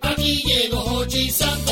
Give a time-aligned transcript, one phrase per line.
[0.00, 1.63] 秋家のおじさん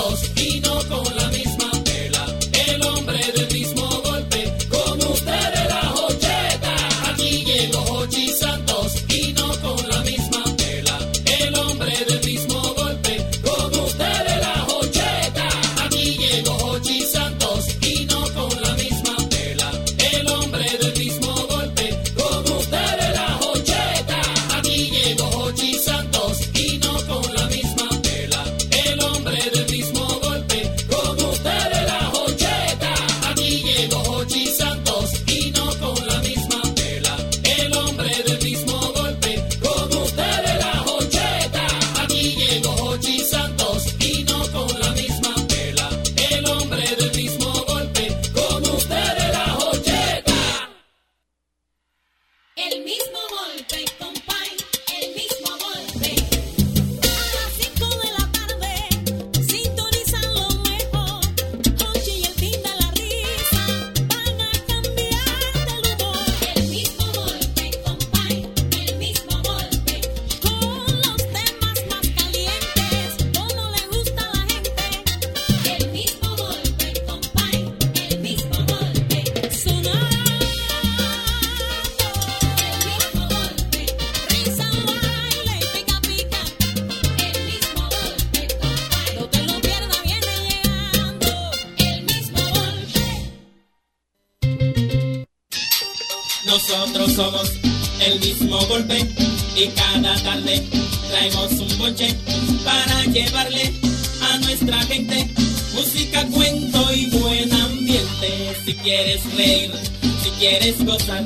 [110.63, 111.25] puedes gozar,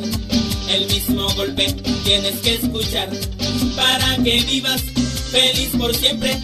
[0.70, 1.66] el mismo golpe
[2.04, 3.10] tienes que escuchar
[3.76, 4.80] para que vivas
[5.30, 6.40] feliz por siempre.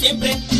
[0.00, 0.59] siempre.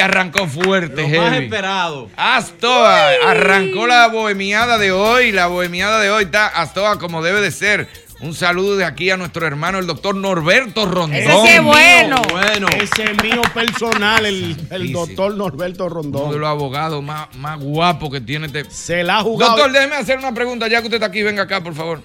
[0.00, 1.44] Arrancó fuerte, Lo más heavy.
[1.44, 2.08] esperado.
[2.16, 5.32] Astoa arrancó la bohemiada de hoy.
[5.32, 7.88] La bohemiada de hoy está Astoa como debe de ser.
[8.20, 11.14] Un saludo de aquí a nuestro hermano, el doctor Norberto Rondón.
[11.14, 12.20] Ese sí es bueno.
[12.30, 12.66] Bueno.
[12.76, 16.40] Ese es mío personal, el, el doctor Norberto Uno de Rondón.
[16.40, 18.64] los abogados más, más guapos que tiene este.
[18.70, 19.52] Se la ha jugado.
[19.52, 22.02] Doctor, déjeme hacer una pregunta, ya que usted está aquí, venga acá, por favor.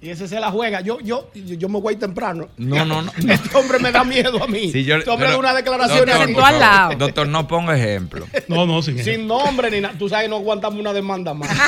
[0.00, 0.82] Y ese se la juega.
[0.82, 2.48] Yo, yo, yo, yo me voy temprano.
[2.58, 3.10] No, no, no.
[3.32, 4.70] Este hombre me da miedo a mí.
[4.70, 6.94] Si yo- este hombre pero- de una declaración doctor, por al lado.
[6.96, 8.26] Doctor, no ponga ejemplo.
[8.48, 9.94] No, no, sin sin nombre ni nada.
[9.98, 11.48] Tú sabes que no aguantamos una demanda más.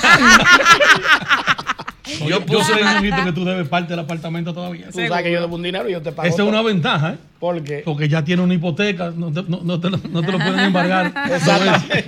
[2.26, 4.86] Yo, Yo una- Ñonguito, que tú debes parte del apartamento todavía.
[4.90, 6.26] Tú sabes que yo debo un dinero y yo te pago.
[6.26, 7.19] Esa es una ventaja, ¿eh?
[7.38, 7.82] ¿Por qué?
[7.84, 10.58] Porque ya tiene una hipoteca, no te, no, no te lo, no te lo pueden
[10.60, 11.12] embargar.
[11.30, 12.04] Exactamente.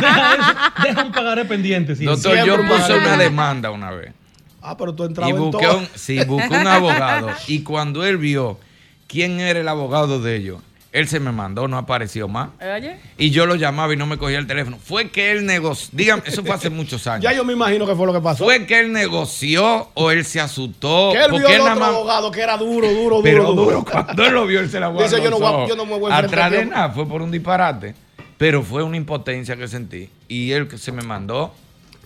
[0.00, 0.54] deja, eso,
[0.84, 1.96] deja un pagaré pendiente.
[1.96, 2.04] sí.
[2.04, 2.98] Doctor, Siempre yo puse pagaré.
[3.00, 4.12] una demanda una vez.
[4.70, 5.78] Ah, pero tú Y entrabas en busqué todo.
[5.78, 7.28] un, sí, busqué un abogado.
[7.46, 8.58] Y cuando él vio
[9.06, 10.60] quién era el abogado de ellos,
[10.92, 12.50] él se me mandó, no apareció más.
[12.60, 12.98] Oye.
[13.16, 14.78] Y yo lo llamaba y no me cogía el teléfono.
[14.82, 15.90] Fue que él negoció.
[15.92, 17.24] Dígame, eso fue hace muchos años.
[17.24, 18.44] Ya yo me imagino que fue lo que pasó.
[18.44, 21.10] Fue que él negoció o él se asustó.
[21.12, 23.62] que él vio porque él otro más- abogado que era duro, duro, duro, Pero duro.
[23.64, 25.08] duro, cuando él lo vio, él se la guardó.
[25.08, 27.94] Dice, yo no voy yo no me voy Atrás de nada, fue por un disparate.
[28.36, 30.08] Pero fue una impotencia que sentí.
[30.28, 31.54] Y él que se me mandó.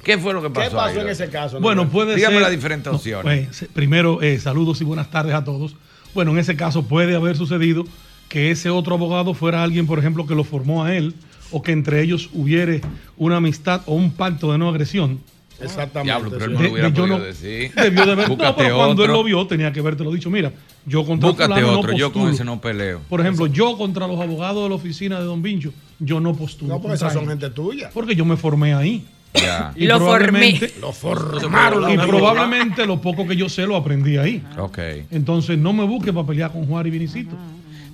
[0.02, 0.70] ¿Qué fue lo que pasó?
[0.70, 1.60] ¿Qué pasó ahí, en ese caso?
[1.60, 2.43] Bueno, puede Dígame ser.
[2.43, 3.46] las diferentes No, opciones.
[3.46, 5.76] pues, se- primero, eh, saludos y buenas tardes a todos.
[6.14, 7.84] Bueno, en ese caso puede haber sucedido
[8.28, 11.14] que ese otro abogado fuera alguien, por ejemplo, que lo formó a él,
[11.50, 12.81] o que entre ellos hubiere
[13.16, 15.20] una amistad o un pacto de no agresión.
[15.60, 16.04] Exactamente.
[16.10, 17.72] Diablo, pero él no lo hubiera yo podido no- decir.
[17.75, 18.28] Debió de haber.
[18.31, 19.22] no, pero cuando él otro.
[19.22, 20.28] lo vio, tenía que haberte lo dicho.
[20.28, 20.50] Mira,
[20.87, 21.93] yo contra Búscate otro.
[21.93, 23.00] no yo con ese no peleo.
[23.08, 26.75] Por ejemplo, yo contra los abogados de la oficina de Don Vincho, yo no postulo.
[26.75, 27.90] No, porque esas son gente tuya.
[27.94, 29.04] Porque yo me formé ahí.
[29.34, 29.73] Ya.
[29.76, 31.90] Y Lo probablemente- Lo formaron.
[31.90, 34.43] Y probablemente lo poco que yo sé lo aprendí ahí.
[34.58, 34.79] Ok.
[35.11, 37.37] Entonces no me busque para pelear con Juan y Vinicito.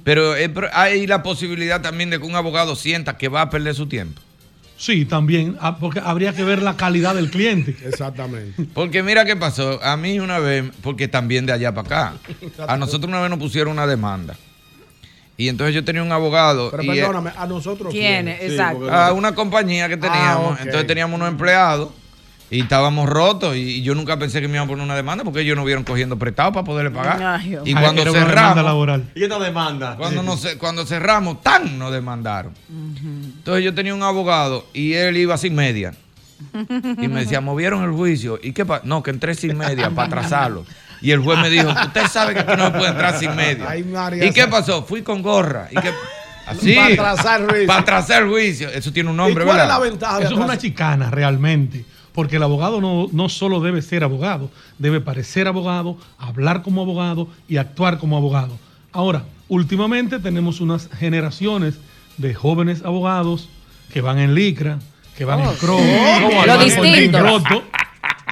[0.05, 3.51] Pero eh, pero hay la posibilidad también de que un abogado sienta que va a
[3.51, 4.21] perder su tiempo.
[4.77, 7.77] Sí, también, ah, porque habría que ver la calidad del cliente.
[7.85, 8.65] Exactamente.
[8.75, 9.83] Porque mira qué pasó.
[9.83, 12.13] A mí una vez, porque también de allá para acá,
[12.67, 14.37] a nosotros una vez nos pusieron una demanda.
[15.39, 16.69] Y entonces yo tenía un abogado.
[16.73, 17.93] Pero y, eh, perdóname, a nosotros.
[17.93, 18.27] ¿Quién.
[18.27, 18.93] Exacto.
[18.93, 20.59] a una compañía que teníamos.
[20.59, 20.63] Ah.
[20.63, 21.91] Entonces teníamos unos empleados
[22.51, 23.55] y estábamos rotos.
[23.55, 25.85] Y, yo nunca pensé que me iban a poner una demanda porque ellos no vieron
[25.85, 27.41] cogiendo prestado para poderle pagar.
[27.41, 29.13] Ay, y cuando cerramos, laboral.
[29.15, 29.95] ¿Y esta demanda?
[29.97, 32.53] cuando, nos, cuando cerramos, tan nos demandaron.
[32.69, 35.95] Entonces yo tenía un abogado y él iba sin media.
[37.01, 38.41] Y me decía, movieron el juicio.
[38.43, 38.83] ¿Y qué pasa?
[38.85, 40.65] No, que entré sin media para atrasarlo.
[41.01, 43.31] Y el juez me dijo, usted sabe que aquí no puede entrar sin.
[43.31, 44.83] Ay, María ¿Y qué pasó?
[44.83, 45.69] Fui con gorra.
[45.71, 45.91] ¿Y qué?
[46.47, 46.75] Así.
[46.75, 47.67] Para atrasar el juicio.
[47.67, 48.69] Para atrasar el juicio.
[48.71, 49.79] Eso tiene un nombre, ¿Y cuál es ¿verdad?
[49.79, 51.85] la ventaja Eso es una chicana realmente.
[52.13, 57.29] Porque el abogado no, no solo debe ser abogado, debe parecer abogado, hablar como abogado
[57.49, 58.59] y actuar como abogado.
[58.93, 61.75] Ahora, últimamente tenemos unas generaciones
[62.17, 63.49] de jóvenes abogados
[63.93, 64.79] que van en licra,
[65.17, 67.21] que van en crow, que Lo distinto.
[67.21, 67.63] roto,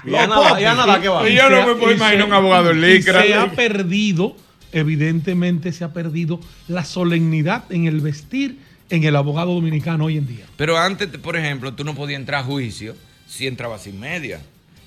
[0.04, 1.28] ¿Y a nada, y a nada que va?
[1.28, 3.22] Y yo no me puedo imaginar un abogado en licra.
[3.22, 4.36] Se ha perdido,
[4.72, 8.58] evidentemente se ha perdido la solemnidad en el vestir
[8.90, 10.44] en el abogado dominicano hoy en día.
[10.56, 12.94] Pero antes, por ejemplo, tú no podías entrar a juicio
[13.26, 14.40] si entraba sin media.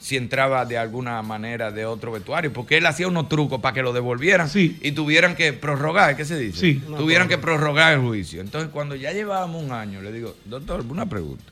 [0.09, 3.83] Si entraba de alguna manera de otro vestuario, porque él hacía unos trucos para que
[3.83, 4.75] lo devolvieran Sí.
[4.81, 6.59] y tuvieran que prorrogar, ¿qué se dice?
[6.59, 6.81] Sí.
[6.97, 8.41] Tuvieran que prorrogar el juicio.
[8.41, 11.43] Entonces, cuando ya llevábamos un año, le digo, doctor, una pregunta.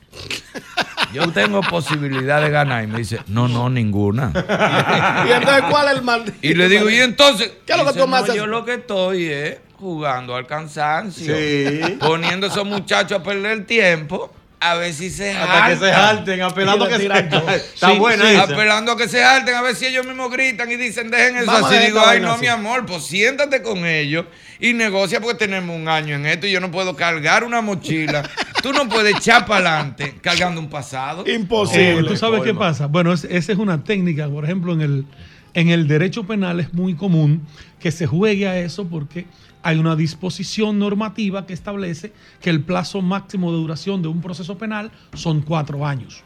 [1.12, 2.82] Yo tengo posibilidad de ganar.
[2.82, 4.32] Y me dice, no, no, ninguna.
[5.28, 6.24] ¿Y entonces cuál es el mal?
[6.42, 7.52] Y le digo, y entonces.
[7.64, 10.34] ¿Qué es lo que Dice, tú me "No, haces?" Yo lo que estoy es jugando
[10.34, 11.32] al cansancio.
[11.32, 11.96] Sí.
[12.00, 14.32] Poniendo a esos muchachos a perder el tiempo.
[14.60, 17.12] A ver si se Hasta que se jalten, apelando a que se yo.
[17.14, 18.32] Está Sí, buena sí.
[18.34, 18.42] esa.
[18.42, 21.46] Apelando a que se harten, a ver si ellos mismos gritan y dicen, dejen eso
[21.46, 21.86] Vamos así.
[21.86, 22.40] Digo, ay, no, así".
[22.40, 24.26] mi amor, pues siéntate con ellos
[24.58, 28.28] y negocia porque tenemos un año en esto y yo no puedo cargar una mochila.
[28.62, 31.22] Tú no puedes echar para adelante cargando un pasado.
[31.24, 32.08] Eh, Imposible.
[32.08, 32.86] ¿Tú sabes qué pasa?
[32.86, 35.06] Bueno, es- esa es una técnica, por ejemplo, en el,
[35.54, 37.46] en el derecho penal es muy común
[37.78, 39.26] que se juegue a eso porque
[39.62, 44.56] hay una disposición normativa que establece que el plazo máximo de duración de un proceso
[44.58, 46.22] penal son cuatro años.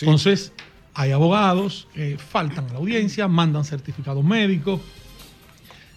[0.00, 0.52] Entonces,
[0.94, 4.80] hay abogados que faltan a la audiencia, mandan certificados médicos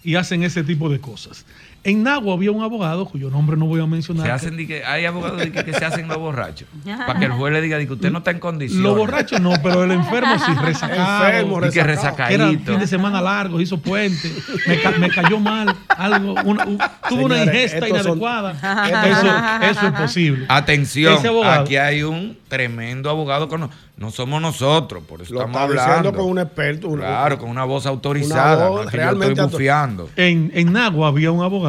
[0.03, 1.45] y hacen ese tipo de cosas.
[1.83, 4.23] En Nagua había un abogado cuyo nombre no voy a mencionar.
[4.23, 6.67] Se que- hacen, di que- hay abogados di que, que se hacen los borrachos.
[7.07, 8.83] Para que el juez le diga di que usted no está en condiciones.
[8.83, 11.25] Los borrachos no, pero el enfermo sí, resacado.
[11.27, 12.29] Enfermo, Y que resacado.
[12.31, 12.71] Era resacadito.
[12.71, 14.29] fin de semana largo, hizo puente,
[14.67, 18.51] me, ca- me cayó mal, algo, una- un- tuvo una ingesta son- inadecuada.
[19.69, 20.45] Eso, eso es posible.
[20.49, 25.33] Atención, Ese abogado- aquí hay un tremendo abogado con no, no somos nosotros, por eso
[25.35, 25.93] Lo estamos está hablando.
[26.09, 26.87] diciendo con un experto.
[26.89, 30.09] un- Claro, con una voz autorizada, voz no es que yo realmente estoy bufiando.
[30.15, 31.68] En, en Nagua había un abogado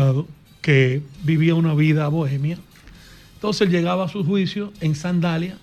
[0.61, 2.59] que vivía una vida bohemia.
[3.35, 5.57] Entonces él llegaba a su juicio en sandalia,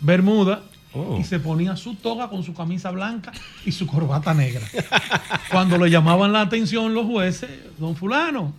[0.00, 0.62] bermuda,
[0.94, 1.18] Oh.
[1.20, 3.30] y se ponía su toga con su camisa blanca
[3.66, 4.66] y su corbata negra.
[5.52, 8.54] Cuando le llamaban la atención los jueces, don fulano,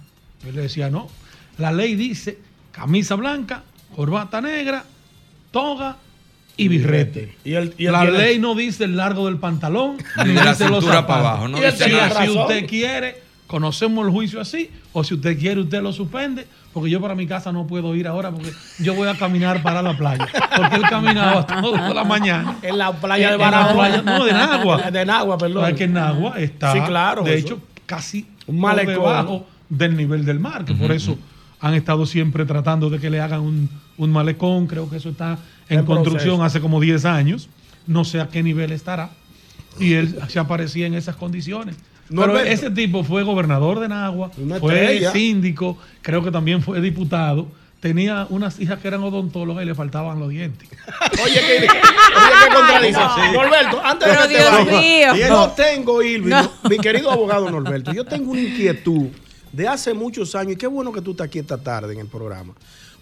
[0.45, 1.09] él le decía, no,
[1.57, 2.37] la ley dice
[2.71, 3.63] camisa blanca,
[3.95, 4.85] corbata negra,
[5.49, 5.97] toga
[6.55, 7.35] y birrete.
[7.43, 10.69] Y él- y la ley no dice el largo del pantalón, Ni de la dice
[10.69, 11.25] los cintura para zapatos.
[11.25, 11.89] abajo, no Y dice
[12.23, 16.91] si usted quiere, conocemos el juicio así, o si usted quiere, usted lo suspende, porque
[16.91, 19.97] yo para mi casa no puedo ir ahora, porque yo voy a caminar para la
[19.97, 20.27] playa.
[20.55, 22.57] Porque él caminaba toda la mañana.
[22.61, 23.73] En la playa de En la Barahona.
[23.73, 24.91] playa- no, de Nagua.
[24.91, 25.63] De Nagua, perdón.
[25.63, 27.47] Sabes que en Nagua está, Sí, claro, de eso.
[27.47, 28.93] hecho, casi Un malecón.
[28.93, 31.17] debajo del nivel del mar, que por eso
[31.59, 34.67] han estado siempre tratando de que le hagan un, un malecón.
[34.67, 36.43] Creo que eso está en, construcción proceso.
[36.43, 37.49] hace como 10 años.
[37.87, 39.09] No sé a qué nivel estará.
[39.79, 41.75] Y él se aparecía en esas condiciones.
[42.09, 42.51] Pero Norberto.
[42.51, 45.11] ese tipo fue gobernador de Nagua, fue estrella.
[45.11, 47.47] síndico, creo que también fue diputado.
[47.79, 50.67] Tenía unas hijas que eran odontólogas y le faltaban los dientes.
[51.23, 53.07] Oye, qué, oye, qué contradicción.
[53.07, 53.33] ¿Cómo así?
[53.33, 54.81] Norberto, antes Pero de que te Dios vayas,
[55.15, 55.27] mío.
[55.29, 56.51] Yo tengo, Irving, No.
[56.69, 59.07] mi querido abogado Norberto, yo tengo una inquietud
[59.53, 62.07] de hace muchos años, y qué bueno que tú estás aquí esta tarde en el
[62.07, 62.53] programa.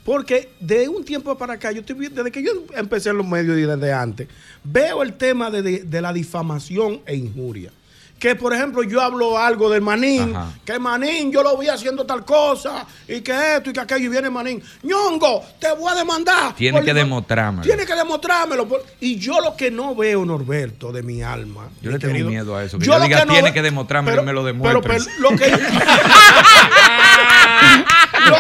[0.06, 3.58] Porque de un tiempo para acá, yo estoy desde que yo empecé en los medios
[3.58, 4.28] y desde antes,
[4.64, 7.72] veo el tema de, de- de la difamación e injuria.
[8.20, 10.52] Que, por ejemplo, yo hablo algo del manín, Ajá.
[10.66, 14.10] que manín yo lo vi haciendo tal cosa, y que esto y que aquello, y
[14.10, 16.56] viene manín, ñongo, te voy a demandar.
[16.56, 17.62] Tiene que demostrármelo.
[17.64, 18.68] Tiene que demostrármelo.
[18.68, 21.70] por- Y yo lo que no veo, Norberto, de mi alma.
[21.82, 22.80] Yo mi le tengo querido, miedo a eso.
[22.80, 24.82] Que yo yo, lo diga, que no tiene ve- que demostrármelo y me lo pero-
[24.82, 25.08] demuestres.
[25.16, 25.58] pero lo que, lo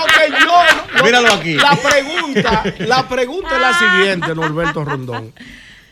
[0.05, 0.63] que yo.
[0.97, 1.53] lo- Míralo aquí.
[1.55, 5.33] La pregunta, la pregunta es la siguiente, Norberto Rondón.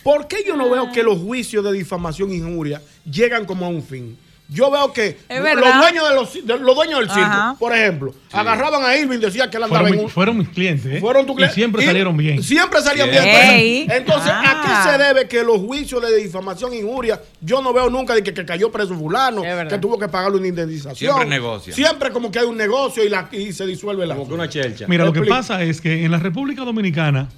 [0.06, 3.70] ¿Por qué yo no veo que los juicios de difamación e injuria llegan como a
[3.70, 4.16] un fin?
[4.48, 7.56] Yo veo que los dueños, de los, de- los dueños del circo, Ajá.
[7.58, 10.50] por ejemplo, agarraban a Irving y decían que él andaba Fueron, en un, fueron mis
[10.50, 10.86] clientes.
[10.86, 11.00] ¿eh?
[11.00, 12.44] fueron tu y cli- siempre y salieron bien.
[12.44, 13.90] Siempre salían Bien.
[13.90, 14.84] Entonces, ¿a Ah.
[14.86, 18.22] qué se debe que los juicios de difamación e injuria, yo no veo nunca de
[18.22, 20.96] que, que cayó preso fulano, que tuvo que pagarle una indemnización?
[21.16, 21.76] Siempre negocian.
[21.76, 24.14] Siempre como que hay un negocio y, la, y se disuelve la.
[24.14, 24.86] Como que una chelcha.
[24.88, 27.30] Mira, lo que pasa es que en la República Dominicana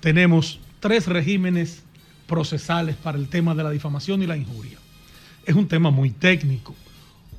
[0.00, 1.84] tenemos tres regímenes
[2.26, 4.78] procesales para el tema de la difamación y la injuria.
[5.44, 6.74] Es un tema muy técnico.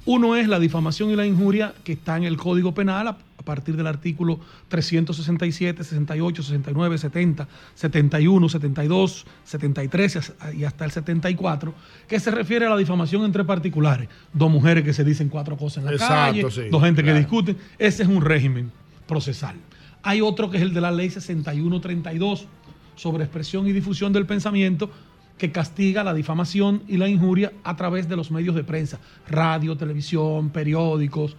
[0.05, 3.75] Uno es la difamación y la injuria que está en el Código Penal a partir
[3.77, 11.73] del artículo 367, 68, 69, 70, 71, 72, 73 y hasta- y hasta el 74,
[12.07, 14.09] que se refiere a la difamación entre particulares.
[14.33, 17.15] Dos mujeres que se dicen cuatro cosas en la Exacto, calle, sí, dos gente claro.
[17.15, 17.57] que discuten.
[17.77, 18.71] Ese es un régimen
[19.07, 19.55] procesal.
[20.03, 22.47] Hay otro que es el de la ley 6132
[22.95, 24.89] sobre expresión y difusión del pensamiento
[25.37, 29.75] que castiga la difamación y la injuria a través de los medios de prensa, radio,
[29.75, 31.35] televisión, periódicos,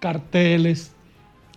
[0.00, 0.92] carteles,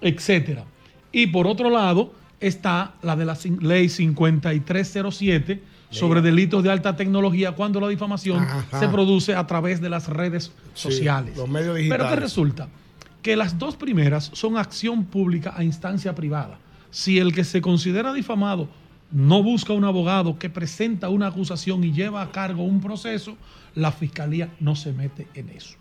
[0.02, 0.66] etcétera.
[1.12, 7.54] Y por otro lado está la de la ley 5307 sobre delitos de alta tecnología
[7.54, 8.80] cuando la difamación Ajá.
[8.80, 11.36] se produce a través de las redes Sí, sociales.
[11.36, 12.70] los medios Pero que resulta
[13.24, 16.60] que las dos primeras son acción pública a instancia privada.
[16.92, 18.70] Si el que se considera difamado
[19.12, 23.38] no busca un abogado que presenta una acusación y lleva a cargo un proceso,
[23.76, 25.76] la fiscalía no se mete en eso.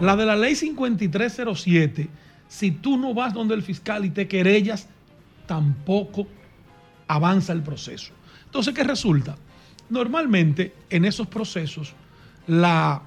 [0.00, 2.08] La de la ley 5307,
[2.48, 4.88] si tú no vas donde el fiscal y te querellas,
[5.46, 6.26] tampoco
[7.08, 8.12] avanza el proceso.
[8.44, 9.36] Entonces, ¿qué resulta?
[9.88, 11.92] Normalmente en esos procesos
[12.46, 13.02] la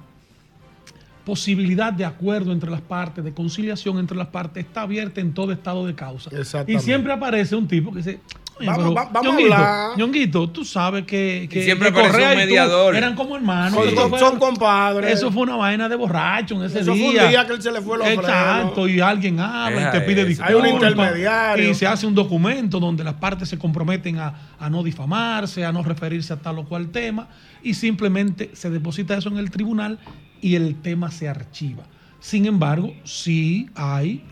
[1.24, 5.52] posibilidad de acuerdo entre las partes, de conciliación entre las partes, está abierta en todo
[5.52, 6.30] estado de causa.
[6.66, 9.98] Y siempre aparece un tipo que dice, "Oye, Vamos- pero, va- vamos a hablar".
[9.98, 13.74] Ñonguito, tú sabes que, siempre que Correa un y tú eran como hermanos.
[13.74, 15.12] Son- Eso son- fue- son compadres.
[15.12, 17.28] Eso fue una vaina de borracho en ese Eso fue un día.
[17.28, 20.28] día que él se le fue los Exacto, y alguien habla y te pide eso.
[20.28, 20.48] disculpas.
[20.50, 21.70] Hay un intermediario.
[21.70, 25.72] Y se hace un documento donde las partes se comprometen a, a no difamarse, a
[25.72, 27.28] no referirse a tal o cual tema,
[27.62, 29.98] y simplemente se deposita eso en el tribunal
[30.40, 31.82] y el tema se archiva.
[32.20, 34.22] Sin embargo, sí hay,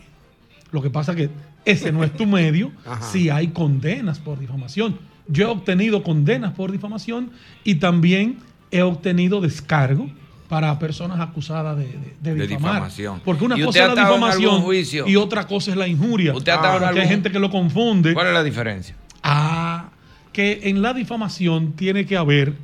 [0.70, 1.28] lo que pasa que
[1.64, 2.72] ese no es tu medio,
[3.12, 4.98] sí hay condenas por difamación.
[5.28, 7.30] Yo he obtenido condenas por difamación
[7.64, 8.38] y también
[8.70, 10.10] he obtenido descargo
[10.48, 12.74] para personas acusadas de, de- de De difamar.
[12.74, 13.20] difamación.
[13.24, 16.34] Porque una ¿Y cosa es la algún difamación y otra cosa es la injuria.
[16.34, 18.12] ¿Usted en Porque hay algún- gente que lo confunde.
[18.12, 18.94] ¿Cuál es la diferencia?
[19.22, 19.90] Ah,
[20.32, 22.54] que en la difamación tiene que haber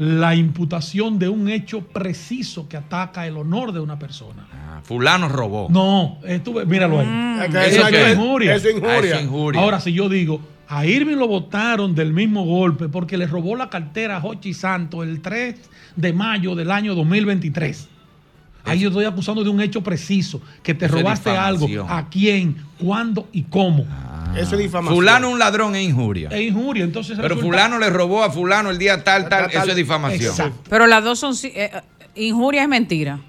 [0.00, 4.46] la imputación de un hecho preciso que ataca el honor de una persona.
[4.50, 5.66] Ah, fulano robó.
[5.68, 7.42] No, estuve, míralo ahí.
[7.44, 8.54] Es que Eso eso es es injuria.
[8.54, 9.16] Es Ah, injuria.
[9.18, 9.60] es injuria.
[9.60, 13.68] Ahora, si yo digo, a Irving lo votaron del mismo golpe porque le robó la
[13.68, 15.54] cartera a Jochi Santos el 3
[15.96, 17.88] de mayo del año 2023.
[18.64, 21.66] Ahí yo estoy acusando de un hecho preciso, que te robaste algo.
[21.88, 22.56] ¿A quién?
[22.78, 23.84] ¿Cuándo y cómo?
[24.36, 24.94] Eso es difamación.
[24.94, 26.28] Fulano un ladrón es injuria.
[26.30, 29.50] Es injuria, entonces Pero resulta- fulano le robó a fulano el día tal, tal, Tal,
[29.50, 29.62] tal.
[29.62, 30.30] eso es difamación.
[30.30, 30.60] Exacto.
[30.68, 31.34] Pero las dos son.
[31.44, 31.80] eh, eh,
[32.14, 33.20] injuria es mentira.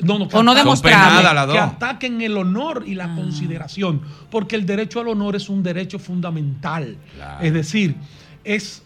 [0.00, 1.22] No, no, que O no demostrable.
[1.52, 5.98] que ataquen el honor y la consideración, porque el derecho al honor es un derecho
[5.98, 6.96] fundamental.
[7.16, 7.44] Claro.
[7.44, 7.94] Es decir,
[8.44, 8.82] es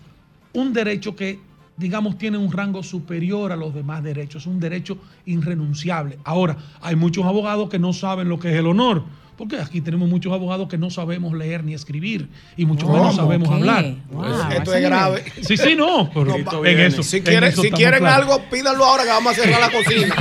[0.53, 1.41] un derecho que,
[1.77, 6.19] digamos, tiene un rango superior a los demás derechos, es un derecho irrenunciable.
[6.25, 9.05] Ahora, hay muchos abogados que no saben lo que es el honor,
[9.37, 13.49] porque aquí tenemos muchos abogados que no sabemos leer ni escribir y mucho menos sabemos
[13.49, 13.55] ¿Qué?
[13.55, 13.95] hablar.
[14.11, 15.25] Wow, Esto es grave.
[15.43, 17.03] Sí, sí, no, pero No, en eso.
[17.03, 18.23] Si en quieren, eso si estamos quieren claros.
[18.39, 20.15] algo, pídanlo ahora que vamos a cerrar la cocina.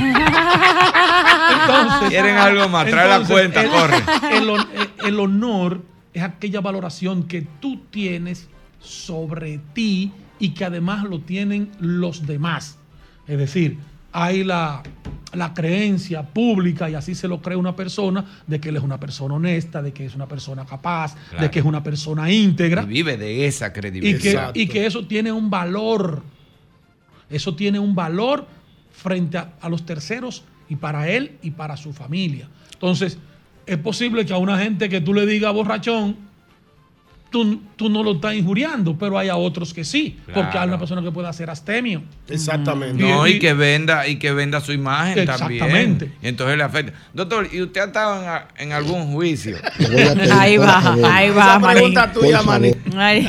[1.62, 3.96] Entonces, Quieren algo más, trae la cuenta, el- corre.
[4.36, 4.68] El, hon-
[5.00, 5.82] el- el honor
[6.12, 8.48] es aquella valoración que tú tienes
[8.80, 12.78] sobre ti y que además lo tienen los demás.
[13.26, 13.78] Es decir,
[14.12, 14.82] hay la,
[15.32, 18.98] la creencia pública, y así se lo cree una persona, de que él es una
[18.98, 21.44] persona honesta, de que es una persona capaz, Claro.
[21.44, 22.82] de que es una persona íntegra.
[22.82, 24.52] Y vive de esa Y credibilidad.
[24.52, 26.22] que, y que eso tiene un valor.
[27.28, 28.46] Eso tiene un valor
[28.92, 32.48] frente a, a los terceros y para él y para su familia.
[32.72, 33.18] Entonces,
[33.66, 36.16] es posible que a una gente que tú le digas borrachón,
[37.36, 40.78] tú, tú no lo estás injuriando, pero hay a otros que sí, porque hay una
[40.78, 42.02] persona que puede hacer astemio.
[42.30, 43.02] Exactamente.
[43.02, 45.58] No, Y- y que venda, y que venda su imagen Exactamente.
[46.06, 46.18] también.
[46.22, 46.94] Y entonces le afecta.
[47.12, 51.74] Doctor, ¿y usted ha estado en, algún juicio pedir, Ahí va, ahí va, Esa Maní.
[51.74, 52.40] pregunta tuya.
[52.96, 53.28] Ay,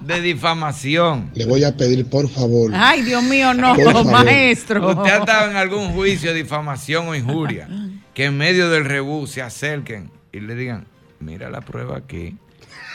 [0.00, 1.30] de difamación?
[1.34, 2.70] Le voy a pedir, por favor.
[2.74, 4.88] ay, Dios mío, no, maestro.
[4.88, 7.68] ¿Usted ha estado en algún juicio de difamación o injuria?
[8.14, 10.86] Que en medio del rebú se acerquen y le digan,
[11.20, 12.36] mira la prueba aquí.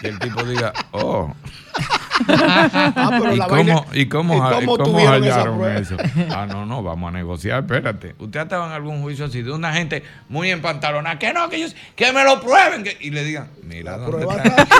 [0.04, 1.34] Y el tipo diga, oh.
[2.30, 5.96] Ah, pero ¿Y la cómo, vaina- ¿Y cómo, ¿y ja- cómo hallaron eso?
[6.32, 8.16] Ah, no, no, vamos a negociar, espérate.
[8.18, 11.20] ¿Usted ha estado en algún juicio así de una gente muy empantalonada?
[11.20, 12.84] Que no, que ellos, que me lo prueben.
[12.84, 14.62] que- y le digan, mira dónde Prueba está.
[14.64, 14.74] aquí.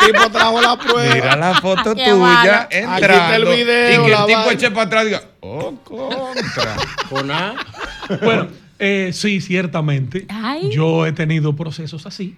[0.00, 1.14] El tipo trajo la prueba.
[1.14, 2.52] Mira la foto Qué tuya malo.
[2.52, 3.50] Aquí está el entrando.
[3.50, 4.52] video, y que la el tipo vaina.
[4.52, 6.76] eche para atrás y diga, oh, contra.
[8.22, 8.46] Bueno,
[8.78, 10.26] eh, sí, ciertamente.
[10.28, 10.70] Ay.
[10.72, 12.36] Yo he tenido procesos así.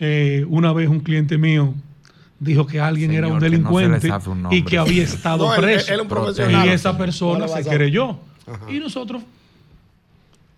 [0.00, 1.74] Eh, una vez un cliente mío
[2.38, 5.60] dijo que alguien era un que no delincuente un y que había estado No, él-
[5.60, 5.92] preso.
[5.94, 6.66] él profesional.
[6.66, 8.18] y esa persona se vas a- creyó.
[8.68, 9.22] Y nosotros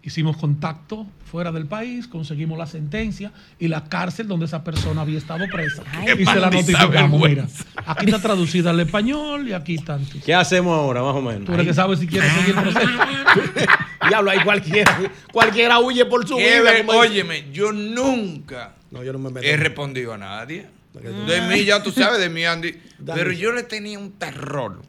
[0.04, 5.18] hicimos contacto fuera del país, conseguimos la sentencia y la cárcel donde esa persona había
[5.18, 5.82] estado presa.
[5.92, 7.20] Ay, y se la notificamos.
[7.28, 7.46] Mira,
[7.86, 9.98] aquí está traducida al español y aquí está.
[9.98, 11.48] Tú ¿Qué hacemos ahora, más o menos?
[11.48, 12.88] eres que sabes si quieres seguir el proceso.
[14.08, 15.00] Diablo, ahí cualquiera,
[15.32, 16.60] cualquiera huye por su vida.
[16.62, 17.12] ver- como dice.
[17.12, 19.46] óyeme, yo nunca No, yo no me meto.
[19.46, 20.66] he respondido a nadie.
[20.92, 22.74] De mí, ya tú sabes, de mí, Andy.
[23.14, 24.82] Pero yo le tenía un terror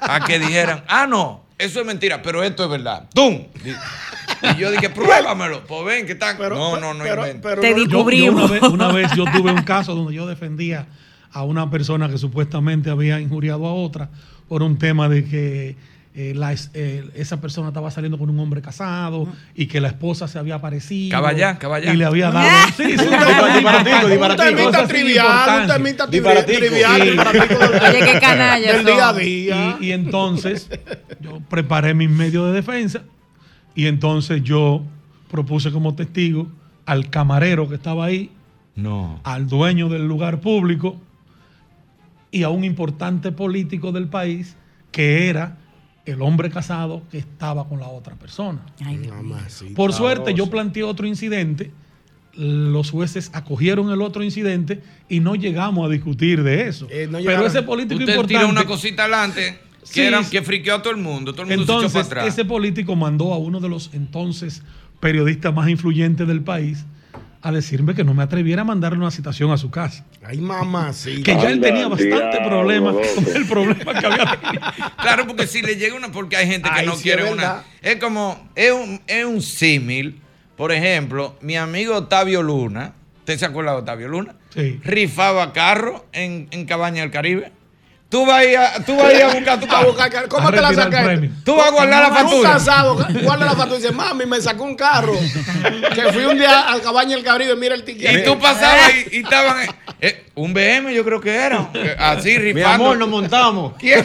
[0.00, 3.08] a que dijeran, ah, no, eso es mentira, pero esto es verdad.
[3.14, 3.46] ¡Tum!
[4.42, 5.64] Y yo dije, pruébamelo.
[5.66, 6.38] Pues ven, que están.
[6.38, 8.50] Pero- no, no, no pero- Te Yo- yo Descubrimos.
[8.50, 10.86] una, vez, una vez yo tuve un caso donde yo defendía
[11.32, 14.08] a una persona que supuestamente había injuriado a otra
[14.48, 15.76] por un tema de que
[16.12, 20.26] eh, la eh, esa persona estaba saliendo con un hombre casado y que la esposa
[20.26, 21.12] se había aparecido.
[21.16, 21.94] Caballá, caballá.
[21.94, 22.48] Y le había dado.
[22.76, 26.06] Sí, sí, Un temita trivial, un temita
[26.46, 29.76] trivial, Oye, qué canallas Del día a día.
[29.80, 30.68] Y, y entonces
[31.20, 33.02] yo preparé mis medios de defensa
[33.76, 34.82] y entonces yo
[35.30, 36.48] propuse como testigo
[36.86, 38.32] al camarero que estaba ahí,
[38.74, 39.20] No.
[39.22, 40.96] al dueño del lugar público
[42.32, 44.56] y a un importante político del país
[44.90, 45.56] que era
[46.06, 48.60] el hombre casado que estaba con la otra persona.
[48.84, 49.22] Ay, Dios mío.
[49.22, 49.74] Mamacita.
[49.74, 51.70] Por suerte yo planteé otro incidente,
[52.34, 56.86] los jueces acogieron el otro incidente y no llegamos a discutir de eso.
[56.90, 58.34] Eh, no Pero ese político Usted importante...
[58.38, 61.32] tiró una cosita adelante que, Sí, eran- que friqueó a todo el mundo.
[61.32, 62.34] Todo el mundo se Entonces, echó para atrás.
[62.34, 64.62] ese político mandó a uno de los entonces
[65.00, 66.84] periodistas más influyentes del país
[67.42, 70.04] a decirme que no me atreviera a mandarle una citación a su casa.
[70.22, 71.22] Ay, mamacita.
[71.22, 74.62] Que ya él tenía bastante problema con el problema que había tenido.
[75.00, 77.32] Claro, porque si le llega una, porque hay gente que Ay, no sí, quiere es
[77.32, 77.64] una.
[77.80, 80.20] Es como, es un, es un símil.
[80.56, 84.34] Por ejemplo, mi amigo Octavio Luna, ¿usted se acuerda de Octavio Luna?
[84.54, 84.78] Sí.
[84.84, 87.52] Rifaba carro en, en Cabaña del Caribe.
[88.10, 89.86] Tú vas a ir a, tú vas a, ir a buscar tu A carro.
[89.86, 91.30] buscar car- ¿Cómo A te la premio.
[91.44, 92.52] Tú vas a guardar la Un factura.
[92.54, 95.12] casado, guarda la factura y dice, mami, me sacó un carro.
[95.94, 98.20] que fui un día al cabaña del Caribe, mira el ticket.
[98.20, 99.64] Y tú pasabas y, y estaban.
[100.00, 101.70] eh, un BM, yo creo que era.
[101.74, 102.84] eh, Así Mi rifando.
[102.86, 103.74] amor, nos montamos.
[103.78, 104.04] ¿Quién?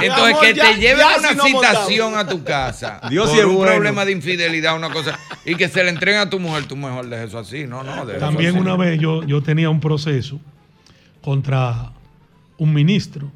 [0.00, 3.28] Mi Entonces, amor, que ya- te lleven ya una si citación a tu casa Dios
[3.28, 3.72] por es un bueno.
[3.72, 7.06] problema de infidelidad, una cosa, y que se le entreguen a tu mujer, tu mejor
[7.08, 7.64] deja eso así.
[7.66, 8.58] No, no, eso También así.
[8.58, 10.40] una vez yo, yo tenía un proceso
[11.24, 11.92] contra
[12.58, 13.30] un ministro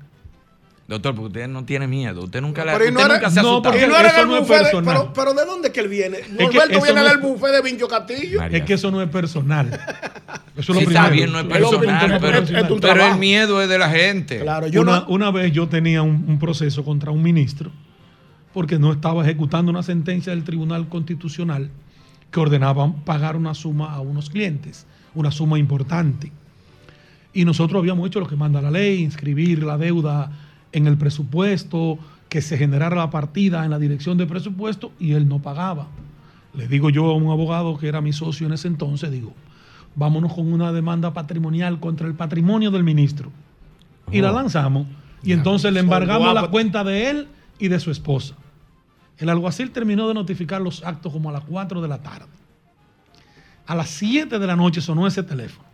[0.86, 2.24] Doctor, porque usted no tiene miedo.
[2.24, 4.34] Usted nunca, le, Pero no era- nunca se no, porque no era eso el no
[4.36, 4.96] es buffet de- personal.
[4.96, 6.16] pero, pero ¿de dónde que él viene?
[6.16, 8.38] que Norberto viene no es- del buffet de Vincho Castillo.
[8.40, 8.56] María.
[8.58, 9.66] Es que eso no es personal.
[10.56, 12.78] Eso es Sí, lo está bien, no es es personal, pero, es personal.
[12.80, 14.40] pero el miedo es de la gente.
[14.40, 15.06] Claro, yo una, no.
[15.08, 17.70] una vez yo tenía un, un proceso contra un ministro
[18.54, 21.70] porque no estaba ejecutando una sentencia del Tribunal Constitucional
[22.30, 26.32] que ordenaba pagar una suma a unos clientes, una suma importante.
[27.32, 30.32] Y nosotros habíamos hecho lo que manda la ley, inscribir la deuda
[30.72, 35.28] en el presupuesto, que se generara la partida en la dirección de presupuesto y él
[35.28, 35.88] no pagaba.
[36.54, 39.32] Le digo yo a un abogado que era mi socio en ese entonces, digo,
[39.94, 43.30] vámonos con una demanda patrimonial contra el patrimonio del ministro.
[44.10, 44.86] Y la lanzamos.
[45.22, 48.34] Y entonces le embargamos la cuenta de él y de su esposa.
[49.18, 52.28] El alguacil terminó de notificar los actos como a las 4 de la tarde.
[53.66, 55.67] A las 7 de la noche sonó ese teléfono.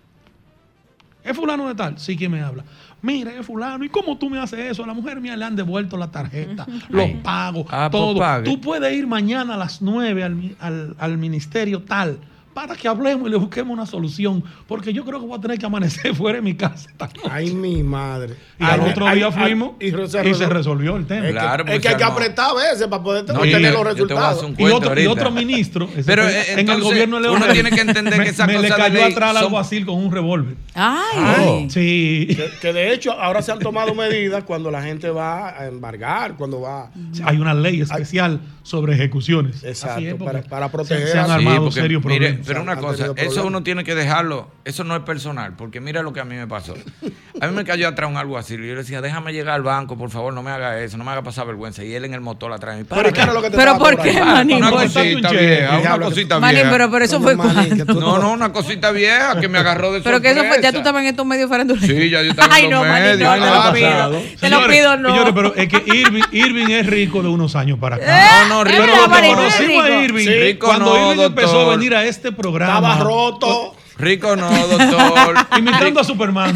[1.24, 1.98] ¿Es fulano de tal?
[1.98, 2.62] Sí, ¿quién me habla?
[3.02, 3.82] Mira, es fulano.
[3.84, 4.84] ¿Y cómo tú me haces eso?
[4.84, 8.42] A la mujer mía le han devuelto la tarjeta, los pagos, Ah, pues todo.
[8.44, 12.18] Tú puedes ir mañana a las 9 al, al- al ministerio tal
[12.54, 14.42] para que hablemos y le busquemos una solución.
[14.66, 16.88] Porque yo creo que voy a tener que amanecer fuera de mi casa.
[16.88, 17.20] esta noche".
[17.30, 18.36] Ay, mi madre.
[18.58, 20.48] Y al otro ay, día ay, fuimos y, y, se resolvió.
[20.48, 21.28] resolvió el tema.
[21.28, 23.84] Es que, es que hay que apretar a veces para poder No, obtener yo- los
[23.94, 24.46] resultados.
[24.56, 25.10] Y otro, y ahorita.
[25.10, 28.46] otro ministro, ese Pero, fue en el gobierno de uno tiene que entender que esas
[28.46, 30.54] me le cosas de cayó ley atrás al son- alguacil con un revólver.
[30.74, 31.68] Ay.
[31.70, 32.28] Sí.
[32.28, 36.34] Que, que de hecho ahora se han tomado medidas cuando la gente va a embargar,
[36.36, 36.90] cuando va.
[37.24, 39.62] Hay una ley especial sobre ejecuciones.
[39.62, 42.16] Exacto, Así es, porque para- para proteger Se, han a- Sí, armado porque, serios mire,
[42.18, 42.46] problemas.
[42.46, 43.44] pero una cosa, eso problemas.
[43.44, 46.46] uno tiene que dejarlo, eso no es personal, porque mira lo que a mí me
[46.48, 46.74] pasó.
[47.40, 49.62] A mí me cayó atrás un algo así, y yo le decía, déjame llegar al
[49.62, 51.84] banco, por favor, no me haga eso, no me haga pasar vergüenza.
[51.84, 52.76] Y él en el motor atrás.
[52.76, 54.12] de mí, Pero ¿y qué era lo que te Pero ¿por qué?
[54.18, 54.56] Manín?
[54.56, 56.70] Una cosita vieja, una cosita Manín, vieja.
[56.70, 58.00] pero, pero eso fue Manín, cuando.
[58.00, 60.78] No, no, una cosita vieja que me agarró de Pero que eso fue, ya tú
[60.78, 61.86] estabas en estos medios faranduleros.
[61.86, 63.20] Sí, ya yo estaba Ay, en no, los Manín, medios.
[63.28, 63.90] no, no, Ah, lo pido.
[63.90, 64.22] pasado.
[64.40, 65.08] Te lo pido, no.
[65.10, 68.06] señores, pero es que Irving, Irving es rico de unos años para acá.
[68.54, 68.82] No, rico.
[68.84, 69.90] Pero cuando conocimos a.
[70.02, 73.76] Irving, Sí, rico cuando no, Irving empezó a venir a este programa, Estaba roto.
[73.96, 75.36] Rico no, doctor.
[75.56, 76.52] imitando a Superman.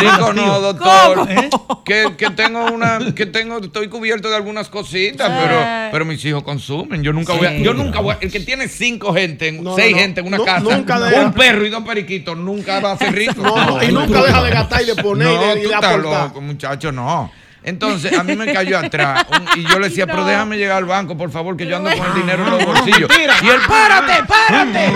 [0.00, 1.14] Rico no, doctor.
[1.18, 1.30] ¿Cómo?
[1.30, 1.48] ¿Eh?
[1.84, 5.34] Que, que tengo una, que tengo, estoy cubierto de algunas cositas, Eh.
[5.40, 5.60] pero,
[5.92, 7.04] pero mis hijos consumen.
[7.04, 9.92] Yo nunca voy a, yo nunca voy a- el que tiene cinco gente, No, seis
[9.92, 10.02] no, no.
[10.02, 11.20] gente en una casa, nunca deja.
[11.22, 13.34] un perro y dos periquitos, nunca va a ser rico.
[13.42, 15.68] No, no, y nunca deja de gastar y de poner No, y de, y tú
[15.68, 16.26] de estás aportar.
[16.28, 17.30] loco, muchacho, no.
[17.64, 20.84] Entonces, a mí me cayó atrás un- y yo le decía, pero déjame llegar al
[20.84, 23.08] banco, por favor, que yo ando con el dinero en los bolsillos.
[23.42, 24.92] Y él, párate, párate.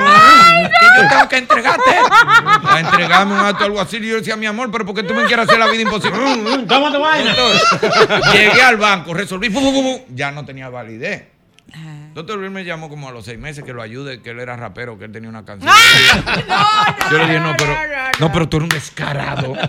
[0.80, 1.90] que yo tengo que entregarte.
[2.68, 3.98] A entregarme un acto algo así.
[3.98, 6.18] Y yo decía, mi amor, pero porque tú me quieres hacer la vida imposible.
[6.68, 7.36] ¿Cómo te vayas?
[7.36, 9.48] Doctor, llegué al banco, resolví,
[10.08, 11.35] ya no tenía validez.
[12.14, 14.56] Doctor Luis me llamó como a los seis meses que lo ayude, que él era
[14.56, 15.70] rapero, que él tenía una canción.
[17.10, 17.74] Yo le dije, no, pero,
[18.20, 19.52] no, pero tú eres un descarado.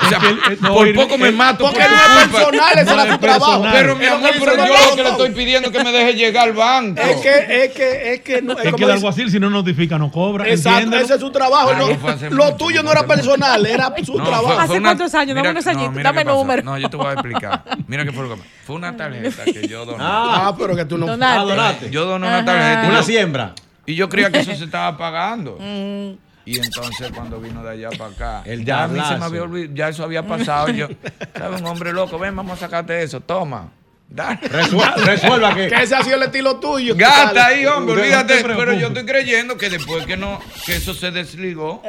[0.00, 0.20] O sea,
[0.60, 2.38] no, por él- poco me mato por Porque tu no es culpa.
[2.38, 3.50] personal, ese No era es su trabajo.
[3.62, 3.72] personal.
[3.74, 6.44] Pero mi amor, pero yo lo que le estoy pidiendo es que me deje llegar
[6.48, 7.02] al banco.
[7.02, 9.98] Es que, es que, es que, no, es Es que el alguacil, si no notifica,
[9.98, 10.48] no cobra.
[10.48, 11.04] Exacto, entiéndelo.
[11.04, 11.74] ese es su trabajo.
[11.74, 14.46] No- fue hace lo mucho, tuyo no fue era personal, era su No, trabajo.
[14.46, 15.28] fue- ¿Hace fue una- cuántos años?
[15.34, 16.62] Dame mira- unos no, añitos, dame número.
[16.62, 17.64] No, yo te voy a explicar.
[17.86, 18.48] Mira qué fue lo que pasó.
[18.64, 19.98] Fue una tarjeta que yo doné.
[20.00, 21.06] Ah, pero que tú no.
[21.42, 21.60] Donaste.
[21.60, 21.90] Ah, donaste.
[21.90, 22.84] Yo doné una tarjeta.
[22.84, 23.54] y Una yo- siembra.
[23.86, 25.56] Y yo creía que eso se estaba pagando.
[25.60, 26.18] Mm.
[26.44, 29.42] Y entonces cuando vino de allá para acá, El ya a mí se me había
[29.42, 30.68] olvidado, ya eso había pasado.
[30.70, 30.88] Yo,
[31.36, 31.60] ¿sabes?
[31.60, 33.68] Un hombre loco, ven, vamos a sacarte eso, toma.
[34.10, 34.38] Dale.
[34.48, 35.68] Resuelva, resuelva que.
[35.68, 36.94] Que ese ha sido el estilo tuyo.
[36.96, 37.56] Gasta Dale.
[37.56, 38.42] ahí, hombre, Usted olvídate.
[38.56, 41.82] Pero yo estoy creyendo que después que no, que eso se desligó,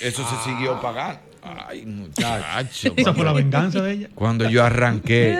[0.00, 1.20] eso se siguió pagando.
[1.42, 2.92] Ay, muchacho.
[2.96, 4.08] Esa fue la venganza de ella.
[4.14, 5.38] Cuando yo arranqué,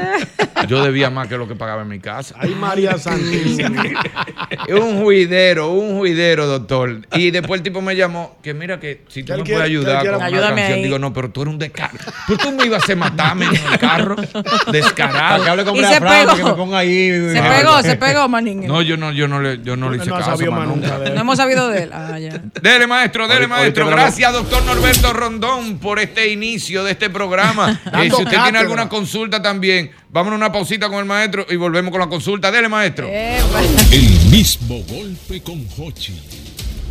[0.67, 2.35] yo debía más que lo que pagaba en mi casa.
[2.39, 3.83] Ay, María Santísima.
[4.71, 7.01] un juidero, un juidero, doctor.
[7.13, 10.07] Y después el tipo me llamó, que mira que si tú me quiere- puedes ayudar
[10.07, 10.85] con una Ayúdame canción, ahí.
[10.85, 11.99] digo, no, pero tú eres un descaro.
[12.27, 14.17] Pero tú me ibas a matarme en el carro,
[14.73, 15.31] descarado.
[15.31, 16.37] Para que hable con Y Brea se pegó.
[16.37, 17.11] que me ponga ahí.
[17.33, 18.67] Se Ah, pegó, se pegó, Manín.
[18.67, 20.99] No, yo no, yo no le, yo no le hice no caso más nunca.
[20.99, 21.91] No hemos sabido de él.
[21.93, 22.41] Ah, ya.
[22.63, 23.87] Dele, maestro, dele, maestro.
[23.89, 27.81] Gracias, doctor Norberto Rondón, por este inicio de este programa.
[27.91, 31.57] Dando si usted tiene alguna consulta también, vámonos a una pausita con el maestro y
[31.57, 32.51] volvemos con la consulta.
[32.51, 33.07] Dele, maestro.
[33.11, 33.41] Eh,
[33.93, 36.15] El mismo golpe con Hochi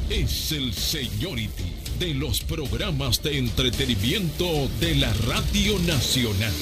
[0.09, 6.53] es el Seniority de los programas de entretenimiento de la Radio Nacional.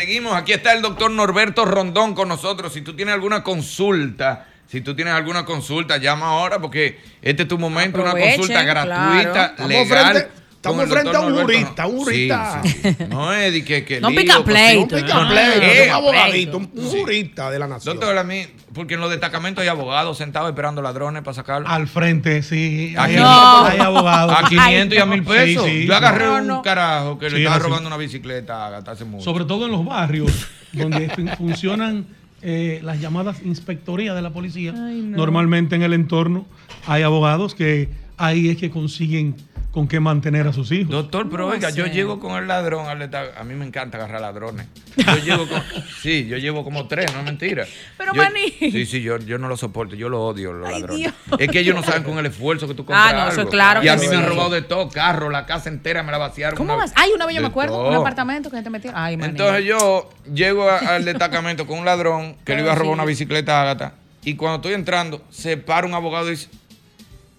[0.00, 0.34] Seguimos.
[0.34, 2.72] Aquí está el doctor Norberto Rondón con nosotros.
[2.72, 7.48] Si tú tienes alguna consulta, si tú tienes alguna consulta, llama ahora porque este es
[7.48, 9.68] tu momento, una consulta gratuita, claro.
[9.68, 9.86] Legal.
[10.14, 12.62] frente- estamos frente a un jurista, un jurista.
[12.62, 12.96] Sí, sí.
[13.08, 15.90] No es de que, que No lío, pica pleito, pica No, no, pleito, eh, un
[15.94, 16.98] abogadito, un Sí.
[17.00, 17.96] jurista de la nación.
[17.96, 18.42] Doctor, a mí,
[18.74, 21.70] porque en los destacamentos hay abogados sentados esperando ladrones para sacarlos.
[21.70, 22.94] Al frente, sí.
[22.98, 23.64] Aquí Hay, no.
[23.64, 24.36] hay abogados.
[24.38, 25.64] A 500 y a 1000 pesos.
[25.64, 25.86] Sí, sí.
[25.86, 26.62] Yo agarré No, un no.
[26.62, 27.64] carajo que le estaba así.
[27.64, 29.24] robando una bicicleta a gastarse mucho.
[29.24, 32.06] Sobre todo en los barrios donde fun- funcionan
[32.42, 34.72] eh, las llamadas inspectorías de la policía.
[34.76, 35.16] Ay, no.
[35.16, 36.46] Normalmente en el entorno
[36.86, 39.36] hay abogados que ahí es que consiguen
[39.70, 40.90] con qué mantener a sus hijos.
[40.90, 42.86] Doctor, pero ¿Cómo oiga, yo llego con el ladrón.
[42.88, 44.66] A mí me encanta agarrar ladrones.
[44.96, 45.62] Yo llevo con,
[46.02, 47.66] sí, yo llevo como tres, no es mentira.
[47.96, 48.50] Pero, Yo- maní.
[48.58, 50.98] Sí, sí, yo, yo no lo soporto, yo lo odio, los Ay, ladrones.
[50.98, 51.14] Dios.
[51.38, 53.50] Es que ellos no saben con el esfuerzo que tú compras Ah, no, eso algo.
[53.52, 56.18] claro Y a mí me han robado de todo, carro, la casa entera me la
[56.18, 56.56] vaciaron.
[56.56, 56.92] ¿Cómo una vas?
[56.96, 58.90] Ay, una vez yo me acuerdo, un apartamento que te metió.
[58.94, 59.30] Ay, man.
[59.30, 62.94] Entonces yo llego a- al destacamento con un ladrón que le iba a robar sí.
[62.94, 63.94] una bicicleta a Ágata.
[64.24, 66.48] Y cuando estoy entrando, se para un abogado y dice,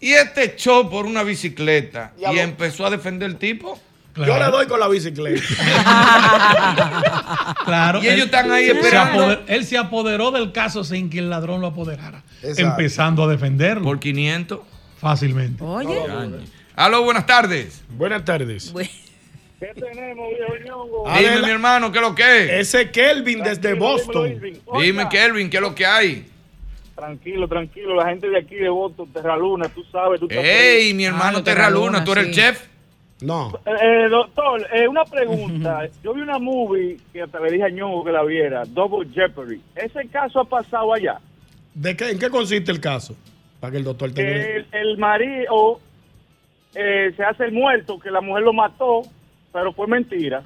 [0.02, 2.12] ¿y este echó por una bicicleta?
[2.34, 3.80] Y empezó a defender el tipo.
[4.14, 4.34] Claro.
[4.34, 5.42] Yo le doy con la bicicleta.
[7.66, 8.04] Claro.
[8.04, 9.24] Y ellos están ahí se esperando.
[9.26, 12.24] apoder- él se apoderó del caso sin que el ladrón lo apoderara.
[12.42, 12.62] Exacto.
[12.62, 14.60] Empezando a defenderlo Por 500.
[15.00, 15.64] fácilmente.
[15.64, 16.00] Oye.
[16.76, 17.82] Aló, buenas tardes.
[17.90, 18.74] Buenas tardes.
[19.60, 22.68] ¿Qué tenemos, viejo Dime, mi hermano, ¿qué es lo que es?
[22.74, 24.42] Ese Kelvin desde Tranquilo, Boston.
[24.82, 26.26] Dime, Kelvin, ¿qué es lo que hay?
[27.02, 27.96] Tranquilo, tranquilo.
[27.96, 30.20] La gente de aquí de Boston, Terra Luna, tú sabes.
[30.20, 32.68] Tú Ey, mi Ah, hermano Luna, Terraluna, ¿tú eres el chef?
[33.22, 33.60] No.
[33.66, 35.88] Eh, eh, doctor, eh, una pregunta.
[36.04, 39.60] Yo vi una movie que hasta le dije a Ñongo que la viera, Double Jeopardy.
[39.76, 41.20] ¿Ese caso ha pasado allá?
[41.74, 43.16] ¿De qué, ¿En qué consiste el caso?
[43.60, 44.30] Para que el doctor tenga.
[44.30, 45.80] El, el marido
[46.76, 49.02] eh, se hace el muerto, que la mujer lo mató,
[49.52, 50.44] pero fue mentira.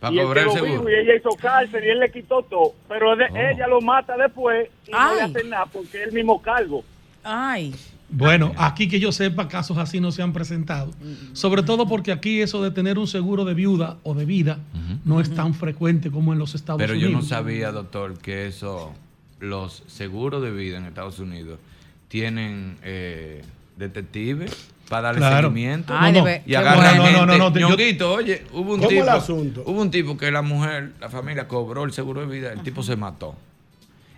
[0.00, 0.72] Para y cobrar el seguro.
[0.72, 2.72] vivo y ella hizo cárcel y él le quitó todo.
[2.88, 5.30] Pero de- ella lo mata después y no le Ay.
[5.30, 6.82] hace nada porque es el mismo cargo.
[7.22, 7.74] Ay.
[8.12, 10.90] Bueno, aquí que yo sepa, casos así no se han presentado.
[11.32, 14.58] Sobre todo porque aquí eso de tener un seguro de viuda o de vida
[15.04, 17.22] no es tan frecuente como en los Estados Pero yo Unidos.
[17.24, 18.92] no sabía, doctor, que eso,
[19.38, 21.60] los seguros de vida en Estados Unidos
[22.08, 23.42] tienen eh,
[23.76, 25.48] detectives para darle Claro.
[25.48, 25.94] seguimiento.
[25.96, 26.30] Ay, No, no.
[26.30, 27.02] Y qué agarran bueno.
[27.04, 27.12] gente.
[27.20, 29.02] No, no, no, no, yo- Ñonguito, oye, hubo un ¿Cómo tipo.
[29.04, 29.62] el asunto?
[29.64, 32.82] Hubo un tipo que la mujer, la familia cobró el seguro de vida, el tipo
[32.82, 33.34] se mató.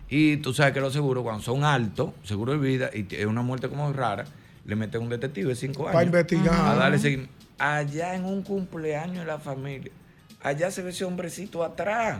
[0.09, 3.43] Y tú sabes que los seguros, cuando son altos, seguro de vida, y es una
[3.43, 4.25] muerte como rara,
[4.65, 5.93] le meten un detective de cinco años.
[5.95, 6.55] Para investigar.
[6.55, 7.33] A darle seguimiento.
[7.59, 9.93] Allá en un cumpleaños de la familia,
[10.43, 12.19] allá se ve ese hombrecito atrás.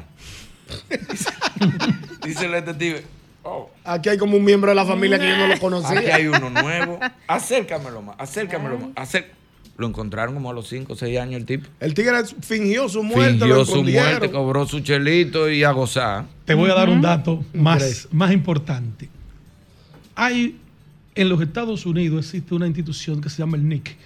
[1.11, 1.31] dice,
[2.25, 3.05] dice el detective,
[3.43, 5.99] oh, Aquí hay como un miembro de la familia que yo no lo conocía.
[5.99, 6.99] Aquí hay uno nuevo.
[7.27, 9.17] Acércamelo más, acércamelo más.
[9.79, 11.67] Lo encontraron como a los 5 o 6 años el tipo.
[11.81, 16.27] El tigre fingió su muerte, lo Fingió su muerte, cobró su chelito y a gozar.
[16.45, 19.09] Te voy a dar un dato más, más importante.
[20.15, 20.59] Hay
[21.15, 23.97] en los Estados Unidos existe una institución que se llama el NIC,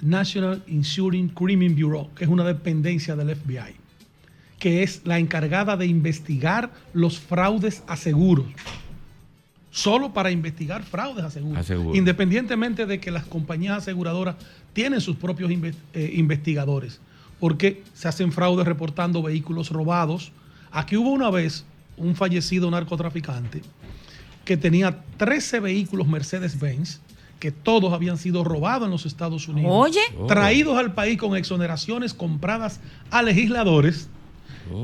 [0.00, 3.74] National Insurance Criminal Bureau, que es una dependencia del FBI,
[4.64, 8.46] que es la encargada de investigar los fraudes a seguros.
[9.70, 11.58] Solo para investigar fraudes a seguros.
[11.58, 11.98] A.
[11.98, 14.36] Independientemente de que las compañías aseguradoras
[14.72, 16.98] tienen sus propios inve- eh, investigadores,
[17.40, 20.32] porque se hacen fraudes reportando vehículos robados.
[20.72, 21.66] Aquí hubo una vez
[21.98, 23.60] un fallecido narcotraficante
[24.46, 27.00] que tenía 13 vehículos Mercedes-Benz
[27.38, 29.70] que todos habían sido robados en los Estados Unidos.
[29.74, 30.00] Oye.
[30.26, 34.08] Traídos al país con exoneraciones compradas a legisladores.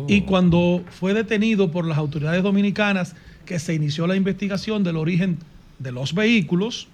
[0.09, 3.15] Y cuando fue detenido por las autoridades dominicanas,
[3.47, 5.39] que se inició la investigación del origen
[5.79, 6.89] de los vehículos,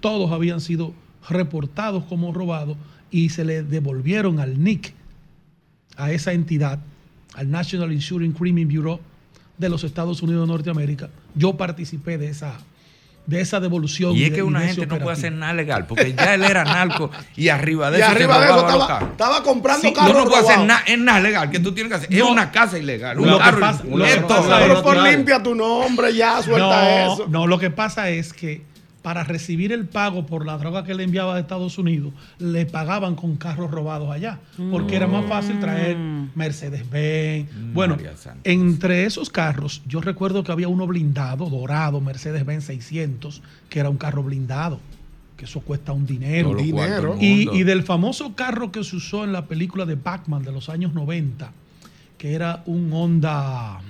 [0.00, 0.92] todos habían sido
[1.28, 2.76] reportados como robados
[3.10, 4.92] y se le devolvieron al NIC,
[5.96, 6.80] a esa entidad,
[7.34, 9.00] al National Insurance Criminal Bureau
[9.56, 11.10] de los Estados Unidos de Norteamérica.
[11.34, 12.58] Yo participé de esa,
[13.26, 14.14] de esa devolución.
[14.16, 17.10] Y es que una gente no puede hacer nada legal, porque ya él era narco
[17.36, 20.24] y arriba de Y eso arriba de eso estaba, estaba comprando Sí, carros tú no
[20.30, 22.14] puedes hacer nada, es nada legal que tú tienes que hacer.
[22.14, 23.18] Es una casa ilegal.
[23.18, 25.10] Un Lo que carro, pasa- un- lo que pasa Pero es- por claro.
[25.10, 27.26] limpia tu nombre, ya suelta no, eso.
[27.28, 28.62] No, lo que pasa es que
[29.04, 33.16] para recibir el pago por la droga que le enviaba de Estados Unidos, le pagaban
[33.16, 34.40] con carros robados allá.
[34.70, 35.98] Porque era más fácil traer
[36.34, 37.50] Mercedes-Benz.
[37.74, 38.40] Bueno, María Santos.
[38.44, 43.98] entre esos carros, yo recuerdo que había uno blindado, dorado, Mercedes-Benz 600, que era un
[43.98, 44.80] carro blindado.
[45.36, 46.54] Que eso cuesta un dinero.
[46.54, 47.18] Dinero.
[47.20, 50.70] Y, y del famoso carro que se usó en la película de Batman de los
[50.70, 51.52] años 90,
[52.16, 53.82] que era un Honda,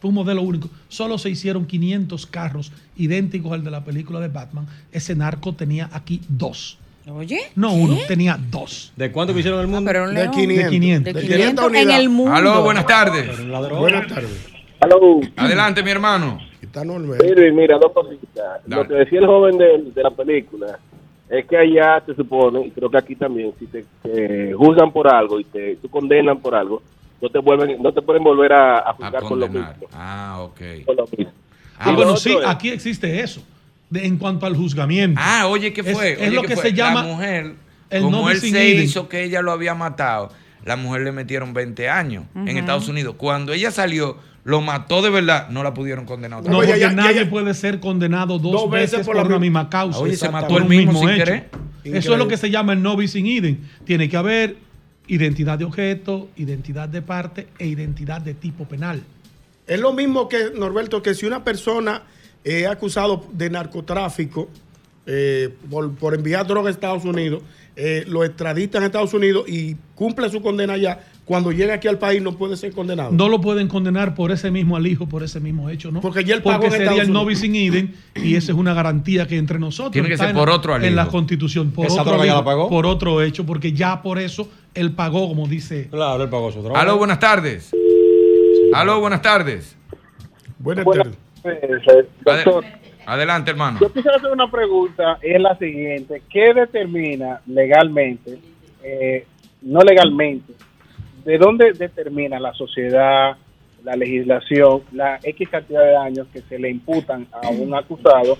[0.00, 4.28] fue un modelo único, solo se hicieron 500 carros idénticos al de la película de
[4.28, 4.66] Batman.
[4.92, 6.78] Ese narco tenía aquí dos.
[7.10, 7.40] Oye.
[7.54, 8.92] No uno, tenía dos.
[8.96, 9.90] ¿De cuánto que hicieron el mundo?
[9.90, 10.34] pero un De león.
[10.34, 10.64] 500.
[10.64, 11.14] De 500.
[11.14, 12.34] De 500 en el mundo.
[12.34, 13.48] Aló, buenas tardes.
[13.48, 14.46] Buenas tardes.
[14.80, 15.20] Aló.
[15.36, 16.38] Adelante, mi hermano.
[16.60, 17.22] Está Norbert.
[17.22, 18.60] Mire, mira, dos cositas.
[18.66, 20.78] Lo que decía el joven de, de la película
[21.30, 25.12] es que allá se supone, y creo que aquí también, si te, te juzgan por
[25.12, 26.82] algo y te, te condenan por algo,
[27.20, 29.68] no te vuelven, no te pueden volver a, a juzgar por lo mismo.
[29.92, 30.60] Ah, ok.
[30.86, 31.32] Por lo mismo.
[31.78, 33.42] Ah, Y bueno, lo sí, es- aquí existe eso.
[33.90, 35.20] de- en cuanto al juzgamiento.
[35.22, 36.12] Ah, oye, ¿qué fue?
[36.12, 36.64] Es, Oye, lo ¿qué que fue?
[36.64, 37.02] se llama.
[37.02, 37.54] La mujer,
[37.90, 38.82] el como no él se idem.
[38.84, 40.30] hizo que ella lo había matado,
[40.64, 42.48] la mujer le metieron 20 años en.
[42.58, 43.14] Estados Unidos.
[43.16, 46.68] Cuando ella salió, lo mató de verdad, no la pudieron condenar otra No, vez.
[46.70, 49.98] porque nadie puede ser condenado dos, Dos veces, veces por, por la misma causa.
[50.00, 51.24] Oye, se mató un mismo mismo sin hecho.
[51.24, 51.48] querer.
[51.50, 52.12] Eso Increíble.
[52.12, 53.56] es lo que se llama el no bis in idem.
[53.84, 54.56] Tiene que haber
[55.08, 59.02] identidad de objeto, identidad de parte e identidad de tipo penal.
[59.66, 62.02] Es lo mismo que, Norberto, que si una persona
[62.44, 64.48] es acusado de narcotráfico
[65.06, 67.42] eh, por, por enviar droga a Estados Unidos,
[67.76, 71.98] eh, lo extraditan a Estados Unidos y cumple su condena allá, cuando llega aquí al
[71.98, 73.10] país no puede ser condenado.
[73.12, 76.00] No lo pueden condenar por ese mismo alijo, por ese mismo hecho, ¿no?
[76.00, 77.42] Porque ya él pagó Porque en sería Estados el no Unidos.
[77.42, 80.34] bis in idem y esa es una garantía que entre nosotros Tiene que está ser
[80.34, 81.12] por otro en la alijo.
[81.12, 82.68] Constitución, por ¿Esa otro droga ya alijo, la pagó?
[82.70, 85.88] por otro hecho, porque ya por eso él pagó, como dice.
[85.90, 86.80] Claro, él pagó su droga.
[86.80, 87.70] Aló, buenas tardes.
[88.72, 89.76] Aló, buenas tardes.
[90.58, 91.14] Buenas tardes.
[92.24, 93.78] Ade- Adelante, hermano.
[93.80, 96.22] Yo quisiera hacer una pregunta, es la siguiente.
[96.30, 98.38] ¿Qué determina legalmente,
[98.82, 99.24] eh,
[99.62, 100.52] no legalmente,
[101.28, 103.36] de dónde determina la sociedad,
[103.84, 108.38] la legislación, la X cantidad de años que se le imputan a un acusado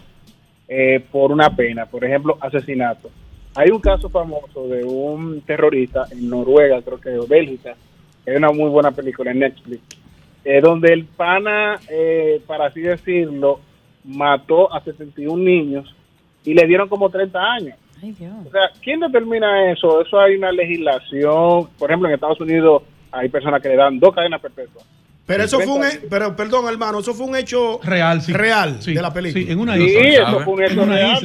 [0.67, 1.85] eh, por una pena?
[1.85, 3.11] Por ejemplo, asesinato.
[3.55, 7.77] Hay un caso famoso de un terrorista en Noruega, creo que o Bélgica,
[8.25, 9.83] que hay una muy buena película en Netflix,
[10.43, 13.61] eh, donde el pana, eh, para así decirlo,
[14.03, 15.95] mató a 71 niños
[16.43, 17.77] y le dieron como 30 años.
[18.03, 20.01] O sea, ¿quién determina eso?
[20.03, 21.69] Eso hay una legislación.
[21.79, 22.83] Por ejemplo, en Estados Unidos
[23.13, 24.85] hay personas que le dan dos cadenas perpetuas.
[25.27, 28.33] Pero eso fue un, 30 he- pero perdón, hermano, eso fue un hecho real, sí.
[28.33, 29.45] real Sí, de la película.
[29.45, 30.29] sí, en una Sí, isla.
[30.31, 31.19] eso fue un hecho real.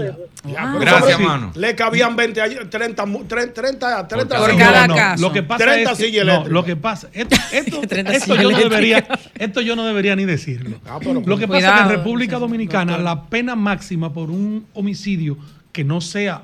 [0.43, 1.51] pero Gracias, hermano.
[1.55, 5.21] Le cabían 20 años, 30, mu- 30, 30, 30 Por cada No, caso.
[5.25, 8.43] Lo que pasa 30 es que- no, lo que pasa, esto, esto, 30 esto sillas
[8.43, 9.07] yo no debería,
[9.39, 10.79] esto yo no debería ni decirlo.
[10.85, 12.49] Ah, pero- Lo que pasa Cuidado, es que en República doctor.
[12.49, 15.37] Dominicana la pena máxima por un homicidio
[15.71, 16.41] que no sea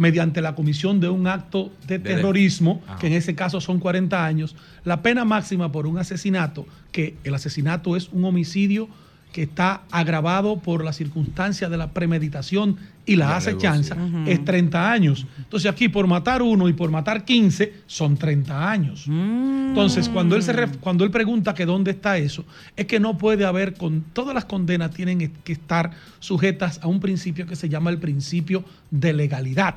[0.00, 4.56] mediante la comisión de un acto de terrorismo, que en ese caso son 40 años,
[4.82, 8.88] la pena máxima por un asesinato, que el asesinato es un homicidio
[9.32, 14.92] que está agravado por la circunstancia de la premeditación y la Ya, acechanza, es 30
[14.92, 15.26] años.
[15.38, 19.06] Entonces aquí por matar uno y por matar 15 son 30 años.
[19.08, 22.44] Entonces cuando él, se ref- cuando él pregunta que dónde está eso,
[22.76, 25.90] es que no puede haber, con todas las condenas tienen que estar
[26.20, 29.76] sujetas a un principio que se llama el principio de legalidad.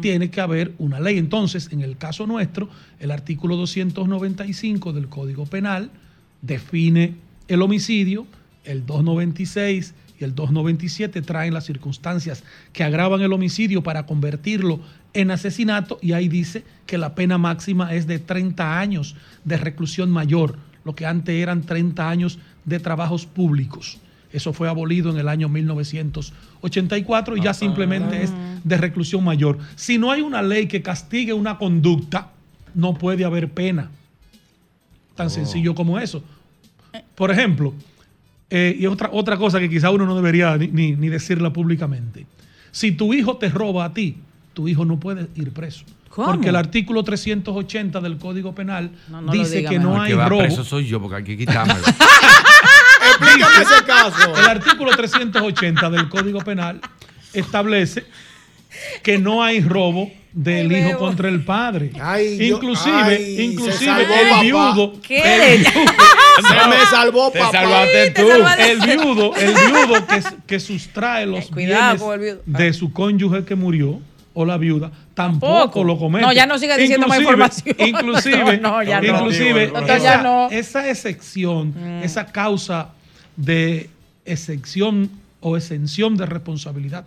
[0.00, 1.18] Tiene que haber una ley.
[1.18, 2.68] Entonces, en el caso nuestro,
[3.00, 5.90] el artículo 295 del Código Penal
[6.42, 7.14] define
[7.48, 8.26] el homicidio,
[8.64, 14.80] el 296 y el 297 traen las circunstancias que agravan el homicidio para convertirlo
[15.12, 20.10] en asesinato y ahí dice que la pena máxima es de 30 años de reclusión
[20.10, 23.98] mayor, lo que antes eran 30 años de trabajos públicos.
[24.32, 28.32] Eso fue abolido en el año 1984 y ya simplemente es
[28.64, 29.58] de reclusión mayor.
[29.76, 32.32] Si no hay una ley que castigue una conducta,
[32.74, 33.90] no puede haber pena.
[35.14, 36.24] Tan sencillo como eso.
[37.14, 37.74] Por ejemplo,
[38.56, 42.24] eh, y otra, otra cosa que quizá uno no debería ni, ni- ni decirla públicamente.
[42.70, 44.16] Si tu hijo te roba a ti,
[44.52, 45.84] tu hijo no puede ir preso.
[46.08, 46.28] ¿Cómo?
[46.28, 50.38] Porque el artículo 380 del Código Penal No, no dice diga que no hay robo.
[50.38, 51.80] preso soy yo, porque hay que quitármelo.
[53.10, 54.36] Explícame ese caso.
[54.36, 56.80] El artículo 380 del Código Penal
[57.32, 58.04] establece
[59.02, 60.98] que no hay robo del Ay, hijo Bebo.
[61.00, 61.90] contra el padre.
[62.00, 64.42] Ay, yo- inclusive, ay, inclusive salvó el papá.
[64.42, 64.92] viudo.
[65.00, 65.54] ¿Qué?
[65.54, 67.52] el- Se me salvó, Te papá.
[67.60, 68.28] salvaste Te tú.
[68.28, 68.72] salvaste.
[68.72, 72.58] el viudo, el viudo que, que sustrae los Eh, cuidado con el bienes viudo.
[72.58, 74.00] de su cónyuge que murió
[74.36, 75.84] o la viuda tampoco, Tampoco.
[75.84, 76.26] lo comete.
[76.26, 77.76] No, ya no siga diciendo más información.
[77.78, 79.06] Inclusive, No, no, ya no.
[79.18, 82.02] inclusive Doctor, ya esa, esa excepción, Mm.
[82.02, 82.88] esa causa
[83.36, 83.88] de
[84.24, 85.08] excepción
[85.46, 87.04] o exención de responsabilidad,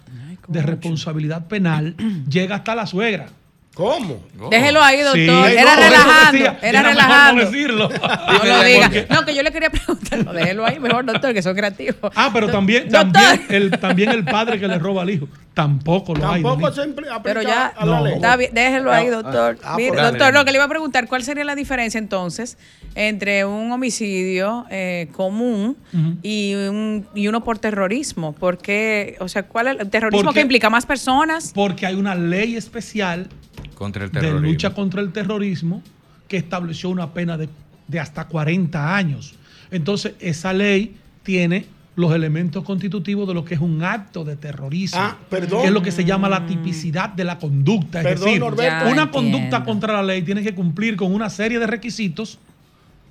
[0.47, 1.95] de responsabilidad penal,
[2.29, 3.27] llega hasta la suegra.
[3.73, 4.23] ¿Cómo?
[4.49, 5.15] Déjelo ahí, doctor.
[5.49, 5.55] Sí.
[5.55, 6.31] era No, relajando.
[6.31, 7.43] decía, era era relajando.
[7.45, 7.89] no decirlo.
[7.89, 8.91] No lo diga.
[9.09, 10.25] No, que yo le quería preguntar.
[10.25, 11.95] No, déjelo ahí, mejor, doctor, que son creativos.
[12.15, 13.11] Ah, pero también, Doctor.
[13.11, 15.27] también, el, también el padre que le roba al hijo.
[15.57, 16.43] Tampoco lo hay.
[16.43, 16.75] Tampoco Denis.
[16.75, 18.03] se aplica Pero ya, a la No.
[18.05, 18.13] ley.
[18.13, 19.57] está bien, déjelo ahí, doctor.
[19.63, 20.37] Ah, Mire, pues dale, doctor, dale.
[20.37, 22.59] no, que le iba a preguntar, ¿cuál sería la diferencia entonces
[22.93, 25.75] entre un homicidio eh, común
[26.21, 28.33] y, un, y uno por terrorismo?
[28.33, 31.51] Porque, o sea, ¿cuál es el terrorismo Porque- que implica más personas?
[31.55, 33.27] Porque hay una ley especial
[33.73, 34.47] Contra el de terrorismo.
[34.47, 35.81] lucha contra el terrorismo
[36.27, 37.49] que estableció una pena de,
[37.87, 39.33] de hasta 40 años.
[39.71, 41.65] Entonces, esa ley tiene
[41.97, 44.99] los elementos constitutivos de lo que es un acto de terrorismo.
[45.01, 45.61] Ah, perdón.
[45.61, 47.99] Que es lo que se llama la tipicidad de la conducta.
[47.99, 48.75] Es Perdón, decir, Norberto.
[48.89, 49.11] Una entiendo.
[49.11, 52.37] conducta contra la ley tiene que cumplir con una serie de requisitos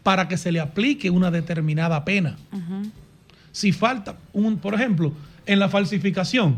[0.05, 2.37] para que se le aplique una determinada pena.
[3.51, 5.13] Si falta, un, por ejemplo,
[5.47, 6.57] en la falsificación,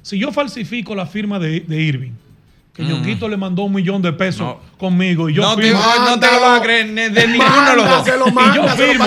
[0.00, 2.12] si yo falsifico la firma de, de Irving,
[2.72, 4.60] que Ñonguito le mandó un millón de pesos No.
[4.78, 7.70] conmigo y yo no, te, firmo, no te lo vas a creer ni de ninguno
[7.70, 8.06] de los dos.
[8.32, 9.04] Mándaselo, Y yo firmo.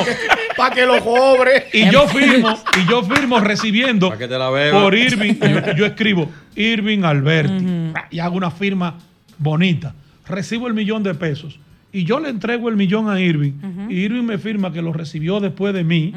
[0.61, 1.67] Para que, lo cobre.
[1.73, 4.83] y yo firmo, y yo firmo recibiendo Para que te la beba.
[4.83, 8.97] por Irving, y yo, yo escribo Irving Alberti y hago una firma
[9.37, 9.93] bonita.
[10.27, 11.59] Recibo el millón de pesos
[11.93, 13.51] y yo le entrego el millón a Irving
[13.89, 16.13] y Irving me firma que lo recibió después de mí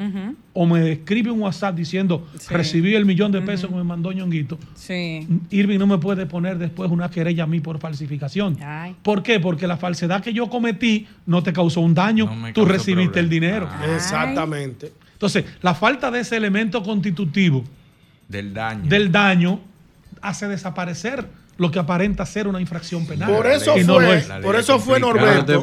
[0.53, 2.55] o me escribe un WhatsApp diciendo Sí.
[2.55, 4.57] recibí el millón de pesos que me mandó Ñonguito.
[4.75, 5.27] Sí.
[5.51, 8.57] Irving no me puede poner después una querella a mí por falsificación.
[8.63, 8.95] Ay.
[9.03, 9.41] ¿Por qué?
[9.41, 13.29] Porque la falsedad que yo cometí no te causó un daño, No tú recibiste el
[13.29, 13.69] dinero.
[13.97, 14.93] Exactamente.
[15.15, 17.65] Entonces, la falta de ese elemento constitutivo
[18.29, 18.89] Del daño.
[18.89, 19.61] del daño
[20.21, 23.33] hace desaparecer lo que aparenta ser una infracción penal.
[23.33, 24.27] Por eso Y no lo fue, es.
[24.43, 24.99] Por eso fue.
[25.01, 25.63] Norberto.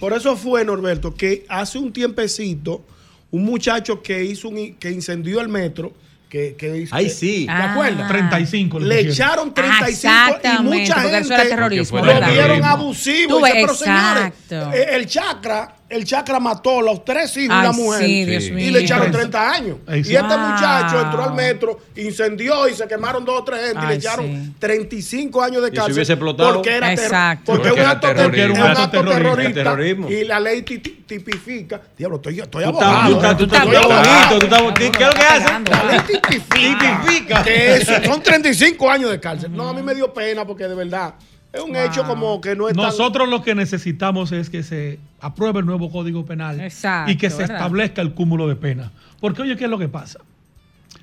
[0.00, 2.84] Por eso fue Norberto que hace un tiempecito
[3.30, 5.92] un muchacho que hizo un, que incendió el metro,
[6.28, 7.44] que, que hizo- Ay, que- sí.
[7.46, 7.72] ¿Te Ah.
[7.72, 8.08] acuerdas?
[8.08, 9.12] 35 le pusieron.
[9.12, 13.38] echaron 35 y mucha gente eso era terrorismo, Porque lo vieron abusivo.
[13.38, 14.72] Tú Y dice, pero señores, exacto.
[14.76, 18.04] eh, el chakra, el chakra mató a los tres hijos y la mujer.
[18.04, 18.50] sí, Dios Sí.
[18.52, 18.66] mío.
[18.66, 19.76] Y le echaron 30 años.
[19.88, 20.38] Y este Wow.
[20.38, 23.94] muchacho entró al metro, incendió y se quemaron dos o tres gente y Ay, le
[23.94, 24.52] echaron sí.
[24.58, 25.94] 35 años de si cárcel.
[25.94, 26.54] hubiese explotado?
[26.54, 27.52] Porque era Exacto.
[27.52, 28.54] Porque, Porque es un era terrorismo.
[28.54, 29.54] un Era acto terrorista.
[29.54, 30.10] Terrorismo.
[30.10, 31.80] Y la ley ti- ti- tipifica.
[31.96, 33.08] Diablo, estoy, estoy abogado.
[33.10, 34.04] tú estás, tú estás Estoy bien abogado.
[34.10, 34.38] bonito.
[34.38, 35.70] tú estás- ¿Qué, qué es lo que haces?
[35.70, 37.42] La ley tipifica.
[37.42, 39.52] Que eso, son 35 años de cárcel.
[39.54, 41.14] No, a mí me dio pena porque de verdad
[41.54, 44.98] es un hecho como que no es tan- Nosotros lo que necesitamos es que se
[45.20, 47.56] apruebe el nuevo Código Penal Exacto, y que se ¿verdad?
[47.56, 48.90] establezca el cúmulo de pena.
[49.20, 50.18] Porque oye, ¿qué es lo que pasa?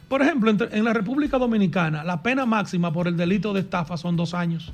[0.08, 4.18] Por ejemplo, en la República Dominicana, la pena máxima por el delito de estafa son
[4.18, 4.72] dos años.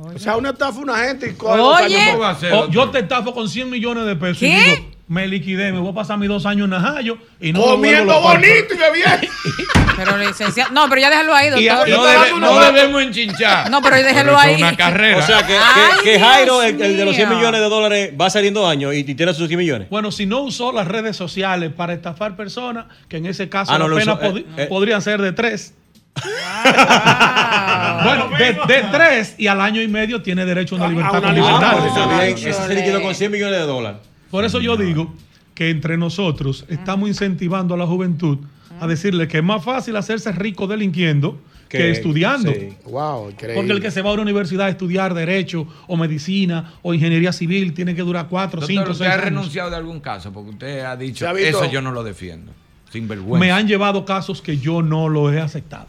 [0.00, 1.96] O sea, una estafa a una gente y coge dos Oye.
[1.96, 4.42] años ¿Cómo por- va a ser, O yo te estafo con 100 millones de pesos
[4.42, 7.62] y digo, me liquidé, me voy a pasar mis dos años en Najayo y no
[7.62, 9.26] Comiendo bonito y bebiendo.
[9.96, 10.70] Pero licenciado.
[10.72, 11.88] No, pero ya déjalo ahí, Y a- doctor.
[11.88, 13.68] y No, debe- debemos enchinchar.
[13.68, 14.54] No, pero déjelo eso ahí.
[14.54, 15.16] Es una carrera.
[15.18, 17.38] O sea, que, Ay, que, que Jairo, el, el de los 100 mío.
[17.38, 19.88] millones de dólares, va saliendo años y, y tiene sus 100 millones.
[19.90, 23.78] Bueno, si no usó las redes sociales para estafar personas, que en ese caso Ah,
[23.78, 24.66] no la lo pena usó, eh, pod- eh.
[24.68, 25.74] podrían ser de tres.
[26.22, 28.00] Ah.
[28.04, 30.90] Bueno, de, de tres y al año y medio tiene derecho a una A- a
[30.92, 32.18] libertad una libertad está bien.
[32.18, 32.28] condicional.
[32.28, 33.98] Ese se liquidó con 100 millones de dólares.
[34.30, 35.12] Por eso yo digo
[35.54, 38.38] que entre nosotros estamos incentivando a la juventud
[38.80, 42.52] a decirle que es más fácil hacerse rico delinquiendo que, Que- estudiando.
[42.52, 42.68] sí.
[42.84, 43.54] Wow, increíble.
[43.56, 47.32] Porque el que se va a una universidad a estudiar derecho o medicina o ingeniería
[47.32, 49.24] civil tiene que durar cuatro, Doctor, cinco, ¿usted seis ha años.
[49.24, 50.32] renunciado de algún caso?
[50.32, 52.52] Porque usted ha dicho, ha eso yo no lo defiendo.
[52.90, 53.38] Sin vergüenza.
[53.44, 55.86] Me han llevado casos que yo no los he aceptado.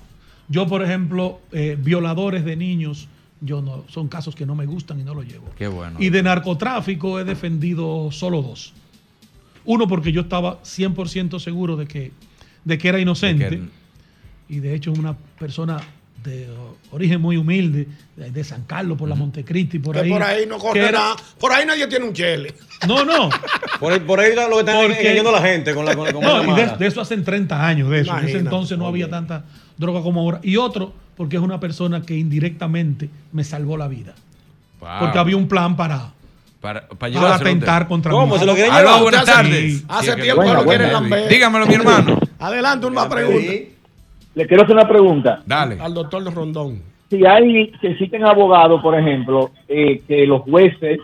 [0.49, 3.07] Yo, por ejemplo, eh, violadores de niños,
[3.41, 5.45] yo no, son casos que no me gustan y no los llevo.
[5.57, 5.97] Qué bueno.
[5.99, 8.73] Y de narcotráfico he defendido solo dos.
[9.65, 12.11] Uno porque yo estaba 100% seguro de que,
[12.65, 13.49] de que era inocente.
[13.49, 13.63] De que-
[14.49, 15.79] Y de hecho es una persona
[16.23, 16.49] de
[16.91, 17.87] origen muy humilde,
[18.17, 20.09] de, de San Carlos, por la Montecristi, por Que ahí.
[20.09, 21.15] por ahí no corre era- nada.
[21.39, 22.53] Por ahí nadie tiene un chele.
[22.87, 23.29] No, no.
[23.79, 26.21] Por ahí, por ahí lo que están Porque- engañando la gente con la con, con
[26.21, 28.17] No, la y de, eso hacen 30 años de eso.
[28.17, 29.45] En ese entonces no había tanta
[29.77, 30.41] droga como ahora.
[30.43, 34.13] Y otro, porque es una persona que indirectamente me salvó la vida.
[34.79, 34.89] Wow.
[35.01, 36.11] Porque había un plan para,
[36.61, 38.35] Para, para para atentar contra ¿Cómo?
[38.35, 38.39] mí.
[38.39, 39.01] ¿Se lo quieren Aló, llevar?
[39.03, 39.85] buenas Hace- tardes.
[39.89, 41.27] hace Sí, es que tiempo que lo quieren lamber.
[41.27, 42.19] Dígamelo, mi hermano.
[42.39, 43.51] Adelante, una pregunta.
[44.35, 45.41] Le quiero hacer una pregunta.
[45.45, 45.77] Dale.
[45.81, 46.81] Al doctor Rondón.
[47.09, 50.99] Si hay, si existen abogados, por ejemplo, eh, que los jueces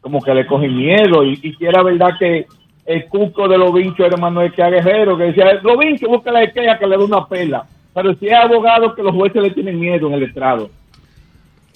[0.00, 2.46] como que le cogen miedo y, y si era verdad que
[2.84, 6.78] el cuco de los vinchos era Manuel Quea Guerrero, que decía, los vinchos, de Quea
[6.78, 7.66] que le dé una pela.
[7.96, 10.70] Pero si hay abogados que los jueces le tienen miedo en el estrado.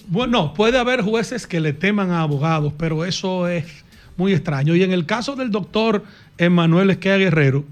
[0.05, 3.83] Bueno, puede haber jueces que le teman a abogados, pero eso es
[4.17, 4.75] muy extraño.
[4.75, 6.03] Y en el caso del doctor
[6.37, 7.65] Emanuel Esquea Guerrero,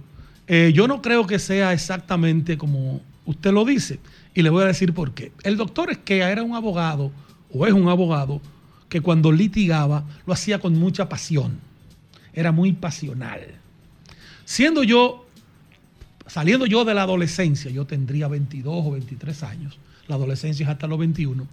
[0.48, 4.00] eh, yo no creo que sea exactamente como usted lo dice.
[4.34, 5.32] Y le voy a decir por qué.
[5.44, 7.12] El doctor Esquea era un abogado
[7.54, 8.42] o es un abogado
[8.90, 11.60] que cuando litigaba lo hacía con mucha pasión.
[12.34, 13.42] Era muy pasional.
[14.44, 15.28] Siendo yo,
[16.30, 19.78] saliendo yo de la adolescencia, yo tendría 22 o 23 años,
[20.08, 21.48] la adolescencia es hasta los 21,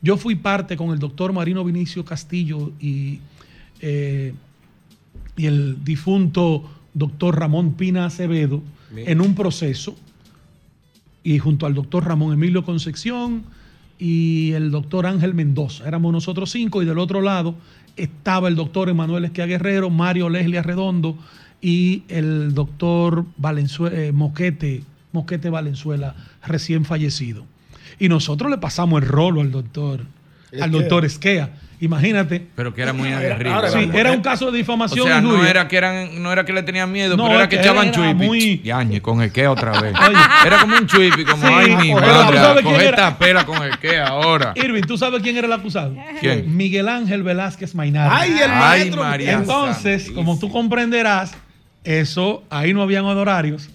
[0.00, 3.18] yo fui parte con el doctor Marino Vinicio Castillo y,
[3.80, 4.32] eh,
[5.36, 8.62] y el difunto doctor Ramón Pina Acevedo
[8.94, 9.08] Bien.
[9.08, 9.96] en un proceso
[11.24, 13.42] y junto al doctor Ramón Emilio Concepción
[13.98, 15.86] y el doctor Ángel Mendoza.
[15.86, 17.56] Éramos nosotros cinco y del otro lado
[17.96, 21.18] estaba el doctor Emanuel Esquia Guerrero, Mario Leslie Arredondo
[21.60, 24.82] y el doctor Valenzue- eh, Moquete,
[25.12, 26.14] Moquete Valenzuela,
[26.46, 27.44] recién fallecido.
[27.98, 30.06] Y nosotros le pasamos el rolo al doctor, al
[30.52, 30.66] Esquea.
[30.68, 31.50] doctor Esquea.
[31.80, 32.44] Imagínate.
[32.56, 33.68] Pero que era muy aguerrido.
[33.70, 36.44] Sí, era un caso de difamación O sea, y no era que eran, no era
[36.44, 38.14] que le tenían miedo, No, pero era que que echaban chuipi.
[38.26, 39.94] muy- Yañe, con el que otra vez.
[39.96, 40.16] Oye.
[40.44, 42.96] Era como un chuipi, como Sí, ay mi pero madre, ¿tú sabes quién coge era?
[42.96, 44.52] esta pela con el que ahora.
[44.56, 45.94] Irving, ¿tú sabes quién era el acusado?
[46.20, 46.56] ¿Quién?
[46.56, 48.16] Miguel Ángel Velázquez Mainardi.
[48.22, 49.02] Ay, el Ay, maestro.
[49.04, 51.32] María Entonces, como tú comprenderás,
[51.84, 53.70] eso, ahí no habían honorarios.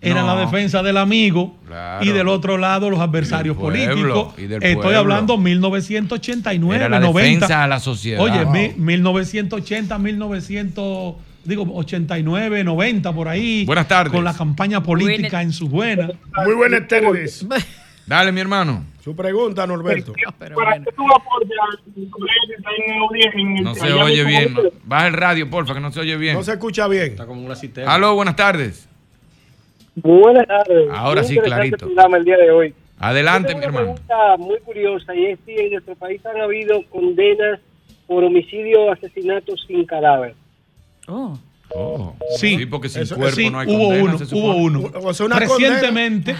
[0.00, 0.34] Era No.
[0.34, 2.04] la defensa del amigo Claro.
[2.04, 4.34] y del otro lado los adversarios pueblo, políticos.
[4.38, 4.98] Estoy pueblo.
[4.98, 7.46] hablando 1989, Era la 90.
[7.46, 8.20] defensa a la sociedad.
[8.20, 8.52] Oye, Wow.
[8.52, 13.64] mi- 1980, 1900, digo 89, 90 por ahí.
[13.64, 14.12] Buenas tardes.
[14.12, 16.10] Con la campaña política en sus buenas.
[16.44, 17.44] Muy buenas tardes.
[18.06, 18.84] Dale, mi hermano.
[19.06, 20.14] Su pregunta, Norberto.
[20.36, 21.60] ¿Para qué tú apoyas
[23.36, 24.52] en No se oye bien.
[24.52, 24.62] no.
[24.82, 26.34] Baja el radio, porfa, que no se oye bien.
[26.34, 27.12] No se escucha bien.
[27.12, 27.94] Está como una cisterna.
[27.94, 28.88] Aló, buenas tardes.
[29.94, 30.88] Buenas tardes.
[30.90, 31.86] Ahora Muy sí, clarito.
[31.86, 32.74] el día de hoy.
[32.98, 33.90] Adelante, mi tengo hermano.
[33.92, 37.60] Una pregunta muy curiosa y es si en nuestro país han habido condenas
[38.08, 40.34] por homicidio o asesinato sin cadáver.
[41.06, 41.38] Oh.
[41.74, 42.14] Oh.
[42.38, 44.90] Sí, porque sin Eso- cuerpo sí, no hay hubo condena, uno, se hubo uno.
[45.02, 46.34] O sea, una Recientemente,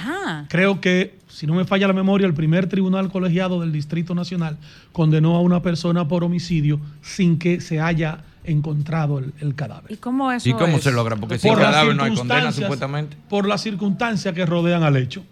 [0.48, 4.56] creo que, si no me falla la memoria, el primer tribunal colegiado del Distrito Nacional
[4.92, 9.90] condenó a una persona por homicidio sin que se haya encontrado el, el cadáver.
[9.92, 10.84] ¿Y cómo eso ¿Y cómo es?
[10.84, 11.16] se logra?
[11.16, 13.16] Porque sin Por las cadáver no hay condena, circunstancias- supuestamente.
[13.28, 15.24] Por las circunstancias que rodean al hecho.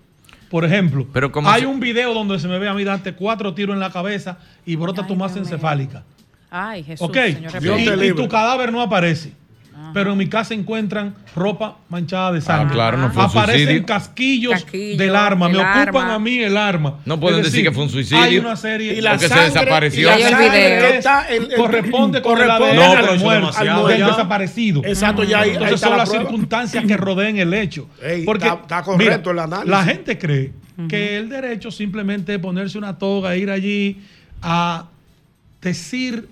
[0.50, 3.14] Por ejemplo, Pero ¿cómo hay se- un video donde se me ve a mí darte
[3.14, 6.02] cuatro tiros en la cabeza y brota tu masa encefálica.
[6.50, 7.14] Ay, Jesús, ¿Ok?
[7.14, 8.06] señor Y, representante.
[8.06, 9.32] y tu cadáver no aparece.
[9.92, 12.68] Pero en mi casa encuentran ropa manchada de sangre.
[12.70, 13.86] Ah, claro, no fue un Aparecen suicidio.
[13.86, 15.48] casquillos Casquillo, del arma.
[15.48, 16.14] Me ocupan arma.
[16.14, 17.00] a mí el arma.
[17.04, 18.22] No pueden Es decir que fue un suicidio.
[18.22, 18.94] Hay una serie.
[18.94, 20.00] Y la Porque se sangre, desapareció.
[20.00, 20.90] y la Hay el sangre video.
[20.90, 23.86] que está en- en- corresponde con el corresponde ADN No, al pero eso muerto, demasiado
[23.88, 24.06] del ya.
[24.08, 24.82] desaparecido.
[24.84, 26.24] Exacto, ya ahí- ahí Entonces está son la las prueba.
[26.24, 27.88] circunstancias que rodean el hecho.
[28.02, 29.70] Ey, Porque está- está correcto mira, el análisis.
[29.70, 30.52] La gente cree
[30.88, 33.98] que el derecho simplemente es ponerse una toga, ir allí
[34.42, 34.86] a
[35.62, 36.28] decir,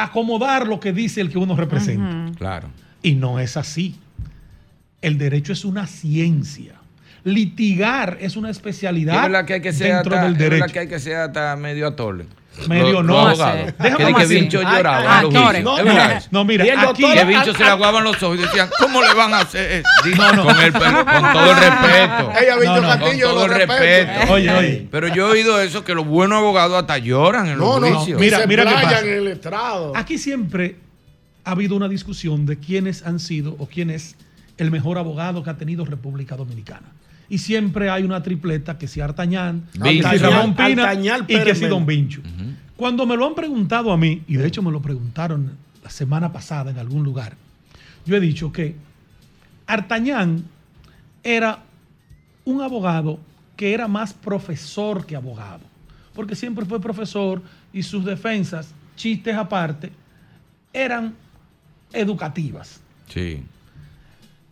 [0.00, 2.32] a acomodar lo que dice el que uno representa.
[2.38, 2.68] Claro.
[3.02, 3.96] Y no es así.
[5.02, 6.74] El derecho es una ciencia.
[7.24, 10.56] Litigar es una Es especialidad verdad que hay que ser dentro hasta, del es verdad
[10.58, 10.72] derecho.
[10.72, 12.26] que hay que ser hata medio atole.
[12.68, 13.28] Medio no.
[13.78, 14.26] Déjame que.
[14.26, 15.62] Vincho lloraba actores.
[15.64, 16.28] juicios.
[16.30, 18.68] No, mira, Y el aquí doctor- Que Vincho se le aguaban los ojos y decían,
[18.78, 20.16] ¿cómo le van a hacer eso?
[20.16, 20.44] No, no.
[20.44, 22.32] Con, el, con todo el respeto.
[22.40, 24.32] Ella, Víctor No, no, Con todo el respeto.
[24.32, 24.88] Oye, oye.
[24.90, 27.96] Pero yo he oído eso, que los buenos abogados hasta lloran en No, los no,
[27.98, 28.20] juicios.
[28.20, 29.00] Mira, se mira qué pasa.
[29.00, 29.92] en el estrado.
[29.96, 30.76] Aquí siempre
[31.44, 34.16] ha habido una discusión de quiénes han sido o quién es
[34.58, 36.86] el mejor abogado que ha tenido República Dominicana.
[37.28, 41.84] Y siempre hay una tripleta que si Artañán, Ramón Pina Artañán, y que si Don.
[41.86, 42.22] Vincho.
[42.76, 45.52] Cuando me lo han preguntado a mí, y de hecho me lo preguntaron
[45.82, 47.36] la semana pasada en algún lugar,
[48.04, 48.76] yo he dicho que
[49.66, 50.44] Artañán
[51.24, 51.64] era
[52.44, 53.18] un abogado
[53.56, 55.62] que era más profesor que abogado,
[56.14, 59.90] porque siempre fue profesor y sus defensas, chistes aparte,
[60.72, 61.14] eran
[61.92, 62.80] educativas.
[63.08, 63.42] Sí.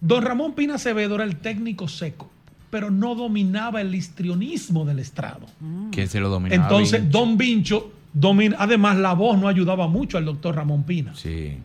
[0.00, 2.30] Don Ramón Pina Acevedo era el técnico seco,
[2.74, 5.46] pero no dominaba el histrionismo del estrado.
[5.92, 6.60] Que se lo dominaba.
[6.60, 7.18] Entonces, Vincho.
[7.20, 11.14] Don Vincho domina, además la voz no ayudaba mucho al doctor Ramón Pina.
[11.14, 11.56] Sí.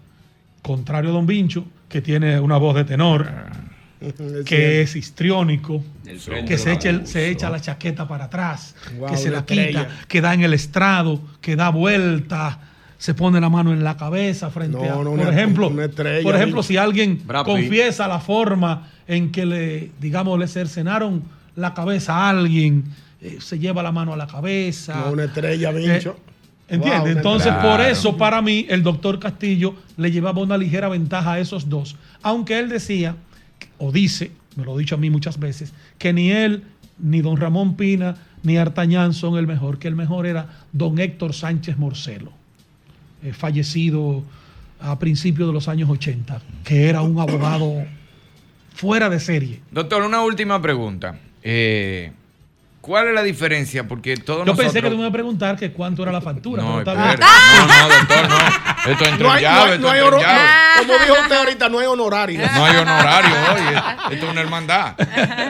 [0.61, 3.27] Contrario a Don Vincho, que tiene una voz de tenor,
[4.45, 5.83] que es histriónico,
[6.47, 9.61] que se echa, el- se echa la chaqueta para atrás, Wow, que se la quita,
[9.63, 9.89] estrella.
[10.07, 12.59] que da en el estrado, que da vuelta,
[12.99, 15.85] se pone la mano en la cabeza frente No, a, no, por una- ejemplo, una
[15.85, 17.53] estrella, por ejemplo, si alguien Brad Pitt.
[17.55, 21.23] confiesa la forma en que le, digamos, le cercenaron
[21.55, 22.85] la cabeza a alguien,
[23.21, 25.03] eh, se lleva la mano a la cabeza.
[25.03, 26.15] No, una estrella, Vincho.
[26.69, 26.99] ¿Entiendes?
[26.99, 31.33] Wow, una Entonces, por eso, para mí, el doctor Castillo le llevaba una ligera ventaja
[31.33, 31.95] a esos dos.
[32.21, 33.15] Aunque él decía,
[33.79, 36.63] o dice, me lo ha dicho a mí muchas veces, que ni él,
[36.99, 41.33] ni don Ramón Pina, ni Artañán son el mejor, que el mejor era don Héctor
[41.33, 42.31] Sánchez Morcelo,
[43.23, 44.23] eh, fallecido
[44.79, 47.83] a principios de los años 80, que era un abogado
[48.79, 49.61] fuera de serie.
[49.71, 51.17] Doctor, una última pregunta.
[51.43, 52.11] Eh,
[52.81, 53.87] ¿Cuál es la diferencia?
[53.87, 54.71] Porque todos Yo nosotros...
[54.73, 56.63] pensé que tú me ibas a preguntar que cuánto era la factura.
[56.63, 57.19] No, pero está bien.
[57.19, 58.91] no, no, doctor, no.
[58.91, 60.47] Esto entra No en hay, no llave, hay- esto no hay entra en oro- llave.
[60.77, 62.39] Como dijo usted ahorita, no hay honorario.
[62.55, 64.13] No hay honorario, oye.
[64.15, 64.95] Esto es una hermandad.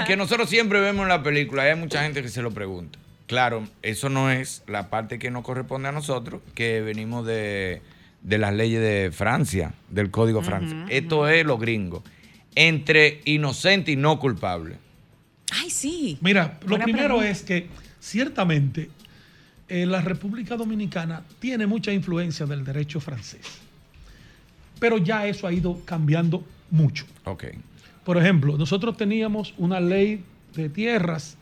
[0.08, 2.98] Que nosotros siempre vemos en la película, y hay mucha gente que se lo pregunta.
[3.28, 7.84] Claro, eso no es la parte que nos corresponde a nosotros, que venimos de,
[8.24, 10.86] de las leyes de Francia, del Código Francia.
[10.90, 12.04] Esto es lo gringo.
[12.62, 14.76] Entre inocente y no culpable.
[15.52, 16.18] Ay, sí.
[16.20, 17.30] Mira, lo Buena primero pregunta.
[17.30, 17.68] es que
[18.02, 18.90] ciertamente
[19.70, 23.46] eh, la República Dominicana tiene mucha influencia del derecho francés.
[24.78, 27.06] Pero ya eso ha ido cambiando mucho.
[27.24, 27.46] Ok.
[28.04, 31.38] Por ejemplo, nosotros teníamos una ley de tierras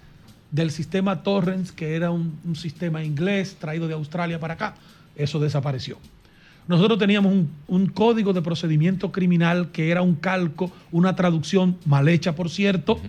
[0.52, 4.76] del sistema Torrens, que era un, un sistema inglés traído de Australia para acá.
[5.16, 5.98] Eso desapareció.
[6.68, 12.08] Nosotros teníamos un, un código de procedimiento criminal que era un calco, una traducción mal
[12.10, 13.00] hecha, por cierto,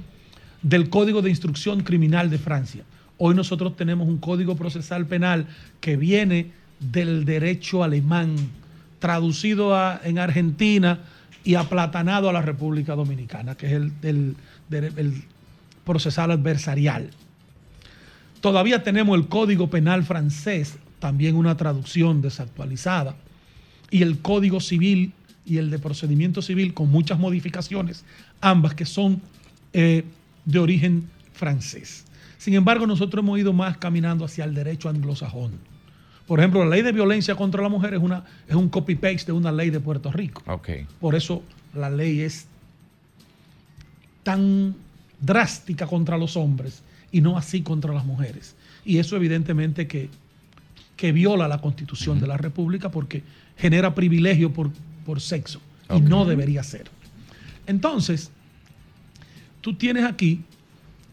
[0.62, 2.84] del código de instrucción criminal de Francia.
[3.16, 5.46] Hoy nosotros tenemos un código procesal penal
[5.80, 8.36] que viene del derecho alemán,
[9.00, 11.00] traducido a- en Argentina
[11.42, 14.36] y aplatanado a la República Dominicana, que es el, el-
[14.70, 15.24] el
[15.84, 17.10] procesal adversarial.
[18.40, 23.16] Todavía tenemos el Código Penal francés, también una traducción desactualizada,
[23.90, 25.12] y el Código Civil
[25.44, 28.04] y el de Procedimiento Civil con muchas modificaciones,
[28.40, 29.20] ambas que son
[29.72, 30.04] eh,
[30.44, 32.04] de origen francés.
[32.38, 35.52] Sin embargo, nosotros hemos ido más caminando hacia el derecho anglosajón.
[36.26, 39.32] Por ejemplo, la ley de violencia contra la mujer es, una, es un copy-paste de
[39.32, 40.42] una ley de Puerto Rico.
[41.00, 41.42] Por eso
[41.74, 42.46] la ley es
[44.22, 44.76] tan
[45.20, 48.54] drástica contra los hombres y no así contra las mujeres.
[48.84, 50.10] Y eso evidentemente que,
[50.96, 53.22] que viola la constitución de la República porque
[53.58, 54.70] genera privilegio por,
[55.04, 55.60] por sexo
[55.94, 56.88] y no debería ser.
[57.66, 58.30] Entonces,
[59.60, 60.42] tú tienes aquí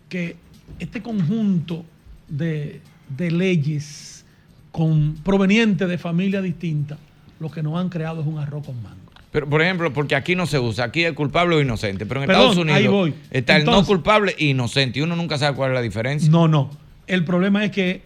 [0.09, 0.35] que
[0.79, 1.85] este conjunto
[2.27, 4.25] de, de leyes
[4.71, 6.97] con, provenientes de familias distintas,
[7.39, 8.99] lo que nos han creado es un arroz con mango.
[9.31, 12.27] Pero, por ejemplo, porque aquí no se usa, aquí es culpable o inocente, pero en
[12.27, 13.13] Perdón, Estados Unidos ahí voy.
[13.31, 16.29] está el no culpable e inocente y uno nunca sabe cuál es la diferencia.
[16.29, 16.69] No, no.
[17.05, 18.03] El problema es que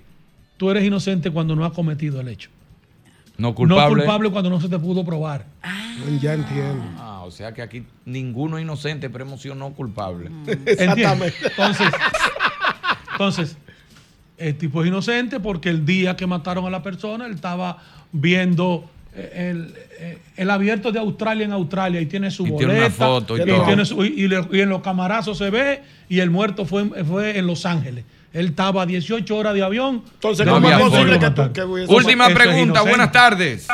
[0.57, 2.49] tú eres inocente cuando no has cometido el hecho.
[3.39, 3.89] No culpable.
[3.89, 5.45] No culpable cuando no se te pudo probar.
[6.21, 6.83] Ya entiendo.
[6.97, 10.29] Ah, o sea que aquí ninguno es inocente, pero hemos sido no culpable.
[10.65, 11.33] ¿Entiendes?
[11.43, 11.87] Entonces,
[13.13, 13.57] entonces,
[14.37, 17.77] el tipo es inocente porque el día que mataron a la persona, él estaba
[18.11, 22.71] viendo eh, el, eh, el abierto de Australia en Australia y tiene su Y boleta.
[22.71, 23.65] tiene una foto y y, todo.
[23.65, 27.37] tiene su- y le- y en los camarazos se ve y el muerto fue, fue
[27.37, 28.05] en Los Ángeles.
[28.31, 30.03] Él estaba a 18 horas de avión.
[30.13, 33.67] Entonces, ¿cómo es posible que tú- que Última eso pregunta, buenas tardes.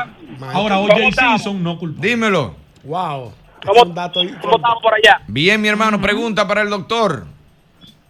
[0.53, 1.07] Ahora, ¿Cómo O.J.
[1.07, 1.41] estamos?
[1.41, 2.09] Simpson no culpable.
[2.09, 2.55] Dímelo.
[2.83, 3.33] Wow.
[3.65, 5.21] ¿Cómo, ¿Cómo estamos por allá?
[5.27, 7.25] Bien, mi hermano, pregunta para el doctor.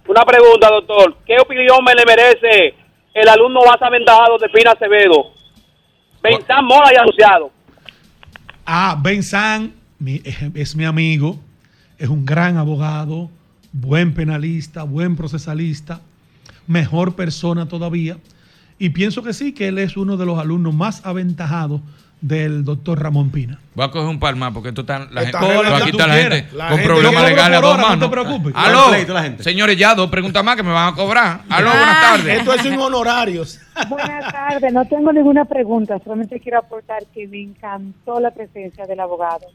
[0.08, 1.18] Una pregunta, doctor.
[1.26, 2.76] ¿Qué opinión me le merece
[3.14, 5.32] el alumno más aventajado de Pina Acevedo?
[6.22, 7.52] Benzán Mora y anunciado.
[8.66, 11.39] Ah, Ben San mi- es, es mi amigo,
[11.98, 13.30] es un gran abogado,
[13.72, 16.02] buen penalista, buen procesalista,
[16.68, 18.18] mejor persona todavía.
[18.78, 21.82] Y pienso que sí, que él es uno de los alumnos más aventajados
[22.22, 23.59] del doctor Ramón Pina.
[23.76, 26.13] Voy a coger un par más porque esto está la Está gente, aquí está la
[26.15, 28.05] gente La con gente- problemas legales a dos hora, no manos.
[28.09, 28.53] te preocupes.
[28.55, 28.86] Aló,
[29.41, 31.41] señores, ya dos preguntas más que me van a cobrar.
[31.49, 31.76] Aló, Ah.
[31.78, 32.39] buenas tardes.
[32.39, 33.59] Esto es sin honorarios.
[33.89, 39.01] Buenas tardes, no tengo ninguna pregunta, solamente quiero aportar que me encantó la presencia del
[39.01, 39.47] abogado.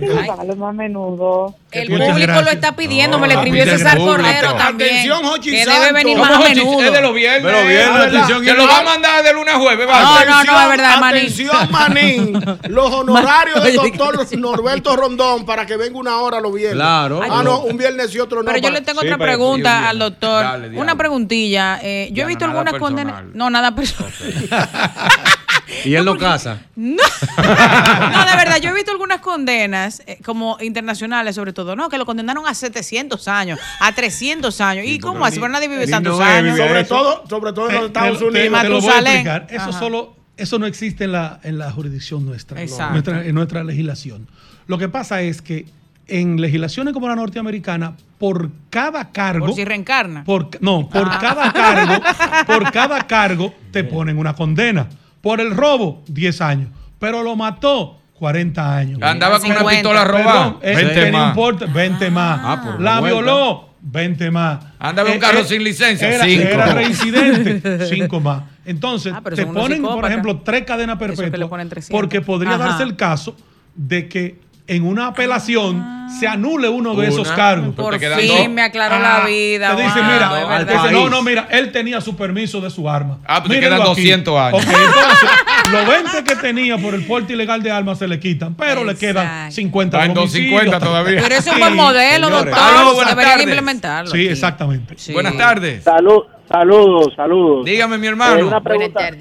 [0.00, 1.54] Llevarlo más a menudo.
[1.70, 2.44] El público gracias.
[2.44, 3.98] lo está pidiendo, No, me lo escribió César.
[3.98, 4.90] Cordero también.
[4.90, 6.80] Atención, Jochi que debe venir ¿Cómo, más a menudo.
[6.82, 7.52] Es de los viernes.
[7.52, 9.86] Los viernes, Ah, atención, Que y lo va a mandar de lunes a jueves.
[9.86, 11.20] No, no, no, es verdad, Manín.
[11.24, 12.44] Atención, Manín.
[12.68, 16.74] Los honorarios del Oye, doctor Norberto Rondón para que venga una hora los viernes.
[16.76, 17.20] Claro.
[17.22, 18.46] Ah, no, un viernes y otro no.
[18.52, 20.42] Pero yo le tengo Sí, otra pregunta al doctor.
[20.44, 20.78] Dale.
[20.78, 21.78] Una preguntilla.
[21.82, 23.24] Eh, yo he visto algunas condenas.
[23.34, 24.12] No, nada personal.
[25.84, 26.62] Y él no casa.
[26.74, 26.96] No.
[26.96, 31.96] no, de verdad, yo he visto algunas condenas, eh, como internacionales sobre todo, no, que
[31.96, 34.84] lo condenaron a 700 años, a 300 años.
[34.86, 35.38] ¿Y cómo así?
[35.38, 36.56] Pero nadie vive tantos no años.
[36.58, 38.62] Sobre todo, sobre todo en los Te- Estados te- te- Unidos.
[38.62, 39.12] te lo voy a Matusalén.
[39.26, 39.46] explicar.
[39.48, 39.78] Eso Ajá.
[39.78, 42.92] solo, eso no existe en la, en la jurisdicción nuestra, Exacto.
[42.92, 44.26] nuestra- en nuestra legislación.
[44.66, 45.66] Lo que pasa es que
[46.06, 50.24] en legislaciones como la norteamericana, por cada cargo, Por si reencarna.
[50.24, 51.18] por, no, por Ah.
[51.20, 52.02] cada cargo,
[52.46, 54.88] por cada cargo te ponen una condena.
[55.20, 56.68] Por el robo, 10 años.
[56.98, 59.00] Pero lo mató, 40 años.
[59.02, 59.70] Andaba con una 50.
[59.70, 60.58] pistola robada.
[60.58, 61.28] Perdón, eh, 20 que no más.
[61.30, 62.40] importa, 20 más.
[62.42, 63.16] Ah, por la vuelta.
[63.20, 64.64] violó, 20 más.
[64.78, 66.42] Andaba en un carro sin licencia, Era, cinco.
[66.48, 68.42] era reincidente, 5 más.
[68.64, 71.48] Entonces, Ah, te ponen, por ejemplo, tres cadenas perpetuas.
[71.48, 71.98] ponen 300.
[71.98, 72.64] Porque podría Ajá.
[72.68, 73.36] darse el caso
[73.74, 74.40] de que
[74.70, 77.74] en una apelación se anule uno de esos cargos.
[77.74, 78.48] Por fin dos.
[78.50, 79.76] me aclaró Ah, la vida.
[79.76, 82.88] Te dice, wow, mira, te dice, no, no, mira, él tenía su permiso de su
[82.90, 83.18] arma.
[83.26, 83.88] Ah, pues te quedan aquí.
[83.90, 84.64] 200 años.
[84.64, 85.30] Ok, entonces,
[85.72, 88.96] los 20 que tenía por el porte ilegal de armas se le quitan, pero le
[88.96, 89.54] quedan Exacto.
[89.54, 90.50] 50 Está en por homicidio.
[90.50, 91.20] 250 todavía.
[91.22, 92.54] Pero es un buen modelo, señores.
[92.54, 92.74] doctor.
[92.78, 93.46] Aló, buenas Deberían tardes.
[93.46, 94.10] implementarlo.
[94.10, 94.28] Sí, aquí.
[94.28, 94.94] exactamente.
[94.98, 95.12] Sí.
[95.12, 95.84] Buenas tardes.
[95.84, 97.64] Salud, saludos, saludos.
[97.64, 98.46] Dígame, mi Eh, hermano.
[98.48, 99.16] una pregunta, ma-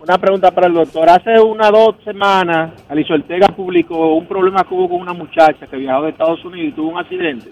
[0.00, 1.08] una pregunta para el doctor.
[1.08, 5.76] Hace una dos semanas, Alicia Ortega publicó un problema que hubo con una muchacha que
[5.76, 7.50] viajó de Estados Unidos y tuvo un accidente.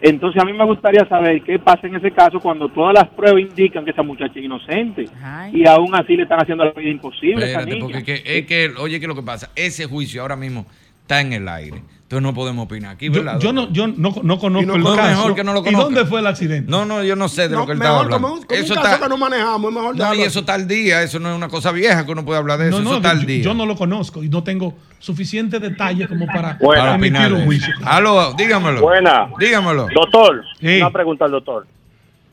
[0.00, 3.40] Entonces a mí me gustaría saber qué pasa en ese caso cuando todas las pruebas
[3.40, 5.06] indican que esa muchacha es inocente
[5.52, 7.94] y aún así le están haciendo la vida imposible a esa Espérate, niña.
[7.98, 9.50] porque que- es que, oye, ¿qué es lo que pasa?
[9.56, 10.66] Ese juicio ahora mismo
[11.00, 11.82] está en el aire.
[12.08, 13.38] Entonces no podemos opinar aquí, Yo, ¿verdad?
[13.38, 14.96] yo no, yo no, no conozco el conozco.
[14.96, 15.08] caso.
[15.10, 16.70] mejor que no lo ¿Y dónde fue el accidente?
[16.70, 18.26] No, no, yo no sé de No, lo que él estaba hablando.
[18.28, 20.66] como un eso caso está, que no manejamos, es mejor no, y eso está al
[20.66, 22.96] día, eso no es una cosa vieja que uno puede hablar de eso, No, eso
[22.96, 23.42] está al yo, día.
[23.44, 27.44] yo no lo conozco y no tengo suficientes detalles como para, Para para emitir un
[27.44, 27.74] juicio.
[27.84, 28.80] Aló, dígamelo.
[28.80, 29.28] Buena.
[29.38, 29.88] Dígamelo.
[29.94, 30.78] Doctor, Sí.
[30.80, 31.66] una pregunta al doctor.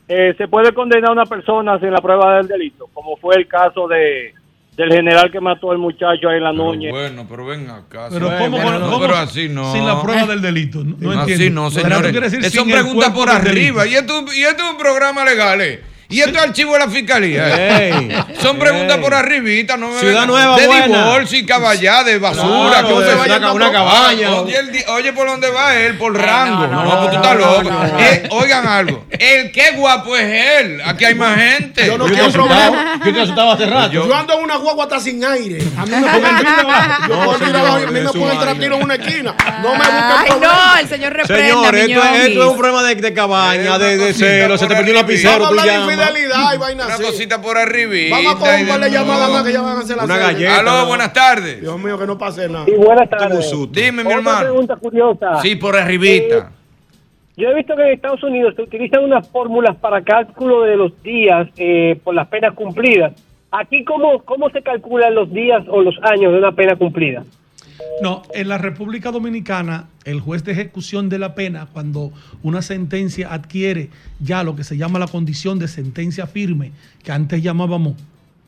[0.08, 2.88] Eh, ¿Se puede condenar a una persona sin la prueba del delito?
[2.94, 4.32] Como fue el caso de
[4.76, 6.90] del general que mató al muchacho ahí en la Núñez.
[6.92, 8.08] Bueno, pero ven acá.
[8.10, 8.26] Pero.
[8.38, 9.72] ¿cómo, Bueno, cómo- pero así no.
[9.72, 10.84] Sin la prueba del delito.
[10.84, 11.44] No, no No, entiendo.
[11.44, 12.06] así no, Pero señores.
[12.08, 13.86] tú quieres decir Eso son preguntas por arriba.
[13.86, 15.60] Y esto, y esto es un programa legal.
[15.62, 15.80] ¿eh?
[16.08, 17.48] Y esto es archivo de la fiscalía.
[17.48, 17.92] ¿eh?
[18.08, 19.02] Ey, Son preguntas ey.
[19.02, 19.76] por arribita.
[19.76, 20.86] No me Ciudad vengan Nueva, De buena.
[21.04, 22.68] divorcio y caballá, de basura.
[22.70, 24.30] Claro, que usted de vaya una- a una cabaña.
[24.40, 26.66] Oye, el di- oye, por dónde va él, por Ay, rango.
[26.68, 27.62] no, No, no, pues tú estás no, loco.
[27.70, 27.98] no, no.
[28.00, 29.04] Eh, oigan algo.
[29.10, 30.80] El qué guapo es él.
[30.84, 31.86] Aquí hay más gente.
[31.86, 33.00] Yo no quiero problema.
[33.04, 33.92] yo te asustaba hace rato.
[33.92, 35.58] Yo ando en una guagua hasta sin aire.
[35.76, 37.02] A mí me ponen tiro abajo.
[37.08, 39.34] Yo No, puedo ir señor, abajo y a mí es me ponen en una esquina.
[39.62, 40.72] No me busquen Ay, problema.
[40.74, 42.26] no, el señor reprenda, Señor, esto, es- Miñones.
[42.28, 45.44] esto es un problema de, de cabaña, de, de cosita celo, se te perdió Vamos
[45.44, 45.95] a hablar de llamas.
[45.96, 48.16] Infidelidad y vaina Una cosita por arribita.
[48.16, 50.16] Vamos a coger un par de llamadas más que ya van a hacer la Una
[50.18, 50.58] galleta.
[50.58, 51.60] Aló, buenas tardes.
[51.60, 52.64] Dios mío, que no pase nada.
[52.68, 53.52] Y buenas tardes.
[53.70, 54.40] Dime, mi hermano.
[54.40, 55.40] pregunta curiosa.
[55.42, 56.50] Sí, por arribita.
[57.36, 61.02] Yo he visto que en Estados Unidos se utilizan unas fórmulas para cálculo de los
[61.02, 63.12] días eh, por las penas cumplidas.
[63.50, 67.24] Aquí, ¿cómo, ¿cómo se calculan los días o los años de una pena cumplida?
[68.02, 72.12] No, en la República Dominicana, el juez de ejecución de la pena, cuando
[72.42, 76.72] una sentencia adquiere ya lo que se llama la condición de sentencia firme,
[77.02, 77.94] que antes llamábamos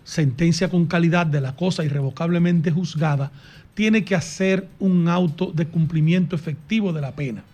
[0.05, 3.31] sentencia con calidad de la cosa irrevocablemente juzgada,
[3.75, 7.45] tiene que hacer un auto de cumplimiento efectivo de la pena.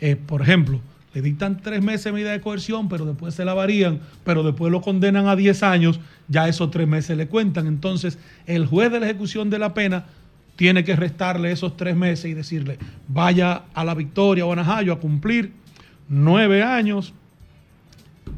[0.00, 0.80] Eh, por ejemplo,
[1.12, 4.70] le dictan tres meses de medida de coerción, pero después se la varían, pero después
[4.70, 7.66] lo condenan a 10 años, ya esos tres meses le cuentan.
[7.66, 10.06] Entonces, el juez de la ejecución de la pena
[10.60, 12.76] tiene que restarle esos tres meses y decirle,
[13.08, 15.54] vaya a la Victoria o a Najayo a cumplir
[16.06, 17.14] nueve años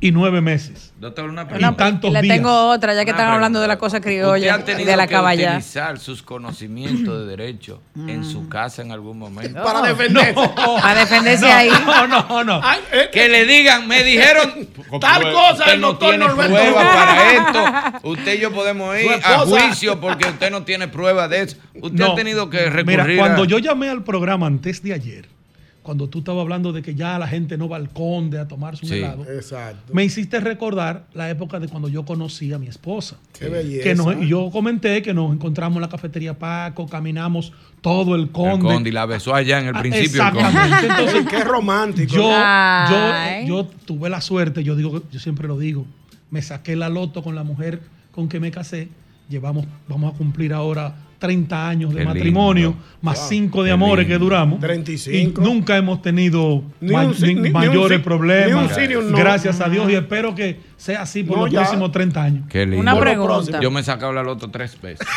[0.03, 0.93] y nueve meses.
[0.99, 1.77] Doctor, una Y pregunta.
[1.77, 2.37] tantos Le días.
[2.37, 4.91] tengo otra, ya que Una están hablando de la cosa ¿Usted criolla ha y tenido
[4.91, 5.49] de la que caballa.
[5.51, 9.63] utilizar sus conocimientos de derecho en su casa en algún momento?
[9.63, 10.35] Para defenderse.
[10.35, 11.71] Para defenderse No, ahí.
[11.87, 12.61] no, no, no.
[12.63, 14.69] Ay, eh, Que le digan, me dijeron
[15.01, 16.53] Tal cosa, el no doctor tiene Norberto.
[16.55, 17.33] prueba para
[17.95, 18.09] esto.
[18.09, 19.45] Usted y yo podemos ir Su a esposa.
[19.67, 21.57] juicio porque usted no tiene prueba de eso.
[21.81, 22.13] Usted No.
[22.13, 25.29] ha tenido que recurrir Mira, cuando a- yo llamé al programa antes de ayer,
[25.83, 28.85] cuando tú estabas hablando de que ya la gente no va al conde a tomarse
[28.87, 28.99] un Sí.
[28.99, 29.93] helado, Exacto.
[29.93, 33.17] me hiciste recordar la época de cuando yo conocí a mi esposa.
[33.37, 33.83] Qué belleza.
[33.83, 38.23] Que nos- y yo comenté que nos encontramos en la cafetería Paco, caminamos todo el
[38.23, 38.65] el conde.
[38.65, 40.23] conde y la besó allá en el Ah, principio.
[40.23, 40.49] el conde.
[40.49, 40.87] Exactamente.
[40.89, 42.15] Entonces, Ay, qué romántico.
[42.15, 42.31] yo,
[42.91, 45.85] yo, yo tuve la suerte, yo digo, yo siempre lo digo,
[46.31, 47.81] me saqué la loto con la mujer
[48.13, 48.89] con que me casé.
[49.29, 52.85] Llevamos, vamos a cumplir ahora 30 años de Qué matrimonio, lindo.
[53.01, 53.29] más Wow.
[53.29, 54.19] 5 de Qué amores lindo.
[54.19, 54.61] que duramos.
[54.61, 55.41] 35.
[55.41, 58.69] Y nunca hemos tenido Ni ma- un ni- ni- un mayores problemas.
[58.71, 59.17] un sí ni un no.
[59.17, 61.61] Gracias a Dios y espero que sea así por No, los ya.
[61.61, 62.45] próximos 30 años.
[62.51, 62.79] Qué lindo.
[62.81, 63.61] Una pregunta.
[63.61, 65.07] Yo me he sacado la loto tres veces.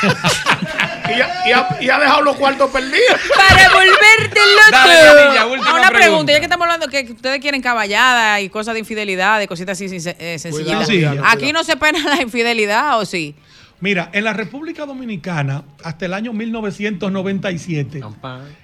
[1.08, 2.97] Y, ha, y ha- y ha dejado los cuartos perdidos.
[3.38, 4.39] Para volverte
[4.72, 5.51] Dale, loco.
[5.53, 5.99] Última Ah, una pregunta.
[5.99, 6.32] pregunta.
[6.34, 9.86] ya que estamos hablando que ustedes quieren caballada y cosas de infidelidad, de cositas así
[10.03, 10.38] eh.
[10.49, 13.36] Cuidado, cuidado, Aquí no se pena la infidelidad, ¿o sí?
[13.82, 18.01] Mira, en la República Dominicana, hasta el año 1997,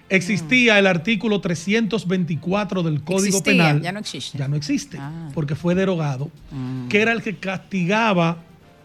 [0.09, 3.81] existía el artículo 324 del Código Existía, Penal.
[3.81, 4.37] ya no existe.
[4.37, 5.29] Ya no existe, Ah.
[5.33, 6.31] porque fue derogado,
[6.89, 8.37] que era el que castigaba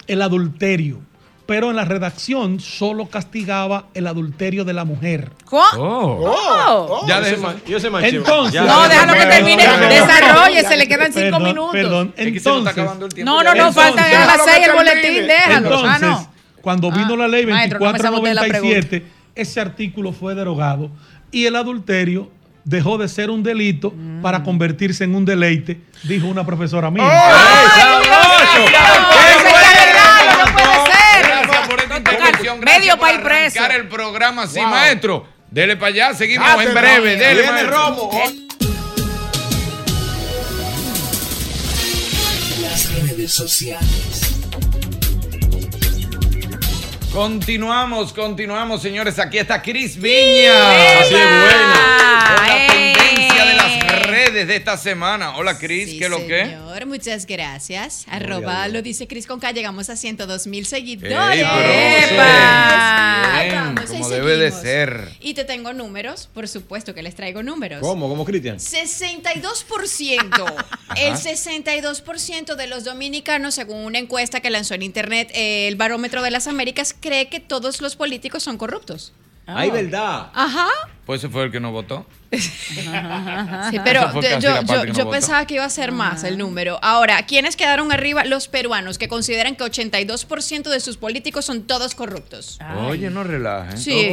[0.07, 1.01] el adulterio.
[1.47, 5.31] Pero en la redacción solo castigaba el adulterio de la mujer.
[5.45, 5.63] ¿Cómo?
[5.79, 6.89] Oh.
[6.89, 7.07] Oh.
[7.07, 8.17] Ya Yo de se ma- yo se manché.
[8.17, 9.63] Entonces, Ya, No, déjalo que termine.
[9.89, 11.73] Desarrolle, se le quedan cinco Perdón, minutos.
[11.73, 13.33] Perdón, Es que entonces, acabando el tiempo.
[13.33, 15.57] No, no, no, faltan a las seis el boletín, déjalo.
[15.69, 16.33] Entonces, ah, no.
[16.63, 20.91] cuando vino Ah, la ley maestro, no 2497, ese artículo fue derogado
[21.31, 22.29] y el adulterio
[22.65, 24.21] dejó de ser un delito Mm.
[24.23, 27.05] para convertirse en un deleite, dijo una profesora mía.
[27.09, 27.67] ¡Ay,
[32.55, 32.61] ser.
[32.61, 33.67] Gracias Medio por país preso.
[33.67, 35.29] el programa así, maestro.
[35.51, 37.17] Dele para allá, seguimos en breve.
[37.17, 37.63] Dele, Viene.
[37.65, 38.11] Romo.
[42.61, 44.33] Las redes sociales.
[47.13, 49.19] Continuamos, continuamos, señores.
[49.19, 50.99] Aquí está Cris Viña.
[51.01, 53.06] Así es, buena.
[54.37, 55.39] Redes de esta semana.
[55.39, 56.45] Hola, Cris, ¿qué es lo que?
[56.45, 58.05] Señor, muchas gracias.
[58.11, 59.51] Arroba lo dice Cris Conca.
[59.51, 61.41] Llegamos a 102 mil seguidores.
[61.41, 63.41] ¡Epa!
[63.43, 65.09] bien, Vamos, como debe de ser.
[65.21, 67.81] Y te tengo números, por supuesto que les traigo números.
[67.81, 68.11] ¿Cómo?
[68.11, 68.59] ¿Cómo, Cristian?
[68.59, 70.55] 62%.
[70.97, 76.21] el 62% de los dominicanos, según una encuesta que lanzó en internet eh, el Barómetro
[76.21, 79.15] de las Américas, cree que todos los políticos son corruptos.
[79.47, 80.31] Ay, verdad.
[80.35, 80.69] Ajá.
[81.07, 82.05] Pues ese fue el que no votó.
[82.33, 86.79] Sí, pero yo, yo, que no pensaba que iba a ser más el número.
[86.83, 88.25] Ahora, ¿quiénes quedaron arriba?
[88.25, 92.59] Los peruanos, que consideran que 82% de sus políticos son todos corruptos.
[92.89, 93.79] Oye, no relajen.
[93.79, 94.11] Sí,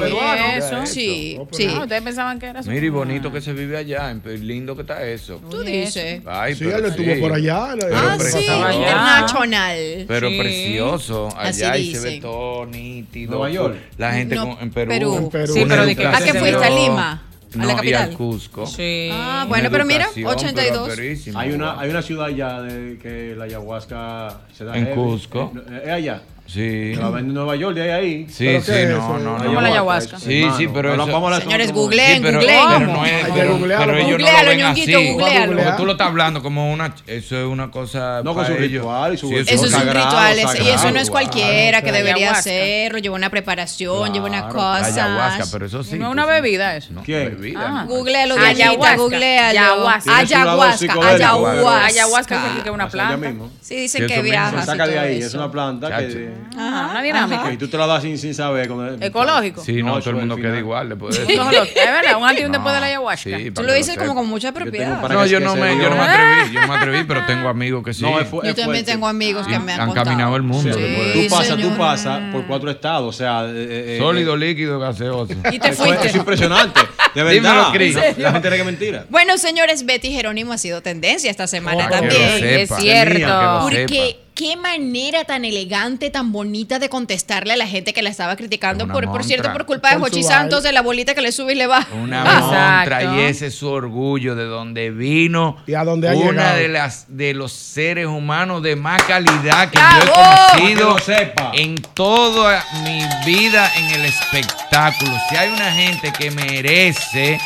[0.55, 0.85] eso.
[0.85, 1.67] Sí, sí.
[1.75, 2.69] Ah, ustedes pensaban que era eso.
[2.69, 4.13] Mira, y bonito que se vive allá.
[4.25, 5.41] Lindo que está eso.
[5.49, 6.21] Tú dices.
[6.27, 7.19] Ay, Sí, pero él estuvo sí.
[7.21, 7.69] por allá.
[7.79, 8.71] Pero Ah, sí, precioso.
[8.71, 10.05] internacional.
[10.07, 10.37] Pero Sí.
[10.39, 11.29] precioso.
[11.37, 13.31] Así Allá y se ve todo nítido.
[13.31, 13.75] Nueva York.
[13.97, 14.89] La gente No, con- en Perú.
[14.89, 15.15] Perú.
[15.17, 15.53] En Perú.
[15.53, 16.82] Sí, pero de que- ¿A qué fuiste?
[16.85, 17.11] ¿A Lima?
[17.53, 18.01] ¿A la No, y capital?
[18.09, 18.65] al Cusco.
[18.65, 19.09] Sí.
[19.11, 20.87] Ah, bueno, pero mira, educación, 82.
[20.89, 21.37] pero.
[21.37, 24.95] Hay una, hay una ciudad allá de que la ayahuasca se da En heavy.
[24.95, 25.51] Cusco.
[25.69, 26.21] Eh, ¿Es allá?
[26.45, 26.93] Sí.
[26.95, 28.27] La venden en Nueva York, de ahí a ahí.
[28.29, 29.45] Sí, ¿Pero sí, qué no, no, no.
[29.45, 30.19] ¿Cómo la ayahuasca?
[30.19, 32.59] Sí, Hermano, sí, pero eso- vamos a Señores, googleen, Sí, pero, googleen.
[32.67, 35.11] pero no es, pero, pero ellos no Googlealo, lo ven Ñonguito, así.
[35.13, 35.53] googlealo.
[35.55, 39.13] Porque tú lo estás hablando como una, eso es una cosa No, con su ritual
[39.13, 42.97] y su- Sí, Eso es un ritual, y eso no es cualquiera que debería hacerlo,
[42.99, 44.85] lleva una preparación, lleva una cosa.
[44.85, 45.97] ayahuasca, pero eso sí.
[45.97, 46.89] No es una bebida eso.
[46.91, 47.35] No, ¿Quién?
[47.39, 47.59] bebida.
[47.81, 47.85] Ah.
[47.87, 48.95] Googlealo, Ayahuasca.
[48.97, 49.59] Googlealo.
[49.59, 50.17] Ayahuasca.
[50.17, 51.85] Ayahuasca, ayahuasca.
[51.85, 53.29] Ayahuasca es una planta.
[53.61, 54.59] Sí, dicen que viaja.
[54.59, 57.49] Se saca de ahí, es una planta que, Ajá, una dinámica.
[57.49, 58.69] que tú te la das sin, sin saber.
[59.01, 59.63] Ecológico.
[59.63, 62.41] Sí, no, No, todo el mundo queda igual después de Eso es verdad, un antes
[62.41, 63.37] y un después de la ayahuasca.
[63.37, 65.01] sí, Tú lo dices como con mucha propiedad.
[65.01, 67.83] No, yo no me, yo no me atreví, yo no me atreví, pero tengo amigos
[67.83, 68.03] que sí.
[68.03, 68.91] No, es fu- Yo es también fuerte.
[68.91, 71.57] tengo amigos que Y me han, han caminado el mundo Sí, después de Tú pasas,
[71.57, 73.45] tú pasas por cuatro estados, o sea...
[73.45, 75.33] eh, eh, Sólido, eh, líquido, gaseoso.
[75.51, 76.07] Y te eso fuiste.
[76.07, 76.79] Es impresionante.
[77.13, 77.71] De verdad.
[77.73, 79.05] Dímelo, La gente cree que mentira.
[79.09, 82.39] Bueno, señores, Betty Jerónimo ha sido tendencia esta semana también.
[82.39, 82.75] sepa.
[82.77, 83.59] es cierto.
[83.61, 84.19] Porque.
[84.35, 88.87] Qué manera tan elegante, tan bonita de contestarle a la gente que la estaba criticando,
[88.87, 91.55] por, por cierto, por culpa de Jochi Santos, de la bolita que le sube y
[91.55, 91.87] le baja.
[91.93, 96.31] Una montra y ese es su orgullo de donde vino Y a dónde ha una
[96.31, 96.57] llegado.
[96.57, 100.05] de las de los seres humanos de más calidad que ¡Bravo!
[100.05, 101.51] yo he conocido lo sepa.
[101.53, 105.11] en toda mi vida en el espectáculo.
[105.29, 107.39] Si hay una gente que merece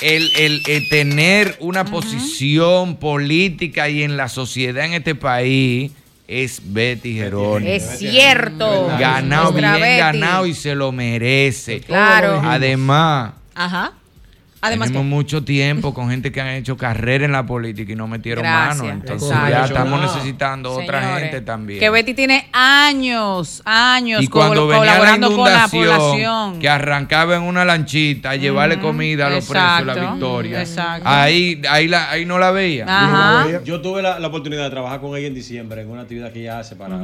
[0.00, 5.92] el, el- el tener una posición política y en la sociedad en este país
[6.26, 7.70] es Betty Jerónimo.
[7.70, 8.86] Es cierto.
[8.98, 9.98] Ganado, bien Betty.
[9.98, 11.80] ganado y se lo merece.
[11.80, 12.40] Claro.
[12.44, 13.92] Además, Ajá.
[14.66, 17.96] Además, tenemos que- mucho tiempo con gente que han hecho carrera en la política y
[17.96, 18.78] no metieron Gracias.
[18.78, 18.90] mano.
[18.92, 19.50] Entonces Exacto.
[19.50, 21.80] ya estamos necesitando otra Señores, gente también.
[21.80, 26.58] Que Betty tiene años, años y cuando col- venía la colaborando con la inundación, población.
[26.60, 30.12] que arrancaba en una lanchita a llevarle Ujú, comida a los presos de la exacto,
[30.12, 30.60] victoria.
[30.60, 31.08] exacto.
[31.08, 32.84] Ahí, ahí, la, ahí no la veía.
[32.88, 33.62] Ajá.
[33.64, 36.40] Yo tuve la, la oportunidad de trabajar con ella en diciembre en una actividad que
[36.40, 36.98] ella hace para,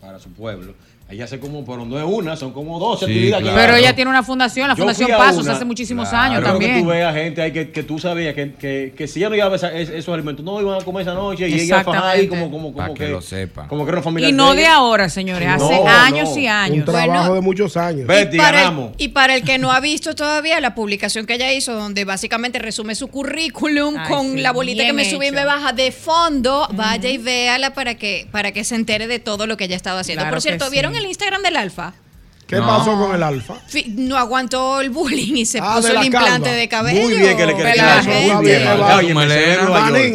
[0.00, 0.74] para su pueblo.
[1.08, 3.44] Ella hace como, pero no es una, son como dos Sí, actividades.
[3.44, 3.60] claro.
[3.60, 6.24] Pero ella tiene una fundación, la Yo Fundación Pasos, una, hace muchísimos claro.
[6.24, 6.88] años Creo que tú también.
[6.88, 9.54] veas gente ahí que, que tú sabías que, que, que si ella no iba a
[9.54, 12.50] esa- es- esos alimentos, no iban a comer esa noche y ella fajaba ahí como,
[12.50, 13.68] como, como que que, lo sepa.
[13.68, 16.36] como que era una familia Y no de de ahora, señores, hace No, años no.
[16.40, 16.84] y Un años.
[16.86, 17.34] trabajo Bueno.
[17.34, 18.08] de muchos años.
[18.08, 21.34] Betty, y, para el, y para el que no ha visto todavía la publicación que
[21.34, 25.26] ella hizo, donde básicamente resume su currículum Ay, con sí, la bolita que me sube
[25.26, 25.36] y hecho.
[25.36, 29.46] me baja de fondo, vaya y véala para que, para que se entere de todo
[29.46, 30.22] lo que ella ha estado haciendo.
[30.22, 30.95] Claro Por cierto, ¿vieron.
[30.96, 31.94] El Instagram del Alfa?
[32.46, 32.66] ¿Qué No.
[32.68, 33.54] pasó con el alfa?
[33.96, 36.56] No aguantó el bullying y se Ah, puso el la implante calva.
[36.56, 37.02] de cabello.
[37.02, 38.34] Muy bien que le quede Pela eso, gente.
[38.34, 38.68] muy bien.
[38.68, 39.08] Oye,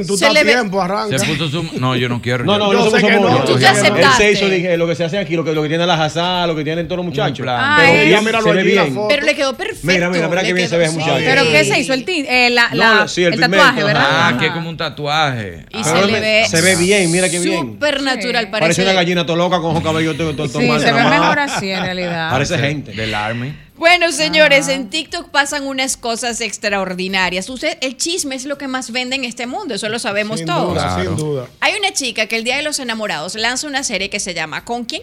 [0.06, 1.20] Su me se le ve- tiempo, arranca.
[1.20, 1.64] Se puso su...
[1.82, 2.46] No, yo no quiero.
[2.46, 4.24] No, no, Yo no sé que tú Él aceptaste.
[4.24, 6.48] se hizo dije, lo que se hace aquí, lo que, lo que tiene la jazá,
[6.48, 7.40] lo que tienen todos los muchachos.
[7.40, 7.84] implante.
[8.06, 8.96] Pero míralo se ve bien.
[8.96, 9.08] foto.
[9.10, 9.88] Pero le quedó perfecto.
[9.88, 11.22] Mira, mira, mira qué bien se quedó- ve ese muchacho.
[11.26, 11.94] ¿Pero qué se hizo?
[11.94, 14.08] El tatuaje, ¿verdad?
[14.10, 15.66] Ah, que es como un tatuaje.
[15.72, 17.60] Y Ah, se le ve se ve bien, mira qué bien.
[17.74, 18.82] Súper natural, Parece parece.
[18.84, 22.21] una gallina toda loca con ojos cabellos todo, Sí, se ve mejor así en realidad.
[22.30, 22.92] Parece gente.
[22.92, 23.56] Del Army.
[23.78, 27.50] Bueno, señores, en TikTok pasan unas cosas extraordinarias.
[27.50, 30.46] Usted, el chisme es lo que más vende en este mundo, eso lo sabemos Sin
[30.48, 30.74] todos.
[30.74, 31.10] duda, Claro.
[31.10, 31.48] sin duda.
[31.62, 34.64] Hay una chica que el Día de los Enamorados lanza una serie que se llama
[34.66, 35.02] ¿Con quién?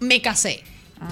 [0.00, 0.62] Me casé.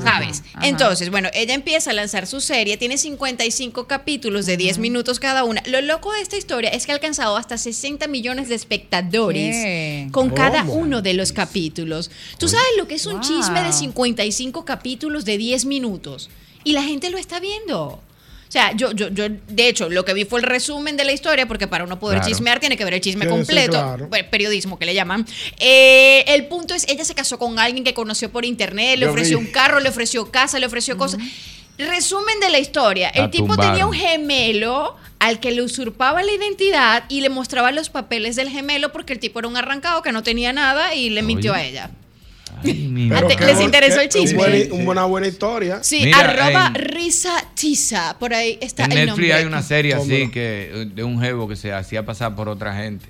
[0.02, 0.42] ¿Sabes?
[0.62, 5.44] Entonces, bueno, ella empieza a lanzar su serie, tiene 55 capítulos de 10 minutos cada
[5.44, 5.62] una.
[5.66, 10.08] Lo loco de esta historia es que ha alcanzado hasta 60 millones de espectadores ¿Qué?
[10.12, 12.10] con cada uno de los capítulos.
[12.38, 16.30] ¿Tú sabes lo que es un chisme de 55 capítulos de 10 minutos?
[16.64, 18.02] Y la gente lo está viendo.
[18.48, 21.12] O sea, yo, yo, yo, de hecho, lo que vi fue el resumen de la
[21.12, 24.86] historia, porque para uno poder chismear tiene que ver el chisme completo, sí, periodismo que
[24.86, 25.26] le llaman.
[25.58, 29.38] Eh, el punto es, ella se casó con alguien que conoció por internet, le ofreció
[29.38, 31.20] un carro, le ofreció casa, le ofreció cosas.
[31.78, 37.04] Resumen de la historia, el tipo tenía un gemelo al que le usurpaba la identidad
[37.08, 40.22] y le mostraba los papeles del gemelo porque el tipo era un arrancado que no
[40.22, 41.90] tenía nada y le mintió a ella.
[42.64, 44.68] ¿Les interesó el chisme?
[44.72, 45.82] Una buena historia.
[45.82, 48.16] Sí, arroba en, risa tiza.
[48.18, 49.32] Por ahí está en el Netflix nombre.
[49.34, 53.06] hay una serie así que de un jevo que se hacía pasar por otra gente.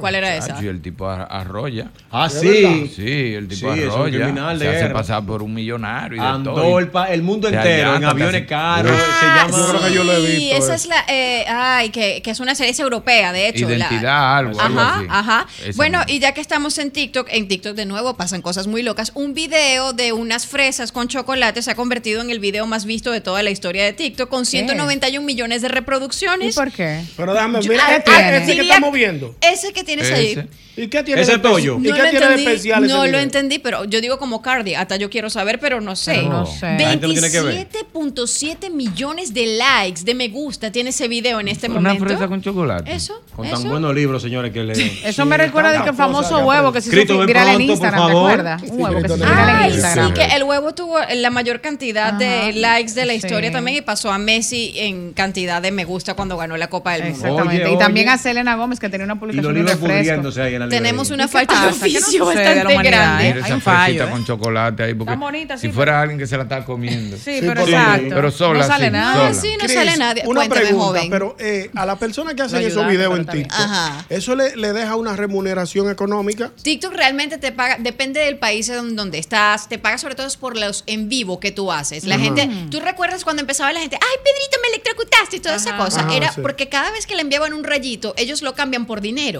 [0.00, 0.70] ¿Cuál era Chachi, esa?
[0.70, 1.90] el tipo arroya.
[2.10, 2.90] Ah, sí.
[2.94, 4.26] Sí, el tipo sí, arroya.
[4.26, 4.76] Se guerra.
[4.76, 6.16] hace pasar por un millonario.
[6.16, 8.92] Y Andó el, el, mundo entero en aviones caros.
[9.20, 10.36] Se llama, sí, creo que yo lo he visto.
[10.36, 10.88] Sí, esa es eh.
[10.88, 11.04] la.
[11.08, 13.68] Eh, ay, que, es una serie europea, de hecho.
[13.68, 14.58] Identidad, algo.
[14.60, 15.46] Ajá, ajá.
[15.76, 19.12] Bueno, y ya que estamos en TikTok, en TikTok de nuevo pasan cosas muy locas.
[19.14, 23.10] Un video de unas fresas con chocolate se ha convertido en el video más visto
[23.10, 26.54] de toda la historia de TikTok, con 191 millones de reproducciones.
[26.54, 27.04] ¿Y por qué?
[27.16, 29.34] Pero déjame, mira, este, este que estamos viendo.
[29.40, 30.14] Es ese que tienes ese.
[30.14, 30.48] ahí.
[30.76, 31.78] Ese de pollo?
[31.78, 34.96] ¿Y no qué tiene de especial No lo entendí, pero yo digo como Cardi, hasta
[34.96, 36.22] yo quiero saber, pero no sé.
[36.22, 36.66] No, sé.
[36.66, 42.02] 27.7 millones de likes, de me gusta tiene ese video en este Una momento.
[42.02, 42.92] Una fresa con chocolate.
[42.92, 43.20] Eso.
[43.34, 44.98] Con tan buenos libros, señores, que leen.
[45.04, 48.62] Eso me recuerda de que el famoso huevo que se hizo en Instagram, ¿te acuerdas?
[48.62, 50.06] Un huevo que se en Instagram.
[50.06, 53.80] Sí, que el huevo tuvo la mayor cantidad de likes de la historia también y
[53.80, 57.26] pasó a Messi en cantidad de me gusta cuando ganó la Copa del Mundo.
[57.26, 57.72] Exactamente.
[57.72, 59.47] Y también a Selena Gómez, que tenía una publicación
[59.78, 63.40] pudriéndose ahí en la Tenemos una falta de oficio bastante grande.
[63.40, 65.18] Esa fresita con chocolate ahí, porque
[65.58, 67.16] si fuera alguien que se la está comiendo.
[67.16, 68.14] Sí, pero exacto.
[68.14, 69.34] Pero sola, No sale nada.
[69.34, 70.22] Sí, no sale nadie.
[70.26, 73.68] Una pregunta, pero eh, a la persona que hace esos videos en TikTok,
[74.08, 76.52] ¿eso le deja una remuneración económica?
[76.62, 80.84] TikTok realmente te paga, depende del país donde estás, te paga sobre todo por los
[80.86, 82.04] en vivo que tú haces.
[82.04, 85.76] La gente, tú recuerdas cuando empezaba la gente, ay, Pedrito, me electrocutaste y toda esa
[85.76, 86.06] cosa.
[86.08, 89.37] Ah, Era porque cada vez que le enviaban un rayito, ellos lo cambian por dinero.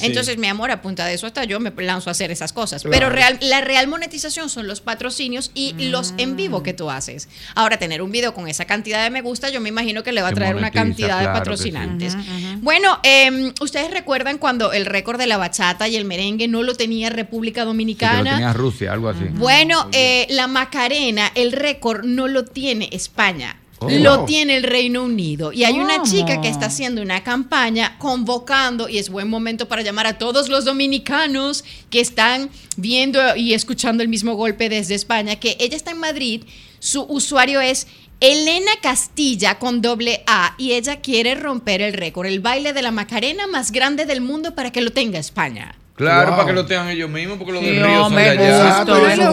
[0.00, 2.84] Entonces, mi amor, a punta de eso hasta yo me lanzo a hacer esas cosas.
[2.84, 7.28] Pero la real monetización son los patrocinios y los en vivo que tú haces.
[7.54, 10.22] Ahora, tener un video con esa cantidad de me gusta, yo me imagino que le
[10.22, 12.16] va a traer una cantidad de patrocinantes.
[12.60, 16.74] Bueno, em, ustedes recuerdan cuando el récord de la bachata y el merengue no lo
[16.74, 18.22] tenía República Dominicana.
[18.22, 19.24] lo tenía Rusia, algo así.
[19.32, 23.61] Bueno, eh, la Macarena, el récord no lo tiene España.
[23.88, 25.52] Lo tiene el Reino Unido.
[25.52, 29.82] Y hay una chica que está haciendo una campaña convocando, y es buen momento para
[29.82, 35.36] llamar a todos los dominicanos que están viendo y escuchando el mismo golpe desde España,
[35.36, 36.42] que ella está en Madrid,
[36.78, 37.86] su usuario es
[38.20, 42.92] Elena Castilla con doble A y ella quiere romper el récord, el baile de la
[42.92, 45.76] Macarena más grande del mundo para que lo tenga España.
[45.94, 48.84] Claro, para que lo tengan ellos mismos, porque los del río son de allá.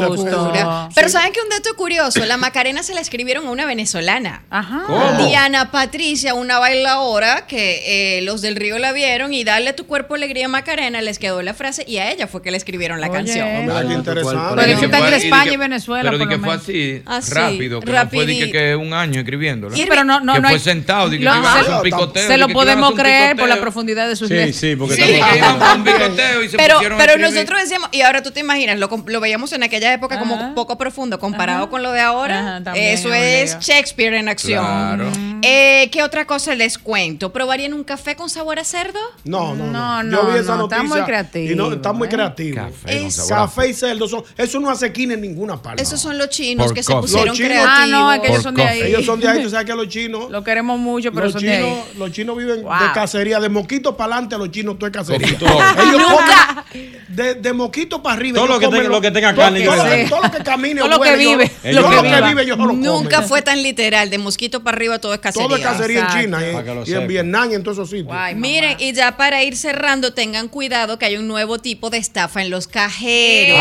[0.09, 3.51] Gustó, pero, me pero saben que un dato curioso, la Macarena se la escribieron a
[3.51, 4.43] una venezolana.
[4.49, 5.17] Ajá.
[5.25, 10.15] Diana Patricia, una bailadora que eh, los del río la vieron y dale tu cuerpo
[10.15, 13.09] alegría a Macarena, les quedó la frase y a ella fue que le escribieron la
[13.09, 13.47] canción.
[13.61, 14.55] Mira, qué interesante.
[14.55, 16.11] Pero está en España y, Venezuela.
[16.11, 18.45] Pero que fue así, así ah, rápido, que rapidito.
[18.45, 19.75] no fue que, un año escribiéndola.
[19.75, 20.59] Sí, pero no, no, no fue hay...
[20.59, 22.27] sentado, que iba a un picoteo.
[22.27, 24.55] Se lo podemos creer por la profundidad de sus letras.
[24.55, 24.99] Sí, sí, porque
[25.75, 29.63] un picoteo y pero, Pero nosotros decíamos, y ahora tú te imaginas, lo, veíamos en
[29.63, 32.61] aquella época como poco profundo comparado con lo de ahora.
[32.75, 33.57] Eso es.
[33.59, 34.99] Shakespeare en acción.
[34.99, 35.41] Mm.
[35.43, 37.31] Eh, ¿Qué otra cosa les cuento?
[37.31, 38.99] ¿Probarían un café con sabor a cerdo?
[39.23, 40.03] No, no, no.
[40.03, 41.69] no, Yo no, noticia está muy creativo.
[41.69, 42.11] Y está muy eh.
[42.11, 42.55] creativo.
[42.55, 44.07] Café, café y cerdo.
[44.07, 45.81] Son, eso no hace quina en ninguna parte.
[45.81, 47.69] Esos son los chinos que se pusieron creativos.
[47.69, 48.81] Ah, no, es ellos son de ahí.
[48.81, 50.29] Ellos son de ahí, tú sabes que los chinos.
[50.29, 51.79] Lo queremos mucho, pero los chinos.
[51.97, 53.39] Los chinos viven de cacería.
[53.39, 55.27] De moquito para adelante, los chinos, tú es cacería.
[55.29, 56.35] ellos comen
[57.07, 58.39] de, de moquito para arriba.
[58.39, 59.63] Todo lo que, tenga, lo, que tenga carne.
[59.63, 59.75] Todo,
[60.09, 60.81] todo, lo que camine.
[60.81, 61.51] todo lo que vive.
[61.63, 64.09] Yo, todo lo que vive yo Nunca fue tan literal.
[64.09, 65.47] De mosquito para arriba todo es cacería.
[65.47, 66.39] Todo es cacería en China
[66.85, 68.15] y, y en Vietnam y en todos esos sitios.
[68.35, 72.41] Miren, y ya para ir cerrando, tengan cuidado que hay un nuevo tipo de estafa
[72.41, 73.59] en los cajeros.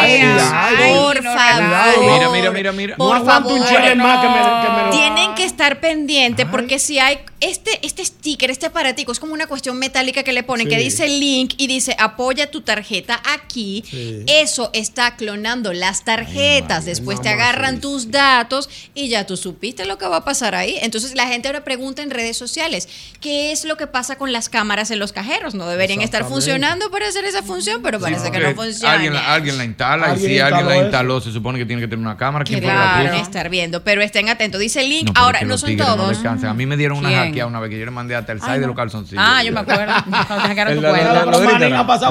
[0.89, 1.99] Por favor.
[2.01, 2.97] Mira, mira, mira, mira.
[2.97, 3.53] Por no favor.
[3.53, 4.05] Un no.
[4.05, 4.91] más que me, que me lo...
[4.91, 9.47] Tienen que estar pendientes porque si hay este, este sticker, este aparatico, es como una
[9.47, 13.85] cuestión metálica que le ponen, que dice link y dice apoya tu tarjeta aquí.
[14.27, 16.85] Eso está clonando las tarjetas.
[16.85, 20.79] Después te agarran tus datos y ya tú supiste lo que va a pasar ahí.
[20.83, 22.89] Entonces la gente ahora pregunta en redes sociales,
[23.21, 25.55] ¿qué es lo que pasa con las cámaras en los cajeros?
[25.55, 28.95] No deberían estar funcionando para hacer esa función, pero parece que, no funciona.
[28.95, 32.05] Alguien, la, instala ¿Alguien y si alguien la instaló, se supone que tiene que tener
[32.05, 32.45] una cámara.
[32.45, 33.17] que claro.
[33.17, 34.61] estar viendo, pero estén atentos.
[34.61, 36.23] Dice link, ahora no son todos.
[36.23, 37.13] No a mí me dieron ¿Quién?
[37.13, 39.25] unas laqueado una vez que yo le mandé hasta el side de los calzoncillos.
[39.27, 39.95] Ah, yo me acuerdo.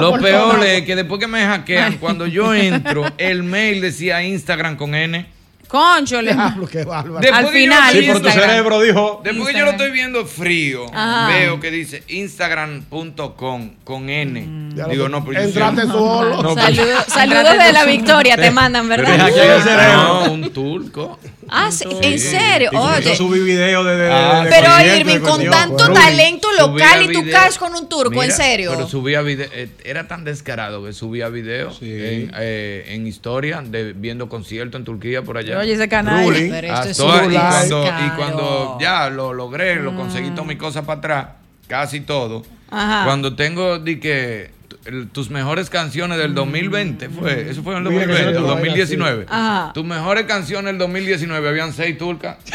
[0.00, 4.76] Lo peor es que después que me hackean, cuando yo entro, el mail decía Instagram
[4.76, 5.38] con N.
[5.68, 6.32] Conchole.
[6.32, 7.94] Al final.
[7.94, 9.20] Yo, sí, por tu cerebro dijo.
[9.22, 11.28] Después que yo lo estoy viendo frío, Ajá.
[11.28, 14.40] veo que dice instagram.com con N.
[14.40, 14.90] Mm.
[14.90, 16.42] Digo, no, pero Entrate solo.
[16.48, 19.28] No, Saludos, saludos de la victoria, te mandan, ¿verdad?
[19.34, 21.18] Pero, no, ah, un turco.
[21.50, 22.70] Ah, sí, en serio.
[22.74, 23.16] Oye.
[23.16, 23.96] subí video de.
[23.96, 27.38] de- Ah, de Pero Irving, con tanto talento local y tú video.
[27.38, 28.72] caes con un turco, en serio.
[28.74, 33.92] Pero subía video, eh, era tan descarado que subía video en, eh, en historia de
[33.92, 35.58] viendo conciertos en Turquía por allá.
[35.58, 36.24] Oye, ese canal.
[36.24, 36.50] Ruling.
[36.50, 36.98] Pero Ah, esto es
[37.32, 41.26] y, cuando, y cuando ya lo logré, lo conseguí todas mis cosas para atrás,
[41.66, 42.44] casi todo.
[42.70, 43.04] Ajá.
[43.04, 44.50] Cuando tengo di que
[44.88, 48.36] el- tus mejores canciones del 2020 fue, eso fue en el Mira que 2020, se
[48.38, 49.26] el lo 2019.
[49.28, 49.72] Ajá.
[49.74, 52.38] Tus mejores canciones del 2019 habían seis turcas.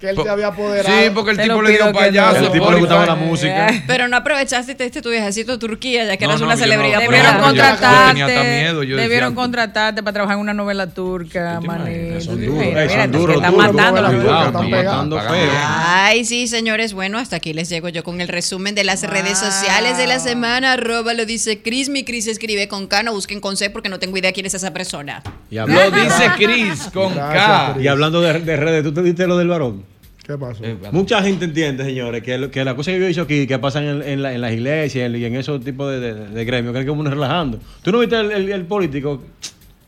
[0.00, 0.98] que él te había apoderado.
[0.98, 2.40] Sí, porque el Te tipo le dio payaso.
[2.40, 2.46] no.
[2.46, 3.68] El tipo le gustaba la música.
[3.86, 6.46] Pero no aprovechaste y te diste tu viajecito a Turquía, ya que No, eras no,
[6.46, 7.50] una celebridad Debieron No, allá.
[7.50, 8.08] yo- yo contratarte.
[8.08, 12.20] tenía hasta miedo, yo debieron decía- contratarte para trabajar en una novela turca, manito.
[12.22, 15.24] Son duros, eh, están matando los.
[15.28, 16.92] Ay, sí, señores.
[16.94, 20.18] Bueno, hasta aquí les llego yo con el resumen de las redes sociales de la
[20.18, 20.72] semana.
[20.72, 21.88] Arroba lo dice Cris.
[21.88, 24.54] Mi Cris escribe con K, no busquen con C porque no tengo idea quién es
[24.54, 25.22] esa persona.
[25.50, 27.70] Y Lo dice Chris con Gracias, K.
[27.74, 27.84] Chris.
[27.84, 29.84] y hablando de, de redes, ¿tú te diste lo del varón?
[30.30, 30.64] ¿Qué pasó?
[30.64, 33.46] Eh, Mucha gente entiende, señores, que, lo- que las cosas que yo he dicho aquí,
[33.46, 36.44] que pasan en, en la- en las iglesias y en esos tipos de, de, de
[36.44, 37.58] gremios, creen que uno es relajando.
[37.82, 39.22] ¿Tú no viste el, el- el político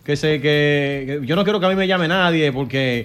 [0.05, 3.05] que se que, que yo no quiero que a mí me llame nadie porque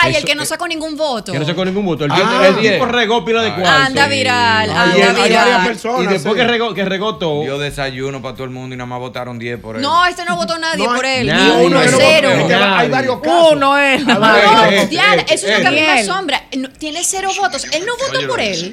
[0.00, 1.32] Ay, Eso- el que no sacó ningún voto.
[1.32, 2.04] que no sacó ningún voto.
[2.04, 2.72] El, Ah, tipo- el bien.
[2.74, 3.70] tipo regó pila de Ay, cuarto.
[3.86, 5.66] Anda viral, Y, anda varias viral.
[5.66, 6.02] personas.
[6.04, 6.40] y después sí.
[6.40, 9.38] que regó, que regó todo, Dio desayuno para todo el mundo y nada más votaron
[9.38, 9.82] 10 por él.
[9.82, 11.26] No, este no votó nadie No por él.
[11.26, 12.30] nadie, Ni uno, cero.
[12.76, 13.52] Hay varios casos.
[13.52, 14.04] Uno es.
[14.06, 14.18] No,
[14.88, 16.42] Diana, eso es lo que a mí me asombra.
[16.78, 17.64] Tiene cero votos.
[17.72, 18.72] Él no votó por él.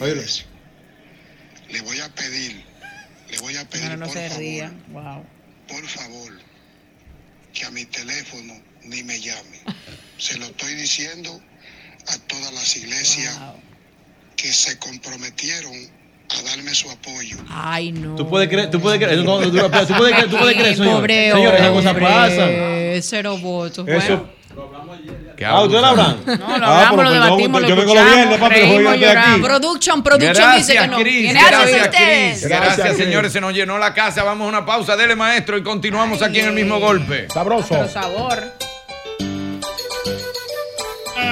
[1.70, 2.64] Le voy a pedir,
[3.30, 4.72] le voy a pedir por se favor.
[4.90, 5.26] Wow.
[5.68, 6.32] por favor,
[7.54, 8.54] que a mi teléfono
[8.86, 9.60] ni me llame.
[10.18, 11.40] Se lo estoy diciendo
[12.08, 13.38] a todas las iglesias
[14.36, 15.74] que se comprometieron
[16.30, 17.38] a darme su apoyo.
[17.50, 18.16] Ay, no.
[18.16, 20.96] tú puedes creer, tú puedes creer, no, tú, tú puedes creer, tú puedes creer, señor.
[20.96, 22.52] Pobre Señor, esas cosas pasan.
[23.02, 23.88] Cero votos.
[23.88, 24.30] Eso.
[25.38, 26.18] Qué Ah, ¿ustedes lo hablan?
[26.26, 28.56] No, lo Ah, hablamos, pero lo perdón, debatimos, lo yo vengo los escuchamos, viernes, papi,
[28.56, 29.48] reímos, lloramos.
[29.50, 30.98] Production, production dice que no.
[30.98, 32.48] Gracias, a Gracias, ustedes.
[32.48, 33.34] Gracias, señores.
[33.34, 34.24] Se nos llenó la casa.
[34.24, 34.96] Vamos a una pausa.
[34.96, 37.28] Dele, maestro, y continuamos aquí en el mismo golpe.
[37.34, 37.86] Sabroso.
[37.90, 38.65] Sabor.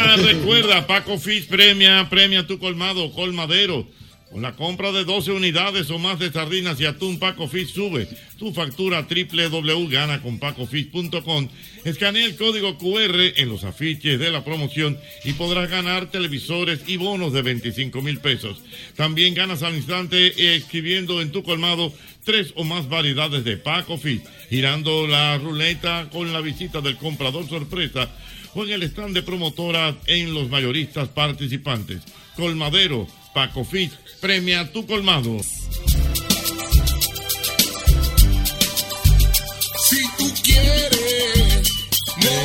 [0.04, 3.88] Recuerda, Paco Fish premia, premia tu colmado, colmadero.
[4.30, 8.10] Con la compra de 12 unidades o más de sardinas y atún, Paco Fish sube
[8.38, 11.47] tu factura www.ganaconpacofish.com.
[11.86, 16.97] Escanea el código QR en los afiches de la promoción y podrás ganar televisores y
[16.97, 18.62] bonos de 25 mil pesos.
[18.95, 21.93] También ganas al instante escribiendo en tu colmado
[22.24, 27.47] tres o más variedades de Paco Fish, girando la ruleta con la visita del comprador
[27.47, 28.10] sorpresa
[28.56, 32.01] o en el stand de promotora en los mayoristas participantes.
[32.36, 33.91] Colmadero, Paco Fit,
[34.22, 35.39] premia tu colmado.
[39.89, 41.70] Si tú quieres,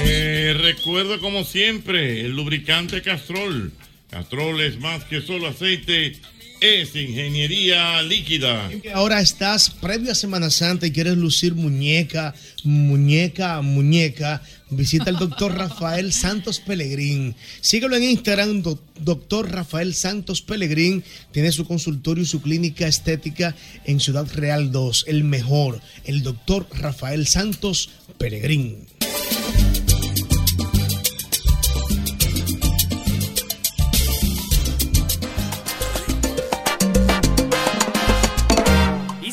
[0.04, 3.72] Eh, recuerdo como siempre el lubricante Castrol.
[4.10, 6.16] Castrol es más que solo aceite,
[6.60, 8.70] es ingeniería líquida.
[8.94, 12.34] Ahora estás previo a Semana Santa y quieres lucir muñeca,
[12.64, 17.34] muñeca, muñeca, visita al doctor Rafael Santos Pellegrín.
[17.60, 21.04] Síguelo en Instagram, do- doctor Rafael Santos Pellegrín.
[21.32, 23.54] Tiene su consultorio y su clínica estética
[23.84, 28.86] en Ciudad Real 2, el mejor, el doctor Rafael Santos Pellegrín.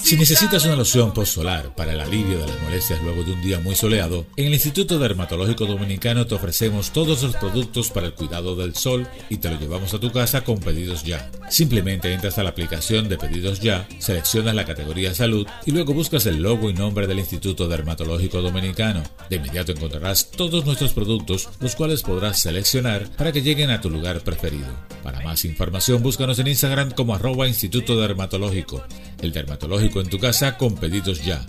[0.05, 3.59] Si necesitas una loción post-solar para el alivio de las molestias luego de un día
[3.59, 8.55] muy soleado, en el Instituto Dermatológico Dominicano te ofrecemos todos los productos para el cuidado
[8.55, 11.31] del sol y te lo llevamos a tu casa con pedidos ya.
[11.49, 16.27] Simplemente entras a la aplicación de pedidos ya, seleccionas la categoría salud y luego buscas
[16.27, 19.01] el logo y nombre del Instituto Dermatológico Dominicano.
[19.31, 23.89] De inmediato encontrarás todos nuestros productos, los cuales podrás seleccionar para que lleguen a tu
[23.89, 24.67] lugar preferido.
[25.01, 28.83] Para más información, búscanos en Instagram como arroba Instituto Dermatológico.
[29.21, 31.45] El dermatológico en tu casa con pedidos ya.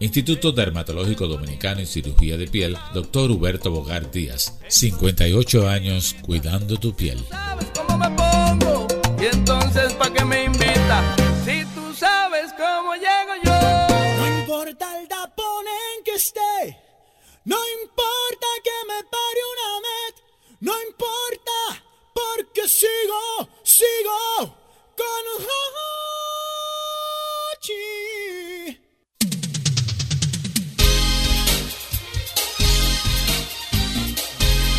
[0.00, 3.30] Instituto Dermatológico Dominicano en Cirugía de Piel, Dr.
[3.30, 4.58] Huberto Bogar Díaz.
[4.68, 7.24] 58 años cuidando tu piel.
[7.74, 8.86] cómo me pongo
[9.20, 13.52] y entonces pa' qué me invita si tú sabes cómo llego yo
[14.18, 16.78] No importa el tapón en que esté,
[17.44, 20.14] no importa que me pare una met,
[20.60, 24.56] no importa porque sigo, sigo
[24.96, 25.46] con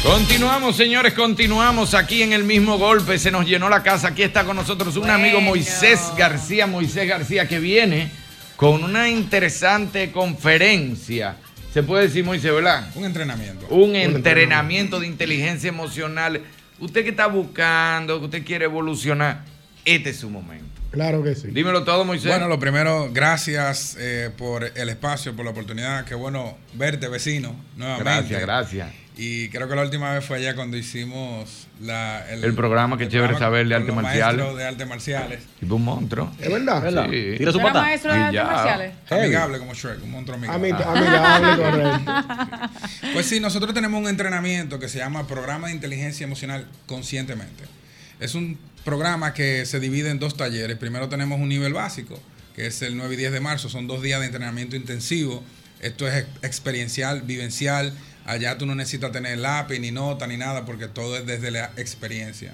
[0.05, 3.17] Continuamos, señores, continuamos aquí en el mismo golpe.
[3.17, 4.09] Se nos llenó la casa.
[4.09, 6.67] Aquí está con nosotros un amigo Moisés García.
[6.67, 8.11] Moisés García que viene
[8.55, 11.37] con una interesante conferencia.
[11.73, 12.87] Se puede decir, Moisés, ¿verdad?
[12.93, 13.65] Un entrenamiento.
[13.69, 16.39] Un entrenamiento de inteligencia emocional.
[16.79, 19.43] Usted que está buscando, que usted quiere evolucionar,
[19.85, 20.81] este es su momento.
[20.91, 21.47] Claro que sí.
[21.47, 22.27] Dímelo todo, Moisés.
[22.27, 26.05] Bueno, lo primero, gracias eh, por el espacio, por la oportunidad.
[26.05, 28.03] Qué bueno verte, vecino, nuevamente.
[28.03, 29.04] Gracias, gracias.
[29.17, 33.29] Y creo que la última vez fue allá cuando hicimos la, El programa que chévere
[33.33, 34.35] programa saber de marciales.
[34.37, 35.39] maestros de artes marciales.
[35.59, 36.31] Tipo un monstruo.
[36.39, 36.81] ¿Es verdad?
[36.81, 37.05] ¿Verdad?
[37.09, 37.35] Sí.
[37.37, 37.81] Tira su ¿Era pata.
[37.81, 38.91] maestro de artes marciales?
[39.09, 40.73] Amigable como Shrek, un monstruo amigable.
[40.73, 42.11] Ami- amigable, correcto.
[43.13, 47.63] Pues sí, nosotros tenemos un entrenamiento que se llama Programa de Inteligencia Emocional Conscientemente.
[48.19, 50.77] Es un programa que se divide en dos talleres.
[50.77, 52.19] Primero tenemos un nivel básico,
[52.55, 53.69] que es el 9 y 10 de marzo.
[53.69, 55.41] Son dos días de entrenamiento intensivo.
[55.81, 57.93] Esto es ex- experiencial, vivencial.
[58.25, 61.71] Allá tú no necesitas tener lápiz, ni nota, ni nada, porque todo es desde la
[61.77, 62.53] experiencia.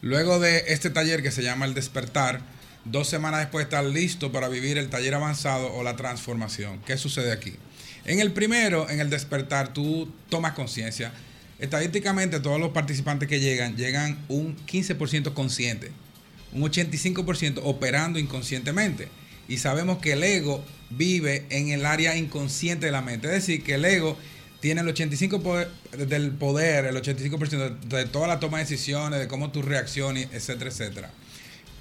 [0.00, 2.40] Luego de este taller que se llama El Despertar,
[2.84, 6.80] dos semanas después estás listo para vivir el taller avanzado o la transformación.
[6.86, 7.54] ¿Qué sucede aquí?
[8.04, 11.12] En el primero, en el despertar, tú tomas conciencia.
[11.58, 15.90] Estadísticamente, todos los participantes que llegan, llegan un 15% consciente,
[16.52, 19.08] un 85% operando inconscientemente.
[19.48, 23.26] Y sabemos que el ego vive en el área inconsciente de la mente.
[23.26, 24.16] Es decir, que el ego
[24.60, 25.68] tiene el 85% poder-
[26.08, 30.28] del poder, el 85% de, de toda la toma de decisiones, de cómo tú reacciones,
[30.32, 31.10] etcétera, etcétera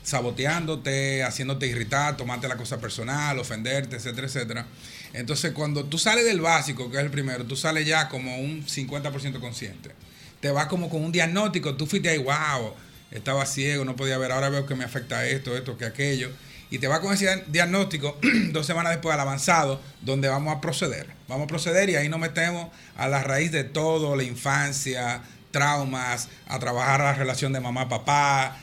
[0.08, 4.66] saboteándote, haciéndote irritar, tomarte la cosa personal, ofenderte, etcétera, etcétera.
[5.14, 8.66] Entonces, cuando tú sales del básico, que es el primero, tú sales ya como un
[8.66, 9.92] 50% consciente.
[10.40, 12.74] Te vas como con un diagnóstico, tú fuiste ahí, wow,
[13.12, 16.30] estaba ciego, no podía ver, ahora veo que me afecta esto, esto, que aquello.
[16.70, 18.18] Y te vas con ese diagnóstico
[18.52, 21.08] dos semanas después al avanzado, donde vamos a proceder.
[21.28, 25.22] Vamos a proceder y ahí nos metemos a la raíz de todo, la infancia,
[25.52, 28.58] traumas, a trabajar la relación de mamá-papá,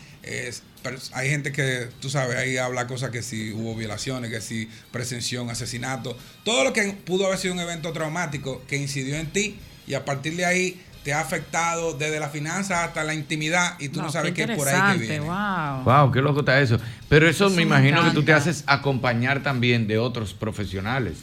[1.12, 5.42] hay gente que, tú sabes, ahí habla cosas que si hubo violaciones, que si presenció
[5.42, 9.58] un asesinato, todo lo que pudo haber sido un evento traumático que incidió en ti
[9.86, 13.90] y a partir de ahí te ha afectado desde la finanza hasta la intimidad y
[13.90, 15.20] tú no, sabes qué qué es por ahí que viene.
[15.20, 15.84] Wow.
[15.84, 16.80] Wow, qué loco está eso.
[17.10, 21.18] Pero eso, Eso me me imagino que tú te haces acompañar también de otros profesionales.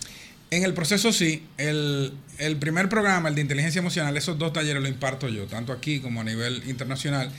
[0.52, 4.84] En el proceso sí, el, el primer programa, el de inteligencia emocional, esos dos talleres
[4.84, 7.32] lo imparto yo, tanto aquí como a nivel internacional.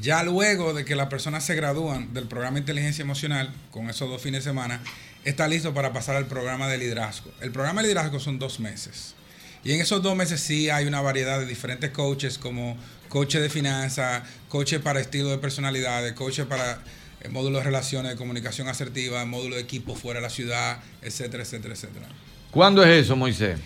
[0.00, 4.08] Ya luego de que las personas se gradúan del programa de inteligencia emocional, con esos
[4.08, 4.80] dos fines de semana,
[5.24, 7.30] está listo para pasar al programa de liderazgo.
[7.40, 9.14] El programa de liderazgo son dos meses.
[9.62, 12.76] Y en esos dos meses sí hay una variedad de diferentes coaches, como
[13.08, 16.82] coaches de finanzas, coaches para estilo de personalidades, coaches para
[17.20, 21.42] eh, módulos de relaciones, de comunicación asertiva, módulo de equipo fuera de la ciudad, etcétera,
[21.42, 22.06] etcétera, etcétera.
[22.50, 23.58] ¿Cuándo es eso, Moisés?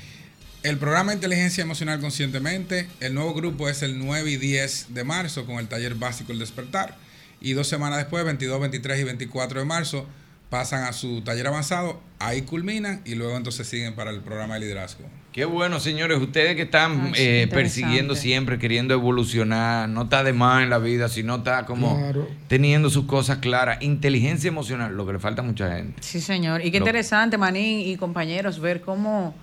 [0.65, 5.05] El programa de Inteligencia Emocional Conscientemente, el nuevo grupo es el 9 y 10 de
[5.05, 6.97] marzo con el taller básico El Despertar.
[7.41, 10.07] Y dos semanas después, 22, 23 y 24 de marzo,
[10.49, 14.61] pasan a su taller avanzado, ahí culminan y luego entonces siguen para el programa de
[14.61, 15.05] liderazgo.
[15.35, 16.20] Qué bueno, señores.
[16.20, 20.70] Ustedes que están Ay, sí, eh, persiguiendo siempre, queriendo evolucionar, no está de más en
[20.70, 22.28] la vida, sino está como Claro.
[22.47, 23.82] teniendo sus cosas claras.
[23.82, 26.01] Inteligencia emocional, lo que le falta a mucha gente.
[26.05, 26.65] Sí, señor.
[26.65, 29.35] Y qué Lo- interesante, Manín y compañeros, ver cómo,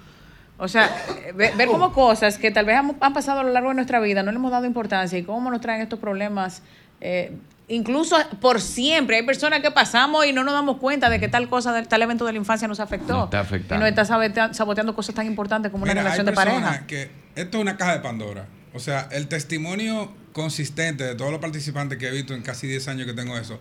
[0.58, 0.90] o sea,
[1.36, 4.00] ver, ver cómo cosas que tal vez han, han pasado a lo largo de nuestra
[4.00, 6.64] vida, no le hemos dado importancia y cómo nos traen estos problemas.
[7.02, 7.34] eh,
[7.68, 11.50] incluso por siempre hay personas que pasamos y no nos damos cuenta de que tal
[11.50, 13.14] cosa, tal evento de la infancia nos afectó.
[13.14, 13.86] Nos está y afectando.
[13.86, 16.58] nos está sabotea- saboteando cosas tan importantes como una relación hay de pareja.
[16.58, 18.46] personas que esto es una caja de Pandora.
[18.74, 22.88] O sea, el testimonio consistente de todos los participantes que he visto en casi 10
[22.88, 23.60] años que tengo eso,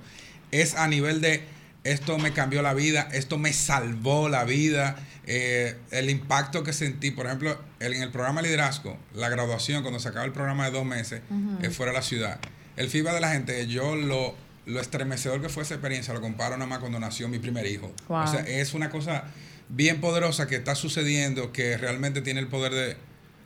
[0.52, 1.44] es a nivel de
[1.82, 4.96] esto me cambió la vida, esto me salvó la vida,
[5.26, 9.98] eh, el impacto que sentí, por ejemplo, el- en el programa Liderazgo, la graduación, cuando
[9.98, 11.22] se acaba el programa de dos meses,
[11.62, 12.38] eh, fuera de la ciudad,
[12.80, 14.34] el feedback de la gente, yo lo,
[14.64, 17.92] lo estremecedor que fue esa experiencia, lo comparo nada más cuando nació mi primer hijo.
[18.08, 18.24] Wow.
[18.24, 19.24] O sea, es una cosa
[19.68, 22.96] bien poderosa que está sucediendo, que realmente tiene el poder de,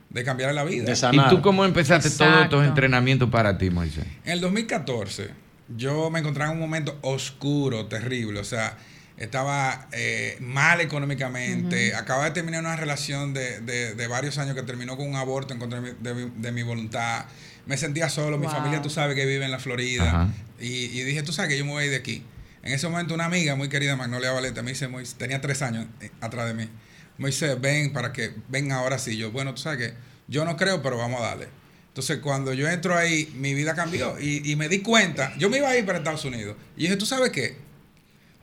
[0.09, 0.93] de cambiar la vida.
[1.11, 4.05] ¿Y tú cómo empezaste todos estos entrenamientos para ti, Moisés?
[4.23, 5.29] En el 2014,
[5.75, 8.39] yo me encontraba en un momento oscuro, terrible.
[8.39, 8.77] O sea,
[9.17, 11.89] estaba eh, mal económicamente.
[11.89, 11.97] Ujú.
[11.97, 15.53] Acababa de terminar una relación de, de- de varios años que terminó con un aborto
[15.53, 17.25] en contra de mi, de mi- de mi voluntad.
[17.65, 18.37] Me sentía solo.
[18.37, 20.11] Mi familia, tú sabes, que vive en la Florida.
[20.59, 22.23] Y, y dije, tú sabes que yo me voy a ir de aquí.
[22.61, 25.85] En ese momento, una amiga muy querida, Magnolia Valeta, me dice, Moisés, tenía tres años
[26.01, 26.69] eh, atrás de mí.
[27.17, 29.17] Moisés, ven para que, ven ahora sí.
[29.17, 29.93] Yo, bueno, tú sabes que
[30.27, 31.47] yo no creo, pero vamos a darle.
[31.87, 35.57] Entonces, cuando yo entro ahí, mi vida cambió y, y me di cuenta, yo me
[35.57, 36.57] iba a ir para Estados Unidos.
[36.75, 37.55] Y dije, ¿tú sabes qué?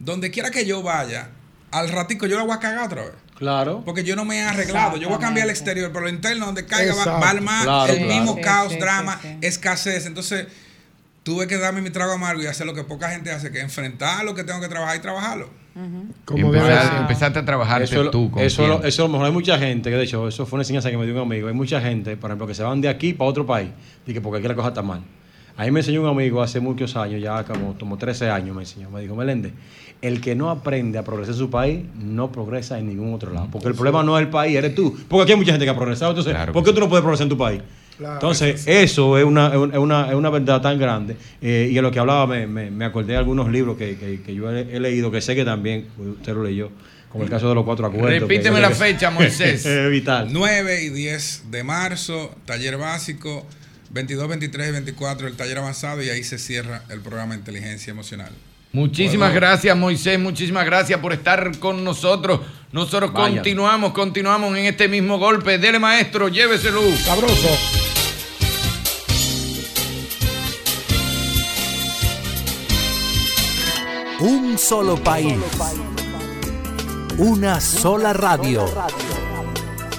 [0.05, 1.29] Donde quiera que yo vaya,
[1.71, 3.13] al ratico yo la voy a cagar otra vez.
[3.39, 3.83] Claro.
[3.85, 4.97] Porque yo no me he arreglado.
[4.97, 7.21] Yo voy a cambiar el exterior, pero lo interno, donde caiga, va, Exacto.
[7.21, 8.15] va a armar Claro, el claro.
[8.15, 9.37] mismo Sí, caos, sí, drama, sí, sí.
[9.47, 10.07] escasez.
[10.07, 10.47] Entonces,
[11.23, 14.25] tuve que darme mi trago amargo y hacer lo que poca gente hace, que enfrentar
[14.25, 15.51] lo que tengo que trabajar y trabajarlo.
[16.27, 18.31] Empezar- empezaste a trabajarte Eso, tú.
[18.31, 20.57] ¿con eso, lo- eso a lo mejor hay mucha gente, que de hecho, eso fue
[20.59, 21.49] una enseñanza que me dio un amigo.
[21.49, 23.71] Hay mucha gente, por ejemplo, que se van de aquí para otro país
[24.07, 25.03] y que porque aquí la cosa está mal.
[25.57, 28.63] A mí me enseñó un amigo hace muchos años, ya como, como 13 años me
[28.63, 28.91] enseñó.
[28.91, 29.53] Me dijo, Meléndez,
[30.03, 33.49] el que no aprende a progresar en su país no progresa en ningún otro lado.
[33.51, 34.97] Porque el problema no es el país, eres tú.
[35.09, 36.11] Porque aquí hay mucha gente que ha progresado.
[36.11, 37.63] Entonces, ¿por qué tú no puedes progresar en tu país?
[37.97, 41.17] Claro, Entonces, eso es una, es una, es una verdad tan grande.
[41.41, 44.21] Eh, y a lo que hablaba, me, me, me acordé de algunos libros que, que,
[44.23, 46.71] que yo he, he leído, que sé que también usted lo leyó,
[47.11, 48.23] como el caso de los cuatro acuerdos.
[48.29, 49.65] Repíteme que- la fecha, Moisés.
[49.67, 50.29] es vital.
[50.33, 53.47] 9 y 10 de marzo, taller básico,
[53.91, 57.91] 22, 23 y 24 el taller avanzado y ahí se cierra el programa de inteligencia
[57.93, 58.33] emocional.
[58.73, 59.47] Muchísimas Bueno.
[59.47, 60.19] gracias, Moisés.
[60.19, 62.41] Muchísimas gracias por estar con nosotros.
[62.73, 63.35] Nosotros Vaya.
[63.37, 65.59] continuamos, continuamos en este mismo golpe.
[65.59, 66.81] Dele, maestro, lléveselo.
[67.05, 67.49] Sabroso.
[74.21, 75.35] Un solo país.
[77.19, 78.65] Una sola radio.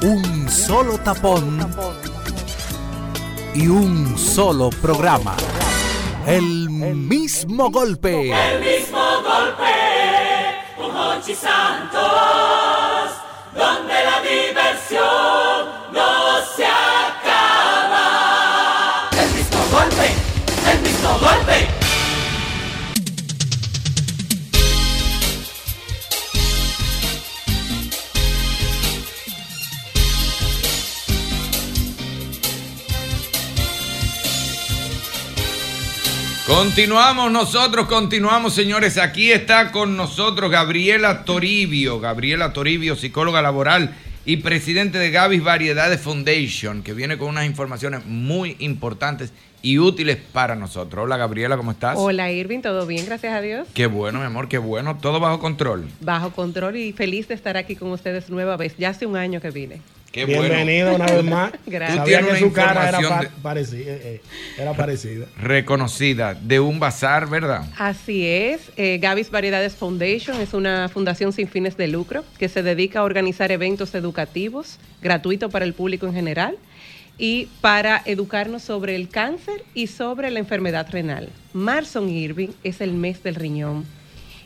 [0.01, 1.59] Un solo tapón.
[3.53, 5.35] Y un solo programa.
[6.25, 8.31] El mismo golpe.
[8.31, 9.73] El mismo golpe
[10.77, 12.01] con Hochi Santos,
[13.53, 15.42] donde la diversión
[36.55, 38.99] Continuamos nosotros, continuamos, señores.
[38.99, 41.99] Aquí está con nosotros Gabriela Toribio.
[41.99, 48.05] Gabriela Toribio, psicóloga laboral y presidente de Gavis Variedades Foundation, que viene con unas informaciones
[48.05, 51.05] muy importantes y útiles para nosotros.
[51.05, 51.97] Hola, Gabriela, ¿cómo estás?
[51.97, 53.05] Hola Irving, ¿todo bien?
[53.05, 53.67] Gracias a Dios.
[53.73, 54.97] Qué bueno, mi amor, qué bueno.
[55.01, 55.85] Todo bajo control.
[56.01, 58.75] Bajo control y feliz de estar aquí con ustedes nueva vez.
[58.77, 59.79] Ya hace un año que vine.
[60.11, 61.53] Qué Bienvenida una vez más.
[61.65, 61.97] Gracias.
[61.97, 63.91] Sabía que su cara era información pa- de- parecida.
[63.93, 64.21] eh, eh,
[64.61, 65.25] era parecida.
[65.41, 67.63] Reconocida de un bazar, ¿verdad?
[67.79, 68.69] Así es.
[68.77, 73.03] Eh, Gavis Variedades Foundation es una fundación sin fines de lucro que se dedica a
[73.03, 76.57] organizar eventos educativos gratuitos para el público en general
[77.17, 81.29] y para educarnos sobre el cáncer y sobre la enfermedad renal.
[81.53, 83.85] Marson Irving es el mes del riñón.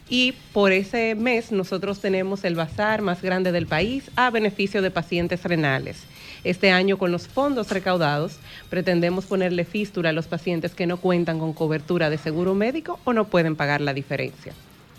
[0.09, 4.89] Y por ese mes nosotros tenemos el bazar más grande del país a beneficio de
[4.89, 6.03] pacientes renales.
[6.45, 8.37] Este año con los fondos recaudados
[8.69, 13.11] pretendemos ponerle fístula a los pacientes que no cuentan con cobertura de seguro médico o
[13.11, 14.53] no pueden pagar la diferencia.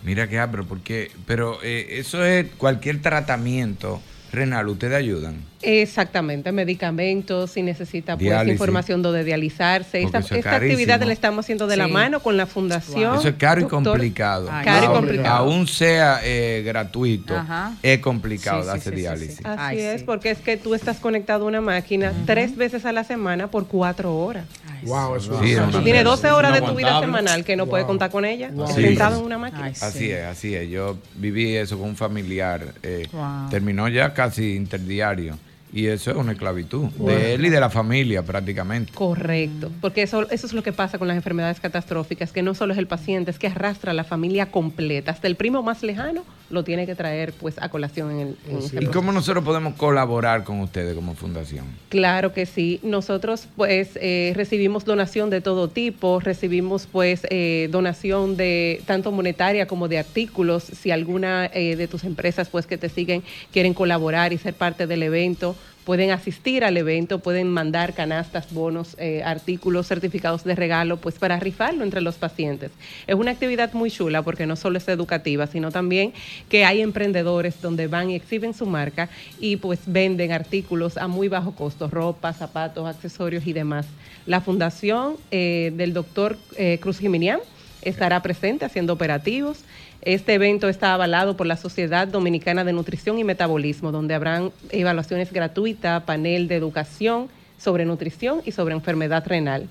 [0.05, 4.01] Mira que abro, porque, pero eh, eso es cualquier tratamiento
[4.31, 5.43] renal, ¿ustedes ayudan?
[5.63, 8.53] Exactamente, medicamentos, si necesita pues Diálisis.
[8.53, 10.03] información donde dializarse.
[10.03, 13.17] Esta, es esta actividad la estamos haciendo de la mano con la fundación.
[13.17, 14.47] Eso es caro y complicado.
[14.47, 15.37] Caro y Aún- complicado.
[15.37, 17.75] Aún sea eh, gratuito, Ajá.
[17.83, 19.37] es complicado Sí, sí, darse sí, diálisis.
[19.37, 19.43] sí.
[19.45, 23.05] Así es, porque es que tú estás conectado a una máquina tres veces a la
[23.05, 24.45] semana por cuatro horas.
[24.85, 26.03] Wow, eso Sí, es pena.
[26.05, 28.51] 12 horas de tu vida semanal que no puedes contar con ella.
[28.53, 28.69] Wow.
[28.69, 29.67] Centrado en una máquina.
[29.81, 30.69] Así es, así es.
[30.71, 32.75] Yo viví eso con un familiar.
[32.83, 33.51] eh, Wow.
[33.51, 35.37] Terminó ya casi interdiario.
[35.73, 37.19] Y eso es una esclavitud Bueno.
[37.19, 38.93] de él y de la familia prácticamente.
[38.95, 42.73] Correcto, porque eso, eso es lo que pasa con las enfermedades catastróficas, que no solo
[42.73, 46.25] es el paciente, es que arrastra a la familia completa, hasta el primo más lejano
[46.51, 48.93] lo tiene que traer pues a colación en el en ese ¿Y proceso.
[48.93, 51.67] cómo nosotros podemos colaborar con ustedes como fundación?
[51.91, 52.81] Claro que sí.
[52.83, 59.67] Nosotros pues eh, recibimos donación de todo tipo, recibimos pues eh, donación de tanto monetaria
[59.67, 60.63] como de artículos.
[60.65, 63.23] Si alguna eh, de tus empresas pues que te siguen
[63.53, 65.55] quieren colaborar y ser parte del evento,
[65.89, 71.41] pueden asistir al evento, pueden mandar canastas, bonos, eh, artículos, certificados de regalo, pues para
[71.41, 72.73] rifarlo entre los pacientes.
[73.07, 76.13] Es una actividad muy chula porque no solo es educativa, sino también
[76.51, 79.09] que hay emprendedores donde van y exhiben su marca
[79.41, 83.87] y pues venden artículos a muy bajo costo, ropa, zapatos, accesorios y demás.
[84.27, 87.41] La fundación eh, del doctor eh, Cruz Jiminián
[87.83, 89.61] estará presente haciendo operativos.
[90.03, 95.33] Este evento está avalado por la Sociedad Dominicana de Nutrición y Metabolismo, donde habrán evaluaciones
[95.33, 97.29] gratuitas, panel de educación
[97.59, 99.69] sobre nutrición y sobre enfermedad renal.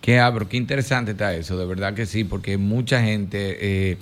[0.00, 3.98] Qué abro, qué interesante está eso, de verdad que sí, porque mucha gente, eh,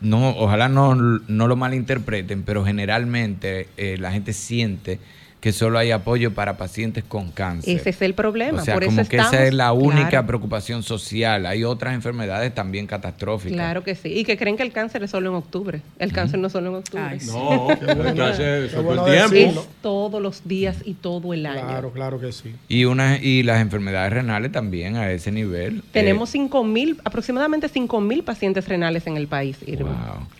[0.00, 5.00] no, ojalá no, no lo malinterpreten, pero generalmente eh, la gente siente
[5.42, 7.76] que solo hay apoyo para pacientes con cáncer.
[7.76, 8.62] Ese es el problema.
[8.62, 10.28] O sea, por como eso que esa es la única Claro.
[10.28, 11.46] preocupación social.
[11.46, 13.52] Hay otras enfermedades también catastróficas.
[13.52, 14.08] Claro que sí.
[14.16, 15.82] Y que creen que el cáncer es solo en octubre.
[15.98, 17.18] El cáncer no es solo en octubre.
[17.26, 17.64] No,
[17.96, 19.60] bueno, cáncer, bueno todo el tiempo.
[19.62, 21.66] Es todos los días y todo el año.
[21.66, 22.54] Claro, claro que sí.
[22.68, 25.82] Y, una, y las enfermedades renales también a ese nivel.
[25.90, 29.90] Tenemos 5.000, aproximadamente 5.000 pacientes renales en el país, Irving.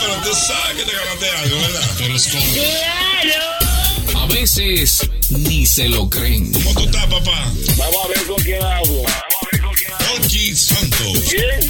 [0.00, 1.90] Pero tú sabes que te ganaste algo, ¿verdad?
[1.98, 2.28] Pero es
[4.14, 6.52] A veces ni se lo creen.
[6.52, 7.52] ¿Cómo tú estás, papá?
[7.76, 9.02] Vamos a ver con quién hablo.
[10.16, 11.18] Ochi Santos.
[11.28, 11.68] ¿Quién?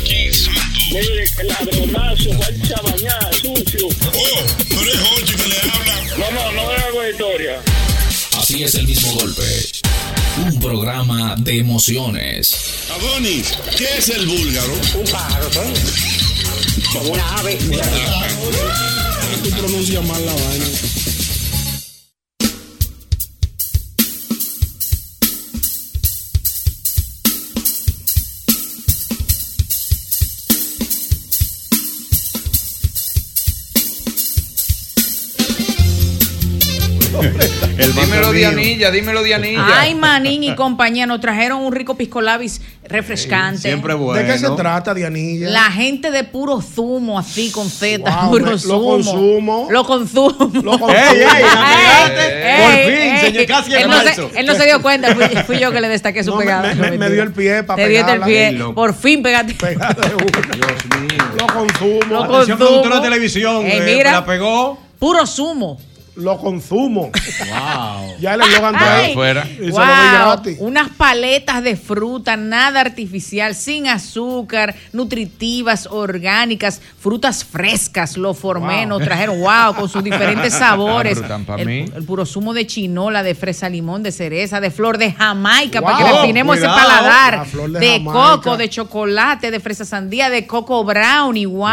[0.00, 0.86] Ochi Santos.
[0.90, 3.86] Mire, el ladronazo, guacha mañana, sucio.
[3.86, 6.16] Oh, pero es Ochi que le habla.
[6.18, 7.62] No, no, no me hago historia.
[8.56, 9.42] Así es el mismo golpe.
[10.46, 12.56] Un programa de emociones.
[12.90, 14.72] Adonis, ¿qué es el búlgaro?
[14.94, 15.50] Un pájaro,
[16.90, 17.58] Como una ave.
[19.44, 20.66] Tú pronuncias mal la vaina.
[37.94, 39.80] Dímelo, Dianilla, dímelo, Dianilla.
[39.80, 43.74] Ay, Manín y compañía, nos trajeron un rico pisco labis refrescante.
[43.76, 45.48] ¿De qué se trata, Dianilla?
[45.50, 48.84] La gente de puro zumo, así con Z, Wow, puro me- lo zumo.
[48.90, 49.68] consumo.
[49.70, 50.50] Lo consumo.
[50.62, 50.90] Lo consumo.
[50.90, 52.50] Ey, ey, la pegaste.
[52.50, 55.24] Ey, Por ey, fin, señor, casi él no, se, él no se dio cuenta, fui,
[55.46, 56.74] fui yo que le destaqué su No, pegada.
[56.74, 58.58] me- me- me dio el pie pa' Te diste el pie.
[58.74, 59.56] Por fin pegaste.
[61.36, 62.00] Lo consumo.
[62.08, 62.56] Lo Atención, consumo.
[62.58, 63.66] productora de televisión.
[63.66, 64.12] Ey, eh, mira.
[64.12, 64.78] La pegó.
[64.98, 65.78] Puro zumo.
[66.16, 67.10] Lo consumo.
[67.12, 68.16] Wow.
[68.20, 69.14] Ya el eslogan está Ay, ahí.
[69.14, 69.46] Fuera.
[69.50, 76.80] Y se lo doy Wow, unas paletas de fruta, nada artificial, sin azúcar, nutritivas, orgánicas,
[76.98, 78.88] frutas frescas, lo formé, Wow.
[78.88, 81.20] nos trajeron, wow, con sus diferentes sabores.
[81.22, 85.12] Ah, pa' el, puro zumo de chinola, de fresa limón, de cereza, de flor de
[85.12, 90.46] jamaica, para que refinemos ese paladar, de de, coco, de chocolate, de fresa sandía, de
[90.46, 91.66] coco brownie, wow,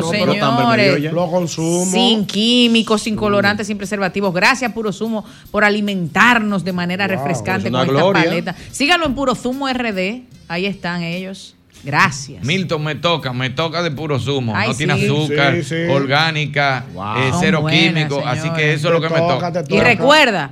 [0.00, 1.12] no, pero señores.
[1.12, 1.90] Lo consumo.
[1.90, 4.34] Sin químicos, sin colorantes, sin preservativos.
[4.34, 8.56] Gracias, Puro Zumo, por alimentarnos de manera Wow, refrescante es una con esta paleta.
[8.70, 10.22] Síganlo en Puro Zumo RD.
[10.48, 11.54] Ahí están ellos.
[11.82, 12.44] Gracias.
[12.44, 14.52] Milton, me toca, me toca de puro zumo.
[14.54, 15.74] Ay, no tiene azúcar, Sí, sí.
[15.90, 16.84] orgánica,
[17.16, 18.22] eh, cero buenas, químico.
[18.26, 20.50] Así que eso es lo que me toca, Y recuerda,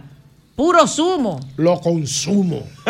[0.59, 1.39] Puro Zumo.
[1.57, 2.67] Lo consumo.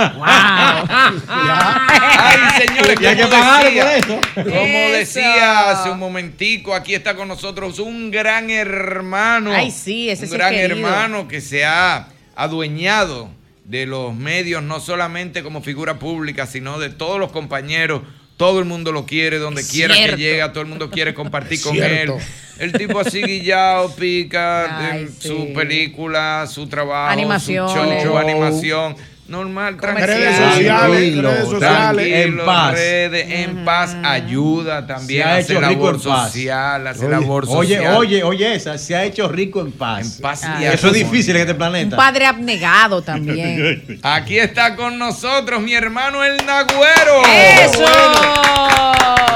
[1.28, 4.20] Ay, señores, Y hay que como decía, por eso.
[4.36, 4.96] como Eso.
[4.96, 9.52] decía hace un momentico, aquí está con nosotros un gran hermano.
[9.52, 13.28] Ay, sí, ese Un sí gran hermano que se ha adueñado
[13.66, 18.00] de los medios, no solamente como figura pública, sino de todos los compañeros.
[18.39, 20.16] Todo el mundo lo quiere, donde Es quiera cierto.
[20.16, 22.12] que llega, todo el mundo quiere compartir con él.
[22.59, 25.28] El tipo así guillado, pica Ay, en sí.
[25.28, 28.01] su película, su trabajo, Animaciones.
[28.02, 28.97] su show, animación.
[29.28, 30.06] Normal, tranquilo.
[30.06, 32.06] Redes sociales, Tranquilo, redes sociales.
[32.09, 32.72] Tranquilo, En paz.
[32.72, 36.32] redes, en paz, ayuda también Se ha a hacer hecho rico labor en paz.
[36.32, 37.96] social, hacer Oye, labor Oye, social.
[37.96, 40.16] oye, oye, esa se ha hecho rico en paz.
[40.16, 40.56] En paz Ah.
[40.60, 41.96] y Eso es difícil en este Un planeta.
[41.96, 43.98] padre abnegado también.
[44.02, 47.22] Aquí está con nosotros mi hermano el Nagüero.
[47.26, 47.84] ¡Eso!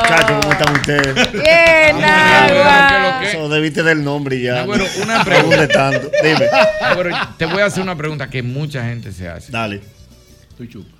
[0.03, 1.33] Muchachos, ¿cómo están ustedes?
[1.33, 1.97] Bien.
[3.23, 4.55] Eso debiste del nombre y ya.
[4.55, 5.69] Nagüero, una pregunta.
[5.69, 6.11] tanto.
[6.23, 6.47] Dime.
[6.81, 9.53] Nagüero, te voy a hacer una pregunta que mucha gente se hace.
[9.53, 9.82] Dale.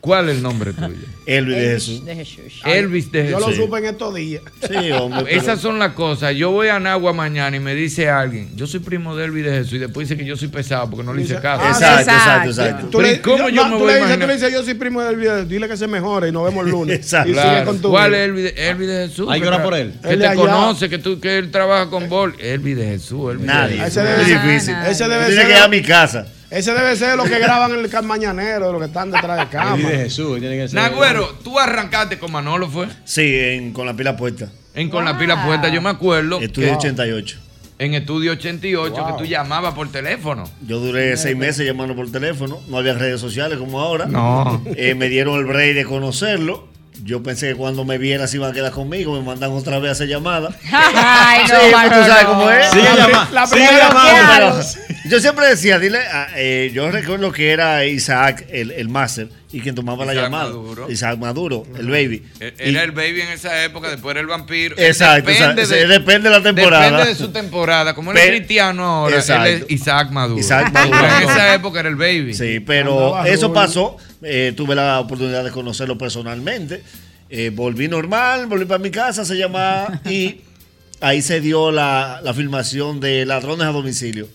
[0.01, 0.95] ¿Cuál es el nombre tuyo?
[1.27, 2.05] Elvis de Jesús.
[2.05, 2.61] De Jesús.
[2.65, 3.57] Elvis de Yo Jesús.
[3.59, 4.43] lo supe en estos días.
[4.69, 5.25] Sí, hombre.
[5.25, 6.35] pero- Esas son las cosas.
[6.35, 9.51] Yo voy a Nagua mañana y me dice alguien, yo soy primo de Elvis de
[9.53, 11.63] Jesús y después dice que yo soy pesado porque no le hice caso.
[11.65, 12.87] Ah, Exacto, exacto, exacto.
[12.91, 14.53] Tú Pero le, ¿y cómo yo, me tú voy le a dices, tú le dices,
[14.53, 16.97] yo soy primo del video, dile que se mejore y nos vemos el lunes.
[16.97, 17.31] Exacto.
[17.31, 17.67] Y sigue Claro.
[17.67, 19.29] con tu ¿Cuál es Elvis de, Elvis de Jesús?
[19.31, 19.93] Hay que orar por él.
[20.03, 20.41] Que Él de te allá.
[20.41, 22.35] conoce, que, tú, que él trabaja con Bol.
[22.41, 23.31] Elvis de Jesús.
[23.33, 23.77] Elvis de Nadie.
[23.79, 23.89] Jesús.
[23.97, 24.75] Ese debe Es difícil.
[24.89, 26.27] Ese debe Tiene ser que ir a mi casa.
[26.53, 29.43] Ese debe ser lo que graban en el mañanero, de los que están detrás de
[29.43, 29.89] Elvis de cámara.
[30.05, 30.79] Jesús, tiene que ser.
[30.81, 32.89] Nagüero, tú arrancaste con Manolo, ¿fue?
[33.05, 34.51] Sí, en- con la pila puesta.
[34.75, 36.41] En Con la pila puesta, yo me acuerdo.
[36.41, 37.39] Estudio que 88.
[37.79, 39.07] En Estudio 88, Wow.
[39.17, 40.45] que tú llamabas por teléfono.
[40.67, 42.61] Yo duré seis meses llamando por teléfono.
[42.69, 44.07] No había redes sociales como ahora.
[44.07, 44.63] No.
[44.77, 46.69] Eh, me dieron el break de conocerlo.
[47.05, 49.15] Yo pensé que cuando me viera se iban a quedar conmigo.
[49.15, 50.51] Me mandan otra vez a hacer llamada.
[50.73, 52.71] Ay, no, Sí, pues tú sabes cómo es.
[52.71, 53.47] Sigue La llamando.
[53.47, 54.61] Sigue primera llamando.
[55.09, 59.61] Yo siempre decía, dile, a- eh, yo recuerdo que era Isaac, el, el máster, y
[59.61, 60.45] quien tomaba la Isaac llamada.
[60.47, 60.91] Maduro.
[60.91, 62.23] Isaac Maduro, el baby.
[62.41, 64.75] E- Y- Era el baby en esa época, después era el vampiro.
[64.79, 66.85] Exacto, Depende o sea, depende de la temporada.
[66.91, 67.95] Depende de su temporada.
[67.95, 69.49] Como él es cristiano ahora, Exacto.
[69.49, 70.41] él es Isaac Maduro.
[70.41, 70.99] Isaac Maduro.
[71.01, 72.35] Pero en esa época era el baby.
[72.35, 73.97] Sí, pero eso pasó.
[74.23, 76.83] eh, tuve la oportunidad de conocerlo personalmente.
[77.35, 80.43] eh, volví normal, volví para mi casa, se llamaba, y
[81.01, 84.29] ahí se dio la, la filmación de Ladrones a Domicilio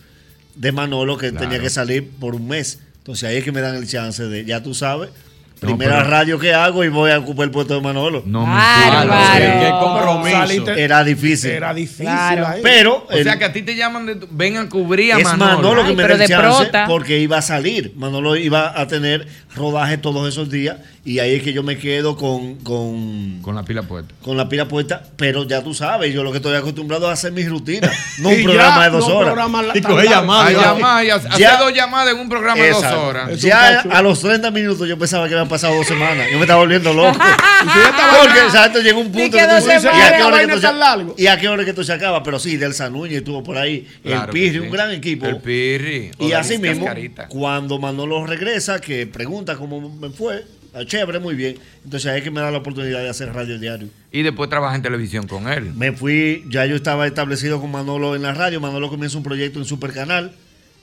[0.56, 1.45] de Manolo, que Claro.
[1.48, 2.80] tenía que salir por un mes.
[3.07, 5.09] Entonces ahí es que me dan el chance de, ya tú sabes,
[5.61, 8.21] No, primera pero- radio que hago y voy a ocupar el puesto de Manolo.
[8.25, 9.13] No me Bárbaro.
[9.45, 9.65] entiendo.
[9.65, 10.38] Qué compromiso.
[10.38, 11.51] Saliste- Era difícil.
[11.51, 12.47] Era difícil Claro.
[12.47, 12.59] ahí.
[12.61, 15.23] Pero O sea que a ti te llaman de tu- ven a cubrir a es
[15.23, 15.55] Manolo.
[15.55, 16.85] Manolo, que Ay, me da el chance prota.
[16.85, 17.93] porque iba a salir.
[17.95, 19.25] Manolo iba a tener
[19.55, 20.75] rodaje todos esos días
[21.09, 24.13] y ahí es que yo me quedo con, con, Con la pila puesta.
[24.21, 25.01] con la pila puesta.
[25.15, 27.89] Pero ya tú sabes, yo lo que estoy acostumbrado es a hacer mi rutina,
[28.19, 29.27] no un programa ya, de dos no horas.
[29.34, 30.19] programa la- Y tan coge largo.
[30.21, 30.45] llamada.
[30.47, 30.61] A ya.
[30.61, 33.39] llamar y a- hacer Ya- dos llamadas en un programa de dos horas.
[33.41, 36.27] Ya a los 30 minutos yo pensaba que habían pasado dos semanas.
[36.29, 37.17] Yo me estaba volviendo loco.
[38.21, 39.71] Porque, exacto, llegó un punto que tú ¿y
[40.01, 41.15] a qué hora que esto se- largo.
[41.17, 42.21] ¿Y a qué hora que esto se acaba?
[42.21, 43.88] Pero sí, Delsa Núñez estuvo por ahí.
[44.03, 44.59] Claro el Pirri, sí.
[44.59, 45.25] un gran equipo.
[45.25, 46.11] El Pirri.
[46.19, 46.85] Y así mismo,
[47.29, 50.43] cuando Manolo regresa, que pregunta cómo me fue,
[50.79, 51.57] ah, chévere, muy bien.
[51.83, 53.89] Entonces ahí es que me da la oportunidad de hacer radio diario.
[54.11, 55.73] Y después trabaja en televisión con él.
[55.73, 58.59] Me fui, ya yo estaba establecido con Manolo en la radio.
[58.59, 60.31] Manolo comienza un proyecto en Supercanal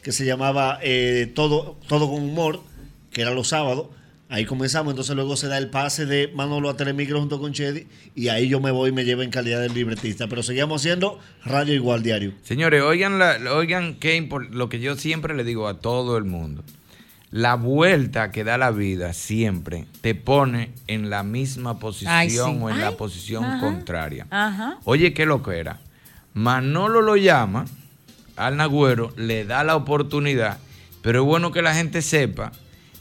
[0.02, 2.60] que se llamaba eh, Todo, Todo con Humor,
[3.12, 3.86] que era los sábados.
[4.30, 7.86] Ahí comenzamos, entonces luego se da el pase de Manolo a Telemicro junto con Chedi
[8.16, 10.26] y ahí yo me voy y me llevo en calidad de libretista.
[10.28, 12.32] Pero seguíamos haciendo radio igual diario.
[12.42, 16.24] Señores, oigan, la, oigan qué impor- lo que yo siempre le digo a todo el
[16.24, 16.64] mundo.
[17.35, 22.39] La vuelta que da la vida siempre te pone en la misma posición Ay, sí.
[22.39, 23.59] o en la posición ajá.
[23.59, 24.28] contraria.
[24.31, 24.78] Ajá.
[24.85, 25.81] Oye, qué lo que era.
[26.32, 27.65] Manolo lo llama
[28.36, 30.59] al Nagüero, le da la oportunidad,
[31.02, 32.52] pero es bueno que la gente sepa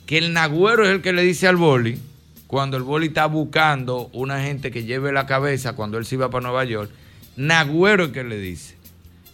[0.08, 2.02] que el Nagüero es el que le dice al Boli,
[2.48, 6.32] cuando el Boli está buscando una gente que lleve la cabeza cuando él se iba
[6.32, 6.90] para Nueva York,
[7.36, 8.78] Nagüero es el que le dice,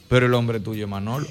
[0.10, 1.28] pero el hombre tuyo es Manolo.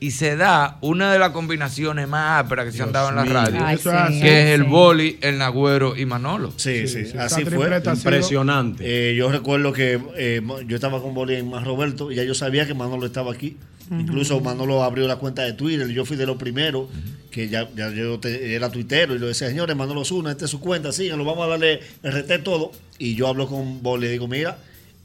[0.00, 3.24] Y se da una de las combinaciones más ásperas que se han dado en la
[3.24, 3.32] mío.
[3.32, 4.68] radio, Ay, sí, que es el sí.
[4.70, 6.52] Boli, el Nagüero y Manolo.
[6.56, 7.68] Sí, Sí, sí, sí, así fue.
[7.84, 8.84] Impresionante.
[9.10, 12.34] Eh, yo recuerdo que eh, yo estaba con Boli en Más Roberto y ya yo
[12.34, 13.56] sabía que Manolo estaba aquí.
[13.90, 15.88] Incluso Manolo abrió la cuenta de Twitter.
[15.88, 16.88] Yo fui de los primeros
[17.30, 20.50] que ya, ya yo te- era tuitero y le decía, señores, Manolo Zuna, esta es
[20.50, 22.70] su cuenta, síganlo, vamos a darle RT todo.
[22.98, 24.58] Y yo hablo con Boli y digo, mira,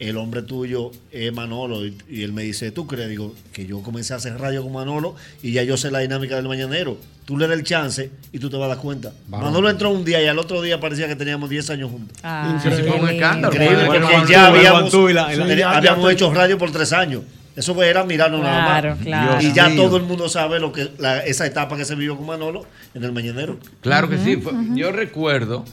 [0.10, 1.86] el hombre tuyo es Manolo.
[1.86, 3.10] Y, y él me dice, ¿tú crees?
[3.10, 6.36] Digo, que yo comencé a hacer radio con Manolo y ya yo sé la dinámica
[6.36, 6.98] del mañanero.
[7.26, 9.14] Tú le das el chance y tú te vas a dar cuenta.
[9.30, 12.18] Manolo entró un día y al otro día parecía que teníamos 10 años juntos.
[12.62, 13.54] Sí, sí, fue un escándalo.
[13.54, 15.28] Increíble, porque ya habíamos, la-
[15.72, 17.22] la- hecho radio por tres años.
[17.56, 18.68] Eso era mirarnos nada más.
[19.04, 19.42] claro.
[19.42, 22.26] Y ya todo el mundo sabe lo que la- esa etapa que se vivió con
[22.26, 22.66] Manolo
[22.96, 23.58] en el Mañanero.
[23.82, 24.42] Claro que sí.
[24.76, 25.64] Yo recuerdo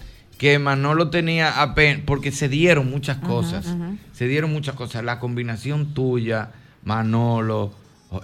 [0.40, 3.76] que Manolo tenía apenas, porque se dieron muchas cosas.
[4.14, 5.04] Se dieron muchas cosas.
[5.04, 6.48] La combinación tuya,
[6.82, 7.74] Manolo,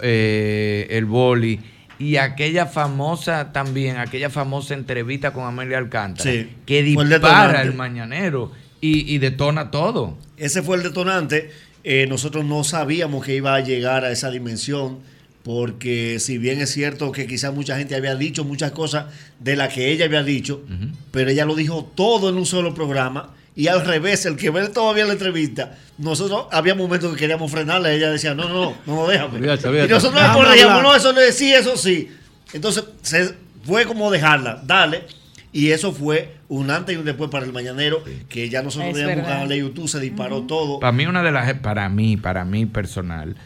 [0.01, 1.59] eh, el boli.
[1.99, 7.75] Y aquella famosa también, aquella famosa entrevista con Amelia Alcántara, Sí, que el dispara el
[7.75, 10.17] mañanero y, y detona todo.
[10.37, 11.51] Ese fue el detonante.
[11.83, 15.01] Eh, nosotros no sabíamos que iba a llegar a esa dimensión,
[15.47, 19.05] porque si bien es cierto que quizás mucha gente había dicho muchas cosas
[19.39, 20.61] de las que ella había dicho,
[21.11, 23.33] pero ella lo dijo todo en un solo programa.
[23.55, 27.93] Y al revés, el que ve todavía la entrevista, nosotros había momentos que queríamos frenarla,
[27.93, 29.37] ella decía, no, no, no, no, déjame.
[29.37, 29.89] Olvídate, olvídate.
[29.89, 30.83] Y nosotros le dijimos, hablar.
[30.83, 32.11] no, eso no es sí, eso sí.
[32.51, 33.33] Entonces se,
[33.63, 35.05] fue como dejarla, dale.
[35.53, 39.19] Y eso fue un antes y un después para el mañanero, que ya nosotros teníamos
[39.19, 40.81] un canal de YouTube, se disparó todo.
[40.81, 43.37] Para mí una de las para mí, para mí personal,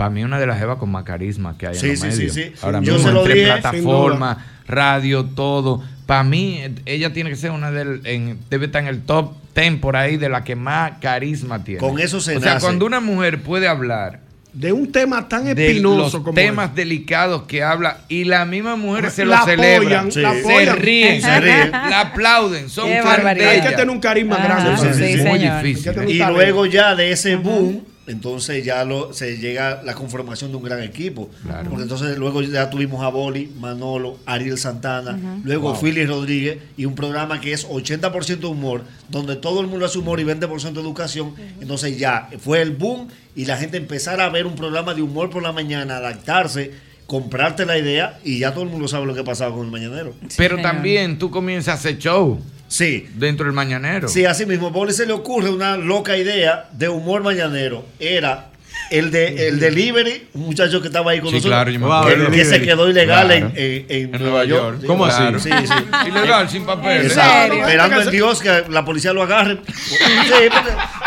[0.00, 2.10] Para mí, una de las jevas con más carisma que hay Sí, en los sí,
[2.10, 2.34] sí, medios.
[2.34, 2.52] sí.
[2.62, 5.82] Ahora Yo mismo, se lo entre dije, plataforma, radio, todo.
[6.06, 8.00] Para mí, eh, ella tiene que ser una del.
[8.04, 11.80] En, debe estar en el top 10 por ahí de la que más carisma tiene.
[11.80, 12.64] Con eso se O sea, nace.
[12.64, 14.20] cuando una mujer puede hablar
[14.54, 18.78] de un tema tan de espinoso los como temas delicados que habla y las mismas
[18.78, 20.76] mujeres se lo La celebran, apoyan, la se apoyan.
[20.78, 21.70] ríen, Se ríen.
[21.72, 24.94] la aplauden, son Hay que tener un carisma Ajá, grande.
[24.94, 25.92] sí, Sí, sí, muy difícil.
[25.98, 30.56] un Y luego ya de ese boom, entonces ya lo, se llega la conformación de
[30.56, 31.30] un gran equipo.
[31.68, 35.80] Porque entonces luego ya tuvimos a Boli, Manolo, Ariel Santana, luego Wow.
[35.80, 40.18] Philly Rodríguez y un programa que es 80% humor, donde todo el mundo hace humor
[40.18, 41.34] y 20% educación.
[41.60, 45.30] Entonces ya fue el boom y la gente empezar a ver un programa de humor
[45.30, 46.72] por la mañana, adaptarse,
[47.06, 50.14] comprarte la idea y ya todo el mundo sabe lo que pasaba con el mañanero.
[50.36, 52.40] Pero también tú comienzas a hacer show.
[52.70, 53.08] Sí.
[53.14, 54.08] Dentro del mañanero.
[54.08, 54.70] Sí, así mismo.
[54.70, 57.84] Boli se le ocurre una loca idea de humor mañanero.
[57.98, 58.46] Era
[58.92, 61.70] el de el delivery, un muchacho que estaba ahí con Sí, nosotros, claro,
[62.16, 63.46] yo me que- se quedó ilegal Claro.
[63.54, 64.74] en, en- en En Nueva York.
[64.76, 64.86] York.
[64.86, 65.22] ¿Cómo así?
[65.40, 65.74] Sí, sí.
[66.08, 67.06] Ilegal, sin papeles.
[67.12, 69.58] Exacto, ¿En Esperando en Dios que la policía lo agarre.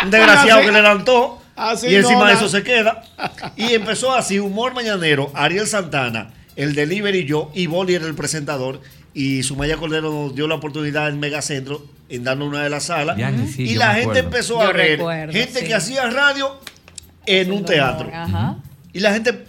[0.03, 3.03] Un desgraciado que le levantó Así y encima no, de eso se queda.
[3.55, 8.15] Y empezó así, humor mañanero, Ariel Santana, el delivery y yo, y Boli era el
[8.15, 8.81] presentador.
[9.13, 13.17] Y Sumaya Cordero nos dio la oportunidad en Megacentro, en darnos una de las salas.
[13.17, 15.65] Ya, sí, y la gente empezó a Yo ver recuerdo, gente sí.
[15.67, 16.57] que hacía radio
[17.25, 18.09] en un teatro.
[18.13, 18.57] Ajá.
[18.91, 19.45] Y la gente,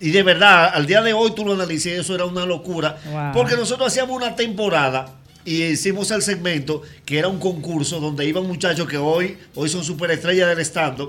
[0.00, 2.98] y de verdad, al día de hoy tú lo analices, eso era una locura.
[3.10, 3.32] Wow.
[3.32, 5.14] Porque nosotros hacíamos una temporada
[5.44, 9.82] y hicimos el segmento que era un concurso donde iban muchachos que hoy, hoy son
[9.82, 11.00] superestrellas del stand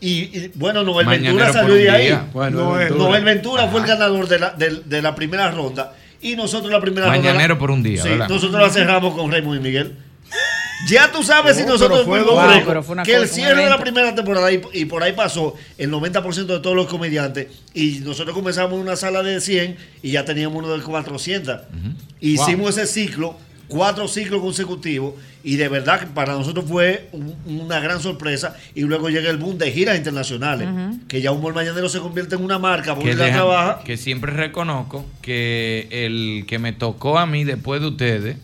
[0.00, 2.18] y, y, bueno, Noel Mañanero Ventura salió de ahí.
[2.32, 3.08] Bueno, Noel, Ventura.
[3.08, 5.94] Noel Ventura fue el ganador de la, de, de la primera ronda.
[6.22, 7.18] Y nosotros la primera ronda.
[7.20, 8.28] Mañanero la- por un día, Sí, ¿verdad?
[8.28, 9.96] nosotros la cerramos con Raymond y Miguel.
[10.88, 12.32] Ya tú sabes si No, nosotros fuimos
[12.88, 16.46] una que el cierre de la primera temporada y, y por ahí pasó el 90%
[16.46, 20.58] de todos los comediantes y nosotros comenzamos en una sala de 100 y ya teníamos
[20.58, 21.60] uno de 400.
[22.20, 23.36] Hicimos ese ciclo,
[23.72, 28.82] cuatro ciclos consecutivos y de verdad que para nosotros fue un- una gran sorpresa y
[28.82, 30.68] luego llega el boom de giras internacionales,
[31.08, 33.80] que ya Humor Mañanero se convierte en una marca, que, porque la trabaja.
[33.84, 38.36] que siempre reconozco que el que me tocó a mí después de ustedes,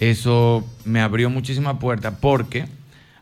[0.00, 2.66] eso me abrió muchísimas puertas porque,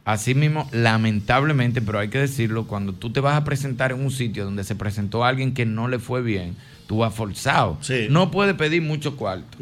[0.05, 4.11] así mismo, lamentablemente, pero hay que decirlo, cuando tú te vas a presentar en un
[4.11, 6.55] sitio donde se presentó a alguien que no le fue bien,
[6.87, 7.79] tú vas forzado.
[8.11, 9.59] No puedes pedir mucho cuarto.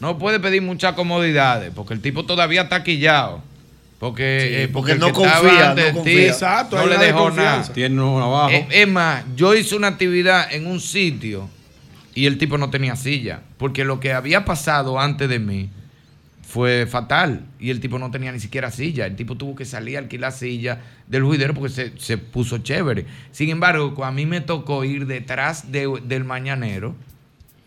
[0.00, 3.42] No puede pedir muchas comodidades, porque el tipo todavía está quillado.
[3.98, 6.02] Porque, Sí, eh, porque el no confía, no confía.
[6.02, 7.62] ti Exacto, no le dejó nada.
[7.70, 8.50] Tiene uno abajo.
[8.50, 11.50] Eh, es más, yo hice una actividad en un sitio
[12.14, 13.42] y el tipo no tenía silla.
[13.58, 15.68] Porque lo que había pasado antes de mí
[16.50, 17.46] fue fatal.
[17.60, 19.06] Y el tipo no tenía ni siquiera silla.
[19.06, 23.06] El tipo tuvo que salir a alquilar silla del juidero porque se, se puso chévere.
[23.30, 26.94] Sin embargo, a mí me tocó ir detrás de- del mañanero.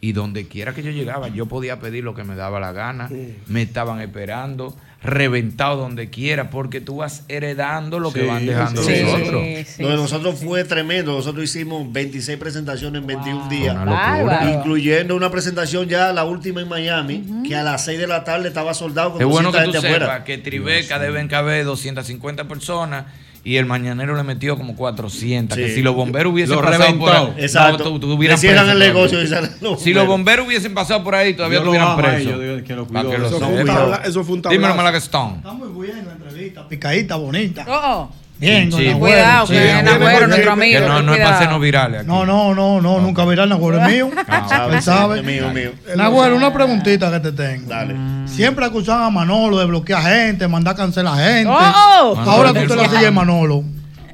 [0.02, 3.08] Y donde quiera que yo llegaba, yo podía pedir lo que me daba la gana.
[3.48, 8.82] Me estaban esperando, reventado donde quiera, porque tú vas heredando lo que Sí, van dejando
[8.84, 9.80] sí, los sí, otros.
[9.80, 11.14] Lo de nosotros fue tremendo.
[11.14, 13.76] Nosotros hicimos 26 presentaciones en 21 días.
[13.76, 14.52] Una.
[14.54, 18.48] Incluyendo una presentación ya, la última en Miami, que a las 6 de la tarde
[18.48, 20.06] estaba soldado con Es bueno 200 que tú gente afuera.
[20.14, 23.06] sepas que Tribeca deben caber 250 personas
[23.46, 25.58] y el mañanero le metió como 400.
[25.58, 25.76] Que Sí.
[25.76, 27.06] si los bomberos hubiesen Lo pasado reventó.
[27.06, 27.84] por ahí, Exacto.
[27.84, 29.20] tú- tú hubieran Le cierran preso el negocio
[29.62, 30.48] los Si los bomberos.
[30.48, 32.28] hubiesen pasado por ahí, todavía Yo lo estuvieran bajo a presos.
[32.34, 33.12] ellos, digo, que lo Para cuidó.
[33.12, 33.76] que lo Eso fue un sepan.
[33.76, 34.76] tabla- eso fue un Dímelo.
[34.76, 35.36] Malagastón.
[35.38, 37.66] Está muy buena la entrevista, picadita, bonita.
[37.68, 38.10] Oh,
[38.44, 41.34] Bien, Cuidado, que Sí, Nagüero, nuestro amigo, Que no, ten no es para cuidado.
[41.36, 42.08] hacernos virales aquí.
[42.10, 44.10] No, no, no, no, nunca verá el Nagüero es mío.
[44.28, 45.20] Ah, Él sabe.
[45.20, 45.72] Es mío, mío.
[45.96, 47.70] Nagüero, una preguntita que te tengo.
[47.70, 47.96] Dale.
[48.26, 51.50] Siempre acusaban a Manolo de bloquear gente, mandar a cancelar gente.
[51.50, 52.20] Oh, oh.
[52.30, 53.64] Ahora tú te la sigues Manolo.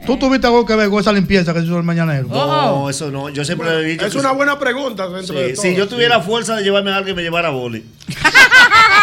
[0.09, 2.27] ¿Tú tuviste algo que ver con esa limpieza que hizo el mañanero?
[2.27, 3.29] No, eso no.
[3.29, 4.05] Yo siempre le he dicho.
[4.07, 5.61] Es una buena pregunta dentro de Sí, todo.
[5.63, 7.85] si yo tuviera fuerza de llevarme a alguien, me llevara a boli.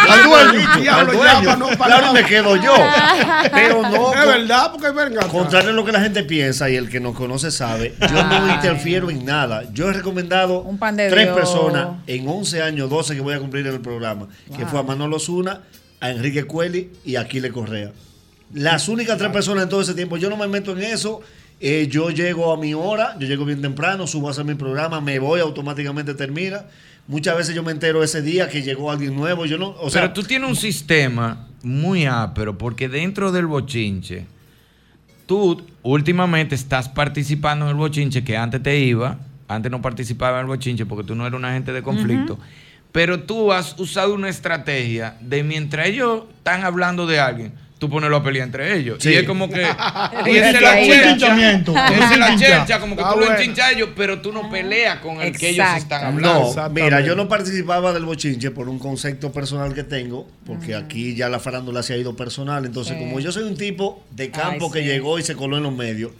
[0.09, 0.81] Al dueño.
[0.81, 1.13] Diablo,
[1.57, 2.73] no- para claro, me quedo yo.
[3.53, 4.13] Pero no.
[4.13, 5.27] Es verdad, porque venga.
[5.27, 8.29] Contrario a lo que la gente piensa y el que nos conoce sabe, yo no
[8.45, 8.51] Ay.
[8.55, 9.63] interfiero en nada.
[9.73, 11.35] Yo he recomendado Un pan de tres Dios.
[11.37, 14.83] personas en 11 años, 12 que voy a cumplir en el programa, que fue a
[14.83, 15.61] Manolo Zuna,
[15.99, 17.91] a Enrique Cueli y a Aquiles Correa.
[18.53, 21.21] Las únicas tres personas en todo ese tiempo, yo no me meto en eso.
[21.59, 25.01] eh, yo llego a mi hora, yo llego bien temprano, subo a hacer mi programa,
[25.01, 26.65] me voy, automáticamente termina.
[27.07, 29.45] Muchas veces yo me entero ese día que llegó alguien nuevo.
[29.45, 34.25] Yo no, o sea, Pero tú tienes un sistema muy ápero porque dentro del bochinche,
[35.25, 39.17] tú últimamente estás participando en el bochinche que antes te iba,
[39.47, 42.37] antes no participaba en el bochinche porque tú no eras un agente de conflicto,
[42.91, 48.17] pero tú has usado una estrategia de mientras ellos están hablando de alguien, tú ponerlo
[48.17, 48.97] a pelear entre ellos.
[49.01, 49.09] Sí.
[49.09, 49.61] Y es como que.
[50.25, 50.79] Y es la.
[50.79, 51.21] Esa es
[51.67, 52.37] Un la chincha.
[52.59, 53.39] chelcha, como que Ah, tú lo bueno.
[53.39, 56.53] enchinchas a ellos, pero tú no peleas con el que ellos están hablando.
[56.55, 61.15] No, mira, yo no participaba del bochinche por un concepto personal que tengo, porque aquí
[61.15, 62.65] ya la farándula se ha ido personal.
[62.65, 62.99] Entonces, Sí.
[63.03, 64.85] como yo soy un tipo de campo Ay, que sí.
[64.85, 66.11] llegó y se coló en los medios,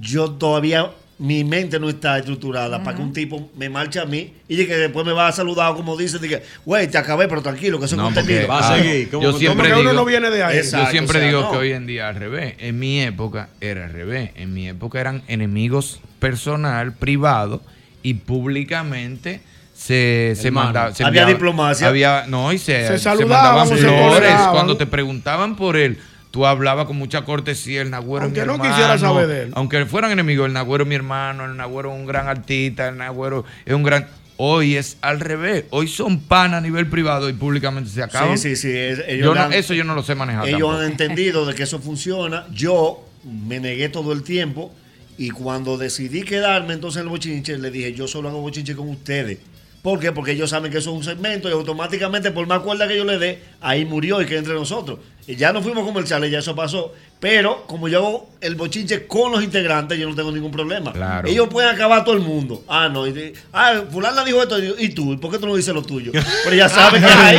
[0.00, 4.32] yo todavía mi mente no está estructurada para que un tipo me marche a mí
[4.46, 7.78] y que después me va a saludar como dice, diga, güey, te acabé, pero tranquilo,
[7.80, 8.46] que eso es No, contenido.
[8.46, 8.76] porque, ah,
[9.20, 11.50] Yo siempre digo, yo Exacto, siempre o sea, digo no.
[11.50, 12.54] que hoy en día al revés.
[12.58, 14.30] En mi época era al revés.
[14.36, 17.62] En mi época eran enemigos personal, privado
[18.02, 19.40] y públicamente
[19.74, 20.94] se, se mandaba.
[20.94, 21.88] se había enviaba- diplomacia.
[21.88, 24.32] Había, no, y se, Se se mandaban flores.
[24.52, 25.98] Cuando te preguntaban por él,
[26.30, 27.82] tú hablabas con mucha cortesía.
[27.82, 28.70] El Nagüero es Aunque mi no hermano.
[28.70, 29.50] quisiera saber de él.
[29.54, 32.96] Aunque fueran enemigos, el Nagüero es mi hermano, el Nagüero es un gran artista, el
[32.98, 34.06] Nagüero es un gran.
[34.40, 35.64] Hoy es al revés.
[35.70, 38.38] Hoy son pan a nivel privado y públicamente se acaban.
[38.38, 38.76] Sí, sí, sí.
[38.76, 40.46] es- ellos Yo no- han- eso yo no lo sé manejar.
[40.46, 40.78] Ellos tampoco.
[40.78, 42.46] han entendido de que eso funciona.
[42.52, 44.72] Yo me negué todo el tiempo
[45.16, 48.88] y cuando decidí quedarme entonces en el bochinche, le dije, yo solo hago bochinche con
[48.88, 49.38] ustedes.
[49.82, 50.12] ¿Por qué?
[50.12, 53.04] Porque ellos saben que eso es un segmento y automáticamente, por más cuerda que yo
[53.04, 54.98] le dé, ahí murió y que entre nosotros.
[55.28, 56.94] Y ya no fuimos comerciales, ya eso pasó.
[57.20, 60.90] Pero como yo hago el bochinche con los integrantes, yo no tengo ningún problema.
[60.90, 61.28] Claro.
[61.28, 62.64] Ellos pueden acabar todo el mundo.
[62.66, 63.06] Ah, no.
[63.06, 64.58] Y ah, fulana dijo esto.
[64.58, 65.12] ¿Y tú?
[65.12, 66.12] ¿Y ¿Por qué tú no dices lo tuyo?
[66.44, 67.38] Pero ya saben que ahí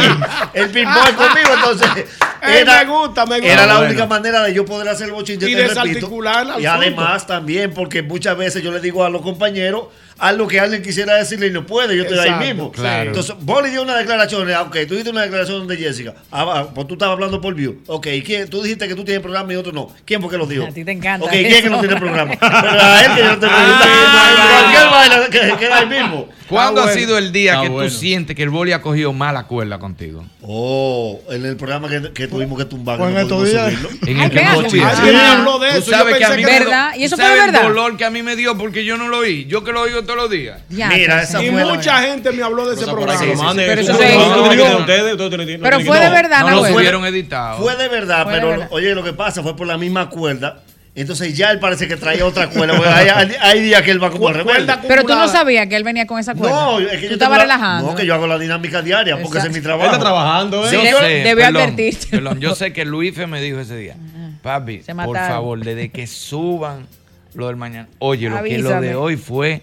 [0.53, 1.89] el ping-pong es conmigo, entonces.
[2.43, 3.53] Ey, me gusta, me gusta.
[3.53, 3.89] Era la Bueno.
[3.89, 5.49] única manera de yo poder hacer el bochinche.
[5.49, 5.81] Y te repito.
[5.81, 9.85] desarticular Y además también, porque muchas veces yo le digo a los compañeros
[10.19, 12.71] algo que alguien quisiera decirle y no puede, yo estoy ahí mismo.
[12.71, 13.09] claro.
[13.09, 16.87] Entonces, Boli dio una declaración, ah, ok, tú diste una declaración de Jessica, ah, pues
[16.87, 18.49] tú estabas hablando por view, ok, ¿y quién?
[18.49, 20.65] Tú dijiste que tú tienes programa y otro no, ¿quién fue que lo dijo?
[20.65, 21.25] A ti te encanta.
[21.25, 22.33] Ok, ¿quién es que no tiene programa?
[22.39, 23.85] Pero a él que yo no te pregunto,
[24.49, 26.29] cualquier vaina que queda ahí mismo.
[26.49, 27.89] ¿Cuándo Ah, ha sido el día Ah, que bueno.
[27.89, 30.25] tú sientes que el boli ha cogido mala cuerda contigo?
[30.41, 32.97] Oh, en el programa que, que tuvimos que tumbar.
[32.97, 33.73] Pues en no estos días-.
[34.07, 36.91] En Ay, el que habló de eso, sabes que a mí ¿Verdad?
[36.97, 37.61] ¿Y eso fue sabes verdad?
[37.61, 39.45] el dolor que a mí me dio porque yo no lo oí.
[39.45, 40.61] Yo que lo oigo todos los días.
[40.69, 41.29] Ya, Mira, entonces.
[41.29, 43.19] esa Y mucha gente me habló de ese programa.
[43.55, 46.11] Pero eso se Pero fue de no.
[46.13, 47.59] verdad, No lo subieron editado.
[47.61, 50.61] Fue de verdad, pero oye, lo que pasa fue por la misma cuerda.
[50.95, 52.75] Entonces ya él parece que traía otra cuerda.
[52.75, 54.73] porque hay, hay- hay días que él va como al rebelde.
[54.87, 56.55] Pero tú no sabías que él venía con esa cuerda.
[56.65, 57.89] No, es que tú yo la- relajando.
[57.91, 59.85] No, que yo hago la dinámica diaria porque ese es mi Él trabajo.
[59.91, 60.71] está trabajando, ¿eh?
[60.73, 62.07] Yo Debió- sé, perdón, advertirte.
[62.07, 63.95] perdón, yo sé que Luife me dijo ese día,
[64.41, 66.87] papi, por favor, desde que suban
[67.33, 67.87] lo del mañana.
[67.99, 69.61] Oye, lo que lo de hoy fue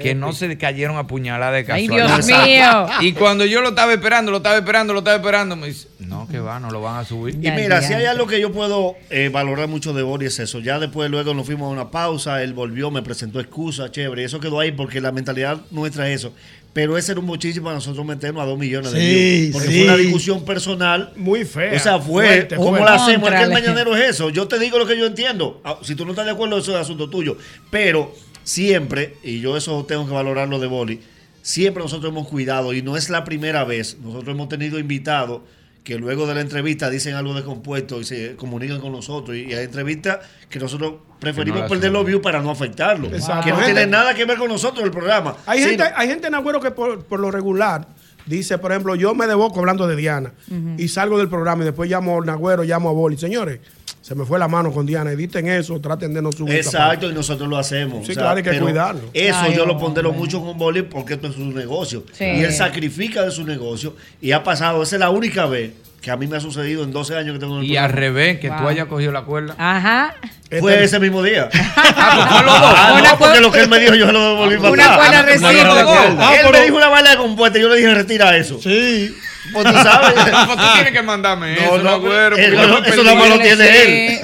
[0.00, 2.24] que no se cayeron a puñalada de Ay, casualidad.
[2.24, 2.86] Dios mío.
[3.00, 6.26] Y cuando yo lo estaba esperando, lo estaba esperando, lo estaba esperando, me dice, no,
[6.28, 7.34] que va, no lo van a subir.
[7.34, 10.60] Y mira, si hay algo que yo puedo eh, valorar mucho de Bori es eso.
[10.60, 14.22] Ya después, luego nos fuimos a una pausa, él volvió, me presentó excusas, chévere.
[14.22, 16.32] Y eso quedó ahí porque la mentalidad nuestra es eso.
[16.72, 19.06] Pero ese era un muchísimo para nosotros meternos a dos millones de Sí,
[19.40, 19.52] views.
[19.54, 19.78] Porque sí.
[19.78, 21.10] fue una discusión personal.
[21.16, 21.72] Muy fea.
[21.74, 22.86] O sea, fue, fuerte, ¿cómo fuerte.
[22.90, 23.30] lo hacemos?
[23.32, 24.28] Es que el mañanero es eso.
[24.28, 25.58] Yo te digo lo que yo entiendo.
[25.64, 27.38] Ah, Si tú no estás de acuerdo, eso es asunto tuyo.
[27.70, 28.14] Pero
[28.46, 31.00] siempre, y yo eso tengo que valorarlo de Boli,
[31.42, 35.40] siempre nosotros hemos cuidado, y no es la primera vez, nosotros hemos tenido invitados
[35.82, 39.36] que luego de la entrevista dicen algo descompuesto y se comunican con nosotros.
[39.36, 40.18] Y hay entrevistas
[40.48, 43.06] que nosotros preferimos Que no la perder los views para no afectarlo.
[43.06, 43.44] Exacto.
[43.44, 45.36] Que no Gente- tiene nada que ver con nosotros el programa.
[45.46, 47.86] Hay Sí, gente, hay gente en Agüero que por, por lo regular
[48.26, 50.32] dice, por ejemplo, yo me deboco hablando de Diana
[50.76, 53.16] y salgo del programa y después llamo a Nagüero, llamo a Boli.
[53.16, 53.60] Señores,
[54.06, 56.54] se me fue la mano con Diana, editen eso, traten de no subir.
[56.54, 58.06] Exacto, y nosotros lo hacemos.
[58.06, 59.00] Sí, claro, hay que cuidarlo.
[59.12, 62.04] Eso Ay, yo lo pondero mucho con Boli porque esto es su negocio.
[62.12, 62.22] Sí.
[62.22, 63.96] Y él sacrifica de su negocio.
[64.20, 66.92] Y ha pasado, esa es la única vez que a mí me ha sucedido en
[66.92, 68.68] 12 años que tengo en el Y al revés, que tú Wow.
[68.68, 69.56] hayas cogido la cuerda.
[69.58, 70.14] Ajá.
[70.60, 71.48] Fue ese mismo día.
[71.76, 72.74] Ah, pues fue los dos.
[72.76, 76.28] Ah, no, porque lo que él me dijo yo se lo devolví para Una cuerda.
[76.28, 78.60] Ah, Él me dijo una bala de compuesta y yo le dije, retira eso.
[78.62, 79.12] Sí.
[79.52, 80.14] Pues tú sabes.
[80.46, 82.36] Pues tú tienes que mandarme No, eso, no, no, güero.
[82.36, 82.50] eso
[82.82, 83.02] perdí.
[83.04, 84.20] nada más lo tiene él.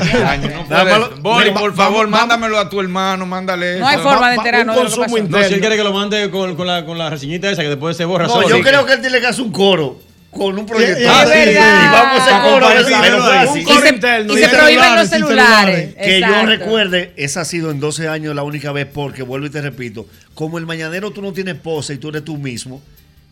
[0.71, 3.81] No Mira, por va- favor, vamos- mándamelo a tu hermano, mándale eso.
[3.81, 5.39] No hay forma de enterarnos un de lo que consumo pasó.
[5.43, 7.69] No, si él quiere que lo mande con, con la, con la reseñita esa que
[7.69, 8.49] después se borra No, solo.
[8.49, 8.63] yo Sí.
[8.63, 10.01] creo que él tiene que hacer un coro
[10.31, 10.99] con un proyecto.
[10.99, 11.25] Es Ah.
[11.27, 11.55] Y
[11.93, 12.67] vamos a hacer coro.
[12.73, 15.95] Y se, interno, y y se sin prohíben los celulares.
[15.95, 19.51] Que yo recuerde, esa ha sido en 12 años la única vez, porque vuelvo y
[19.51, 22.81] te repito, como el mañanero tú no tienes pose y tú eres tú mismo,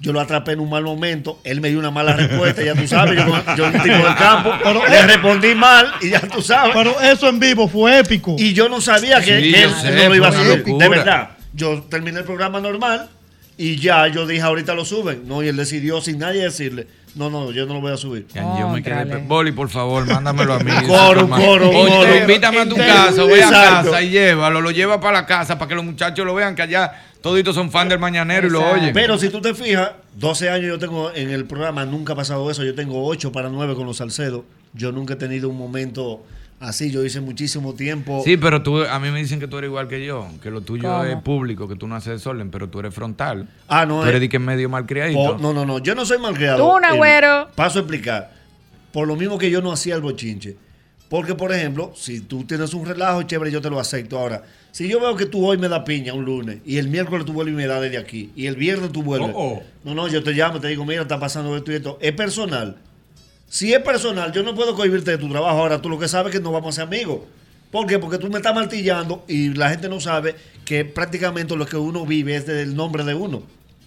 [0.01, 2.87] yo lo atrapé en un mal momento, él me dio una mala respuesta, ya tú
[2.89, 6.73] sabes, yo, yo un tipo del campo, Pero- le respondí mal y ya tú sabes.
[6.75, 8.35] Pero eso en vivo fue épico.
[8.39, 10.85] y yo no sabía que, Sí, que yo él sé, no lo iba a locura.
[10.85, 11.31] de verdad.
[11.53, 13.09] Yo terminé el programa normal
[13.59, 15.29] y ya yo dije, ahorita lo suben.
[15.29, 18.27] No, y él decidió sin nadie decirle, no, no, yo no lo voy a subir.
[18.35, 19.17] Ya, yo me quedé.
[19.27, 20.71] Boli, por favor, mándamelo a mí.
[20.71, 22.17] Un coro, un coro, coro.
[22.17, 22.93] invítame a tu Entero.
[22.95, 26.25] casa, voy a casa y llévalo, lo lleva para la casa para que los muchachos
[26.25, 28.95] lo vean que allá Toditos son fan del mañanero y lo oyen.
[28.95, 32.51] Pero si tú te fijas, 12 años yo tengo en el programa, nunca ha pasado
[32.51, 32.65] eso.
[32.65, 34.45] Yo tengo 8 para 9 con los Salcedos.
[34.73, 36.25] Yo nunca he tenido un momento
[36.61, 36.91] así.
[36.93, 38.23] Yo hice muchísimo tiempo.
[38.25, 40.61] Sí, pero tú, a mí me dicen que tú eres igual que yo, que lo
[40.61, 41.05] tuyo ¿Cómo?
[41.05, 43.49] es público, que tú no haces desorden, pero tú eres frontal.
[43.67, 44.21] Ah, no, Tú eres eh.
[44.21, 45.19] de que medio malcriadito.
[45.21, 45.79] Oh, no, no, no.
[45.81, 46.59] Yo no soy malcriado.
[46.59, 47.49] Tú, un Eh, agüero.
[47.57, 48.33] paso a explicar.
[48.93, 50.57] Por lo mismo que yo no hacía el bochinche.
[51.09, 54.17] Porque, por ejemplo, si tú tienes un relajo chévere, yo te lo acepto.
[54.17, 57.27] Ahora, si yo veo que tú hoy me da piña un lunes y el miércoles
[57.27, 59.33] tú vuelves y me da desde aquí y el viernes tú vuelves.
[59.35, 59.63] Oh, oh.
[59.83, 61.99] No, no, yo te llamo, te digo, mira, está pasando esto y esto.
[62.01, 62.77] Es personal.
[63.51, 65.59] Si es personal, yo no puedo cohibirte de tu trabajo.
[65.59, 67.21] Ahora, tú lo que sabes es que no vamos a ser amigos.
[67.73, 67.99] ¿Por qué?
[67.99, 72.07] Porque tú me estás martillando y la gente no sabe que prácticamente lo que uno
[72.07, 73.43] vive es del nombre de uno.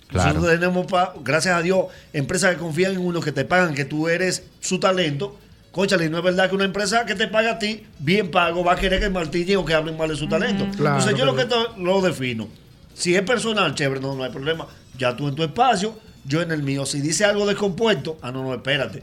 [0.09, 0.33] Claro.
[0.33, 3.85] Nosotros tenemos, pa- gracias a Dios, empresas que confían en uno, que te pagan, que
[3.85, 5.37] tú eres su talento.
[5.71, 8.73] Conchale, no es verdad que una empresa que te paga a ti, bien pago, va
[8.73, 10.67] a querer que martillen o que hablen mal de su talento.
[10.77, 12.47] Claro, Entonces yo lo que to- lo defino.
[12.93, 14.67] Si es personal, chévere, no, no hay problema.
[14.99, 16.85] Ya tú en tu espacio, yo en el mío.
[16.85, 19.01] Si dice algo descompuesto, ah, no, no, espérate.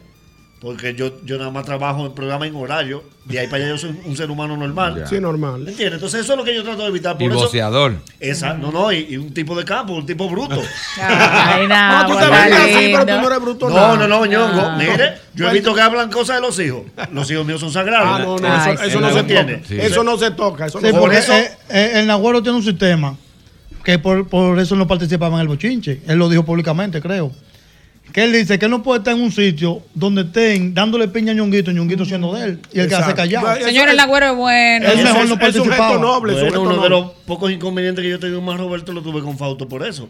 [0.61, 3.03] Porque yo, yo nada más trabajo en programa en horario.
[3.25, 5.05] De ahí para allá yo soy un ser humano normal.
[5.09, 5.61] Sí, normal.
[5.67, 5.95] ¿Entiendes?
[5.95, 7.17] Entonces eso es lo que yo trato de evitar.
[7.19, 7.95] Y Por eso, voceador.
[8.19, 10.61] esa, no, no, y, y un tipo de campo, un tipo bruto.
[11.01, 13.97] Ay, No, tú te ves así, pero tú no eres bruto No, nada.
[13.97, 14.61] no, no, ñongo.
[14.61, 14.77] Ah.
[14.79, 16.83] Mire, yo he visto que hablan cosas de los hijos.
[17.13, 18.09] Los hijos míos son sagrados.
[18.13, 19.61] Ah, no, no, eso, eso no se toca.
[19.71, 20.67] Eso no se toca.
[20.67, 21.39] Eso Sí, no se porque toca.
[21.41, 23.17] eh, eh, el Nagüero tiene un sistema
[23.83, 26.03] que por, por eso no participaba en el bochinche.
[26.07, 27.33] Él lo dijo públicamente, creo.
[28.13, 31.33] Que él dice que él no puede estar en un sitio donde estén dándole piña
[31.33, 32.61] a Ñonguito Ñonguito siendo de él.
[32.73, 33.17] Y él quedarse Exacto.
[33.17, 33.65] callado.
[33.65, 34.89] Señor, el agüero es bueno.
[34.89, 35.89] Es mejor no es un participaba.
[35.89, 36.89] gesto noble, es un Bueno, uno de noble.
[36.91, 40.09] los pocos inconvenientes que yo he tenido más, Roberto, lo tuve con Fausto por eso.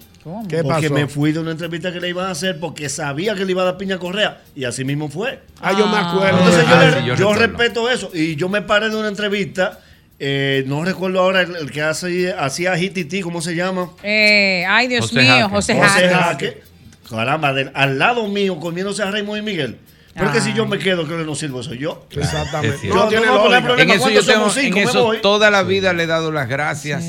[0.48, 0.94] ¿Qué porque pasó?
[0.94, 3.62] me fui de una entrevista que le iban a hacer porque sabía que le iba
[3.62, 4.40] a dar piña a Correa.
[4.56, 5.40] Y así mismo fue.
[5.60, 6.38] Ah, yo me acuerdo.
[6.38, 8.10] Entonces yo, Ah, le- sí, yo yo respeto eso.
[8.14, 9.78] Y yo me paré de una entrevista.
[10.22, 13.90] eh, no recuerdo ahora el, el que hace, hacía Hititi, ¿cómo se llama?
[14.02, 15.48] Eh, ay, Dios José mío, Jaque.
[15.54, 16.62] José José Jaque.
[17.10, 19.78] Caramba, del- al lado mío comiéndose a Raymond y Miguel.
[20.14, 22.06] Pero es que si yo me quedo, creo que no sirvo, soy yo.
[22.10, 22.88] Exactamente.
[22.88, 23.80] No, no problema.
[23.82, 24.50] En eso yo ¿Cuántos tengo?
[24.50, 27.04] Cinco, en eso toda la vida le he dado las gracias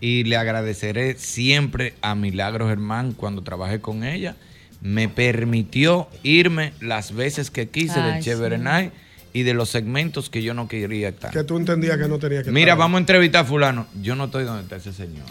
[0.00, 4.36] y le agradeceré siempre a Milagros Germán cuando trabajé con ella.
[4.80, 8.62] Me permitió irme las veces que quise Ay, del Chévere sí.
[8.62, 8.92] Night
[9.32, 11.32] y de los segmentos que yo no quería estar.
[11.32, 12.78] Que tú entendías que no tenías que Mira, estar.
[12.78, 13.86] vamos a entrevistar a fulano.
[14.00, 15.26] Yo no estoy donde está ese señor.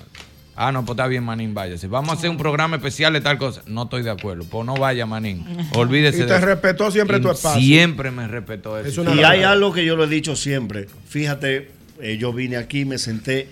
[0.59, 1.87] Ah, no, pues está bien, Manín, váyase.
[1.87, 3.61] Vamos a hacer un programa especial de tal cosa.
[3.67, 4.43] No estoy de acuerdo.
[4.43, 5.45] Pues no vaya, Manín.
[5.75, 6.45] Olvídese Y de te eso.
[6.47, 7.61] respetó siempre Y tu espacio.
[7.61, 8.87] Siempre me respetó eso.
[8.89, 9.29] Es Y realidad.
[9.31, 10.87] hay algo que yo lo he dicho siempre.
[11.07, 11.69] Fíjate,
[12.01, 13.49] eh, yo vine aquí, me senté.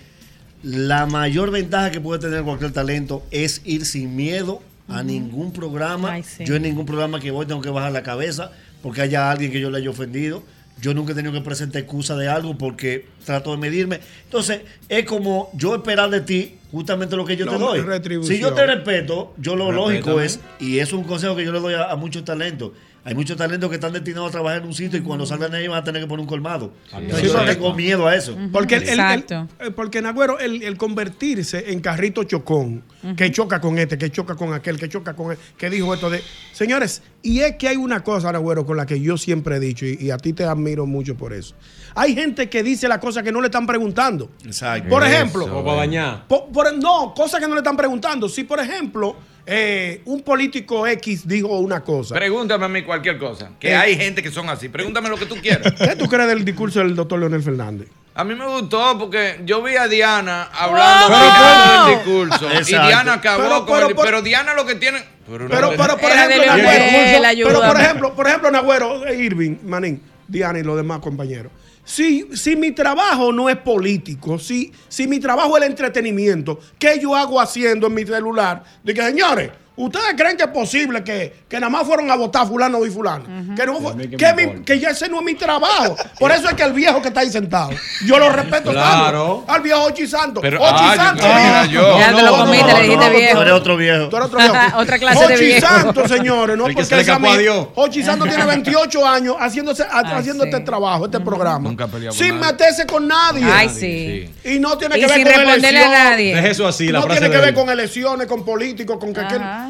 [0.64, 6.12] La mayor ventaja que puede tener cualquier talento es ir sin miedo a ningún programa.
[6.12, 6.44] Ay, sí.
[6.44, 8.50] Yo en ningún programa que voy tengo que bajar la cabeza
[8.82, 10.42] porque haya alguien que yo le haya ofendido.
[10.80, 14.00] Yo nunca he tenido que presentar excusa de algo porque trato de medirme.
[14.24, 18.24] Entonces, es como yo esperar de ti justamente lo que yo No, te doy.
[18.24, 21.60] Si yo te respeto, yo lo lógico es, y es un consejo que yo le
[21.60, 22.72] doy a, a muchos talentos.
[23.06, 25.58] Hay muchos talentos que están destinados a trabajar en un sitio y cuando salgan de
[25.58, 26.72] ahí van a tener que poner un colmado.
[26.92, 28.36] Entonces, Sí, yo no porque- tengo miedo a eso.
[28.52, 29.48] Porque, el, el- el- Exacto.
[29.60, 32.82] eh, porque Nagüero, el, el convertirse en carrito chocón,
[33.16, 36.10] que choca con este, que choca con aquel, que choca con él, que dijo esto
[36.10, 36.20] de.
[36.52, 39.86] Señores, y es que hay una cosa, Nagüero, con la que yo siempre he dicho,
[39.86, 41.54] y, y a ti te admiro mucho por eso.
[41.94, 44.30] Hay gente que dice las cosas que no le están preguntando.
[44.44, 44.88] Exacto.
[44.88, 46.26] Por ejemplo, Como para dañar.
[46.26, 48.28] po- por- no, cosas que no le están preguntando.
[48.28, 49.16] Si, por ejemplo,
[49.46, 52.14] eh, un político X dijo una cosa.
[52.14, 53.50] Pregúntame a mí cualquier cosa.
[53.60, 53.76] Que Eh.
[53.76, 54.68] hay gente que son así.
[54.68, 55.72] Pregúntame lo que tú quieras.
[55.72, 57.88] ¿Qué tú crees del discurso del doctor Leonel Fernández?
[58.14, 61.18] A mí me gustó porque yo vi a Diana hablando ¡Wow!
[61.18, 62.48] mirando el discurso.
[62.52, 62.86] Y Exacto.
[62.88, 63.94] Diana acabó Pero- con pero el.
[63.94, 64.98] por- pero Diana lo que tiene.
[65.30, 69.56] Pero, Pero, no- pero por ejemplo, Nagüero, pero por ejemplo, por ejemplo, Nagüero, eh, Irving,
[69.64, 71.52] Manín, Diana y los demás compañeros.
[71.86, 76.98] Si, si mi trabajo no es político, si, si mi trabajo es el entretenimiento, ¿qué
[77.00, 78.64] yo hago haciendo en mi celular?
[78.84, 82.84] Que, señores, ¿ustedes creen que es posible que, que nada más fueron a votar fulano
[82.84, 83.24] y fulano?
[83.54, 85.96] que, no fue- mí que que, me mi- que ya ese no es mi trabajo.
[86.18, 87.70] Por eso es que el viejo que está ahí sentado,
[88.06, 89.44] yo lo respeto Claro.
[89.46, 89.52] tanto.
[89.52, 90.40] Al viejo Ochi Santo.
[90.40, 91.66] Pero- Ochi ah, Santo, que mira.
[91.66, 91.98] yo.
[91.98, 93.34] Ya te lo comiste, le dijiste viejo.
[93.36, 94.08] Tú eres otro viejo.
[94.08, 94.56] Tú eres otro viejo.
[94.76, 95.66] Otra clase de Ochi viejo.
[95.66, 97.42] Santo, señores, no El que porque se le es escapó a amigo.
[97.42, 97.66] Dios.
[97.74, 100.50] Ochi Santo tiene 28 años haciéndose, ha- Ay, haciendo sí.
[100.50, 101.68] este trabajo, este programa.
[101.68, 102.52] Nunca sin nadie.
[102.52, 103.44] meterse con nadie.
[103.44, 104.30] Ay, sí.
[104.44, 106.10] Y no tiene que ver sin con responderle a elecciones.
[106.10, 106.34] nadie.
[106.36, 109.20] Deje eso así, la no tiene que de ver con elecciones, con políticos, con que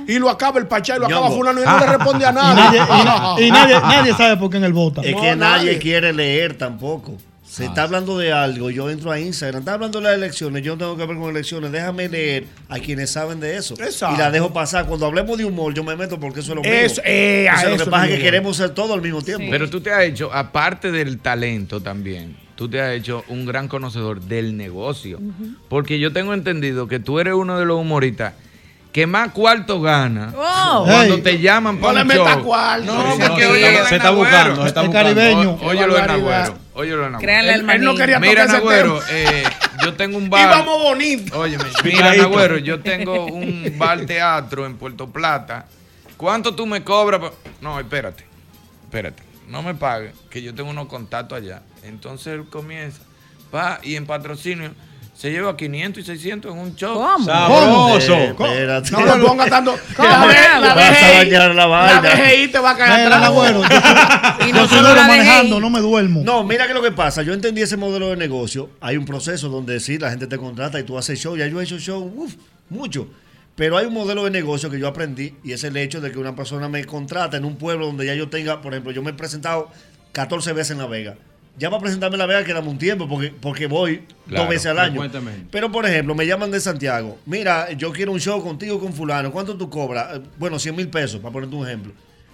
[0.07, 2.35] y lo acaba el Pachá y lo acaba fulano y no le responde a Y
[2.35, 5.03] nadie, y na- y nadie, nadie sabe por qué en el vota.
[5.03, 5.79] Es No, que nadie, nadie.
[5.79, 7.17] quiere leer tampoco.
[7.49, 10.73] Se está hablando de algo, yo entro a Instagram, está hablando de las elecciones, yo
[10.73, 13.75] no tengo que ver con elecciones, déjame leer a quienes saben de eso.
[13.81, 14.15] Exacto.
[14.15, 14.85] Y la dejo pasar.
[14.87, 16.71] Cuando hablemos de humor, yo me meto porque eso es lo mío.
[16.71, 19.47] Eso, eh, Entonces, lo eso que pasa es que queremos ser todo al mismo tiempo.
[19.49, 23.69] Pero tú te has hecho, aparte del talento también, tú te has hecho un gran
[23.69, 25.19] conocedor del negocio.
[25.71, 28.35] Porque yo tengo entendido que tú eres uno de los humoristas
[28.97, 30.85] que más cuarto gana Oh.
[30.87, 32.43] cuando te llaman No para le un show.
[32.43, 32.95] cuarto.
[32.95, 35.15] No, Sí, porque sí, oye se está buscando, se está El buscando.
[35.15, 35.59] caribeño.
[35.61, 36.07] Oye lo de.
[36.07, 36.59] Nagüero.
[36.73, 37.19] Oye lo de Nagüero.
[37.21, 39.43] Créanle al Él- él no quería Mira, Nagüero, eh,
[39.85, 40.41] yo tengo un bar.
[40.51, 41.39] Íbamos bonito.
[41.39, 42.15] Óyeme, mira.
[42.17, 45.67] Nagüero, yo tengo un bar teatro en Puerto Plata.
[46.17, 47.21] ¿Cuánto tú me cobras?
[47.21, 48.25] pa- No, espérate,
[48.85, 49.23] espérate.
[49.47, 51.61] No me pagues, que yo tengo unos contactos allá.
[51.83, 53.03] Entonces él comienza,
[53.55, 54.71] va, y en patrocinio
[55.17, 56.95] se lleva 500 y 600 en un show.
[56.95, 57.25] ¿Cómo?
[57.25, 58.15] Sabroso.
[58.15, 58.91] Espérate.
[58.91, 59.75] No le ponga tanto.
[59.97, 60.09] ¿Cómo?
[60.09, 62.01] La, ve- la Vas a VGI dañar la la vaina.
[62.01, 63.33] VGI te va a caer atrás.
[64.41, 65.09] Yo, Y yo no solo la DGI.
[65.09, 66.23] manejando, no me duermo.
[66.25, 67.23] No, mira que lo que pasa.
[67.23, 68.71] Yo entendí ese modelo de negocio.
[68.81, 71.37] Hay un proceso donde sí, la gente te contrata y tú haces show.
[71.37, 72.35] Ya yo he hecho show, uff,
[72.69, 73.09] mucho.
[73.55, 76.19] Pero hay un modelo de negocio que yo aprendí y es el hecho de que
[76.19, 79.13] una persona me contrata en un pueblo donde ya yo tenga, por ejemplo, yo me
[79.13, 79.71] he presentado
[80.13, 81.15] 14 veces en La Vega.
[81.59, 84.67] Ya para presentarme en La Vega quedamos un tiempo porque, porque voy Claro, dos veces
[84.67, 85.01] al año.
[85.51, 87.19] Pero, por ejemplo, me llaman de Santiago.
[87.25, 89.33] Mira, yo quiero un show contigo con fulano.
[89.33, 90.17] ¿Cuánto tú cobras?
[90.17, 91.93] Eh, Bueno, 100 mil pesos, para ponerte un ejemplo.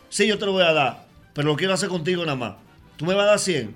[0.09, 2.55] Sí, yo te lo voy a dar, pero lo quiero hacer contigo nada más.
[2.97, 3.75] ¿Tú me vas a dar 100?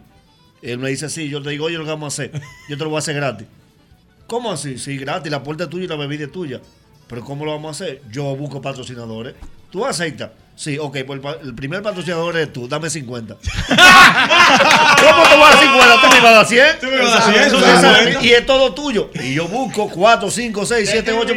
[0.63, 2.33] Él me dice, sí, yo te digo, oye, lo que vamos a hacer.
[2.69, 3.47] Yo te lo voy a hacer gratis.
[4.27, 4.79] ¿Cómo así?
[4.79, 6.61] Sí, gratis, la puerta es tuya y la bebida es tuya.
[7.09, 8.03] Pero ¿cómo lo vamos a hacer?
[8.11, 9.35] Yo busco patrocinadores.
[9.71, 10.31] ¿Tú aceptas?
[10.57, 13.37] Sí, ok, pues el, el primer patrocinador eres tú, dame 50.
[13.37, 16.01] ¿Cómo te voy a dar 50?
[16.01, 16.67] ¿Tú me ibas a dar 100?
[16.81, 18.21] Tú me ibas a dar 100, eso bueno.
[18.23, 19.11] Y es todo tuyo.
[19.23, 21.35] Y yo busco 4, 5, 6, 7, 8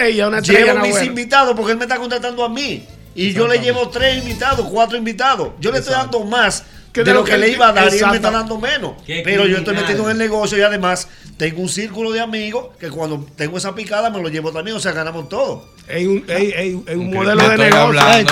[0.00, 0.64] Ella una patrocinadores.
[0.64, 1.06] Llevo mis Nahuel.
[1.08, 2.86] invitados porque él me está contratando a mí.
[3.14, 5.48] Y yo le llevo 3 invitados, 4 invitados.
[5.60, 8.06] Yo le estoy dando más Que de lo que le iba a dar y él
[8.10, 8.94] me está dando menos.
[9.06, 12.68] Qué Pero yo estoy metido en el negocio y además tengo un círculo de amigos
[12.80, 14.76] que cuando tengo esa picada me lo llevo también.
[14.76, 15.68] O sea, ganamos todo.
[15.86, 17.80] Es un, es un modelo de negocio.
[17.80, 18.24] hablando, Ey,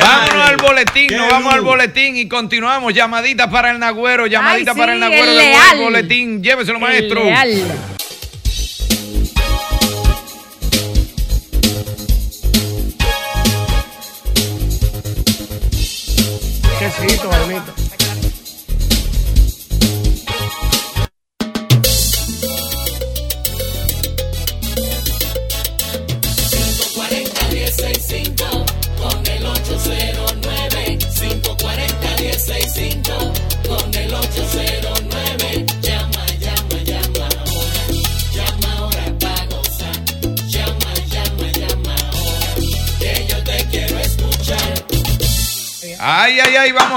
[0.00, 2.94] Vámonos al boletín, nos vamos al boletín y continuamos.
[2.94, 5.78] Llamadita para el Nagüero, llamadita Ay, para el Nagüero el leal.
[5.78, 6.42] boletín.
[6.42, 7.24] Lléveselo, maestro.
[7.24, 7.97] Leal.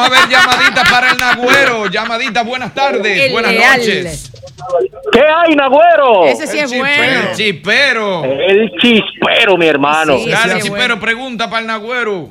[0.02, 1.88] A ver llamadita para el Nagüero.
[1.88, 3.78] Llamadita, buenas tardes, El buenas leal.
[3.80, 4.32] noches.
[5.12, 6.26] ¿Qué hay, Nagüero?
[6.26, 7.30] Ese sí El es chipero, bueno.
[7.30, 8.24] el chipero.
[8.26, 10.18] El chispero, mi hermano.
[10.20, 10.30] Sí.
[10.30, 11.00] Dale, bueno.
[11.00, 12.30] pregunta para el Nagüero.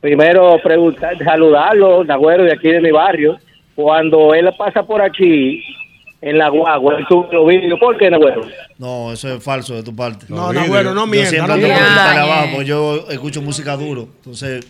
[0.00, 3.38] Primero, preguntar, saludarlo, Nagüero, de aquí de mi barrio.
[3.74, 5.62] Cuando él pasa por aquí,
[6.26, 7.78] en la guagua, él sube los vídeos.
[7.78, 8.42] ¿Por qué, Nagüero?
[8.78, 10.26] No, eso es falso de tu parte.
[10.28, 11.30] No, no, bueno, no Yo mienta.
[11.30, 14.08] siempre no ando guitarra abajo, porque yo escucho música duro.
[14.18, 14.64] Entonces,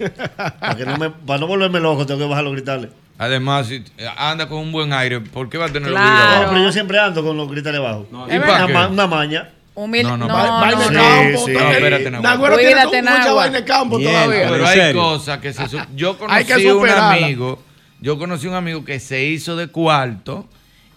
[0.60, 2.90] para, que no me, para no volverme loco, tengo que bajar los gritales.
[3.18, 3.84] Además, si
[4.16, 6.10] anda con un buen aire, ¿por qué va a tener los Claro.
[6.10, 6.52] vidrios No, abajo?
[6.52, 8.06] pero yo siempre ando con los gritales abajo.
[8.28, 9.50] ¿Y Es para Una, una maña.
[9.76, 10.78] Humil- No, no, no, no, Va- no.
[10.78, 11.46] de Sí, campo.
[11.46, 11.52] sí.
[11.52, 12.22] No, espérate, Nagüero.
[12.22, 12.56] Nagüero
[12.90, 14.48] tiene mucha vaina de campo Bien, todavía.
[14.50, 15.62] Pero ¿En hay cosas que se...
[15.94, 17.62] Yo Hay que conocí un amigo,
[18.00, 20.46] yo conocí un amigo que se hizo de cuarto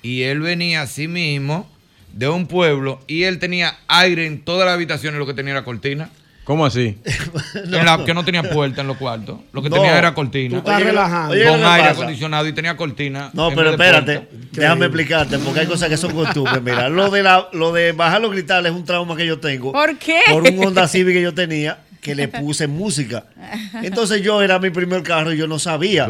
[0.07, 1.69] y él venía a sí mismo
[2.13, 5.63] de un pueblo y él tenía aire en todas las habitaciones, lo que tenía era
[5.63, 6.09] cortina.
[6.45, 6.97] ¿Cómo así?
[7.55, 9.39] En la- que no tenía puerta en los cuartos.
[9.51, 9.75] Lo que No.
[9.75, 10.59] tenía era Tú cortina.
[10.59, 11.31] estás Oye, relajando.
[11.33, 11.91] oye, con ¿qué aire pasa?
[11.91, 13.29] acondicionado y tenía cortina.
[13.33, 16.61] No, pero espérate, déjame explicarte, porque hay cosas que son costumbres.
[16.63, 19.73] Mira, lo de, la, lo de bajar los gritales es un trauma que yo tengo.
[19.73, 20.21] ¿Por qué?
[20.31, 23.25] Por un Honda Civic que yo tenía, que le puse música.
[23.83, 26.07] Entonces yo era mi primer carro y yo no sabía.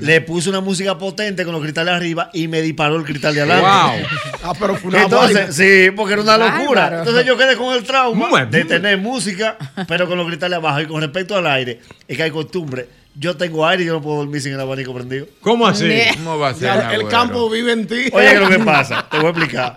[0.00, 3.42] Le puse una música potente con los cristales arriba y me disparó el cristal de
[3.42, 3.66] adelante.
[3.66, 4.08] Wow.
[4.44, 5.52] Ah, pero fue una Entonces, vaina.
[5.52, 6.82] sí, porque era una locura.
[6.82, 6.98] Bárbaro.
[7.00, 8.50] Entonces yo quedé con el trauma Bueno.
[8.50, 9.56] de tener música,
[9.88, 10.80] pero con los cristales abajo.
[10.80, 12.88] Y con respecto al aire, es que hay costumbre.
[13.16, 15.26] Yo tengo aire y yo no puedo dormir sin el abanico prendido.
[15.40, 15.90] ¿Cómo así?
[16.14, 16.70] ¿Cómo va a ser?
[16.70, 17.08] El Nagüero?
[17.08, 18.08] campo vive en ti.
[18.12, 19.04] Oye, ¿qué es lo que pasa?
[19.10, 19.76] Te voy a explicar.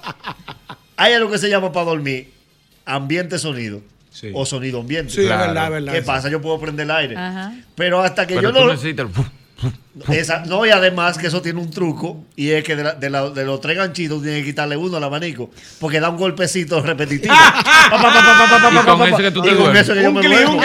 [0.96, 2.32] Hay algo que se llama para dormir
[2.86, 3.82] ambiente sonido.
[4.12, 4.30] Sí.
[4.36, 5.12] O sonido ambiente.
[5.14, 5.48] Sí, es Claro.
[5.48, 5.94] verdad, es verdad.
[5.94, 6.30] ¿Qué pasa?
[6.30, 7.16] Yo puedo prender el aire.
[7.18, 7.54] Ajá.
[7.76, 8.72] Pero hasta que Pero yo tú no.
[8.74, 9.26] necesitas el...
[10.10, 12.18] Esa- no, y además que eso tiene un truco.
[12.36, 14.98] Y es que de, la- de la- de los tres ganchitos tienes que quitarle uno
[14.98, 15.50] al abanico.
[15.80, 17.34] Porque da un golpecito repetitivo.
[17.34, 19.18] Y con pa.
[19.18, 19.82] que tú te duermes.
[19.90, 20.60] eso Un clic, un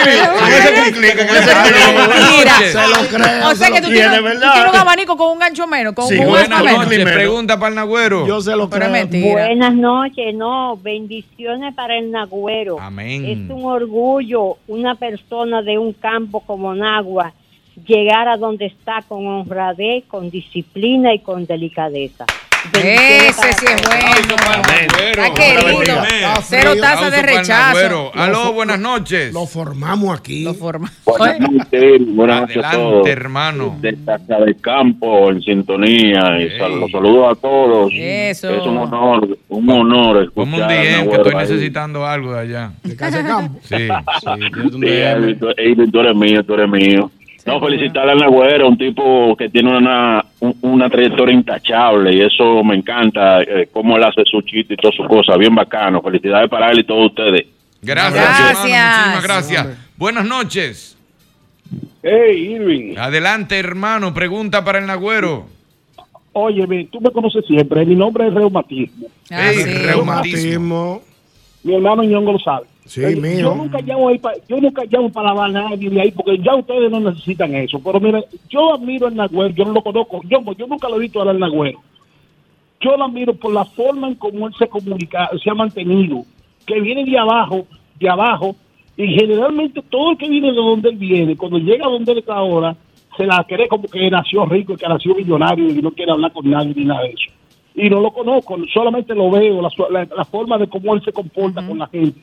[0.93, 1.15] clic.
[1.17, 2.57] Mira.
[2.59, 3.47] Se lo creo.
[3.49, 6.27] O sea se que tú tienes, un abanico con un gancho menos, con Sí, un
[6.27, 8.25] Buenas noches, pregunta para el Nagüero.
[8.27, 8.89] Yo se lo creo.
[8.89, 12.79] Buenas noches, no, bendiciones para el Nagüero.
[12.79, 13.25] Amén.
[13.25, 17.33] Es un orgullo una persona de un campo como Nagua
[17.85, 22.25] llegar a donde está con honradez, con disciplina y con delicadeza.
[22.73, 24.35] Ese sí es bueno.
[25.23, 26.03] Ha querido.
[26.41, 28.11] Cero tasa de rechazo.
[28.13, 29.31] Aló, buenas noches.
[29.33, 30.43] Lo formamos aquí.
[30.43, 30.91] Lo formamos.
[31.05, 33.07] Buenas noches, buenas noches a Adelante, todos.
[33.07, 33.77] hermano.
[33.79, 36.41] De Casa del Campo, en sintonía.
[36.41, 37.91] Y sal- los saludo a todos.
[37.93, 38.49] Eso.
[38.49, 41.37] Es un honor, un honor escuchar Como un a DM que estoy ahí.
[41.37, 42.71] necesitando algo de allá.
[42.83, 43.59] De casa de campo.
[43.63, 43.87] Sí, sí.
[44.71, 45.39] Sí, Elvis,
[45.91, 47.11] tú eres mío, tú eres mío.
[47.47, 52.63] No, felicitar a Nagüero, un tipo que tiene una, un- una trayectoria intachable y eso
[52.63, 56.01] me encanta, eh, cómo él hace su chiste y todas sus cosas, bien bacano.
[56.01, 57.45] Felicidades para él y todos ustedes.
[57.81, 58.49] Gracias, Gracias.
[58.49, 58.95] hermano.
[58.97, 59.67] Muchísimas gracias.
[59.97, 60.97] Buenas noches.
[62.03, 62.97] Hey, Irving.
[62.97, 64.13] Adelante, hermano.
[64.13, 65.45] Pregunta para el Nagüero.
[66.33, 67.85] Óyeme, tú me conoces siempre.
[67.85, 69.07] Mi nombre es Reumatismo.
[69.31, 69.73] Ah, Ey, sí.
[69.85, 71.01] reumatismo.
[71.63, 72.65] Mi hermano Ñongo lo sabe.
[72.87, 73.39] Sí, Eh, mío.
[73.41, 76.37] Yo nunca llamo ahí pa- yo nunca llamo para lavar a nadie de ahí porque
[76.39, 77.79] ya ustedes no necesitan eso.
[77.83, 80.99] Pero mire, yo admiro al Nagüero, yo no lo conozco, yo, yo nunca lo he
[80.99, 81.79] visto hablar al Nagüero.
[82.79, 86.23] Yo lo admiro por la forma en cómo él se comunica, se ha mantenido,
[86.65, 87.65] que viene de abajo,
[87.99, 88.55] de abajo,
[88.95, 92.19] y generalmente todo el que viene de donde él viene, cuando llega a donde él
[92.19, 92.75] está ahora,
[93.15, 96.31] se la cree como que nació rico y que nació millonario y no quiere hablar
[96.31, 97.31] con nadie ni nada de eso.
[97.73, 101.65] Y no lo conozco, solamente lo veo, la- la forma de cómo él se comporta
[101.65, 102.19] con la gente.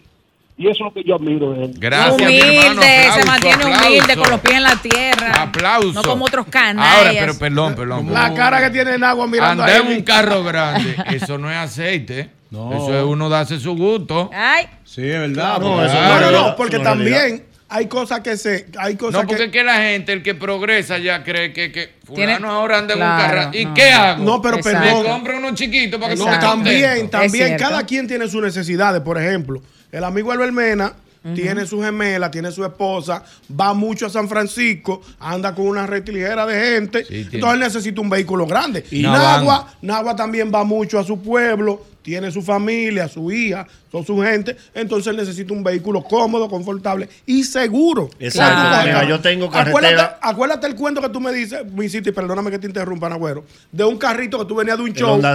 [0.56, 1.74] Y eso es lo que yo admiro de él.
[1.76, 5.42] Gracias, mi humilde, se Aplauso, mantiene humilde con los pies en la tierra.
[5.42, 5.92] Aplauso.
[5.94, 6.96] No como otros canallas.
[6.98, 8.12] Ahora, pero perdón, perdón.
[8.14, 11.56] La cara que tiene en agua mirando Andar a un carro grande, eso no es
[11.56, 12.30] aceite.
[12.54, 14.30] Eso es uno darse su gusto.
[14.32, 14.66] Ay.
[14.84, 15.58] Sí, es verdad.
[15.58, 16.20] No, porque- eso- Claro.
[16.20, 18.66] no, no, no, porque también hay cosas que se.
[18.78, 19.44] Hay cosas No, porque que.
[19.46, 22.94] es que la gente, el que progresa ya cree que, que Tiene- fulano ahora anda
[22.94, 23.50] en Claro, un carro.
[23.58, 23.74] ¿Y no.
[23.74, 24.22] qué hago?
[24.24, 24.78] No, pero Exacto.
[24.78, 25.02] perdón.
[25.02, 27.18] Me compro uno chiquito para que No, se también, contento.
[27.18, 29.00] también, cada quien tiene sus necesidades.
[29.02, 29.60] Por ejemplo,
[29.94, 30.92] el amigo Albert Mena
[31.34, 33.24] tiene su gemela, tiene su esposa,
[33.58, 38.00] va mucho a San Francisco, anda con una red ligera de gente, entonces él necesita
[38.02, 38.84] un vehículo grande.
[38.90, 44.04] Y Nagua, Nagua también va mucho a su pueblo, tiene su familia, su hija, son
[44.04, 48.10] su gente, entonces él necesita un vehículo cómodo, confortable y seguro.
[48.20, 48.84] Exacto.
[48.84, 52.14] Mira, yo tengo Acuérdate, carretera- acuérdate el cuento que tú me dices, mi sitio, y
[52.14, 55.14] perdóname que te interrumpa, Nagüero, de un carrito que tú venías de un El show.
[55.14, 55.34] Honda-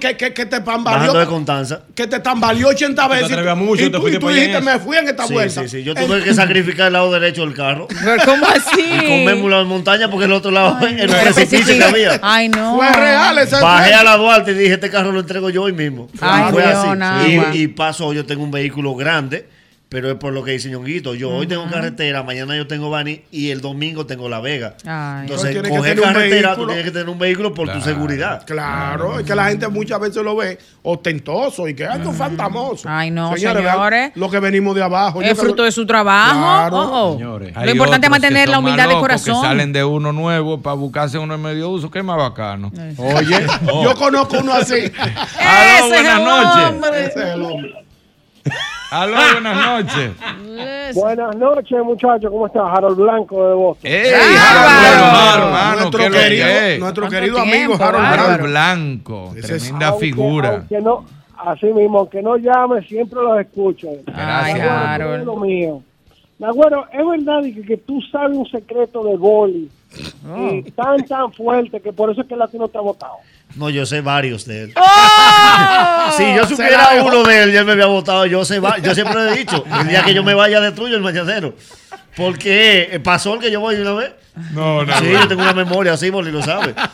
[0.00, 1.82] que, que, que te Bajando tambaleó de Constanza.
[1.94, 3.30] que te tambaleó 80 Tú te veces.
[3.30, 4.80] y tú, te y tú dijiste, en me eso".
[4.80, 5.62] fui en esta Sí, vuelta.
[5.62, 5.82] sí, sí.
[5.84, 7.88] Yo tuve que sacrificar el lado derecho del carro.
[7.88, 8.80] Pero ¿cómo así?
[8.80, 12.18] Y comerme la montaña porque el otro lado era un precipicio que había.
[12.22, 12.76] Ay, no.
[12.76, 15.72] Fue real ese Bajé a la Duarte y dije, este carro lo entrego yo hoy
[15.72, 15.89] mismo.
[16.20, 17.40] Ay, Y fue Dios, así.
[17.54, 19.46] Y, y paso, yo tengo un vehículo grande,
[19.90, 21.16] pero es por lo que dice Ñonguito.
[21.16, 24.76] Yo hoy tengo carretera, mañana yo tengo Bani y el domingo tengo La Vega.
[24.86, 25.22] Ay.
[25.22, 28.46] Entonces, coger un carretera, tú tienes que tener un vehículo por tu seguridad.
[28.46, 32.88] Claro, es que la gente muchas veces lo ve ostentoso y que ay, tú fantamoso.
[32.88, 34.12] Ay, no, señores.
[34.14, 35.22] lo que venimos de abajo.
[35.22, 36.38] Es fruto creo- de su trabajo.
[36.38, 36.76] Claro.
[36.76, 37.12] Oh, oh.
[37.14, 37.52] Señores.
[37.56, 39.42] Lo importante es mantener la humildad de corazón.
[39.42, 42.70] Que salen de uno nuevo para buscarse uno en medio uso, que es más bacano.
[42.96, 43.44] Oye,
[43.82, 44.74] yo conozco uno así.
[44.74, 46.64] Aló, Ese es buenas el noches.
[46.68, 47.04] hombre.
[47.06, 47.74] Ese es el hombre.
[48.90, 49.56] Aló, buenas
[49.86, 50.10] noches.
[50.94, 52.30] Buenas noches, muchachos.
[52.30, 52.62] ¿Cómo estás?
[52.66, 53.90] Harold Blanco de Boston.
[53.90, 54.10] ¡Ey.
[54.12, 55.80] Harold, hermano!
[55.80, 56.80] Nuestro ¿qué es querido- que es?
[56.80, 59.32] nuestro ¿Cuánto querido amigo Harold Blanco.
[59.36, 60.48] Es- tremenda Aunque- figura.
[60.56, 61.04] Aunque no,
[61.38, 63.88] así mismo, aunque no llame, siempre los escucho.
[64.06, 65.14] Nagüero, tú Harold.
[65.14, 65.82] eres lo mío.
[66.40, 69.70] Nagüero, es verdad que, que tú sabes un secreto de boli
[70.28, 70.50] Oh.
[70.52, 73.14] y tan, tan fuerte que por eso es que el latino está votado.
[73.56, 74.72] No, yo sé varios de él.
[74.76, 76.12] ¡Oh!
[76.16, 78.26] Si yo supiera uno de él, ya él me había votado.
[78.26, 81.54] Yo sé yo siempre he dicho, el día que yo me vaya destruyo el mañanero.
[82.16, 84.12] Porque eh, pasó el que yo voy una vez.
[84.52, 84.98] No, no.
[84.98, 86.74] Sí, yo tengo una memoria así, Boli lo sabe.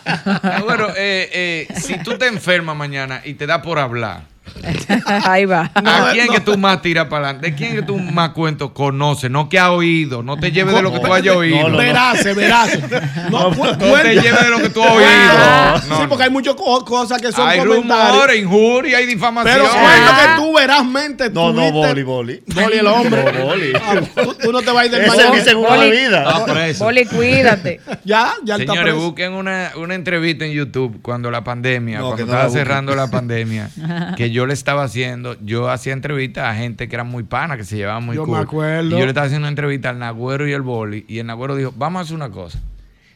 [0.65, 4.23] Bueno, eh, eh, si tú te enfermas mañana y te da por hablar,
[5.25, 5.71] Ahí va.
[5.75, 7.51] ¿a quién que tú más tiras para adelante?
[7.51, 9.31] ¿De quién que tú más cuentos conoces?
[9.31, 10.23] No que ha oído.
[10.23, 11.63] No te lleves de lo que tú hayas oído.
[11.63, 11.79] no, no.
[11.79, 12.83] Verace, verace.
[13.31, 15.79] No, No te lleves de lo que tú has Ah, oído.
[15.89, 16.09] No, sí, no.
[16.09, 18.09] porque hay muchas co- cosas que son Hay comentarios.
[18.13, 19.57] rumores, injuria y difamación.
[19.57, 22.43] Pero cuenta que tú verazmente No, no, Boli, Boli.
[22.47, 23.25] Boli el hombre.
[23.33, 23.73] No, Boli.
[23.75, 25.85] Ah, tú, tú no te vas a ir del Ese es mañana.
[25.85, 26.25] mi de vida.
[26.27, 26.85] Ah, preso.
[26.85, 27.81] Boli, cuídate.
[28.05, 29.01] Ya, ya está Señores, preso.
[29.07, 33.09] busquen una, una entrevista en YouTube cuando la pandemia, No, cuando no estaba cerrando la
[33.11, 33.69] pandemia,
[34.17, 37.65] que yo le estaba haciendo, yo hacía entrevistas a gente que eran muy panas, que
[37.65, 38.37] se llevaban muy Yo cool.
[38.37, 38.89] me acuerdo.
[38.89, 41.57] Y yo le estaba haciendo una entrevista al Nagüero y el Boli, y el Nagüero
[41.57, 42.59] dijo, vamos a hacer una cosa.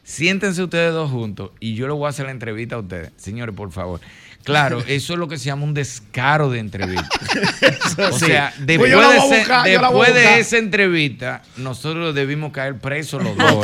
[0.03, 3.11] Siéntense ustedes dos juntos y yo le voy a hacer la entrevista a ustedes.
[3.17, 3.99] Señores, por favor.
[4.43, 7.07] Claro, eso es lo que se llama un descaro de entrevista.
[8.09, 8.25] O Sí.
[8.25, 10.39] sea, Pues después, yo la voy de, ese- buscar, yo después de buscar.
[10.39, 13.63] esa entrevista, nosotros debimos caer presos los dos.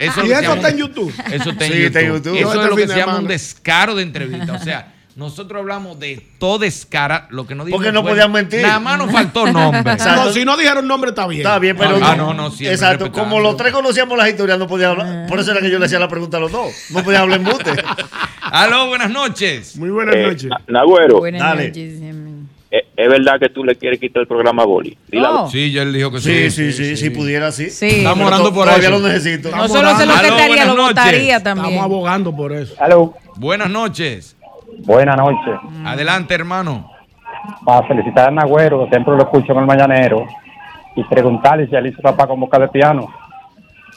[0.00, 1.14] Eso Y eso está en YouTube.
[1.32, 1.86] Eso está en Sí, YouTube.
[1.86, 2.36] está en YouTube.
[2.36, 4.52] Eso Yo es lo que se llama un descaro de entrevista.
[4.52, 8.32] O sea, Nosotros hablamos de todo descara, lo que no dijimos Porque no fue- podían
[8.32, 8.62] mentir.
[8.62, 9.80] Nada más nos faltó nombre.
[9.92, 10.24] Exacto.
[10.26, 11.42] No, si no dijeron nombre, está bien.
[11.42, 11.98] Está bien, pero.
[12.02, 13.04] Ah, no, no, siempre Exacto.
[13.04, 13.28] respetando.
[13.30, 15.26] Como los tres conocíamos las historias, no podía hablar.
[15.28, 16.72] Por eso era que yo le hacía la pregunta a los dos.
[16.90, 17.70] No podía hablar en mute.
[18.40, 19.76] Aló, buenas noches.
[19.76, 20.50] Muy buenas Eh, noches.
[20.66, 21.72] Nagüero, Dale.
[22.70, 24.96] eh, es verdad que tú le quieres quitar el programa a Boli.
[25.22, 25.48] Oh.
[25.50, 26.72] Sí, ya él dijo que Sí, sí.
[26.72, 27.68] sí, sí, si pudiera, sí.
[27.70, 27.86] Sí.
[27.86, 28.98] Estamos orando por todavía eso.
[28.98, 29.50] lo necesito.
[29.54, 30.96] No solo se lo quitaría, buenas lo noches.
[30.96, 31.66] votaría también.
[31.74, 32.74] Estamos abogando por eso.
[32.80, 34.36] Aló, Buenas noches.
[34.84, 35.54] Buenas noches.
[35.84, 36.90] Adelante, hermano.
[37.64, 40.26] Para felicitar a Nagüero, siempre lo escucho en el mañanero,
[40.94, 43.08] y preguntarle si él hizo papá con boca de piano.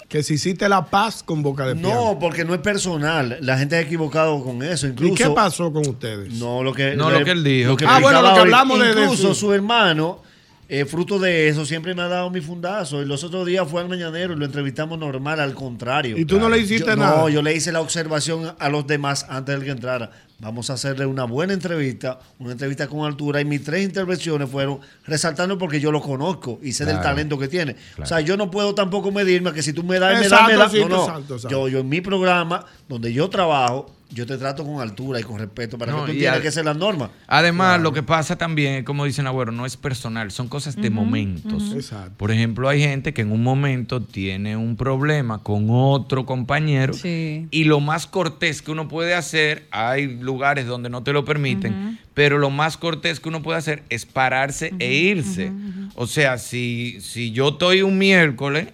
[0.10, 1.94] Que si hiciste la paz con boca de piano.
[2.14, 3.38] No, porque no es personal.
[3.41, 4.88] La gente ha equivocado con eso.
[4.88, 6.34] Incluso, ¿Y qué pasó con ustedes?
[6.34, 7.76] No, lo que, No, lo que él dijo.
[7.76, 10.20] que Ah, bueno, lo que hablamos de- Incluso su hermano,
[10.68, 13.02] eh, fruto de eso, siempre me ha dado mi fundazo.
[13.02, 16.18] Y los otros días fue al mañanero y lo entrevistamos normal, al contrario.
[16.18, 17.18] ¿Y tú no le hiciste Yo- nada?
[17.18, 20.12] No, yo le hice la observación a los demás antes de que entrara.
[20.40, 23.40] Vamos a hacerle una buena entrevista, una entrevista con altura.
[23.42, 27.48] Y mis tres intervenciones fueron resaltando porque yo lo conozco y sé del talento que
[27.48, 27.76] tiene.
[27.76, 28.04] Claro.
[28.04, 30.52] O sea, yo no puedo tampoco medirme que si tú me das, me das, Exacto,
[30.52, 30.72] me das.
[30.72, 31.04] sí, No, no.
[31.06, 31.50] exacto, exacto.
[31.50, 35.38] Yo, yo en mi programa, donde yo trabajo, yo te trato con altura y con
[35.38, 37.10] respeto para No, que tú tienes que ser las normas.
[37.28, 41.74] Además, lo que pasa también, como dicen Agüero, no es personal, son cosas de momentos.
[41.76, 42.14] Exacto.
[42.18, 47.48] Por ejemplo, hay gente que en un momento tiene un problema con otro compañero Sí.
[47.52, 52.00] y lo más cortés que uno puede hacer, hay lugares donde no te lo permiten,
[52.14, 55.52] pero lo más cortés que uno puede hacer es pararse e irse.
[55.96, 58.68] O sea, si, si yo estoy un miércoles,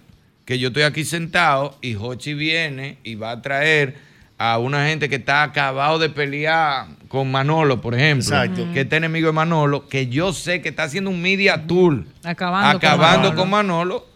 [0.44, 5.08] que yo estoy aquí sentado y Hochi viene y va a traer a una gente
[5.08, 8.66] que está acabado de pelear con Manolo, por ejemplo, Exacto.
[8.72, 12.80] que está enemigo de Manolo, que yo sé que está haciendo un media tour Acabando,
[12.80, 13.34] con Manolo.
[13.36, 14.06] con Manolo,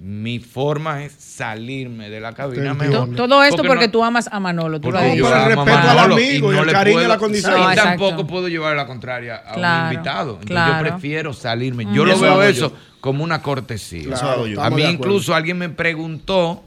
[0.00, 3.14] mi forma es salirme de la cabina mejor.
[3.16, 4.80] Todo esto porque, no- tú amas a Manolo.
[4.80, 5.24] Tú lo has porque dicho.
[5.28, 7.72] yo por el a respeto al amigo y el le cariño y puedo- la condición.
[7.72, 10.30] Y tampoco puedo llevar la contraria a Claro, un invitado.
[10.34, 10.72] Entonces claro.
[10.84, 11.84] yo prefiero salirme.
[11.84, 11.94] Mm.
[11.94, 12.76] Yo lo Eso veo eso yo.
[13.00, 14.14] como una cortesía.
[14.14, 14.62] Eso hago yo.
[14.62, 16.62] A mí incluso alguien me preguntó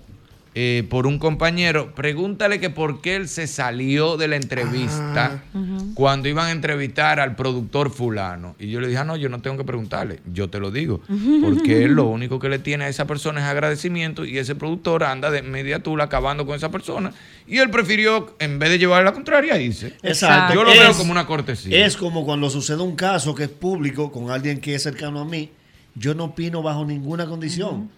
[0.53, 5.43] eh, por un compañero, pregúntale que por qué él se salió de la entrevista
[5.93, 8.55] cuando iban a entrevistar al productor fulano.
[8.59, 10.99] Y yo le dije, ah, no, yo no tengo que preguntarle, yo te lo digo.
[11.41, 15.05] Porque él lo único que le tiene a esa persona es agradecimiento y ese productor
[15.05, 17.13] anda de media tula acabando con esa persona.
[17.47, 19.93] Y él prefirió, en vez de llevar la contraria, irse.
[20.03, 20.53] Exacto.
[20.53, 21.85] Yo lo Es- veo como una cortesía.
[21.85, 25.25] Es como cuando sucede un caso que es público con alguien que es cercano a
[25.25, 25.49] mí.
[25.95, 27.89] Yo no opino bajo ninguna condición.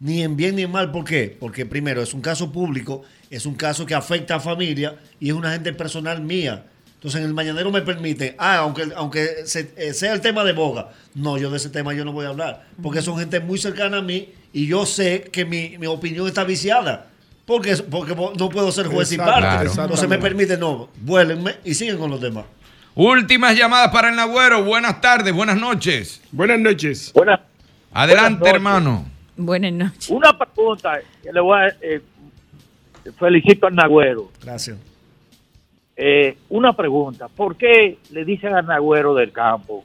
[0.00, 0.90] Ni en bien ni en mal.
[0.90, 1.36] ¿Por qué?
[1.38, 5.34] Porque primero es un caso público, es un caso que afecta a familia y es
[5.34, 6.64] una gente personal mía.
[6.94, 10.52] Entonces en el mañanero me permite, ah, aunque, aunque se- eh, sea el tema de
[10.52, 12.66] boga, no, yo de ese tema yo no voy a hablar.
[12.82, 16.44] Porque son gente muy cercana a mí y yo sé que mi, mi opinión está
[16.44, 17.06] viciada.
[17.46, 19.64] Porque, porque no puedo ser juez y Exacto, parte.
[19.70, 19.82] Claro.
[19.84, 22.44] Entonces me permite, no, vuélenme y siguen con los demás.
[22.94, 24.62] Últimas llamadas para el Nagüero.
[24.64, 26.20] Buenas tardes, buenas noches.
[26.32, 27.12] Buenas noches.
[27.14, 27.40] Buenas.
[27.92, 28.54] Adelante, noches.
[28.54, 29.06] hermano.
[29.36, 30.10] Buenas noches.
[30.10, 32.00] Una pregunta que le voy a eh,
[33.18, 34.30] felicito al Nagüero.
[34.42, 34.76] Gracias.
[35.96, 39.84] Eh, una pregunta, ¿por qué le dicen al Nagüero del campo?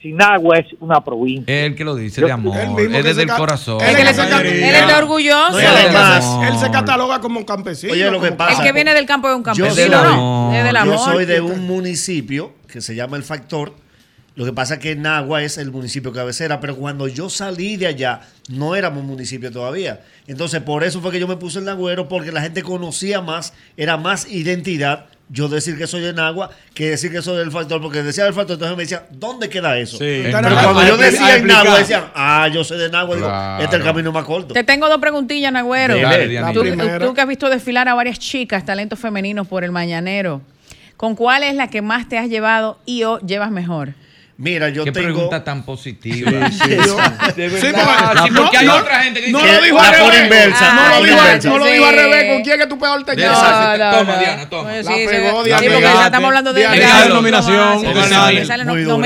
[0.00, 1.66] Si Nagua es una provincia.
[1.66, 3.78] Él que lo dice Yo- de amor, Él es desde el corazón.
[3.82, 5.50] Él, Es orgulloso.
[5.52, 7.92] No, y además- se- él se cataloga como campesino.
[7.92, 10.16] Oye, lo que pasa- El que viene del campo es un Yo campesino, del soy,
[10.16, 10.54] ¿no?
[10.54, 13.74] Es del yo soy de un municipio que se llama El Factor.
[14.40, 17.88] Lo que pasa es que Nagua es el municipio cabecera, pero cuando yo salí de
[17.88, 20.00] allá no éramos municipio todavía.
[20.26, 23.52] Entonces, por eso fue que yo me puse el Nagüero, porque la gente conocía más,
[23.76, 27.82] era más identidad yo decir que soy de Nagua que decir que soy del Factor,
[27.82, 29.98] porque decía del Factor, entonces me decían, ¿dónde queda eso?
[29.98, 30.22] Sí.
[30.24, 33.30] Pero cuando yo decía en Nagua, decían, ah, yo soy de Nagua, digo,
[33.62, 34.54] este es el camino más corto.
[34.54, 35.96] Te tengo dos preguntillas, Nagüero.
[36.54, 36.64] Tú,
[36.98, 40.40] tú que has visto desfilar a varias chicas, talentos femeninos por el mañanero,
[40.96, 43.92] ¿con cuál es la que más te has llevado y o llevas mejor?
[44.42, 45.04] Mira, yo Qué tengo...
[45.08, 46.30] pregunta tan positiva.
[46.50, 47.16] Sí, De sí, verdad.
[47.26, 50.22] porque- Sí, porque hay no, otra gente que No dice, lo dijo al revés.
[50.24, 51.48] inversa, No la lo por dijo al- inversa.
[51.50, 52.32] no lo dijo al revés.
[52.32, 53.96] ¿Con quién que tú peor te llevas?
[53.98, 54.72] toma, Diana, toma.
[54.72, 58.88] La pegó, Diana, sí, porque ya estamos hablando de de- nominación, salen Le salen nómina.
[58.88, 58.98] dos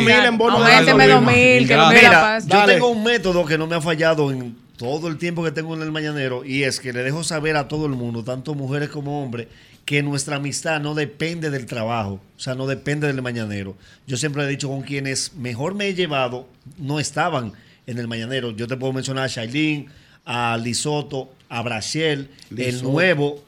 [0.00, 4.30] mil en bono Aumenteme no Mira, yo tengo un método que no me ha fallado
[4.30, 7.56] en todo el tiempo que tengo en el mañanero y es que le dejo saber
[7.56, 9.48] a todo el mundo, tanto mujeres como hombres,
[9.86, 13.76] que nuestra amistad no depende del trabajo, o sea, no depende del mañanero.
[14.08, 17.52] Yo siempre he dicho con quienes mejor me he llevado, no estaban
[17.86, 18.50] en el mañanero.
[18.50, 19.86] Yo te puedo mencionar a Shailene,
[20.24, 23.44] a Lisoto, a Brachel, el nuevo,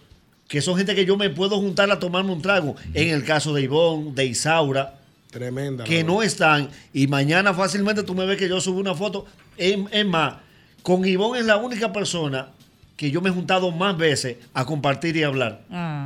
[0.46, 2.76] que son gente que yo me puedo juntar a tomarme un trago.
[2.94, 4.94] En el caso de Ivonne, de Isaura,
[5.32, 5.82] Tremenda.
[5.82, 9.26] que no están y mañana fácilmente tú me ves que yo subo una foto.
[9.56, 10.36] Es, es más,
[10.82, 12.52] con Ivonne es la única persona
[12.98, 15.62] que yo me he juntado más veces a compartir y hablar.
[15.70, 15.97] Ah.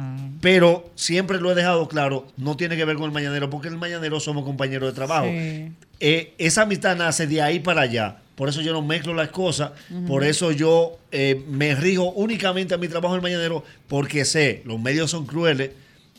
[0.43, 3.78] Pero siempre lo he dejado claro, no tiene que ver con el mañanero, porque el
[3.78, 5.27] mañanero somos compañeros de trabajo.
[5.27, 5.70] Sí.
[6.01, 8.16] Eh, esa amistad nace de ahí para allá.
[8.35, 9.70] Por eso yo no mezclo las cosas.
[10.09, 14.62] Por eso yo eh, me rijo únicamente a mi trabajo en el mañanero, porque sé,
[14.64, 15.70] los medios son crueles.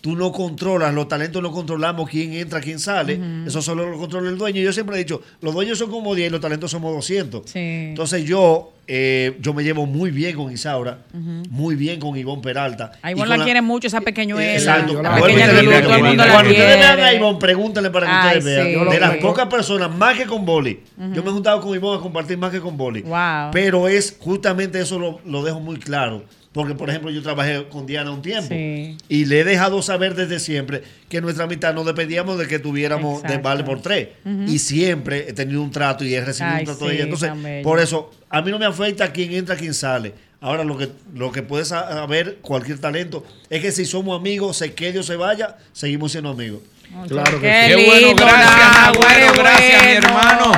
[0.04, 3.18] Tú no controlas, los talentos no controlamos quién entra, quién sale.
[3.48, 4.62] Eso solo lo controla el dueño.
[4.62, 7.50] Yo siempre he dicho, los dueños son como 10 y los talentos somos 200.
[7.50, 7.60] Sí.
[7.60, 12.92] Entonces yo, eh, yo me llevo muy bien con Isaura, muy bien con Ivonne Peralta.
[13.02, 14.54] A Ivonne la quiere mucho, esa pequeñuela.
[14.54, 15.02] Exacto.
[15.02, 17.14] La pequeña todo el mundo la Cuando ustedes vean a.
[17.14, 18.44] Ivonne, pregúntenle para que Ay, ustedes
[18.74, 18.86] vean.
[18.86, 18.92] sí.
[18.92, 20.82] De las pocas personas, más que con Boli.
[21.14, 23.04] Yo me he juntado con Ivonne a compartir más que con Boli.
[23.04, 23.52] Wow.
[23.54, 26.26] Pero es justamente eso lo, lo dejo muy claro.
[26.54, 28.48] Porque, por ejemplo, yo trabajé con Diana un tiempo.
[28.50, 28.96] Sí.
[29.10, 33.24] Y le he dejado saber desde siempre que nuestra amistad no dependíamos de que tuviéramos
[33.24, 34.10] de vale por tres.
[34.48, 37.04] Y siempre he tenido un trato y he recibido Ay, un trato sí, de ella.
[37.06, 37.32] Entonces,
[37.64, 40.14] por eso, a mí no me afecta quién entra, quién sale.
[40.42, 44.58] Ahora, lo que, lo que puede sa- saber cualquier talento es que si somos amigos,
[44.58, 46.60] se quede o se vaya, seguimos siendo amigos.
[47.08, 47.76] Claro que sí.
[47.76, 50.52] Qué bueno, gracias, Nagüero, gracias, mi hermano.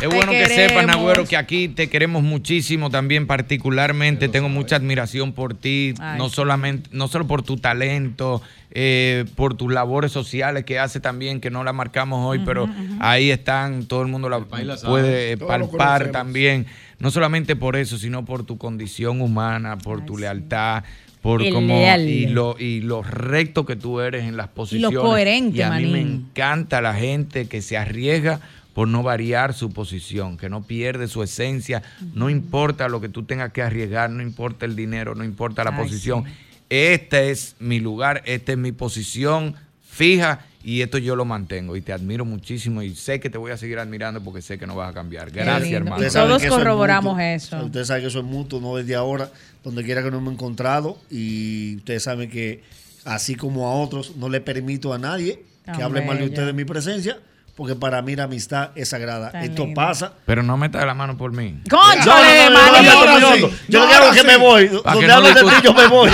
[0.00, 0.86] Es Te bueno que sepas.
[0.86, 4.28] Nagüero, que aquí te queremos muchísimo también, particularmente.
[4.30, 8.40] Tengo mucha admiración por ti, Ay, no solamente, no solo por tu talento,
[8.70, 12.66] eh, por tus labores sociales que hace también, que no la marcamos hoy, pero
[12.98, 16.66] ahí están, todo el mundo la puede Todos lo palpar también.
[16.98, 20.82] No solamente por eso, sino por tu condición humana, por tu lealtad.
[21.20, 22.08] Por El como, leal.
[22.08, 24.98] y lo y lo recto que tú eres en las posiciones.
[24.98, 28.40] coherente, Y a mí me encanta la gente que se arriesga
[28.80, 31.82] por no variar su posición, que no pierde su esencia,
[32.14, 35.72] no importa lo que tú tengas que arriesgar, no importa el dinero, no importa la
[35.72, 36.24] Ay, posición.
[36.70, 39.54] Este es mi lugar, esta es mi posición
[39.86, 43.50] fija y esto yo lo mantengo y te admiro muchísimo y sé que te voy
[43.50, 45.30] a seguir admirando porque sé que no vas a cambiar.
[45.30, 45.96] Gracias, hermano.
[45.96, 47.62] Todos que eso es corroboramos eso.
[47.62, 49.30] Ustedes saben que eso es mutuo, no desde ahora,
[49.62, 50.96] donde quiera que nos hemos encontrado.
[51.10, 52.62] Y ustedes saben que,
[53.04, 56.56] así como a otros, no le permito a nadie que hable mal de ustedes en
[56.56, 57.18] mi presencia,
[57.60, 59.32] porque para mí la amistad es sagrada.
[59.32, 59.78] Tan Esto lindo.
[59.78, 60.14] pasa.
[60.24, 61.60] Pero no metas la mano por mí.
[61.68, 62.88] ¡Cónchale, No, no, no, no, manín!
[62.90, 63.50] no, no, no, no.
[63.68, 64.68] Yo que me voy.
[64.68, 66.08] Donde no hablan de ti, yo me voy.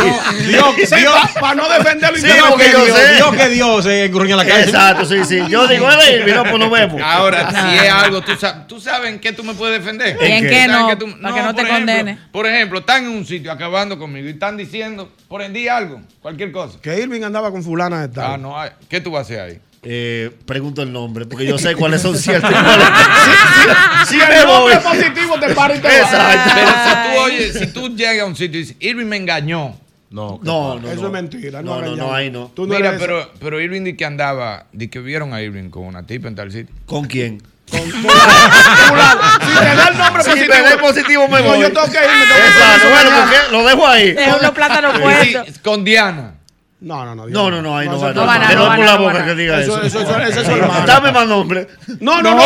[0.49, 2.99] Dios, Dios, Para no defenderlo Sí, interno, porque que yo Dios-.
[3.17, 4.63] Dios que Dios se engruña en la calle.
[4.65, 5.41] Exacto, sí, sí.
[5.49, 7.01] Yo digo, "Eh, mira, pues nos vemos.
[7.01, 10.19] Ahora, si es algo, tú sabes, tú sabes en qué tú me puedes defender.
[10.21, 10.89] ¿Y en qué no?
[10.89, 12.19] que tú- Para que no te por ejemplo, condene.
[12.33, 16.01] Por ejemplo, están en un sitio acabando conmigo y están diciendo, por en día algo,
[16.21, 16.81] cualquier cosa.
[16.83, 18.33] Que Irving andaba con fulana de tal.
[18.33, 19.61] Ah, no, hay- ¿qué tú vas a hacer ahí?
[19.89, 22.51] Eh, pregunto el nombre, porque yo sé cuáles son ciertos.
[22.51, 25.87] y cuáles- Si me el nombre positivo, te para y te.
[26.01, 26.51] Exacto.
[26.55, 29.79] Pero si tú, oye, si tú llegas a un sitio y dices, Irving me engañó.
[30.11, 31.07] No, No, no, Eso no.
[31.09, 31.63] es mentira.
[31.63, 32.51] No, No, no, no, ahí no.
[32.55, 35.85] Tú no Mira, pero, pero Irving di que andaba, di que vieron a Irving con
[35.85, 36.75] una tipa en tal sitio.
[36.87, 37.43] ¿Con quién?
[37.69, 39.21] fulano.
[39.41, 40.55] Si te da el nombre Si positivo.
[40.55, 41.61] me da positivo, me No, voy.
[41.61, 42.07] yo tengo que irme.
[42.07, 43.43] tengo que Exacto, irme bueno.
[43.63, 44.13] Lo dejo ahí.
[44.13, 45.59] Deja unos plátanos Sí, puestos.
[45.59, 46.35] con Diana.
[46.79, 47.27] No, no, no.
[47.27, 48.13] No, no, no, ahí no, va.
[48.13, 50.01] no no no va por la boca que diga Eso- eso.
[50.01, 50.87] eso- eso es.
[50.87, 51.67] Dame más nombre.
[52.01, 52.43] No, no, no.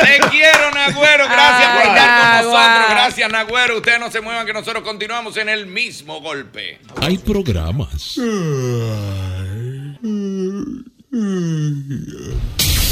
[0.00, 1.24] Te quiero, Nagüero.
[1.28, 2.90] Gracias por estar con nosotros.
[2.90, 3.76] Gracias, Nagüero.
[3.78, 6.78] Ustedes no se muevan, que nosotros continuamos en el mismo golpe.
[7.02, 8.16] Hay programas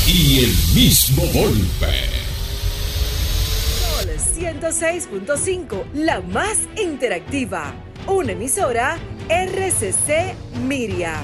[0.07, 1.93] y el mismo golpe.
[3.81, 7.73] Sol 106.5, la más interactiva.
[8.07, 8.99] Una emisora
[9.29, 10.35] RCC
[10.67, 11.21] Miria.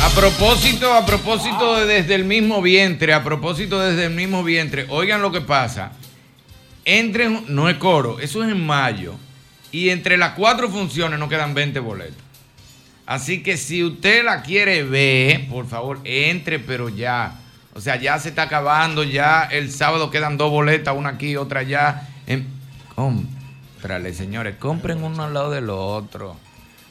[0.00, 4.86] A propósito, a propósito de desde el mismo vientre, a propósito desde el mismo vientre,
[4.88, 5.92] oigan lo que pasa.
[6.84, 9.16] Entren, no es coro, eso es en mayo.
[9.72, 12.22] Y entre las cuatro funciones nos quedan 20 boletos.
[13.04, 17.34] Así que si usted la quiere ver, por favor, entre, pero ya.
[17.74, 21.60] O sea, ya se está acabando, ya el sábado quedan dos boletas, una aquí, otra
[21.60, 22.08] allá.
[22.98, 26.36] Cómprale, señores, compren uno al lado del otro.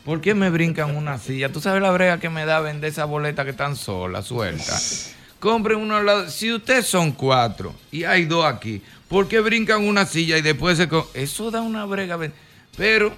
[0.06, 1.52] ¿Por qué me brincan una silla?
[1.52, 5.14] ¿Tú sabes la brega que me da vender esas boletas que están solas, sueltas?
[5.42, 6.30] Compren uno al lado.
[6.30, 10.78] Si ustedes son cuatro y hay dos aquí, ¿por qué brincan una silla y después
[10.78, 10.88] se...
[11.14, 12.18] Eso da una brega.
[12.78, 13.14] Pero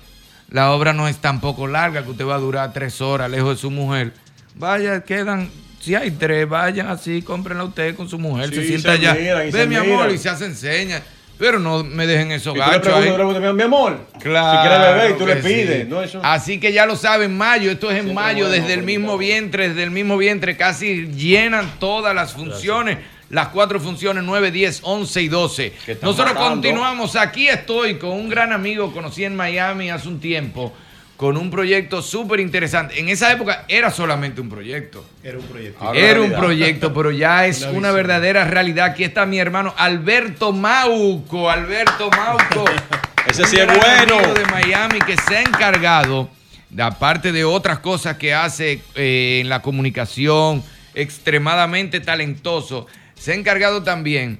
[0.50, 3.62] la obra no es tampoco larga, que usted va a durar tres horas lejos de
[3.62, 4.14] su mujer.
[4.56, 5.52] Vaya, quedan...
[5.80, 9.14] Si hay tres, vayan así, cómprenla usted con su mujer, se sienta allá.
[9.14, 11.04] Ve, mi amor, y se hacen señas.
[11.40, 13.10] Pero no me dejen esos Y tú le gachos ahí.
[13.42, 14.62] le mi amor, Claro.
[14.62, 15.88] si quieres beber tú le pides, sí.
[15.90, 16.02] ¿no?
[16.04, 16.20] Eso.
[16.22, 19.18] Así que ya lo saben, mayo, esto es en Siempre mayo, bueno, desde el mismo
[19.18, 22.98] vientre, desde el mismo vientre, casi llenan todas las funciones,
[23.30, 25.74] las cuatro funciones, 9, 10, 11 y 12.
[25.86, 26.52] Que están Nosotros matando.
[26.52, 30.74] continuamos, aquí estoy con un gran amigo, conocí en Miami hace un tiempo,
[31.20, 32.98] con un proyecto súper interesante.
[32.98, 35.06] En esa época era solamente un proyecto.
[35.22, 35.84] Era un proyecto.
[35.84, 38.86] Ahora Era un proyecto, pero ya es Una verdadera realidad.
[38.86, 41.50] Aquí está mi hermano Alberto Mauco.
[41.50, 42.64] Alberto Mauco.
[43.28, 44.18] Ese sí es bueno.
[44.18, 46.30] amigo de Miami que se ha encargado,
[46.70, 50.64] de, aparte de otras cosas que hace eh, en la comunicación,
[50.96, 54.40] extremadamente talentoso, se ha encargado también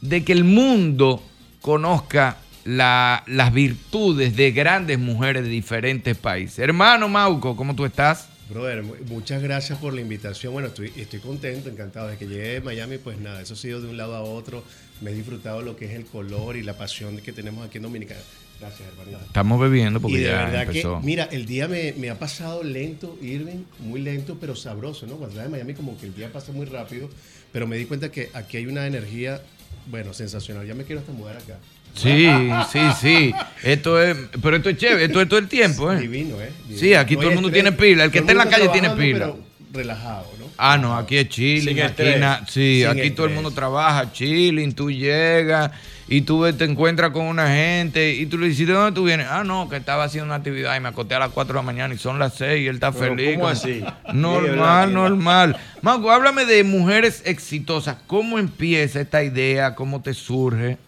[0.00, 1.22] de que el mundo
[1.60, 6.58] conozca la- las virtudes de grandes mujeres de diferentes países.
[6.58, 8.28] Hermano Mauco, ¿cómo tú estás?
[8.50, 10.52] Brother, mu- muchas gracias por la invitación.
[10.52, 12.06] Bueno, estoy, estoy contento, encantado.
[12.08, 14.62] Desde que llegué a Miami, pues nada, eso ha sido de un lado a otro.
[15.00, 17.82] Me he disfrutado lo que es el color y la pasión que tenemos aquí en
[17.82, 18.20] Dominicana.
[18.60, 19.18] Gracias, hermanito.
[19.26, 21.00] Estamos bebiendo Y porque de ya verdad empezó.
[21.00, 25.16] que, mira, el día me, me ha pasado lento, Irving, muy lento, pero sabroso, ¿no?
[25.16, 27.10] Cuando estás en Miami, como que el día pasa muy rápido,
[27.52, 29.42] pero me di cuenta que aquí hay una energía,
[29.90, 30.66] bueno, sensacional.
[30.66, 31.58] Ya me quiero hasta mudar acá.
[31.96, 32.28] Sí,
[32.72, 33.34] sí, sí.
[33.62, 35.98] Esto es, pero esto es chévere, esto es todo el tiempo, ¿eh?
[36.00, 36.52] Divino, ¿eh?
[36.64, 36.80] Divino.
[36.80, 38.04] Sí, aquí No todo el mundo estrés, tiene pila.
[38.04, 39.18] El que todo está en la calle tiene pila.
[39.26, 39.38] pero
[39.72, 40.46] relajado, ¿no?
[40.58, 42.02] Ah, no, aquí es chilling, aquí,
[42.48, 45.70] sí, Sin aquí todo el mundo trabaja chilling, tú llegas
[46.08, 49.04] y tú ves- te encuentras con una gente y tú le dices, ¿de dónde tú
[49.04, 49.26] vienes?
[49.28, 51.62] Ah, no, que estaba haciendo una actividad y me acosté a las 4 de la
[51.62, 53.34] mañana y son las 6 y él está Pero, feliz.
[53.34, 53.84] ¿cómo así?
[54.14, 55.56] Normal, normal.
[55.82, 57.96] Marco, háblame de mujeres exitosas.
[58.06, 59.74] ¿Cómo empieza esta idea?
[59.74, 60.78] ¿Cómo te surge?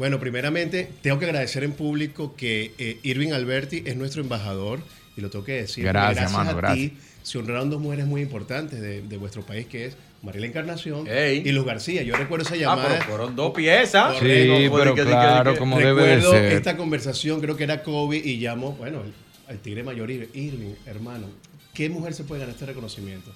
[0.00, 4.80] Bueno, primeramente, tengo que agradecer en público que eh, Irving Alberti es nuestro embajador
[5.14, 5.84] y lo tengo que decir.
[5.84, 6.90] porque Gracias, mano, a gracias.
[6.90, 11.06] ti se honraron dos mujeres muy importantes de, de vuestro país, que es Mariela Encarnación
[11.06, 11.42] Ey.
[11.44, 12.02] y Luz García.
[12.02, 12.88] Yo recuerdo esa Ah, llamada.
[12.88, 14.14] pero fueron dos piezas.
[14.14, 14.74] Sí, Correcto.
[14.78, 16.52] pero que- claro, que- como debe de Recuerdo ser.
[16.54, 19.12] esta conversación, creo que era Kobe, y llamo, bueno, el,
[19.48, 21.26] al tigre mayor, Irving, Irving, hermano,
[21.74, 23.32] ¿qué mujer se puede ganar este reconocimiento?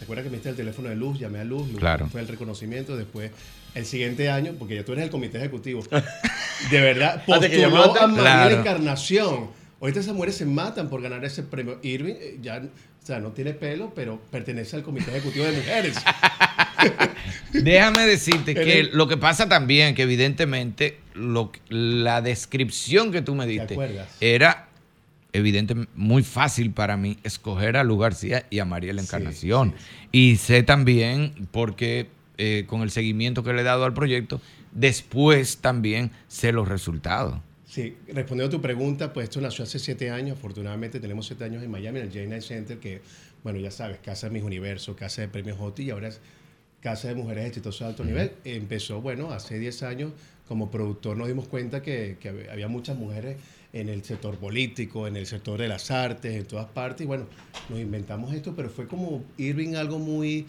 [0.00, 1.16] ¿Te acuerdas que me diste el teléfono de Luz?
[1.20, 2.08] Llamé a Luz, Luz Claro.
[2.08, 2.96] fue el reconocimiento.
[2.96, 3.30] Después,
[3.74, 5.82] el siguiente año, porque ya tú eres el comité ejecutivo,
[6.70, 8.56] de verdad, Ah, postuló a Mariela Claro.
[8.60, 9.50] Encarnación.
[9.80, 11.78] Ahorita esas mujeres se matan por ganar ese premio.
[11.82, 15.96] Irving eh, ya, o sea, no tiene pelo, pero pertenece al comité ejecutivo de mujeres.
[17.52, 23.46] Déjame decirte que lo que pasa también, que evidentemente lo, la descripción que tú me
[23.46, 23.76] diste
[24.20, 24.68] era
[25.32, 29.74] evidente muy fácil para mí escoger a Luz García y a Mariela Encarnación.
[30.12, 32.08] Y sé también, porque
[32.40, 34.40] eh, con el seguimiento que le he dado al proyecto,
[34.72, 37.38] después también sé los resultados.
[37.66, 40.36] Sí, respondiendo a tu pregunta, pues esto nació hace siete años.
[40.38, 43.00] Afortunadamente tenemos siete años en Miami, en el J9 Center, que,
[43.44, 46.20] bueno, ya sabes, Casa de Mis Universos, Casa de Premios Joti y ahora es
[46.80, 48.32] Casa de Mujeres Exitosas de Alto Nivel.
[48.44, 50.12] Empezó, bueno, hace 10 años
[50.48, 53.36] como productor nos dimos cuenta que, que hab- había muchas mujeres
[53.72, 57.04] en el sector político, en el sector de las artes, en todas partes.
[57.04, 57.26] Y bueno,
[57.68, 60.44] nos inventamos esto, pero fue como Irving algo muy,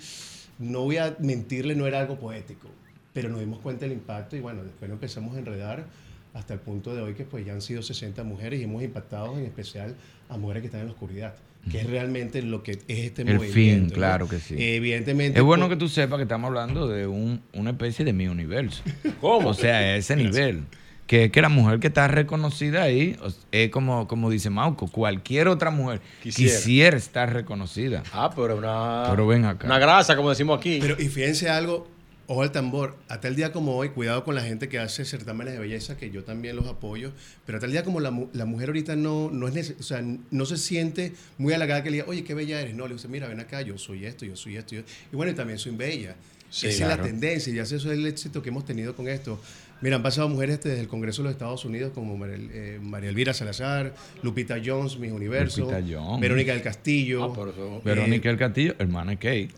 [0.61, 2.67] no voy a mentirle, no era algo poético,
[3.13, 5.85] pero nos dimos cuenta del impacto y bueno, después nos empezamos a enredar
[6.33, 9.37] hasta el punto de hoy que pues ya han sido 60 mujeres y hemos impactado
[9.37, 9.95] en especial
[10.29, 11.33] a mujeres que están en la oscuridad,
[11.69, 13.53] que es realmente lo que es este El movimiento.
[13.53, 13.93] fin, ¿no?
[13.93, 14.55] claro que sí.
[14.57, 15.39] Evidentemente.
[15.39, 18.27] Es bueno por- que tú sepas que estamos hablando de un- una especie de mi
[18.27, 18.81] universo.
[19.19, 19.49] ¿Cómo?
[19.49, 20.17] O sea, a ese Gracias.
[20.33, 20.63] nivel.
[21.11, 23.17] Que, que la mujer que está reconocida ahí
[23.51, 26.55] es como, como dice Mauco, cualquier otra mujer Quisiera.
[26.55, 28.01] quisiera, estar reconocida.
[28.13, 29.07] Ah, pero una.
[29.09, 29.67] Pero ven acá.
[29.67, 30.77] Una grasa, como decimos aquí.
[30.81, 31.85] Pero y fíjense algo,
[32.27, 35.51] ojo al tambor, hasta el día como hoy, cuidado con la gente que hace certámenes
[35.53, 37.11] de belleza, que yo también los apoyo,
[37.45, 39.83] pero hasta el día como la, mu- la mujer ahorita no, no es neces- o
[39.83, 40.01] sea,
[40.31, 42.73] no se siente muy halagada que le diga, oye, qué bella eres.
[42.73, 44.75] No, le dice, mira, ven acá, yo soy esto, yo soy esto.
[44.75, 44.83] yo-".
[45.11, 46.15] Y bueno, y también soy bella.
[46.49, 49.39] Sí, Esa es la tendencia y eso es el éxito que hemos tenido con esto.
[49.81, 53.33] Mira, han pasado mujeres desde el Congreso de los Estados Unidos como eh, María Elvira
[53.33, 56.21] Salazar, Lupita Jones, Mis Universo, Lupita Jones.
[56.21, 57.23] Verónica del Castillo.
[57.25, 57.81] Ah, por eso.
[57.83, 59.49] Verónica eh, del Castillo, hermana de Kate.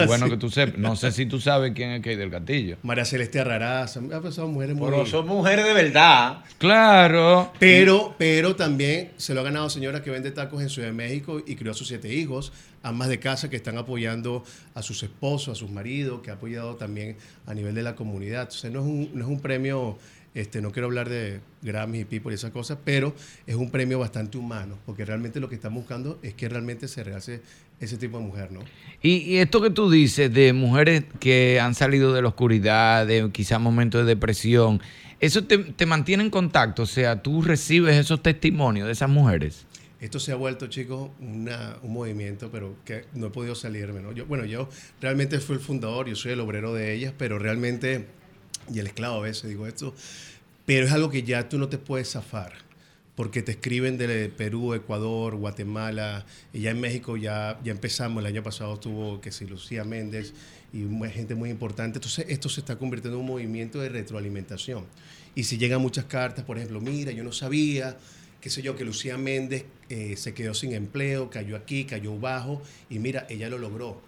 [0.00, 0.30] Es bueno Sí.
[0.32, 0.78] que tú sepas.
[0.78, 2.76] No sé si tú sabes quién es Kate del Castillo.
[2.82, 4.90] María Celeste Arraraz, han pasado mujeres muy...
[4.90, 6.38] Pero son mujeres de verdad.
[6.58, 7.52] Claro.
[7.58, 11.42] Pero, pero también se lo ha ganado señora que vende tacos en Ciudad de México
[11.46, 12.52] y crió a sus siete hijos,
[12.86, 14.44] amas de casa que están apoyando
[14.74, 18.42] a sus esposos, a sus maridos, que ha apoyado también a nivel de la comunidad.
[18.42, 19.98] Entonces no es un, no es un premio,
[20.34, 23.14] este, no quiero hablar de Grammys y People y esas cosas, pero
[23.44, 27.02] es un premio bastante humano, porque realmente lo que estamos buscando es que realmente se
[27.02, 27.42] realce
[27.80, 28.60] ese tipo de mujer, ¿no?
[29.02, 33.30] Y, y esto que tú dices de mujeres que han salido de la oscuridad, de
[33.32, 34.80] quizá momentos de depresión,
[35.18, 36.84] ¿eso te, te mantiene en contacto?
[36.84, 39.66] O sea, tú recibes esos testimonios de esas mujeres.
[40.00, 44.12] Esto se ha vuelto, chicos, una- un movimiento, pero que no he podido salirme, ¿no?
[44.12, 44.68] Yo, bueno, yo
[45.00, 48.06] realmente fui el fundador, yo soy el obrero de ellas, pero realmente,
[48.72, 49.94] y el esclavo a veces digo esto,
[50.66, 52.52] pero es algo que ya tú no te puedes zafar,
[53.14, 58.26] porque te escriben de Perú, Ecuador, Guatemala, y ya en México ya, ya empezamos, el
[58.26, 60.34] año pasado estuvo, que sí, Lucía Méndez,
[60.74, 64.84] y gente muy importante, entonces esto se está convirtiendo en un movimiento de retroalimentación.
[65.34, 67.96] Y si llegan muchas cartas, por ejemplo, mira, yo no sabía
[68.46, 72.62] qué sé yo, que Lucía Méndez eh, se quedó sin empleo, cayó aquí, cayó bajo,
[72.88, 74.00] y mira, ella lo logró.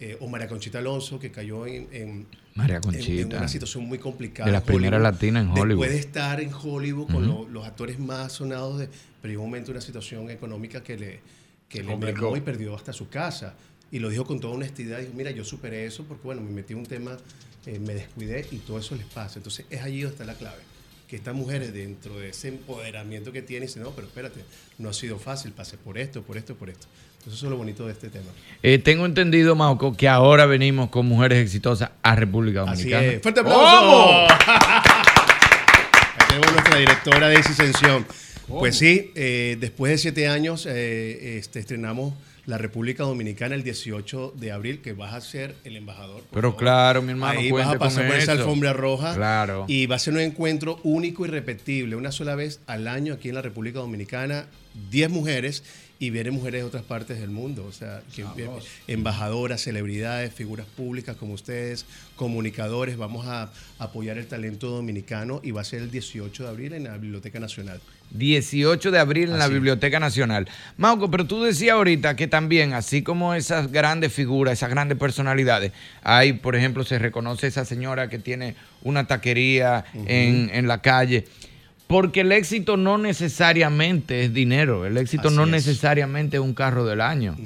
[0.00, 3.20] Eh, o María Conchita Alonso, que cayó en, en- María en- Conchita.
[3.20, 4.46] en una situación muy complicada.
[4.46, 5.68] De las en primeras latinas en Hollywood.
[5.84, 8.88] Después de estar en Hollywood con lo- los actores más sonados, de,
[9.20, 11.20] pero llegó un momento una situación económica que le,
[11.68, 13.56] que le mermó y perdió hasta su casa.
[13.92, 15.00] Y lo dijo con toda honestidad.
[15.00, 17.18] Dijo, mira, yo superé eso porque, bueno, me metí en un tema,
[17.66, 19.38] eh, me descuidé y todo eso les pasa.
[19.38, 20.62] Entonces, es allí donde está la clave.
[21.08, 24.40] Que estas mujeres, dentro de ese empoderamiento que tienen, dicen, no, pero espérate,
[24.78, 26.86] no ha sido fácil, pasé por esto, por esto, por esto.
[27.18, 28.26] Entonces, eso es lo bonito de este tema.
[28.62, 33.06] Eh, tengo entendido, Mauco, que ahora venimos con mujeres exitosas a República Así Dominicana.
[33.06, 33.22] es.
[33.22, 33.62] ¡Fuerte aplauso!
[33.64, 34.32] ¡Vamos!
[36.16, 38.06] Aquí tenemos nuestra directora de Ascensión.
[38.48, 42.14] Pues sí, eh, después de siete años eh, este, estrenamos
[42.46, 46.22] la República Dominicana el 18 de abril, que vas a ser el embajador.
[46.32, 46.56] Pero favor.
[46.56, 49.14] claro, mi hermano, Ahí vas a pasar por esa alfombra roja.
[49.14, 49.64] Claro.
[49.68, 53.28] Y va a ser un encuentro único y repetible, una sola vez al año aquí
[53.28, 54.46] en la República Dominicana,
[54.90, 55.64] 10 mujeres
[55.98, 58.66] y vienen mujeres de otras partes del mundo, o sea, que- Sabroso.
[58.86, 61.86] embajadoras, celebridades, figuras públicas como ustedes,
[62.16, 66.72] comunicadores, vamos a apoyar el talento dominicano y va a ser el 18 de abril
[66.74, 67.80] en la Biblioteca Nacional.
[68.10, 69.48] 18 de abril en la.
[69.48, 70.48] Biblioteca Nacional.
[70.76, 75.72] Mauco, pero tú decías ahorita que también, así como esas grandes figuras, esas grandes personalidades,
[76.02, 81.24] hay, por ejemplo, se reconoce esa señora que tiene una taquería en, en la calle.
[81.86, 85.50] Porque el éxito no necesariamente es dinero, el éxito Así no es.
[85.50, 87.36] necesariamente es un carro del año.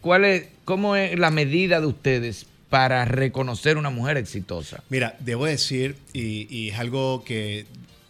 [0.00, 4.82] ¿Cuál es, ¿Cómo es la medida de ustedes para reconocer una mujer exitosa?
[4.90, 7.66] Mira, debo decir, y, y es algo que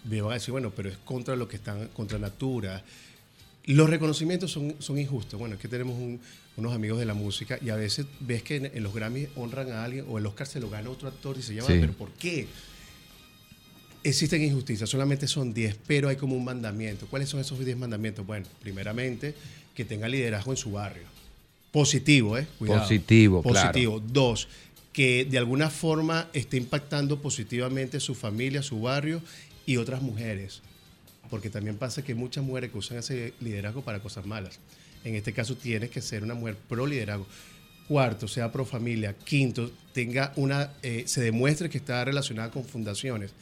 [0.08, 2.82] me van a decir, bueno, pero es contra lo que están, contra Natura.
[3.66, 5.38] Los reconocimientos son, son injustos.
[5.38, 6.20] Bueno, es que tenemos un-
[6.56, 9.70] unos amigos de la música y a veces ves que en, en los Grammys honran
[9.70, 11.76] a alguien o el Oscar se lo gana otro actor y se llama, Sí.
[11.80, 12.48] pero ¿por qué?
[14.08, 17.06] Existen injusticias, solamente son 10, pero hay como un mandamiento.
[17.08, 18.26] ¿Cuáles son esos 10 mandamientos?
[18.26, 19.34] Bueno, primeramente,
[19.74, 21.04] que tenga liderazgo en su barrio.
[21.70, 22.46] Positivo, ¿eh?
[22.58, 22.80] Cuidado.
[22.80, 23.68] Positivo, claro.
[23.68, 24.00] Positivo.
[24.00, 24.48] Dos,
[24.94, 29.20] que de alguna forma esté impactando positivamente su familia, su barrio
[29.66, 30.62] y otras mujeres.
[31.28, 34.58] Porque también pasa que muchas mujeres que usan ese liderazgo para cosas malas.
[35.04, 37.26] En este caso tienes que ser una mujer pro liderazgo.
[37.86, 39.14] Cuarto, sea pro familia.
[39.24, 43.32] Quinto, tenga una, eh, se demuestre que está relacionada con fundaciones.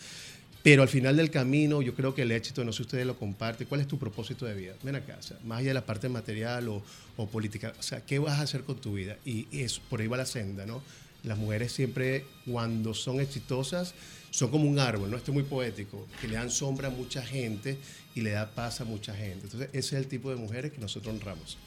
[0.67, 3.17] Pero al final del camino, yo creo que el éxito, no sé si ustedes lo
[3.17, 4.75] comparten, ¿cuál es tu propósito de vida?
[4.83, 6.83] Ven acá, o más allá de la parte material o,
[7.29, 9.17] política, o sea, ¿qué vas a hacer con tu vida?
[9.25, 10.83] Y eso, por ahí va la senda, ¿no?
[11.23, 13.95] Las mujeres siempre, cuando son exitosas,
[14.31, 15.17] son como un árbol, ¿no?
[15.17, 17.79] Esto es muy poético, que le dan sombra a mucha gente
[18.17, 19.45] y le da paz a mucha gente.
[19.45, 21.59] Entonces, ese es el tipo de mujeres que nosotros honramos.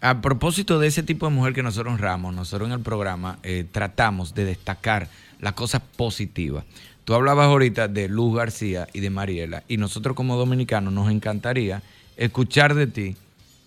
[0.00, 3.66] A propósito de ese tipo de mujer que nosotros honramos, nosotros en el programa eh,
[3.70, 5.10] tratamos de destacar
[5.40, 6.64] las cosas positivas.
[7.06, 11.80] Tú hablabas ahorita de Luz García y de Mariela, y nosotros como dominicanos nos encantaría
[12.16, 13.16] escuchar de ti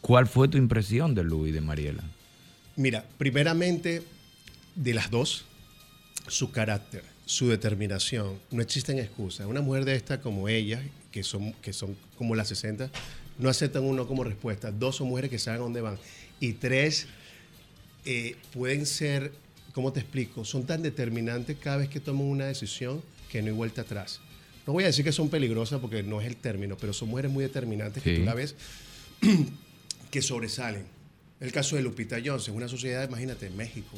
[0.01, 2.03] cuál fue tu impresión de Luz y de Mariela.
[2.75, 4.03] Mira, primeramente,
[4.75, 5.45] de las dos,
[6.27, 9.47] su carácter, su determinación, no existen excusas.
[9.47, 12.91] Una mujer de esta como ella, que son, que son como las 60,
[13.37, 14.69] no aceptan uno como respuesta.
[14.69, 15.97] Dos son mujeres que saben dónde van.
[16.41, 17.07] Y tres,
[18.03, 19.31] eh, pueden ser,
[19.71, 20.43] ¿cómo te explico?
[20.43, 24.19] Son tan determinantes cada vez que toman una decisión que no hay vuelta atrás.
[24.67, 27.31] No voy a decir que son peligrosas porque no es el término, pero son mujeres
[27.31, 28.19] muy determinantes que Sí.
[28.19, 28.55] tú la ves
[30.11, 30.85] que sobresalen.
[31.39, 33.97] El caso de Lupita Jones, en una sociedad, imagínate, en México,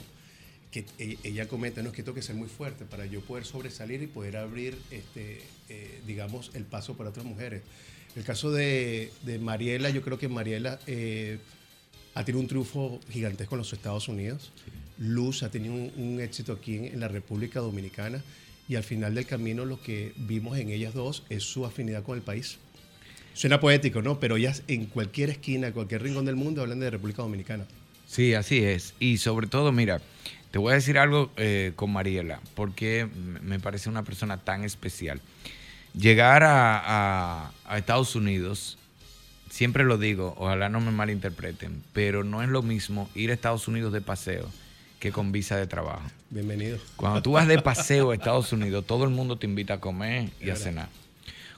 [0.72, 3.46] que e- ella comenta, no es que tengo que ser muy fuerte para yo poder
[3.46, 7.62] sobresalir y poder abrir, este, eh, digamos, el paso para otras mujeres.
[8.16, 11.40] El caso de, de Mariela, yo creo que Mariela eh,
[12.14, 14.52] ha tenido un triunfo gigantesco en los Estados Unidos.
[15.00, 18.22] Luz ha tenido un, un éxito aquí en, en la República Dominicana
[18.68, 22.18] y al final del camino lo que vimos en ellas dos es su afinidad con
[22.18, 22.58] el país.
[23.34, 24.20] Suena poético, ¿no?
[24.20, 27.66] Pero ellas en cualquier esquina, cualquier rincón del mundo hablan de República Dominicana.
[28.08, 28.94] Sí, así es.
[29.00, 30.02] Y sobre todo, mira,
[30.52, 33.08] te voy a decir algo eh, con Mariela, porque
[33.42, 35.22] me parece una persona tan especial.
[35.94, 38.78] Llegar a- a Estados Unidos,
[39.50, 43.68] siempre lo digo, ojalá no me malinterpreten, pero no es lo mismo ir a Estados
[43.70, 44.50] Unidos de paseo
[45.00, 46.04] que con visa de trabajo.
[46.32, 46.78] Bienvenido.
[46.96, 50.30] Cuando tú vas de paseo a Estados Unidos, todo el mundo te invita a comer
[50.40, 50.88] y a cenar.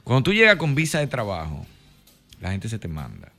[0.02, 1.64] Cuando tú llegas con visa de trabajo,
[2.40, 3.30] la gente se te manda.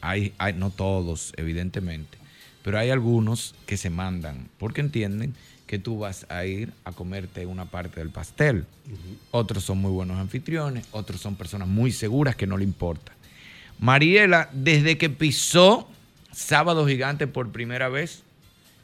[0.00, 2.16] Hay, hay, no todos, evidentemente,
[2.62, 5.34] pero hay algunos que se mandan porque entienden
[5.66, 8.64] que tú vas a ir a comerte una parte del pastel.
[9.32, 13.12] Otros son muy buenos anfitriones, otros son personas muy seguras que no le importa.
[13.78, 15.86] Mariela, desde que pisó
[16.32, 18.22] Sábado Gigante por primera vez,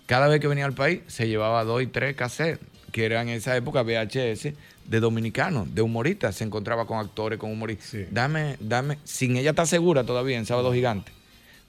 [0.07, 3.37] cada vez que venía al país se llevaba dos y tres cassettes, que eran en
[3.37, 4.53] esa época VHS,
[4.85, 6.37] de dominicanos, de humoristas.
[6.37, 8.07] Se encontraba con actores, con humoristas.
[8.11, 11.12] Dame, dame, sin ella está segura todavía en Sábado Gigante.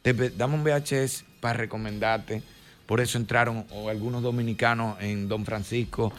[0.02, 2.44] Te dame un VHS para recomendarte.
[2.86, 6.12] Por eso entraron o algunos dominicanos en Don Francisco.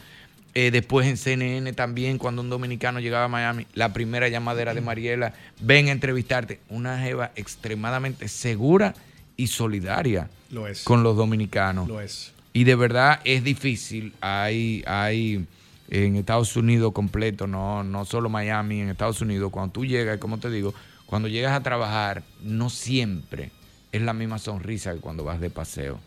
[0.55, 4.81] Eh, después en CNN también, cuando un dominicano llegaba a Miami, la primera llamadera de
[4.81, 6.59] Mariela, ven a entrevistarte.
[6.69, 8.95] Una jeva extremadamente segura
[9.37, 10.83] y solidaria Lo es.
[10.83, 11.87] con los dominicanos.
[11.87, 12.33] Lo es.
[12.53, 14.13] Y de verdad es difícil.
[14.21, 15.45] Hay, hay
[15.89, 20.39] en Estados Unidos completo, no, no solo Miami, en Estados Unidos, cuando tú llegas, como
[20.39, 20.73] te digo,
[21.05, 23.51] cuando llegas a trabajar, no siempre
[23.91, 25.99] es la misma sonrisa que cuando vas de paseo.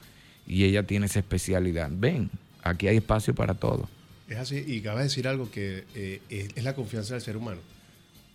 [0.46, 1.90] Y ella tiene esa especialidad.
[1.92, 2.30] Ven,
[2.62, 3.88] aquí hay espacio para todo.
[4.28, 7.36] Es así, y acabas de decir algo que eh, es, es la confianza del ser
[7.36, 7.60] humano.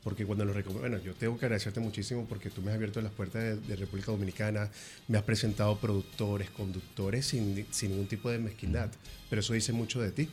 [0.04, 3.14] Porque cuando recomiendo, bueno, yo tengo que agradecerte muchísimo porque tú me has abierto las
[3.14, 4.70] puertas de, de República Dominicana,
[5.08, 8.90] me has presentado productores, conductores sin, sin ningún tipo de mezquindad,
[9.30, 10.30] pero eso dice mucho de ti.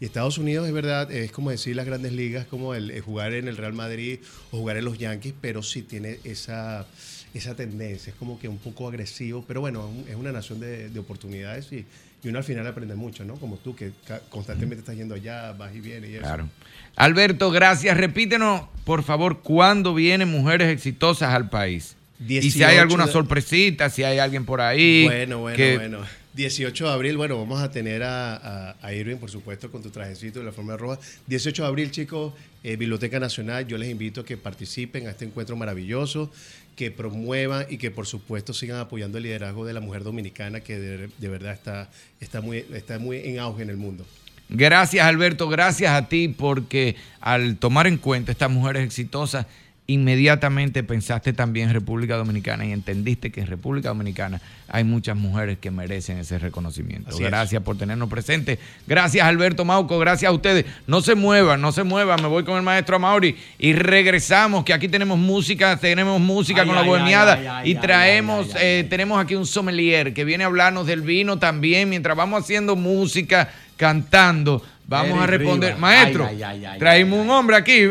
[0.00, 3.34] Y Estados Unidos es verdad, es como decir las grandes ligas, como el, el jugar
[3.34, 4.18] en el Real Madrid
[4.50, 6.88] o jugar en los Yankees, pero sí tiene esa,
[7.32, 10.98] esa tendencia, es como que un poco agresivo, pero bueno, es una nación de, de
[10.98, 11.86] oportunidades y,
[12.24, 13.34] y uno al final aprende mucho, ¿no?
[13.34, 13.92] Como tú, que
[14.28, 16.22] constantemente estás yendo allá, vas y vienes y eso.
[16.22, 16.48] Claro.
[16.94, 17.96] Alberto, gracias.
[17.96, 21.96] Repítenos, por favor, cuándo vienen mujeres exitosas al país.
[22.20, 25.04] y si hay 18 alguna de- sorpresita, si hay alguien por ahí.
[25.04, 25.98] Bueno, bueno, que- bueno.
[26.34, 28.36] 18 de abril, bueno, vamos a tener a,
[28.70, 30.98] a, a Irving, por supuesto, con tu trajecito de la forma roja.
[31.26, 32.32] 18 de abril, chicos,
[32.64, 36.30] eh, Biblioteca Nacional, yo les invito a que participen a este encuentro maravilloso,
[36.74, 40.78] que promuevan y que, por supuesto, sigan apoyando el liderazgo de la mujer dominicana, que
[40.78, 44.06] de, de verdad está, está, muy, está muy en auge en el mundo.
[44.52, 45.48] Gracias, Alberto.
[45.48, 49.46] Gracias a ti porque al tomar en cuenta estas mujeres exitosas,
[49.86, 55.58] inmediatamente pensaste también en República Dominicana y entendiste que en República Dominicana hay muchas mujeres
[55.58, 57.10] que merecen ese reconocimiento.
[57.10, 57.28] Así es.
[57.28, 58.58] gracias por tenernos presentes.
[58.86, 59.98] Gracias, Alberto Mauco.
[59.98, 60.64] Gracias a ustedes.
[60.86, 62.22] No se muevan, no se muevan.
[62.22, 66.66] Me voy con el maestro Amauri y regresamos, que aquí tenemos música, tenemos música Ay,
[66.66, 70.86] con la bohemiada y ay, traemos, eh, tenemos aquí un sommelier que viene a hablarnos
[70.86, 74.62] del vino también mientras vamos haciendo música, cantando.
[74.86, 75.68] Vamos Eric a responder.
[75.70, 75.80] Rivas.
[75.80, 77.88] Maestro, Ay, ay, ay, ay, traímos un hombre aquí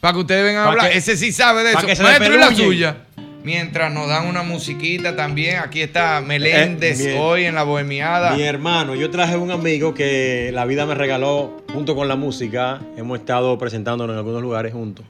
[0.00, 0.90] para que ustedes vengan a hablar.
[0.90, 2.02] que- Ese sí sabe de eso.
[2.02, 2.96] Maestro, y la suya.
[3.42, 5.58] Mientras nos dan una musiquita también.
[5.58, 8.34] Aquí está Meléndez Eh, mi- hoy en la bohemiada.
[8.34, 12.80] Mi hermano, yo traje un amigo que la vida me regaló junto con la música.
[12.96, 15.06] Hemos estado presentándonos en algunos lugares juntos.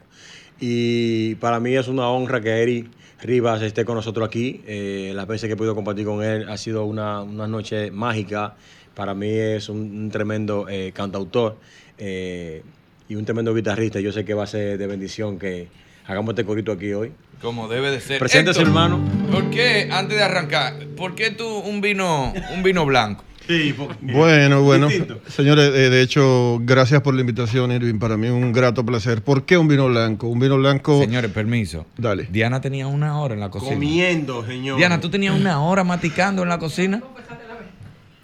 [0.60, 2.86] Y para mí es una honra que Eric
[3.22, 4.62] Rivas esté con nosotros aquí.
[4.66, 8.54] Eh, las veces que he podido compartir con él ha sido una, una noche mágica.
[8.96, 11.58] Para mí es un, un tremendo eh, cantautor
[11.98, 12.62] eh,
[13.10, 14.00] y un tremendo guitarrista.
[14.00, 15.68] Yo sé que va a ser de bendición que
[16.06, 17.12] hagamos este corito aquí hoy.
[17.42, 18.18] Como debe de ser.
[18.18, 19.04] Preséntese, Héctor, hermano.
[19.30, 23.22] ¿Por qué, antes de arrancar, por qué tú un vino, un vino blanco?
[24.00, 24.88] Bueno, bueno.
[25.28, 27.98] Señores, eh, de hecho, gracias por la invitación, Irving.
[28.00, 29.22] Para mí es un grato placer.
[29.22, 30.26] ¿Por qué un vino blanco?
[30.26, 31.00] Un vino blanco.
[31.00, 31.86] Señores, permiso.
[31.96, 32.26] Dale.
[32.30, 33.74] Diana tenía una hora en la cocina.
[33.74, 34.78] Comiendo, señor.
[34.78, 37.02] Diana, ¿tú tenías una hora maticando en la cocina?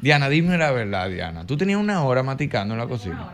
[0.03, 1.47] Diana, dime la verdad, Diana.
[1.47, 3.31] ¿Tú tenías una hora maticando en la cocina?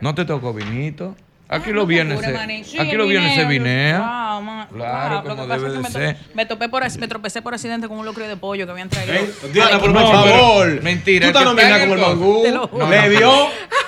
[0.00, 1.16] ¿No te tocó vinito?
[1.48, 2.36] Aquí los viernes se,
[2.80, 3.62] aquí los viernes se vineo.
[3.62, 3.98] vinea.
[4.00, 6.26] Wow, ma- Claro, wow, lo como que pasa debe es que de me, ser.
[6.34, 9.14] me topé por, me tropecé por accidente con un locro de pollo que habían traído.
[9.52, 10.66] Diana, Ay, por no, favor.
[10.68, 12.42] pero- mentira, Tú estás nominada con el mangú.
[12.90, 13.32] Le dio,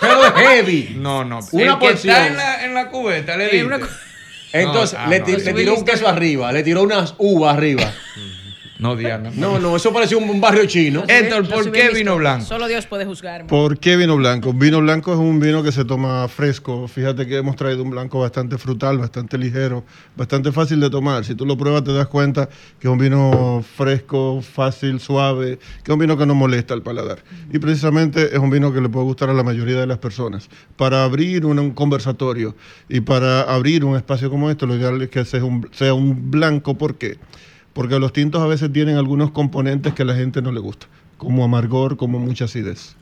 [0.01, 0.95] pero heavy.
[1.01, 1.41] No, no.
[1.51, 2.15] Una porción.
[2.15, 3.87] está en la, en la cubeta le una cu-
[4.53, 5.25] Entonces, No, ah, le, no,
[5.57, 7.93] tiró un queso arriba, le tiró unas uvas arriba.
[8.79, 9.33] No, Diana.
[9.35, 11.03] No, no, eso parecía un, un barrio chino.
[11.09, 12.45] Héctor, ¿por qué vino blanco?
[12.45, 13.49] Solo Dios puede juzgarme.
[13.49, 14.53] ¿Por qué vino blanco?
[14.53, 16.87] Vino blanco es un vino que se toma fresco.
[16.87, 19.85] Fíjate que hemos traído un blanco bastante frutal, bastante ligero,
[20.17, 21.25] bastante fácil de tomar.
[21.25, 22.49] Si tú lo pruebas te das cuenta
[22.79, 26.83] que es un vino fresco, fácil, suave, que es un vino que no molesta al
[26.83, 27.19] paladar.
[27.53, 30.49] Y precisamente es un vino que le puede gustar a la mayoría de las personas.
[30.77, 32.55] Para abrir un, un conversatorio
[32.89, 36.31] y para abrir un espacio como este, lo ideal es que sea un, sea un
[36.31, 36.79] blanco.
[36.79, 37.19] ¿Por qué?
[37.79, 40.89] Porque los tintos a veces tienen algunos componentes que a la gente no le gusta,
[41.17, 42.97] como amargor, como mucha acidez.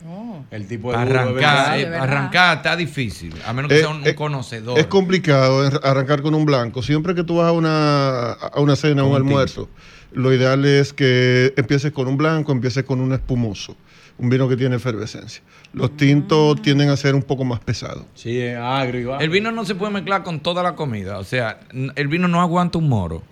[0.51, 4.07] El tipo de Arrancar, eh, arrancar está difícil, a menos que Eh, sea un, un
[4.07, 4.79] eh, conocedor.
[4.79, 6.83] Es complicado arrancar con un blanco.
[6.83, 9.71] Siempre que tú vas a una, a una cena, a un Con un almuerzo,
[10.13, 13.79] lo ideal es que empieces con un blanco, empieces con un espumoso,
[14.19, 15.43] un vino que tiene efervescencia.
[15.77, 15.97] Los Mm.
[15.97, 18.05] tintos tienden a ser un poco más pesados.
[18.15, 19.21] Sí, es agrio.
[19.21, 21.19] El vino no se puede mezclar con toda la comida.
[21.19, 21.59] O sea,
[21.95, 23.23] el vino no aguanta un moro.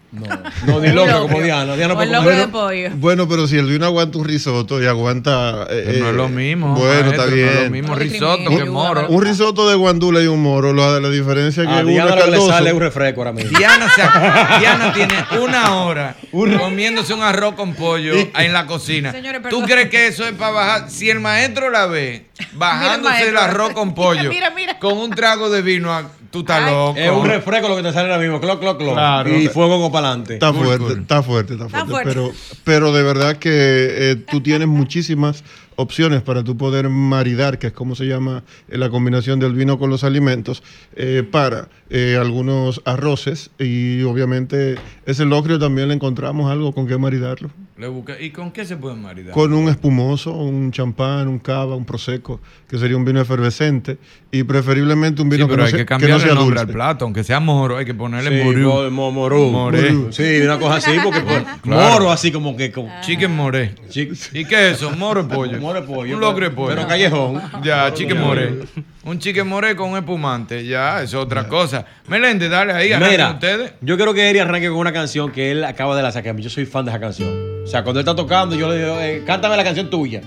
[0.67, 1.75] No, ni loca como Diana.
[1.75, 2.91] Diana O el locro de pollo.
[2.99, 5.67] Bueno, pero si el vino aguanta un risotto y aguanta.
[5.71, 7.49] eh, Pero no es lo eh, mismo, Bueno, maestro, está no bien.
[7.49, 9.09] es lo mismo risotto que moro.
[9.09, 10.73] Un risotto de guandula y un moro.
[10.73, 13.21] La, la diferencia es que A uno Diana es que le sale es un refresco
[13.23, 13.59] ahora mismo.
[13.59, 19.11] Diana, se- Diana tiene una hora comiéndose un arroz con pollo en la cocina.
[19.11, 20.91] Señores, ¿Tú crees que eso es para bajar?
[20.91, 24.79] Si el maestro la ve bajándose el arroz con pollo Mira, mira.
[24.79, 26.99] con un trago de vino, ah, tú estás loco.
[26.99, 28.41] Es un refresco lo que te sale ahora mismo.
[28.41, 28.95] Cloc, cloc, cloc.
[28.95, 29.39] Claro.
[29.39, 30.35] y fuego con para adelante.
[30.35, 31.91] Está fuerte, está fuerte, está fuerte.
[31.91, 32.11] fuerte.
[32.11, 32.33] Pero,
[32.65, 35.45] pero de verdad que eh, tú tienes muchísimas
[35.77, 39.79] opciones para tú poder maridar, que es como se llama eh, la combinación del vino
[39.79, 40.63] con los alimentos,
[40.97, 46.99] eh, para eh, algunos arroces y obviamente ese locrio también le encontramos algo con qué
[46.99, 47.51] maridarlo.
[47.85, 49.35] Le busca- ¿Y con qué se puede maridar?
[49.35, 53.99] Con un espumoso, un champán, un cava, un prosecco, que sería un vino efervescente
[54.33, 56.29] y preferiblemente un Sí, vino pero que, no hay sea, que que cambiarle no sea
[56.31, 56.71] el nombre dulce.
[56.71, 58.61] al plato, aunque sea moro, hay que ponerle Sí, morú.
[58.61, 59.51] mo- mo- morú.
[59.51, 59.93] Moré.
[59.93, 60.13] Morú.
[60.15, 61.21] Sí, una cosa así, porque
[61.63, 61.93] Claro.
[61.93, 62.73] moro así como que.
[62.73, 63.75] Como, Chicken moré.
[63.95, 64.91] ¿Y qué es eso?
[64.93, 65.61] Moro de pollo.
[65.61, 66.75] Moro de pollo, Un locro de pollo.
[66.75, 67.43] pero callejón.
[67.63, 68.61] Ya, chicken moré.
[69.05, 70.65] Un chicken moré con espumante.
[70.66, 71.84] Ya, eso es otra cosa.
[72.08, 73.74] Meléndez, dale ahí, Mira, ustedes.
[73.83, 76.33] yo quiero que Eri arranque con una canción que él acaba de lanzar, que a
[76.33, 77.28] mí yo soy fan de esa canción.
[77.65, 80.23] O sea, cuando él está tocando, yo le digo, eh, cántame la canción tuya.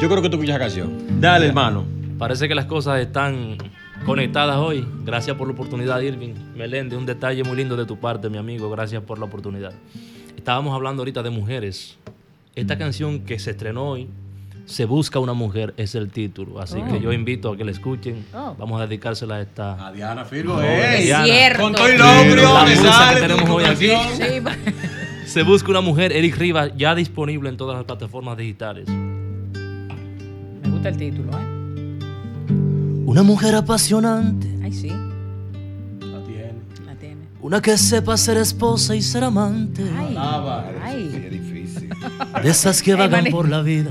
[0.00, 1.20] Yo creo que tú escuchas esa canción.
[1.20, 1.84] Dale, hermano.
[2.18, 3.58] Parece que las cosas están
[4.06, 4.86] conectadas hoy.
[5.04, 6.34] Gracias por la oportunidad, Irving.
[6.56, 8.70] Meléndez, un detalle muy lindo de tu parte, mi amigo.
[8.70, 9.72] Gracias por la oportunidad.
[10.36, 11.98] Estábamos hablando ahorita de mujeres.
[12.54, 14.08] Esta canción que se estrenó hoy,
[14.68, 16.60] Se busca una mujer, es el título.
[16.60, 16.92] Así Oh.
[16.92, 18.26] que yo invito a que la escuchen.
[18.34, 18.54] Oh.
[18.58, 19.86] Vamos a dedicársela a esta.
[19.86, 20.60] A Diana Firgo.
[20.60, 21.24] Diana.
[21.24, 21.62] Cierto.
[21.62, 22.82] Con todo locrio, La que tu
[23.26, 23.88] tenemos hoy aquí.
[24.16, 24.42] Sí,
[25.26, 28.86] Se busca una mujer, Eric Rivas, ya disponible en todas las plataformas digitales.
[28.88, 31.44] Me gusta el título, ¿eh?
[33.06, 34.88] Una mujer apasionante, Ay, sí.
[34.88, 36.52] La tiene.
[36.84, 37.16] La tiene.
[37.40, 39.82] una que sepa ser esposa y ser amante.
[39.96, 40.14] Ay.
[40.82, 41.37] Ay.
[42.42, 43.90] De esas que vagan por la vida,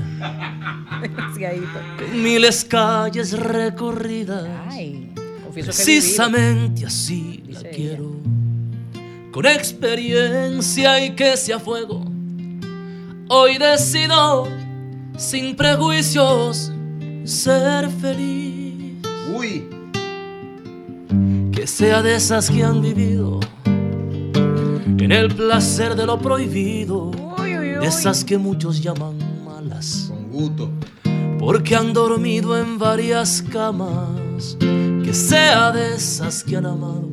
[2.14, 4.48] miles calles recorridas.
[4.68, 5.12] Ay.
[5.52, 8.16] Precisamente así la quiero.
[9.32, 12.04] Con experiencia y que sea fuego.
[13.28, 14.48] Hoy decido,
[15.16, 16.72] sin prejuicios,
[17.24, 18.96] ser feliz.
[19.36, 19.68] Uy.
[21.52, 23.40] Que sea de esas que han vivido
[25.08, 27.10] en el placer de lo prohibido.
[27.80, 30.06] De esas que muchos llaman malas.
[30.08, 30.70] Con gusto.
[31.38, 34.56] Porque han dormido en varias camas.
[34.58, 37.08] Que sea de esas que han amado.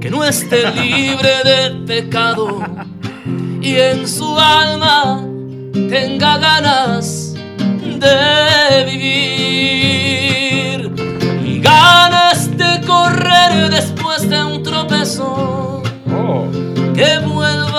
[0.00, 2.62] Que no esté libre de pecado.
[3.60, 5.26] Y en su alma
[5.72, 7.34] tenga ganas
[7.98, 10.30] de vivir.
[11.44, 15.82] Y ganas de correr después de un tropezón.
[16.94, 17.18] Que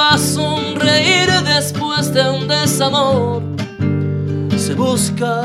[0.01, 3.43] vuelva a sonreír después de un desamor.
[4.57, 5.43] Se busca,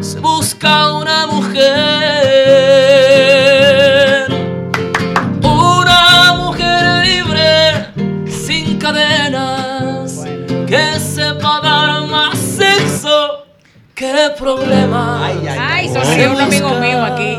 [0.00, 1.64] se busca una mujer.
[5.42, 7.86] Una mujer libre,
[8.26, 10.24] sin cadenas.
[10.66, 13.46] Que sepa dar más sexo
[13.94, 15.32] que problemas.
[15.58, 17.38] Ay, sonrió un amigo mío aquí.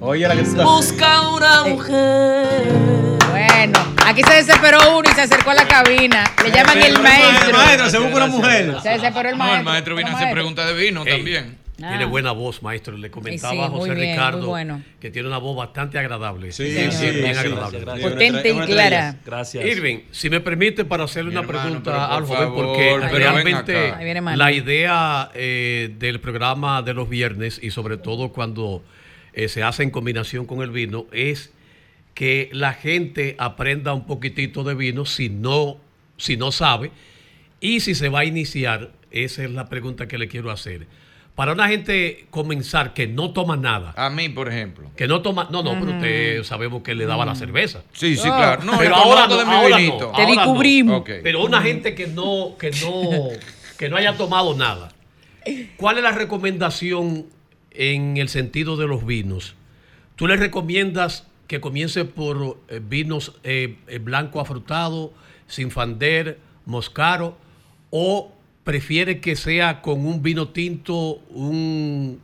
[0.00, 0.64] Oye, la que está.
[0.64, 3.15] Busca una mujer.
[4.06, 6.24] Aquí se desesperó uno y se acercó a la cabina.
[6.44, 7.52] Le llaman el maestro.
[7.52, 8.76] Maestro, se busca una mujer.
[8.82, 9.58] Se desesperó el No, maestro.
[9.58, 11.58] el maestro vino a hacer preguntas de vino Ey, también.
[11.76, 12.06] Tiene Ah.
[12.06, 12.96] buena voz, maestro.
[12.96, 14.82] Le comentaba sí, a José bien, Ricardo bueno.
[14.98, 16.50] que tiene una voz bastante agradable.
[16.52, 17.80] Sí, bien, sí, bien, bien sí, agradable.
[17.80, 18.10] gracias.
[18.12, 19.16] Potente y clara.
[19.26, 19.64] Gracias.
[19.66, 23.92] Irving, si me permite para hacerle Mi una hermano, pregunta al joven, porque realmente
[24.36, 28.82] la idea eh, del programa de los viernes y sobre todo cuando
[29.34, 31.52] eh, se hace en combinación con el vino es
[32.16, 35.76] que la gente aprenda un poquitito de vino si no,
[36.16, 36.90] si no sabe
[37.60, 40.86] y si se va a iniciar, esa es la pregunta que le quiero hacer.
[41.34, 44.90] Para una gente comenzar que no toma nada, A mí, por ejemplo.
[44.96, 47.82] que no toma, no, no, pero usted sabemos que le daba la cerveza.
[47.92, 48.64] Sí, sí, claro.
[48.64, 50.06] No, pero ahora no, de mi ahora vinito.
[50.06, 50.40] no, Te ahora no.
[50.40, 51.00] descubrimos.
[51.02, 51.10] Ok.
[51.22, 53.28] Pero una gente que no, que no,
[53.78, 54.88] que no haya tomado nada.
[55.76, 57.26] ¿Cuál es la recomendación
[57.72, 59.54] en el sentido de los vinos?
[60.16, 65.12] ¿Tú le recomiendas que comience por eh, vinos eh, eh, blanco afrutado,
[65.46, 67.36] sinfander, moscaro,
[67.90, 68.32] o
[68.64, 72.20] prefiere que sea con un vino tinto, un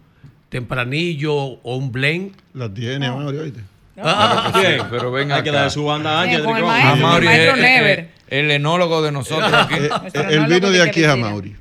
[0.49, 2.33] tempranillo o un blend?
[2.55, 3.61] La tiene, Mauri, oíste.
[3.97, 4.81] Ah, Sí, Bien.
[4.91, 6.39] pero ven Hay que darle su banda ancha.
[6.39, 6.67] Sí, con el Enrico.
[6.69, 9.75] maestro, A con el Mauri maestro es- es el enólogo de nosotros aquí.
[9.75, 11.09] Eh, el vino de aquí es.
[11.09, 11.55] Amauri.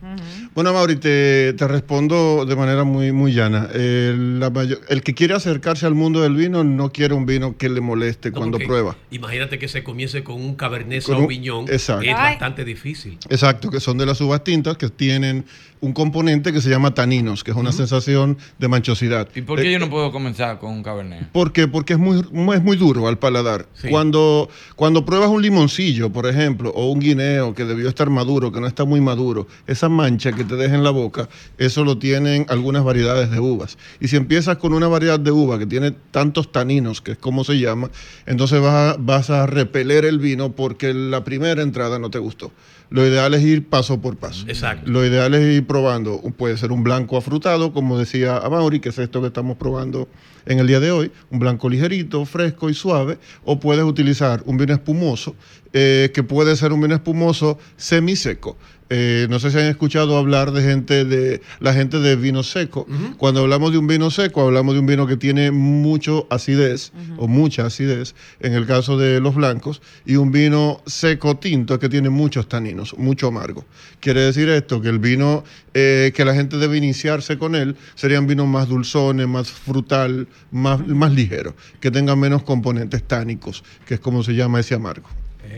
[0.54, 3.70] Bueno, Mauri, te, te respondo de manera muy, muy llana.
[3.74, 7.56] El, la mayo- el que quiere acercarse al mundo del vino no quiere un vino
[7.58, 8.98] que le moleste No, cuando porque prueba.
[9.12, 11.66] Imagínate que se comience con un Cabernet Con un- Sauvignon.
[11.70, 12.04] exacto.
[12.04, 12.32] Es Ay.
[12.34, 13.18] bastante difícil.
[13.30, 15.46] Exacto, que son de las uvas tintas que tienen
[15.80, 19.28] un componente que se llama taninos, que es una sensación de manchosidad.
[19.34, 21.30] ¿Y por qué yo no puedo comenzar con un cabernet?
[21.32, 21.68] ¿Por qué?
[21.68, 23.66] Porque es muy, es muy duro al paladar.
[23.90, 28.60] Cuando, cuando pruebas un limoncillo, por ejemplo, o un guineo que debió estar maduro, que
[28.62, 32.46] no está muy maduro, esa mancha que te deja en la boca, eso lo tienen
[32.50, 33.78] algunas variedades de uvas.
[34.00, 37.44] Y si empiezas con una variedad de uva que tiene tantos taninos, que es como
[37.44, 37.90] se llama,
[38.26, 42.52] entonces vas a, vas a repeler el vino porque la primera entrada no te gustó.
[42.92, 44.46] Lo ideal es ir paso por paso.
[44.50, 44.92] Exacto.
[44.92, 46.22] Lo ideal es ir probando.
[46.38, 50.10] Puede ser un blanco afrutado, como decía Amaury, que es esto que estamos probando
[50.46, 51.10] en el día de hoy.
[51.30, 53.18] Un blanco ligerito, fresco y suave.
[53.46, 55.38] O puedes utilizar un vino espumoso,
[55.72, 58.58] eh, que puede ser un vino espumoso semiseco.
[58.94, 62.86] Eh, no sé si han escuchado hablar de gente de la gente de vino seco.
[63.18, 67.30] Cuando hablamos de un vino seco, hablamos de un vino que tiene mucho acidez o
[67.30, 72.10] mucha acidez, en el caso de los blancos, y un vino seco tinto que tiene
[72.10, 73.64] muchos taninos, mucho amargo.
[74.02, 78.28] Quiere decir esto, que el vino eh, que la gente debe iniciarse con él serían
[78.28, 84.00] vinos más dulzones, más frutal, más, más ligeros, que tengan menos componentes tánicos, que es
[84.02, 85.08] como se llama ese amargo.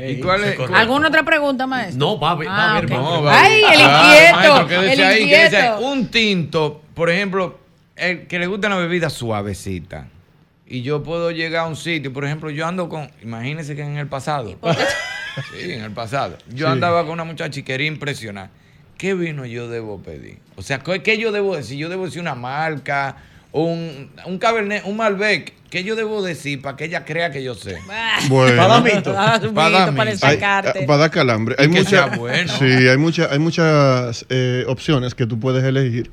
[0.10, 0.58] ¿Y cuál es?
[0.74, 1.98] ¿Alguna otra pregunta, maestro?
[2.00, 3.24] No, va a haber, va a Ah, preguntas.
[3.26, 3.62] va- Ay,
[4.92, 5.80] el inquieto.
[5.82, 7.60] Un tinto, por ejemplo,
[7.96, 10.08] el que le gusta una bebida suavecita.
[10.66, 13.98] Y yo puedo llegar a un sitio, por ejemplo, yo ando con, imagínense que en
[13.98, 14.58] el pasado.
[15.52, 16.38] Sí, en el pasado.
[16.50, 16.72] Yo Sí.
[16.72, 18.50] andaba con una muchacha y quería impresionar.
[19.00, 20.38] ¿Qué vino yo debo pedir?
[20.56, 21.76] O sea, ¿qué, qué yo debo decir?
[21.80, 23.18] Yo debo decir una marca,
[23.52, 25.54] un, un Cabernet, un Malbec.
[25.74, 27.80] ¿Qué yo debo decir para que ella crea que yo sé?
[28.30, 28.58] Bueno.
[28.61, 29.16] Para dar mito.
[29.18, 30.24] Ah, mito, Para dar para mito.
[30.27, 30.84] Hay- sacarte.
[30.84, 31.56] eh, para dar calambre.
[31.58, 32.53] Hay, que mucha- sea bueno.
[32.60, 36.11] sí, hay, mucha- hay muchas eh, opciones que tú puedes elegir.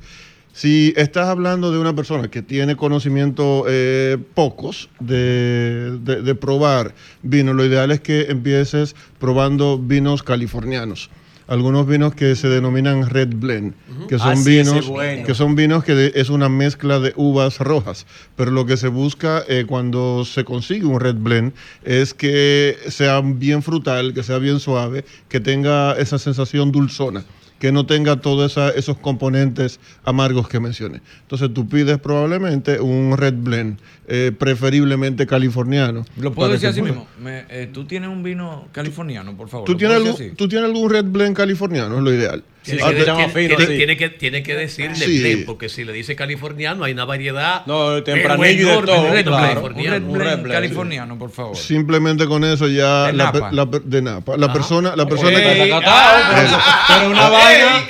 [0.51, 6.95] Si estás hablando de una persona que tiene conocimiento eh, pocos de, de- de probar
[7.21, 11.11] vino, lo ideal es que empieces probando vinos californianos.
[11.51, 13.73] Algunos vinos que se denominan red blend,
[14.07, 15.25] que son Ah, vinos bueno.
[15.25, 18.05] que son vinos que de- es una mezcla de uvas rojas,
[18.37, 21.51] pero lo que se busca eh, cuando se consigue un red blend
[21.83, 27.25] es que sea bien frutal, que sea bien suave, que tenga esa sensación dulzona,
[27.61, 30.99] que no tenga todos esos componentes amargos que mencioné.
[31.21, 36.03] Entonces tú pides probablemente un red blend, eh, preferiblemente californiano.
[36.17, 37.07] Lo puedo decir así pueda- mismo.
[37.21, 39.67] Me- eh, Tú tienes un vino californiano, por favor.
[39.67, 40.35] ¿Tú ¿Lo tienes, algún?
[40.35, 41.97] ¿Tú tienes algún red blend californiano?
[41.99, 42.43] Es lo ideal.
[42.63, 45.19] Tiene, Ah, que, tiene- te- tiene- tiene que, tiene que decirle Sí.
[45.19, 47.65] blend, porque si le dice californiano hay una variedad.
[47.65, 49.47] No, tempranillo y de todo, de red claro.
[49.63, 50.05] californiano.
[50.07, 51.57] Un red blend californiano, por favor.
[51.57, 53.51] Simplemente con eso ya De la, Napa.
[53.51, 54.37] la de Napa.
[54.37, 57.83] La persona, la persona que ah, pero- pero una vaina.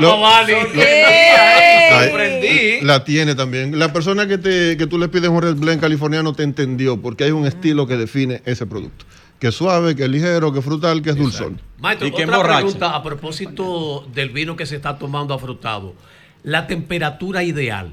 [0.00, 0.56] Napa Valley.
[2.82, 3.78] La tiene también.
[3.78, 7.24] La persona que te que tú le pides un Red Blend californiano te entendió porque
[7.24, 9.04] hay un estilo que define ese producto.
[9.40, 11.60] Que es suave, que es ligero, que es frutal, que es dulzón.
[11.78, 12.60] Maestro, Y que otra emborracha.
[12.60, 15.94] pregunta a propósito del vino que se está tomando afrutado.
[16.42, 17.92] La temperatura ideal.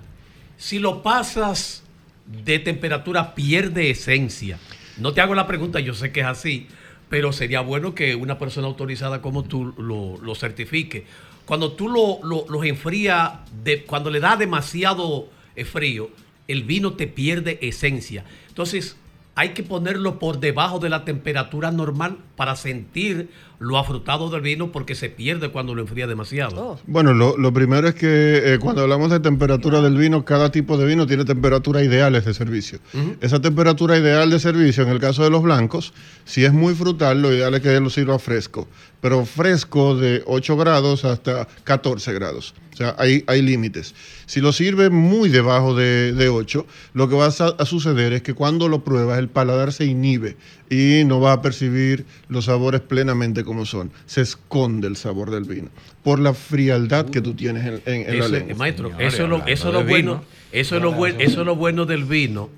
[0.58, 1.84] Si lo pasas
[2.26, 4.58] de temperatura, pierde esencia.
[4.98, 6.68] No te hago la pregunta, yo sé que es así,
[7.10, 11.06] pero sería bueno que una persona autorizada como tú lo, lo certifique.
[11.46, 15.28] Cuando tú lo, lo, los enfrías, de, cuando le da demasiado
[15.70, 16.10] frío,
[16.48, 18.24] el vino te pierde esencia.
[18.48, 18.96] Entonces,
[19.36, 23.30] hay que ponerlo por debajo de la temperatura normal para sentir
[23.60, 26.80] lo afrutado del vino porque se pierde cuando lo enfría demasiado.
[26.86, 30.78] Bueno, lo, lo primero es que eh, cuando hablamos de temperatura del vino, cada tipo
[30.78, 32.80] de vino tiene temperaturas ideales de servicio.
[33.22, 35.94] Esa temperatura ideal de servicio, en el caso de los blancos,
[36.26, 38.68] si es muy frutal, lo ideal es que lo sirva fresco.
[39.02, 42.54] Pero fresco de 8 grados hasta 14 grados.
[42.74, 43.94] O sea, hay, hay límites.
[44.26, 48.34] Si lo sirve muy debajo de, de 8, lo que va a, suceder es que
[48.34, 50.38] cuando lo pruebas, el paladar se inhibe
[50.72, 53.92] y no va a percibir los sabores plenamente como son.
[54.08, 55.70] Se esconde el sabor del vino
[56.04, 58.56] por la frialdad que tú tienes en, en- en la Eso, lengua.
[58.56, 61.46] maestro, eso es lo, hablando eso es lo bueno, eso es lo bueno, eso es
[61.46, 62.50] lo bueno del vino,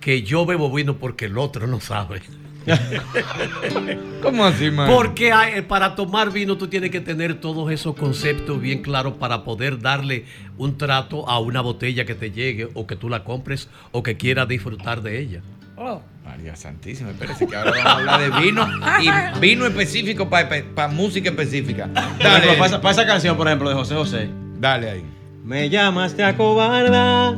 [0.00, 2.22] que yo bebo vino porque el otro no sabe.
[4.22, 4.96] ¿Cómo así, maestro?
[4.96, 9.44] Porque hay- para tomar vino tú tienes que tener todos esos conceptos bien claros para
[9.44, 10.24] poder darle
[10.58, 14.16] un trato a una botella que te llegue o que tú la compres o que
[14.16, 15.40] quieras disfrutar de ella.
[15.76, 18.66] Oh, María Santísima, espérese que ahora vamos a hablar de vino
[19.00, 21.86] y vino específico para música específica.
[22.18, 24.28] Dale, para, esa, para esa canción, por ejemplo, de José José.
[24.58, 25.04] dale ahí.
[25.44, 27.36] Me llamas, te acobardas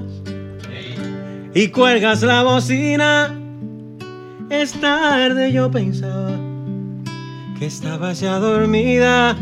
[1.55, 3.38] y cuelgas la bocina.
[4.51, 6.33] Es tarde, yo pensaba
[7.59, 9.37] que estabas ya dormida.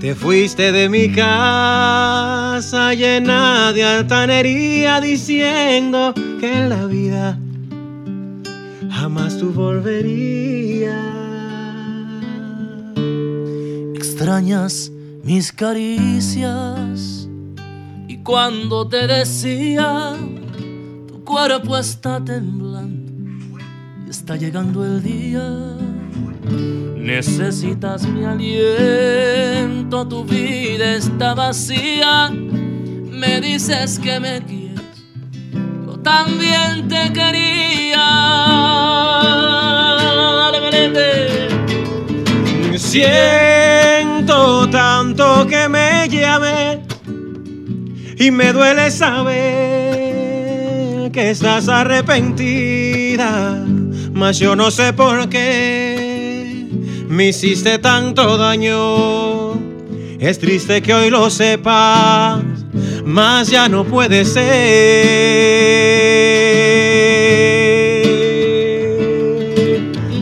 [0.00, 2.60] Te fuiste de mi casa
[2.94, 7.36] llena de altanería diciendo que en la vida
[8.92, 10.94] jamás tú volverías.
[13.96, 14.92] Extrañas
[15.24, 17.28] mis caricias
[18.06, 20.14] y cuando te decía
[21.08, 23.00] tu cuerpo está temblando
[24.10, 25.42] está llegando el día.
[26.96, 32.30] Necesitas mi aliento, tu vida está vacía.
[32.30, 34.80] Me dices que me quieres,
[35.86, 38.06] yo también te quería.
[42.76, 46.80] Siento tanto que me llame
[48.18, 50.10] y me duele saber
[51.12, 53.64] que estás arrepentida,
[54.20, 56.68] mas yo no sé por qué
[57.08, 59.54] me hiciste tanto daño.
[60.18, 62.42] Es triste que hoy lo sepas,
[63.02, 64.42] mas ya no puede ser.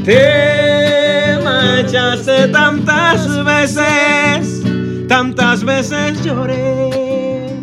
[0.05, 4.63] Te marchaste tantas veces,
[5.09, 7.57] tantas veces lloré,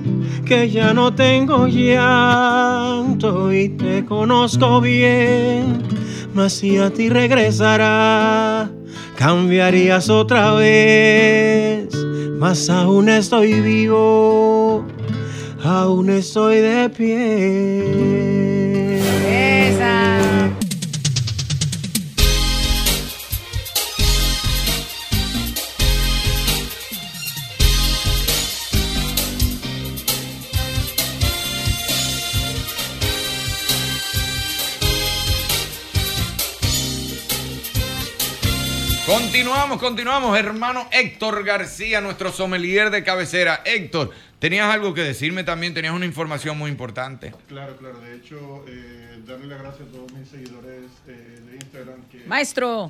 [0.45, 6.04] que ya no tengo llanto y te conozco bien.
[6.35, 8.69] Mas si a ti regresará,
[9.15, 11.87] cambiarías otra vez.
[12.37, 14.85] Mas aún estoy vivo,
[15.63, 18.54] aún estoy de pie.
[39.45, 43.61] Continuamos, continuamos, hermano Héctor García, nuestro sommelier de cabecera.
[43.63, 44.09] Héctor,
[44.39, 47.31] tenías algo que decirme también, tenías una información muy importante.
[47.47, 47.99] Claro, claro.
[47.99, 52.01] De hecho, eh, darle las gracias a todos mis seguidores eh, de Instagram.
[52.11, 52.23] Que...
[52.25, 52.89] Maestro,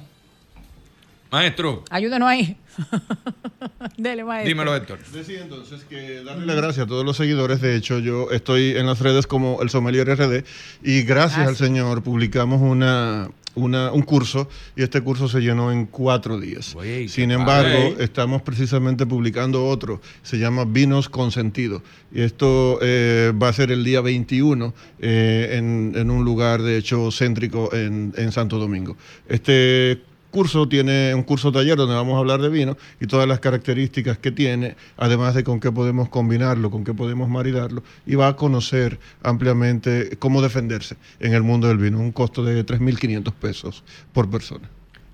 [1.31, 2.57] Maestro, ayúdanos ahí.
[3.97, 4.47] Dele, maestro.
[4.49, 4.99] dímelo Héctor.
[5.13, 7.61] Decía entonces que darle las gracias a todos los seguidores.
[7.61, 10.43] De hecho, yo estoy en las redes como el Sommelier RD
[10.83, 15.85] y gracias al Señor publicamos una, una- un curso y este curso se llenó en
[15.85, 16.75] cuatro días.
[17.07, 18.03] Sin embargo, padre.
[18.03, 21.81] estamos precisamente publicando otro, se llama Vinos con Sentido.
[22.13, 26.77] Y esto eh, va a ser el día 21 eh, en, en un lugar, de
[26.77, 28.95] hecho, céntrico en, en Santo Domingo.
[29.27, 30.01] Este
[30.35, 34.17] curso tiene un curso taller donde vamos a hablar de vino y todas las características
[34.17, 38.35] que tiene, además de con qué podemos combinarlo, con qué podemos maridarlo, y va a
[38.35, 44.29] conocer ampliamente cómo defenderse en el mundo del vino, un costo de 3.500 pesos por
[44.29, 44.69] persona.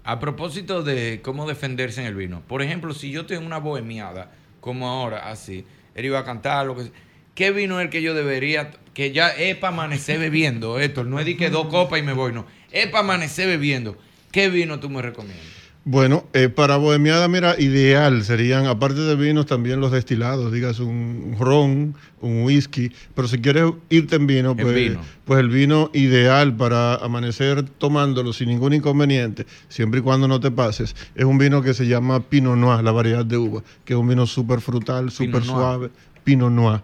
[0.06, 4.32] A propósito de cómo defenderse en el vino, por ejemplo, si yo tengo una bohemiada,
[4.60, 6.92] como ahora, así, él iba a cantar, lo que
[7.36, 11.06] ¿qué vino es el que yo debería, que ya es para amanecer bebiendo, Héctor?
[11.06, 12.48] No es de que dos copas y me voy, no.
[12.72, 14.00] Es para amanecer bebiendo.
[14.32, 15.62] ¿Qué vino tú me recomiendas?
[15.84, 21.36] Bueno, eh, para bohemiada, mira, ideal serían, aparte de vinos, también los destilados, digas un
[21.40, 25.02] ron, un whisky, pero si quieres irte en vino, pues, vino.
[25.26, 30.52] pues el vino ideal para amanecer tomándolo sin ningún inconveniente, siempre y cuando no te
[30.52, 34.00] pases, es un vino que se llama Pinot Noir, la variedad de uva, que es
[34.00, 35.90] un vino súper frutal, súper suave,
[36.24, 36.82] Pinot Noir.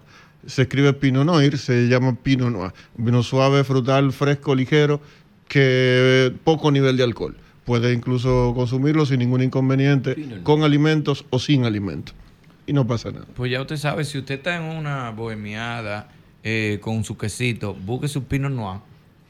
[0.47, 2.73] Se escribe Pinot Noir, se llama Pinot Noir.
[2.97, 5.01] Un vino suave, frutal, fresco, ligero,
[5.47, 7.35] que poco nivel de alcohol.
[7.65, 12.15] Puede incluso consumirlo sin ningún inconveniente, con alimentos o sin alimentos.
[12.65, 13.25] Y no pasa nada.
[13.35, 16.09] Pues ya usted sabe, si usted está en una bohemiada
[16.43, 18.79] eh, con su quesito, busque su Pinot Noir.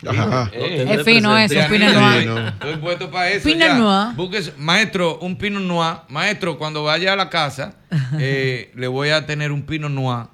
[0.08, 0.52] Ajá.
[0.54, 2.26] Eh, Es fino eso, Pinot sí, Noir.
[2.28, 2.48] no.
[2.50, 3.44] Estoy puesto para eso.
[3.50, 3.78] Pinot ya.
[3.80, 4.16] Noir.
[4.16, 5.98] Busque su- maestro, un Pinot Noir.
[6.10, 7.76] Maestro, cuando vaya a la casa,
[8.20, 10.28] eh, le voy a tener un Pinot Noir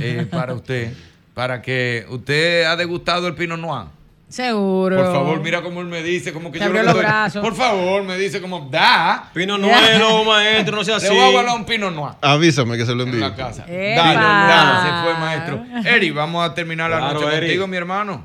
[0.00, 0.94] eh, para usted,
[1.34, 3.86] para que usted ha degustado el Pinot Noir.
[4.34, 4.96] Seguro.
[4.96, 7.04] Por favor, mira cómo él me dice, como que Te yo abrió le los doy-
[7.04, 7.40] brazos.
[7.40, 9.30] Por favor, me dice como da.
[9.32, 11.14] Pino Nuevo, maestro, no sea Le así.
[11.14, 12.14] voy a guardar un Pinot Noir.
[12.20, 13.20] Avísame que se lo En envíe.
[13.20, 13.64] la casa.
[13.64, 15.64] Dale, dale, se fue maestro.
[15.88, 17.46] Eri, vamos a terminar la Claro, noche Eri.
[17.46, 18.24] contigo, mi hermano.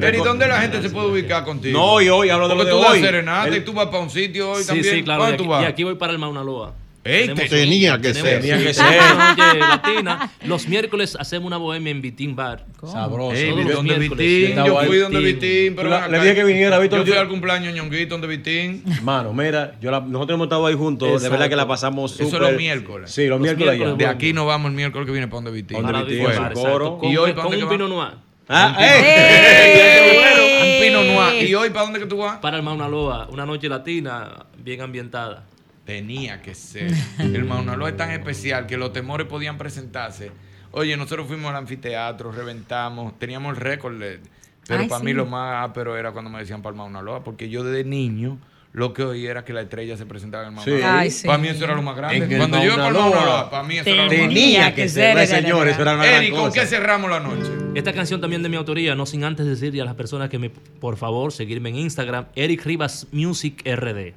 [0.00, 1.78] Eri, ¿dónde la gente se puede ubicar contigo?
[1.78, 3.00] No, y hoy, hablo de Porque lo de tú das hoy.
[3.00, 4.94] serenata El- y tú vas para un sitio hoy Sí, también.
[4.96, 5.20] sí, claro.
[5.20, 5.62] Y ¿Cuándo aquí, tú vas?
[5.62, 6.74] y aquí voy para el Mauna Loa.
[7.04, 8.40] Ey, tenía que ser.
[8.40, 8.84] Tenía que ser.
[9.00, 10.30] noche latina.
[10.44, 12.66] Los miércoles hacemos una bohemia en Vitín Bar.
[12.84, 13.32] Sabroso.
[13.34, 14.26] Ey, Todos los donde miércoles.
[14.26, 17.06] Vitín, Está yo fui donde Vitín, pero La- ven le dije que viniera, Víctor, Yo
[17.06, 18.82] fui al cumpleaños ñonguito donde Vitín.
[19.02, 21.22] Mano, mira, yo la- nosotros hemos estado ahí juntos.
[21.22, 22.42] De verdad que la pasamos Eso es súper.
[22.48, 23.10] los miércoles.
[23.10, 23.94] Sí, los, miércoles, allá.
[23.94, 25.76] De aquí nos vamos el miércoles que viene para donde Vitín.
[25.78, 27.00] Donde Para Vitín, coro.
[27.02, 27.78] ¿Y hoy para un va?
[27.88, 28.12] Noir.
[28.50, 30.80] Ah, Un ¡eh!
[30.82, 31.48] Pinot Noir.
[31.48, 32.38] ¿Y hoy para dónde que tú vas?
[32.38, 33.28] Para el Mauna Loa.
[33.30, 35.44] Una noche latina bien ambientada.
[35.88, 36.92] Tenía que ser.
[37.18, 40.30] El Mauna Loa es tan especial que los temores podían presentarse.
[40.70, 43.98] Oye, nosotros fuimos al anfiteatro, reventamos, teníamos el récord.
[43.98, 44.20] de-
[44.66, 45.06] Pero Ay, para sí.
[45.06, 47.88] mí lo más ápero era cuando me decían para el Mauna Loa, porque yo desde
[47.88, 48.36] niño
[48.74, 50.78] lo que oí era que la estrella se presentaba en el Mauna Sí.
[50.78, 50.98] Loa.
[50.98, 51.26] Ay, sí.
[51.26, 52.16] Para mí eso era lo más grande.
[52.18, 54.02] En el Cuando yo iba para el Mauna Mauna Loa, para mí eso era lo
[54.02, 54.74] más tenía grande.
[54.82, 57.50] que ser, señores, eso era una Eric, ¿con qué cerramos la noche?
[57.74, 60.50] Esta canción también de mi autoría, no sin antes decirle a las personas que me,
[60.50, 64.12] por favor, seguirme en Instagram, Eric Rivas Music RD.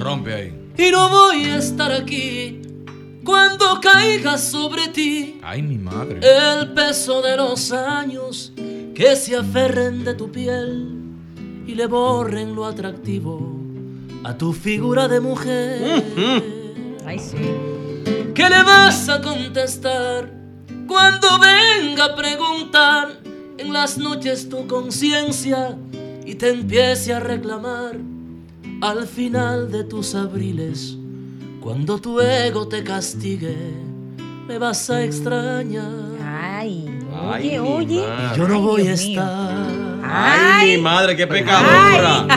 [0.00, 0.54] Rompe ahí.
[0.78, 2.62] Y no voy a estar aquí
[3.24, 6.20] cuando caiga sobre ti Ay, mi madre.
[6.22, 8.52] el peso de los años
[8.94, 10.96] que se aferren de tu piel
[11.66, 13.56] y le borren lo atractivo
[14.24, 16.02] a tu figura de mujer.
[17.06, 17.36] Ay, sí.
[18.34, 20.32] ¿Qué le vas a contestar
[20.86, 23.20] cuando venga a preguntar
[23.58, 25.76] en las noches tu conciencia
[26.24, 27.96] y te empiece a reclamar
[28.80, 30.96] al final de tus abriles?
[31.60, 33.56] Cuando tu ego te castigue,
[34.48, 35.92] me vas a extrañar.
[36.22, 36.88] Ay,
[37.28, 38.04] oye, oye.
[38.36, 39.22] Yo no voy a mío.
[40.12, 42.26] Ay, mi madre, qué pecadora.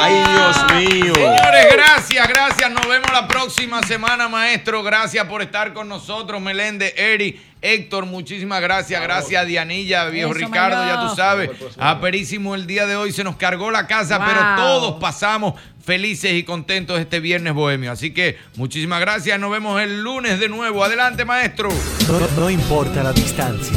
[0.00, 0.56] Ay, Dios
[1.04, 1.14] mío.
[1.14, 2.70] Señores, gracias, gracias.
[2.70, 4.82] Nos vemos la próxima semana, maestro.
[4.82, 9.02] Gracias por estar con nosotros, Melende, Eri, Héctor, muchísimas gracias.
[9.02, 11.50] Gracias, Dianilla, viejo Eso, Ricardo, ya tú sabes.
[11.78, 13.12] Aperísimo el día de hoy.
[13.12, 14.26] Se nos cargó la casa, Wow.
[14.28, 17.90] pero todos pasamos felices y contentos este viernes bohemio.
[17.90, 19.40] Así que muchísimas gracias.
[19.40, 20.84] Nos vemos el lunes de nuevo.
[20.84, 21.70] Adelante, maestro.
[22.06, 23.76] No, no importa la distancia,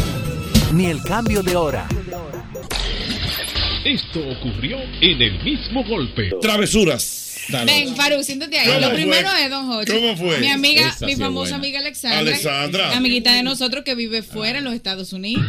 [0.74, 1.86] ni el cambio de hora.
[3.86, 6.32] Esto ocurrió en el mismo golpe.
[6.42, 7.18] Travesuras.
[7.66, 8.68] Ven, Faru, siéntate ahí.
[8.68, 8.96] ¿Cómo Lo fue?
[8.96, 9.92] primero es Don Hochi.
[9.92, 10.38] ¿Cómo fue?
[10.40, 11.56] Mi amiga, Esa mi famosa buena.
[11.56, 12.20] amiga Alexandra.
[12.20, 12.96] Alexandra.
[12.96, 15.44] Amiguita de nosotros que vive fuera en los Estados Unidos.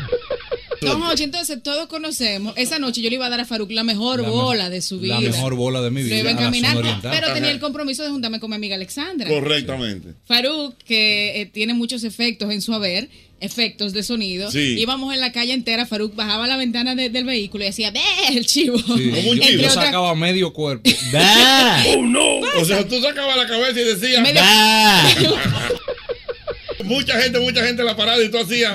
[0.86, 2.55] Don entonces todos conocemos.
[2.57, 4.99] Esa noche yo le iba a dar a Faruk la mejor La bola de su
[5.01, 5.20] vida.
[5.20, 6.17] La mejor bola de mi vida.
[6.19, 7.11] iba a oriental.
[7.12, 9.28] pero tenía el compromiso de juntarme con mi amiga Alexandra.
[9.28, 10.15] Correctamente.
[10.27, 13.09] Faruk, que eh, tiene muchos efectos en su haber,
[13.41, 14.51] efectos de sonido.
[14.51, 14.77] Sí.
[14.78, 18.01] Íbamos en la calle entera, Faruk bajaba la ventana de- del vehículo y decía, ve
[18.31, 18.78] el chivo.
[18.78, 19.11] Sí.
[19.15, 20.89] Entre Yo otras- sacaba medio cuerpo.
[21.97, 22.39] ¡Oh, no!
[22.61, 24.23] O sea, tú sacabas la cabeza y decías.
[24.23, 25.02] Medio- "Bah".
[26.85, 28.75] mucha gente, mucha gente en la parada y tú hacías.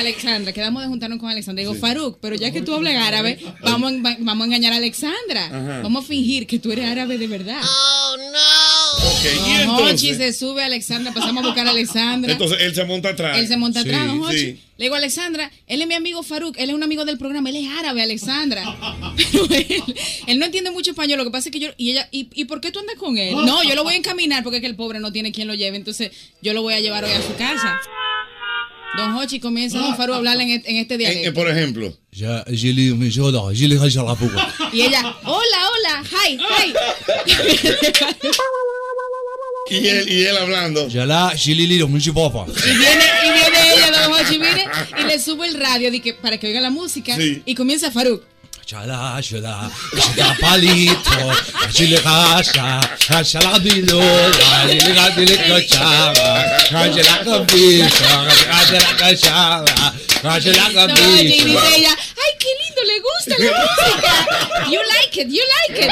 [0.00, 1.60] Alexandra, quedamos de juntarnos con Alexandra.
[1.62, 4.76] Digo, Faruk, pero ya que tú hablas árabe, vamos, a enga- vamos a engañar a
[4.76, 5.46] Alexandra.
[5.46, 5.80] Ajá.
[5.82, 7.60] Vamos a fingir que tú eres árabe de verdad.
[7.62, 9.08] Oh, no.
[9.08, 10.16] Ok, y Don Hochi entonces.
[10.18, 12.32] se sube a Alexandra, pasamos a buscar a Alexandra.
[12.32, 13.38] Entonces él se monta atrás.
[13.38, 14.38] Él se monta atrás, Sí, Hochi.
[14.38, 14.60] sí.
[14.78, 17.56] Le digo, Alexandra, él es mi amigo Faruk, él es un amigo del programa, él
[17.56, 18.62] es árabe, Alexandra.
[19.32, 19.82] Pero él,
[20.26, 22.44] él no entiende mucho español, lo que pasa es que yo, y ella, ¿y, ¿y
[22.44, 23.34] por qué tú andas con él?
[23.34, 25.54] No, yo lo voy a encaminar porque es que el pobre no tiene quien lo
[25.54, 26.10] lleve, entonces
[26.42, 27.78] yo lo voy a llevar hoy a su casa.
[28.96, 31.34] Don Hochi comienza Don Faruk a hablarle en, este- en este En- en- dialecto.
[31.34, 31.92] por ejemplo.
[32.12, 34.54] Ya, Gili, me llora, Gili, Gili, la puga.
[34.72, 36.74] Y ella, hola, hola, hi, hi.
[39.68, 40.86] Y él, y él hablando.
[40.88, 41.64] Ya la, Gili.
[41.64, 41.78] Y
[42.78, 44.64] viene, y viene ella, Don Hochi, viene
[45.02, 45.90] y le sube el radio
[46.22, 47.16] para que oiga la música.
[47.16, 47.42] Sí.
[47.44, 48.22] Y comienza Faruk.
[48.66, 51.30] Chala, chala, chala palito,
[51.70, 52.82] Gili, casa,
[53.22, 54.00] chala bilo,
[54.66, 56.28] Gili, Gili, cachaba,
[56.66, 58.10] chala cabeza,
[58.66, 59.94] chala cachaba,
[60.42, 61.76] chala Don Hochi, y dice cabeza.
[61.76, 64.68] ella, ay, qué lindo, le gusta la música.
[64.68, 65.90] You like it, you like it.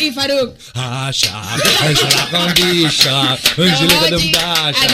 [0.00, 1.12] Y Faruk, al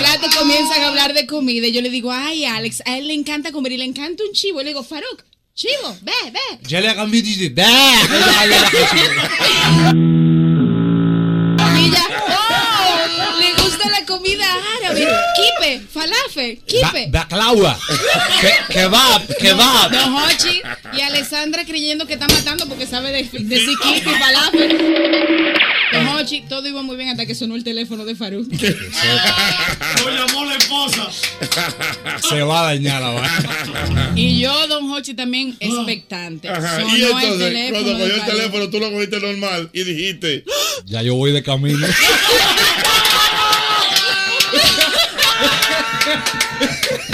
[0.01, 1.67] rato comienzan a hablar de comida.
[1.67, 4.33] Y yo le digo, ay, Alex, a él le encanta comer y le encanta un
[4.33, 4.61] chivo.
[4.61, 5.25] Y le digo, Faruk,
[5.55, 6.59] chivo, ve, ve.
[6.63, 7.69] Ya le hagan dice, da,
[11.77, 12.24] Y ella,
[15.79, 17.07] Kipe, falafel, kipe.
[17.11, 17.79] Baklawa,
[18.41, 19.91] Ke- kebab, kebab.
[19.93, 20.61] Don Hochi
[20.97, 25.55] y Alessandra creyendo que está matando porque sabe de, de si kipe y falafel.
[25.93, 28.49] Don Hochi, todo iba muy bien hasta que sonó el teléfono de Faruk.
[28.53, 31.09] Lo llamó la esposa.
[32.29, 34.13] Se va a dañar la.
[34.17, 36.49] Y yo, Don Hochi, también expectante.
[36.49, 36.81] Ajá.
[36.81, 40.45] Sonó Y el entonces, teléfono cuando cogió el teléfono, tú lo cogiste normal y dijiste.
[40.87, 41.87] Ya yo voy de camino.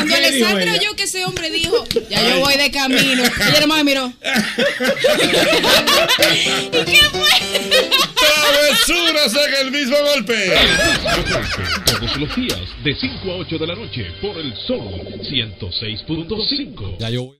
[0.01, 3.23] Cuando Alessandra oyó que ese hombre dijo, ya yo voy de camino.
[3.23, 4.13] Ella nomás me miró.
[6.33, 7.29] ¿Y qué fue?
[8.15, 10.55] Travesuras en el mismo golpe.
[11.85, 14.89] Todos los días de 5 a 8 de la noche por el Sol
[15.23, 16.97] 106.5.
[16.99, 17.40] Ya yo voy.